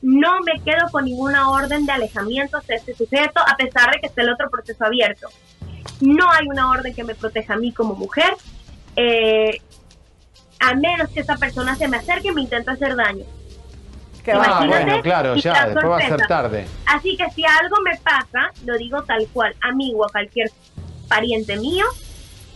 No 0.07 0.41
me 0.43 0.61
quedo 0.61 0.89
con 0.93 1.05
ninguna 1.05 1.51
orden 1.51 1.85
de 1.85 1.91
alejamiento 1.91 2.59
hacia 2.59 2.77
este 2.77 2.95
sujeto, 2.95 3.41
a 3.45 3.57
pesar 3.57 3.91
de 3.91 3.99
que 3.99 4.07
esté 4.07 4.23
el 4.23 4.31
otro 4.31 4.49
proceso 4.49 4.85
abierto. 4.85 5.27
No 6.01 6.31
hay 6.31 6.47
una 6.47 6.71
orden 6.71 6.95
que 6.95 7.03
me 7.03 7.17
proteja 7.17 7.55
a 7.55 7.57
mí 7.57 7.73
como 7.73 7.97
mujer, 7.97 8.33
eh, 8.95 9.61
a 10.61 10.75
menos 10.75 11.11
que 11.11 11.19
esa 11.19 11.35
persona 11.35 11.75
se 11.75 11.89
me 11.89 11.97
acerque 11.97 12.29
y 12.29 12.31
me 12.31 12.43
intente 12.43 12.71
hacer 12.71 12.95
daño. 12.95 13.25
Ah, 14.29 14.31
Imagínate 14.33 14.85
bueno, 14.85 15.03
claro, 15.03 15.35
ya, 15.35 15.75
va 15.75 15.99
a 15.99 16.09
ser 16.09 16.27
tarde. 16.29 16.67
Así 16.87 17.17
que 17.17 17.29
si 17.31 17.45
algo 17.45 17.77
me 17.83 17.99
pasa, 17.99 18.53
lo 18.65 18.79
digo 18.79 19.03
tal 19.03 19.27
cual, 19.33 19.57
a 19.61 19.73
mí 19.73 19.93
o 19.97 20.05
a 20.05 20.09
cualquier 20.09 20.53
pariente 21.09 21.57
mío, 21.57 21.85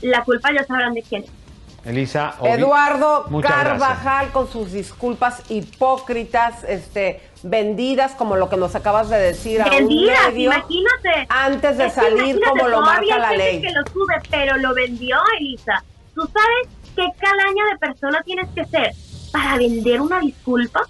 la 0.02 0.22
culpa 0.22 0.52
ya 0.52 0.62
sabrán 0.62 0.94
de 0.94 1.02
quién 1.02 1.24
es. 1.24 1.39
Elisa, 1.84 2.34
Eduardo 2.42 3.24
muchas 3.30 3.50
gracias. 3.52 3.78
Carvajal 3.80 4.28
con 4.32 4.50
sus 4.50 4.72
disculpas 4.72 5.42
hipócritas, 5.48 6.62
este, 6.64 7.20
vendidas, 7.42 8.12
como 8.12 8.36
lo 8.36 8.48
que 8.50 8.56
nos 8.58 8.74
acabas 8.74 9.08
de 9.08 9.18
decir 9.18 9.62
a 9.62 9.68
Vendidas, 9.68 10.18
un 10.28 10.34
medio, 10.34 10.52
imagínate. 10.52 11.26
antes 11.30 11.78
de 11.78 11.88
salir 11.90 12.38
como 12.46 12.68
lo 12.68 12.82
marca 12.82 13.18
la 13.18 13.32
ley. 13.32 13.62
que 13.62 13.70
lo 13.72 13.82
sube, 13.92 14.14
pero 14.30 14.56
lo 14.58 14.74
vendió, 14.74 15.16
Elisa. 15.38 15.82
¿Tú 16.14 16.22
sabes 16.22 16.68
qué 16.94 17.06
calaña 17.18 17.64
de 17.72 17.78
persona 17.78 18.22
tienes 18.24 18.48
que 18.54 18.64
ser 18.66 18.92
para 19.32 19.56
vender 19.56 20.00
una 20.02 20.20
disculpa? 20.20 20.82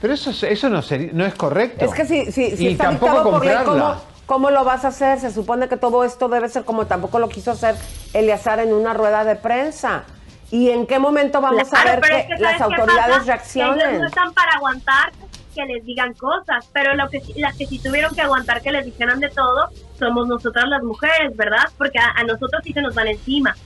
Pero 0.00 0.14
eso, 0.14 0.30
es- 0.30 0.42
eso 0.44 0.70
no, 0.70 0.80
sería- 0.80 1.10
no 1.12 1.26
es 1.26 1.34
correcto. 1.34 1.84
Es 1.84 1.92
que 1.92 2.06
si, 2.06 2.32
si, 2.32 2.56
si 2.56 2.64
y 2.68 2.72
está 2.72 2.84
tampoco 2.84 3.12
dictado 3.12 3.30
por 3.32 3.44
ley, 3.44 3.54
comprarla. 3.56 3.82
¿cómo, 3.94 4.00
¿cómo 4.28 4.50
lo 4.50 4.62
vas 4.62 4.84
a 4.84 4.88
hacer? 4.88 5.18
Se 5.18 5.32
supone 5.32 5.68
que 5.68 5.78
todo 5.78 6.04
esto 6.04 6.28
debe 6.28 6.48
ser 6.50 6.64
como 6.64 6.86
tampoco 6.86 7.18
lo 7.18 7.28
quiso 7.30 7.50
hacer 7.50 7.74
Eleazar 8.12 8.60
en 8.60 8.72
una 8.72 8.92
rueda 8.94 9.24
de 9.24 9.34
prensa. 9.34 10.04
¿Y 10.50 10.70
en 10.70 10.86
qué 10.86 10.98
momento 10.98 11.40
vamos 11.40 11.66
a 11.72 11.82
Claro, 11.82 11.90
ver 11.90 12.00
pero 12.00 12.14
que, 12.14 12.20
es 12.20 12.26
que 12.26 12.42
las 12.42 12.58
¿sabes 12.58 12.76
qué 12.76 12.82
autoridades 12.82 13.26
reaccionen? 13.26 13.88
Ellos 13.88 14.00
no 14.00 14.06
están 14.06 14.32
para 14.34 14.52
aguantar 14.52 15.12
que 15.54 15.64
les 15.64 15.84
digan 15.84 16.12
cosas, 16.14 16.68
pero 16.72 16.94
lo 16.94 17.08
que, 17.08 17.22
las 17.36 17.56
que 17.56 17.66
sí 17.66 17.78
tuvieron 17.78 18.14
que 18.14 18.20
aguantar 18.20 18.60
que 18.62 18.70
les 18.70 18.84
dijeran 18.84 19.18
de 19.18 19.30
todo 19.30 19.70
somos 19.98 20.28
nosotras 20.28 20.66
las 20.68 20.82
mujeres, 20.82 21.34
¿verdad? 21.36 21.64
Porque 21.76 21.98
a, 21.98 22.12
a 22.14 22.22
nosotros 22.22 22.60
sí 22.62 22.72
se 22.72 22.82
nos 22.82 22.94
van 22.94 23.08
encima. 23.08 23.56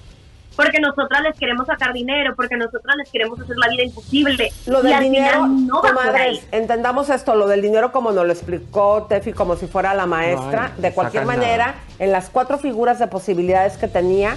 Porque 0.56 0.80
nosotras 0.80 1.22
les 1.22 1.38
queremos 1.38 1.66
sacar 1.66 1.92
dinero, 1.92 2.34
porque 2.36 2.56
nosotras 2.56 2.94
les 2.96 3.10
queremos 3.10 3.40
hacer 3.40 3.56
la 3.56 3.68
vida 3.68 3.84
imposible. 3.84 4.52
Lo 4.66 4.80
y 4.80 4.82
del 4.84 4.92
al 4.92 5.02
dinero, 5.02 5.32
final 5.44 5.66
no 5.66 5.82
va 5.82 5.92
por 5.92 6.16
ahí. 6.16 6.40
entendamos 6.52 7.08
esto, 7.08 7.34
lo 7.34 7.46
del 7.48 7.62
dinero 7.62 7.90
como 7.92 8.12
nos 8.12 8.26
lo 8.26 8.32
explicó 8.32 9.04
Tefi, 9.08 9.32
como 9.32 9.56
si 9.56 9.66
fuera 9.66 9.94
la 9.94 10.06
maestra, 10.06 10.72
No, 10.76 10.82
de 10.82 10.92
cualquier 10.92 11.24
manera, 11.24 11.66
nada. 11.66 11.78
en 11.98 12.12
las 12.12 12.28
cuatro 12.28 12.58
figuras 12.58 12.98
de 12.98 13.06
posibilidades 13.06 13.76
que 13.78 13.88
tenía, 13.88 14.36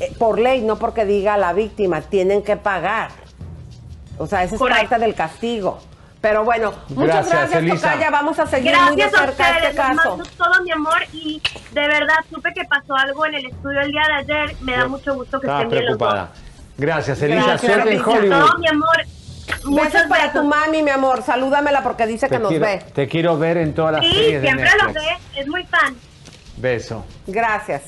eh, 0.00 0.12
por 0.18 0.38
ley, 0.38 0.60
no 0.60 0.76
porque 0.76 1.04
diga 1.06 1.36
la 1.38 1.52
víctima, 1.52 2.00
tienen 2.02 2.42
que 2.42 2.56
pagar. 2.56 3.10
O 4.18 4.26
sea, 4.26 4.44
esa 4.44 4.54
es 4.56 4.58
Correcto. 4.58 4.88
parte 4.90 5.04
del 5.06 5.14
castigo. 5.14 5.78
Pero 6.20 6.44
bueno, 6.44 6.74
muchas 6.90 7.28
Gracias, 7.30 7.50
gracias. 7.50 7.80
Tocaya. 7.80 8.10
Vamos 8.10 8.38
a 8.38 8.46
seguir 8.46 8.74
muy 8.76 8.90
de 8.96 9.02
Gracias 9.02 9.14
a 9.14 9.26
cerca 9.26 9.30
ustedes, 9.44 9.64
este 9.64 9.76
caso. 9.76 10.16
mando 10.16 10.24
todo 10.36 10.62
mi 10.62 10.70
amor 10.70 11.02
y 11.14 11.40
de 11.72 11.80
verdad 11.80 12.16
supe 12.30 12.52
que 12.54 12.64
pasó 12.66 12.94
algo 12.94 13.24
en 13.24 13.34
el 13.36 13.46
estudio 13.46 13.80
el 13.80 13.90
día 13.90 14.02
de 14.06 14.14
ayer. 14.34 14.56
Me 14.60 14.76
da 14.76 14.86
mucho 14.86 15.14
gusto 15.14 15.40
que 15.40 15.46
Estaba 15.46 15.62
estén 15.62 15.78
bien 15.78 15.86
los 15.86 15.98
dos. 15.98 16.08
preocupada. 16.08 16.32
Gracias, 16.76 17.22
Elisa. 17.22 17.46
Gracias, 17.46 17.72
Suerte 17.72 17.94
en. 17.94 18.02
Hollywood. 18.04 18.28
No, 18.38 18.58
mi 18.58 18.68
amor. 18.68 18.96
Besos 19.46 19.64
Muchas 19.64 20.06
para 20.08 20.26
besos. 20.26 20.42
tu 20.42 20.46
mami, 20.46 20.82
mi 20.82 20.90
amor. 20.90 21.22
Salúdamela 21.22 21.82
porque 21.82 22.06
dice 22.06 22.26
que 22.28 22.36
Te 22.36 22.38
nos 22.38 22.50
quiero, 22.50 22.66
ve. 22.66 22.78
te 22.94 23.08
quiero 23.08 23.38
ver 23.38 23.56
en 23.56 23.74
todas 23.74 23.92
las 23.94 24.04
Sí, 24.04 24.12
series 24.12 24.42
de 24.42 24.46
siempre 24.48 24.64
Netflix. 24.70 24.94
lo 24.94 25.00
ve, 25.00 25.40
es 25.40 25.48
muy 25.48 25.64
fan. 25.64 25.96
Beso. 26.58 27.04
Gracias. 27.26 27.82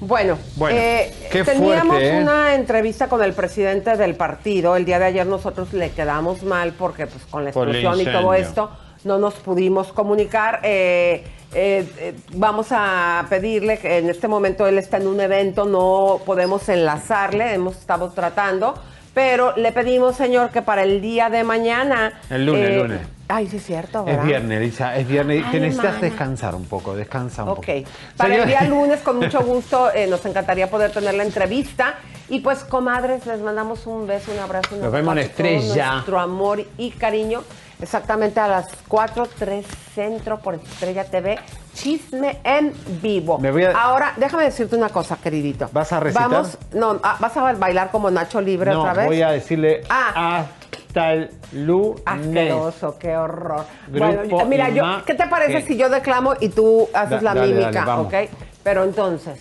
Bueno, 0.00 0.38
Bueno, 0.56 0.76
eh, 0.78 1.12
teníamos 1.44 1.86
fuerte, 1.86 2.16
¿eh? 2.16 2.22
una 2.22 2.54
entrevista 2.54 3.08
con 3.08 3.22
el 3.22 3.32
presidente 3.32 3.96
del 3.96 4.14
partido. 4.14 4.76
El 4.76 4.84
día 4.84 4.98
de 4.98 5.06
ayer 5.06 5.26
nosotros 5.26 5.72
le 5.72 5.90
quedamos 5.90 6.42
mal 6.42 6.72
porque 6.72 7.06
pues 7.06 7.24
con 7.30 7.44
la 7.44 7.50
el 7.50 7.56
explosión 7.56 8.00
y 8.00 8.04
todo 8.04 8.34
esto 8.34 8.70
no 9.04 9.18
nos 9.18 9.34
pudimos 9.34 9.92
comunicar. 9.92 10.60
Eh, 10.62 11.24
eh, 11.54 11.88
eh, 11.98 12.14
vamos 12.34 12.68
a 12.70 13.24
pedirle 13.30 13.78
que 13.78 13.98
en 13.98 14.10
este 14.10 14.28
momento 14.28 14.66
él 14.66 14.78
está 14.78 14.98
en 14.98 15.06
un 15.06 15.20
evento, 15.20 15.64
no 15.64 16.20
podemos 16.26 16.68
enlazarle, 16.68 17.54
hemos 17.54 17.78
estado 17.78 18.10
tratando, 18.10 18.74
pero 19.14 19.56
le 19.56 19.72
pedimos, 19.72 20.16
señor, 20.16 20.50
que 20.50 20.60
para 20.60 20.82
el 20.82 21.00
día 21.00 21.30
de 21.30 21.44
mañana... 21.44 22.20
El 22.28 22.46
lunes, 22.46 22.70
eh, 22.70 22.76
lunes. 22.76 23.00
Ay, 23.28 23.48
sí 23.48 23.56
es 23.56 23.64
cierto, 23.66 24.04
Es 24.06 24.22
viernes, 24.24 24.58
Elisa, 24.60 24.96
es 24.96 25.08
viernes. 25.08 25.42
Ay, 25.44 25.50
Te 25.52 25.60
necesitas 25.60 26.00
descansar 26.00 26.54
un 26.54 26.64
poco, 26.66 26.94
descansa 26.94 27.42
un 27.42 27.50
Ok. 27.50 27.56
poco. 27.56 27.72
Para 28.16 28.36
el 28.36 28.46
día 28.46 28.62
lunes, 28.62 29.00
con 29.00 29.18
mucho 29.18 29.40
gusto, 29.44 29.90
eh, 29.92 30.06
nos 30.06 30.24
encantaría 30.26 30.70
poder 30.70 30.92
tener 30.92 31.14
la 31.14 31.24
entrevista. 31.24 31.94
Y 32.28 32.40
pues, 32.40 32.64
comadres, 32.64 33.26
les 33.26 33.40
mandamos 33.40 33.86
un 33.86 34.06
beso, 34.06 34.32
un 34.32 34.38
abrazo. 34.38 34.74
un 34.76 34.80
Nos 34.82 34.92
vemos 34.92 35.12
en 35.12 35.18
Estrella. 35.18 35.92
Nuestro 35.94 36.18
amor 36.20 36.64
y 36.78 36.90
cariño. 36.92 37.42
Exactamente 37.80 38.40
a 38.40 38.48
las 38.48 38.68
4, 38.88 39.28
3 39.38 39.66
Centro 39.94 40.38
por 40.38 40.54
Estrella 40.54 41.04
TV. 41.04 41.38
Chisme 41.74 42.38
en 42.42 42.72
vivo. 43.02 43.38
Me 43.38 43.50
voy 43.50 43.64
a- 43.64 43.72
Ahora, 43.72 44.14
déjame 44.16 44.44
decirte 44.44 44.76
una 44.76 44.88
cosa, 44.88 45.16
queridito. 45.22 45.68
¿Vas 45.72 45.92
a 45.92 46.00
recitar? 46.00 46.30
Vamos, 46.30 46.58
no, 46.72 46.98
ah, 47.02 47.16
¿vas 47.20 47.36
a 47.36 47.52
bailar 47.52 47.90
como 47.90 48.10
Nacho 48.10 48.40
Libre 48.40 48.72
No, 48.72 48.80
otra 48.80 48.94
vez? 48.94 49.06
voy 49.06 49.20
a 49.22 49.30
decirle 49.30 49.82
Ah. 49.90 50.46
hasta 50.88 51.12
el 51.12 51.30
lunes. 51.52 52.00
Asqueroso, 52.06 52.98
qué 52.98 53.14
horror. 53.16 53.64
Grupo 53.88 54.06
bueno, 54.30 54.46
mira, 54.46 54.70
yo, 54.70 54.82
¿qué 55.04 55.12
te 55.14 55.26
parece 55.26 55.66
si 55.66 55.76
yo 55.76 55.90
declamo 55.90 56.32
y 56.40 56.48
tú 56.48 56.88
haces 56.94 57.22
Da- 57.22 57.34
la 57.34 57.34
dale, 57.34 57.52
mímica, 57.54 57.84
dale, 57.84 58.00
ok? 58.02 58.30
Pero 58.62 58.84
entonces, 58.84 59.38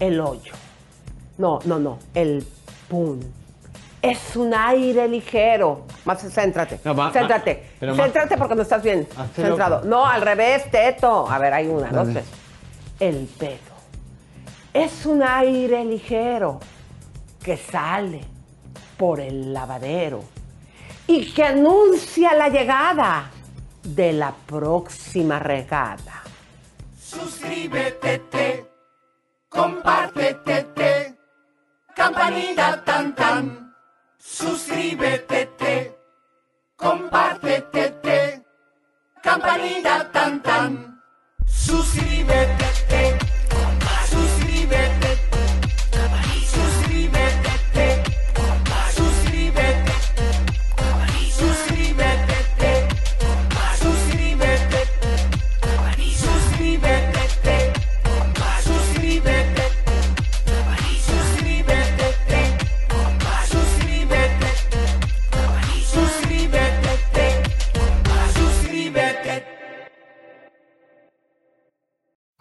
el 0.00 0.20
hoyo. 0.20 0.52
No, 1.38 1.60
no, 1.64 1.78
no, 1.78 1.98
el 2.14 2.44
¡Pum! 2.88 3.20
Es 4.02 4.34
un 4.34 4.52
aire 4.52 5.06
ligero. 5.06 5.86
Más 6.04 6.20
céntrate. 6.34 6.80
No, 6.84 6.92
ma- 6.92 7.12
céntrate. 7.12 7.70
ma- 7.80 7.94
céntrate 7.94 8.36
porque 8.36 8.56
no 8.56 8.62
estás 8.62 8.82
bien 8.82 9.06
Hazte 9.16 9.42
centrado. 9.42 9.76
loco. 9.76 9.86
No, 9.88 10.04
al 10.06 10.22
revés, 10.22 10.68
teto. 10.70 11.30
A 11.30 11.38
ver, 11.38 11.54
hay 11.54 11.68
una, 11.68 11.86
dos, 11.88 12.08
Dale. 12.08 12.12
tres. 12.14 12.24
El 12.98 13.26
pedo. 13.38 13.72
Es 14.74 15.06
un 15.06 15.22
aire 15.22 15.84
ligero 15.84 16.58
que 17.44 17.56
sale 17.56 18.22
por 18.96 19.20
el 19.20 19.52
lavadero 19.52 20.24
y 21.06 21.32
que 21.32 21.44
anuncia 21.44 22.34
la 22.34 22.48
llegada 22.48 23.30
de 23.84 24.12
la 24.14 24.32
próxima 24.46 25.38
regada. 25.38 26.22
Suscríbete, 27.00 28.18
te, 28.30 28.66
compártete, 29.48 30.62
te, 30.74 31.14
campanita 31.94 32.82
tan 32.84 33.14
tan. 33.14 33.61
Suscríbete, 34.24 35.46
te, 35.58 35.98
compártete, 36.76 37.90
te, 38.00 38.44
campanita 39.20 40.12
tan 40.12 40.40
tan. 40.40 41.02
Suscríbete, 41.44 42.54
te, 42.56 42.66
suscríbete, 42.66 42.71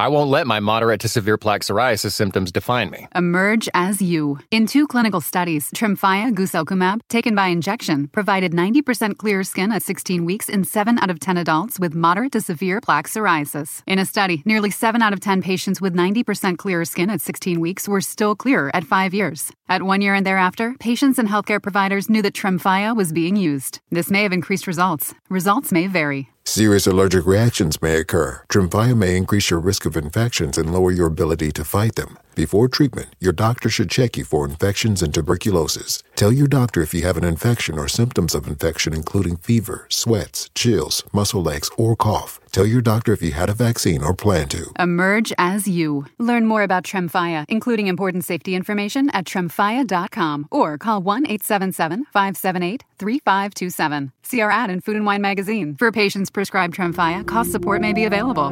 I 0.02 0.08
won't 0.08 0.32
let 0.32 0.48
my 0.48 0.60
moderate 0.60 1.02
to 1.02 1.08
severe 1.08 1.38
plaque 1.38 1.62
psoriasis 1.62 2.14
symptoms 2.14 2.52
define 2.52 2.90
me. 2.90 3.08
Emerge 3.14 3.70
as 3.76 4.02
you. 4.02 4.40
In 4.50 4.66
two 4.66 4.88
clinical 4.88 5.22
studies, 5.22 5.70
Tremfya 5.76 6.34
guselkumab, 6.34 7.02
taken 7.08 7.36
by 7.36 7.50
injection, 7.50 8.08
provided 8.08 8.52
90% 8.52 9.18
clearer 9.18 9.44
skin 9.44 9.72
at 9.72 9.84
16 9.84 10.26
weeks 10.26 10.50
in 10.50 10.64
7 10.64 10.98
out 10.98 11.12
of 11.12 11.20
10 11.20 11.38
adults 11.38 11.80
with 11.80 11.94
moderate 11.94 12.32
to 12.32 12.42
severe 12.42 12.82
plaque 12.82 13.08
psoriasis. 13.08 13.84
In 13.86 14.00
a 14.00 14.06
study, 14.08 14.42
nearly 14.44 14.72
7 14.72 15.04
out 15.04 15.14
of 15.14 15.20
10 15.20 15.44
patients 15.44 15.80
with 15.80 15.94
90% 15.94 16.58
clearer 16.58 16.84
skin 16.84 17.12
at 17.12 17.22
16 17.22 17.60
weeks 17.60 17.88
were 17.88 18.02
still 18.02 18.36
clearer 18.36 18.76
at 18.76 18.86
5 18.86 19.14
years. 19.14 19.52
At 19.70 19.84
1 19.84 20.02
year 20.02 20.16
and 20.16 20.26
thereafter, 20.26 20.74
patients 20.80 21.20
and 21.20 21.30
healthcare 21.30 21.62
providers 21.62 22.10
knew 22.10 22.24
that 22.24 22.34
Tremfya 22.34 22.96
was 22.96 23.14
being 23.14 23.36
used. 23.36 23.82
This 23.92 24.10
may 24.10 24.24
have 24.24 24.34
increased 24.34 24.66
results. 24.66 25.14
Results 25.30 25.72
may 25.72 25.86
vary. 25.86 26.31
Serious 26.44 26.88
allergic 26.88 27.26
reactions 27.26 27.82
may 27.82 27.98
occur. 27.98 28.44
Tremfya 28.50 28.98
may 28.98 29.16
increase 29.16 29.50
your 29.50 29.60
risk 29.60 29.86
of 29.86 29.96
infections 29.96 30.58
and 30.58 30.74
lower 30.74 30.92
your 30.92 31.08
ability 31.08 31.52
to 31.52 31.64
fight 31.64 31.96
them. 31.96 32.18
Before 32.34 32.70
treatment, 32.70 33.10
your 33.20 33.34
doctor 33.34 33.70
should 33.70 33.90
check 33.90 34.16
you 34.16 34.24
for 34.24 34.46
infections 34.46 35.02
and 35.04 35.14
tuberculosis. 35.14 36.02
Tell 36.16 36.32
your 36.32 36.48
doctor 36.48 36.82
if 36.82 36.94
you 36.94 37.04
have 37.04 37.18
an 37.18 37.26
infection 37.26 37.78
or 37.78 37.90
symptoms 37.90 38.34
of 38.34 38.48
infection, 38.48 38.94
including 38.94 39.36
fever, 39.38 39.86
sweats, 39.90 40.50
chills, 40.56 41.04
muscle 41.12 41.50
aches, 41.52 41.70
or 41.78 41.96
cough. 41.96 42.40
Tell 42.52 42.66
your 42.66 42.82
doctor 42.82 43.12
if 43.12 43.22
you 43.22 43.32
had 43.32 43.50
a 43.50 43.54
vaccine 43.54 44.02
or 44.02 44.14
plan 44.14 44.48
to. 44.50 44.72
Emerge 44.80 45.34
as 45.38 45.68
you. 45.68 46.06
Learn 46.20 46.46
more 46.46 46.64
about 46.64 46.84
Tremfya, 46.84 47.46
including 47.50 47.88
important 47.88 48.24
safety 48.24 48.56
information 48.56 49.10
at 49.10 49.26
tremfya.com 49.26 50.48
or 50.52 50.78
call 50.78 51.02
1 51.02 51.26
877 51.26 52.06
578 52.06 52.84
3527. 52.98 54.12
See 54.24 54.42
our 54.42 54.52
ad 54.52 54.70
in 54.70 54.80
Food 54.80 54.96
and 54.96 55.06
Wine 55.06 55.22
magazine. 55.22 55.76
For 55.76 55.92
patients 55.92 56.30
prescribed 56.30 56.76
Tremfya, 56.76 57.28
cost 57.28 57.52
support 57.52 57.82
may 57.82 57.92
be 57.94 58.06
available. 58.06 58.52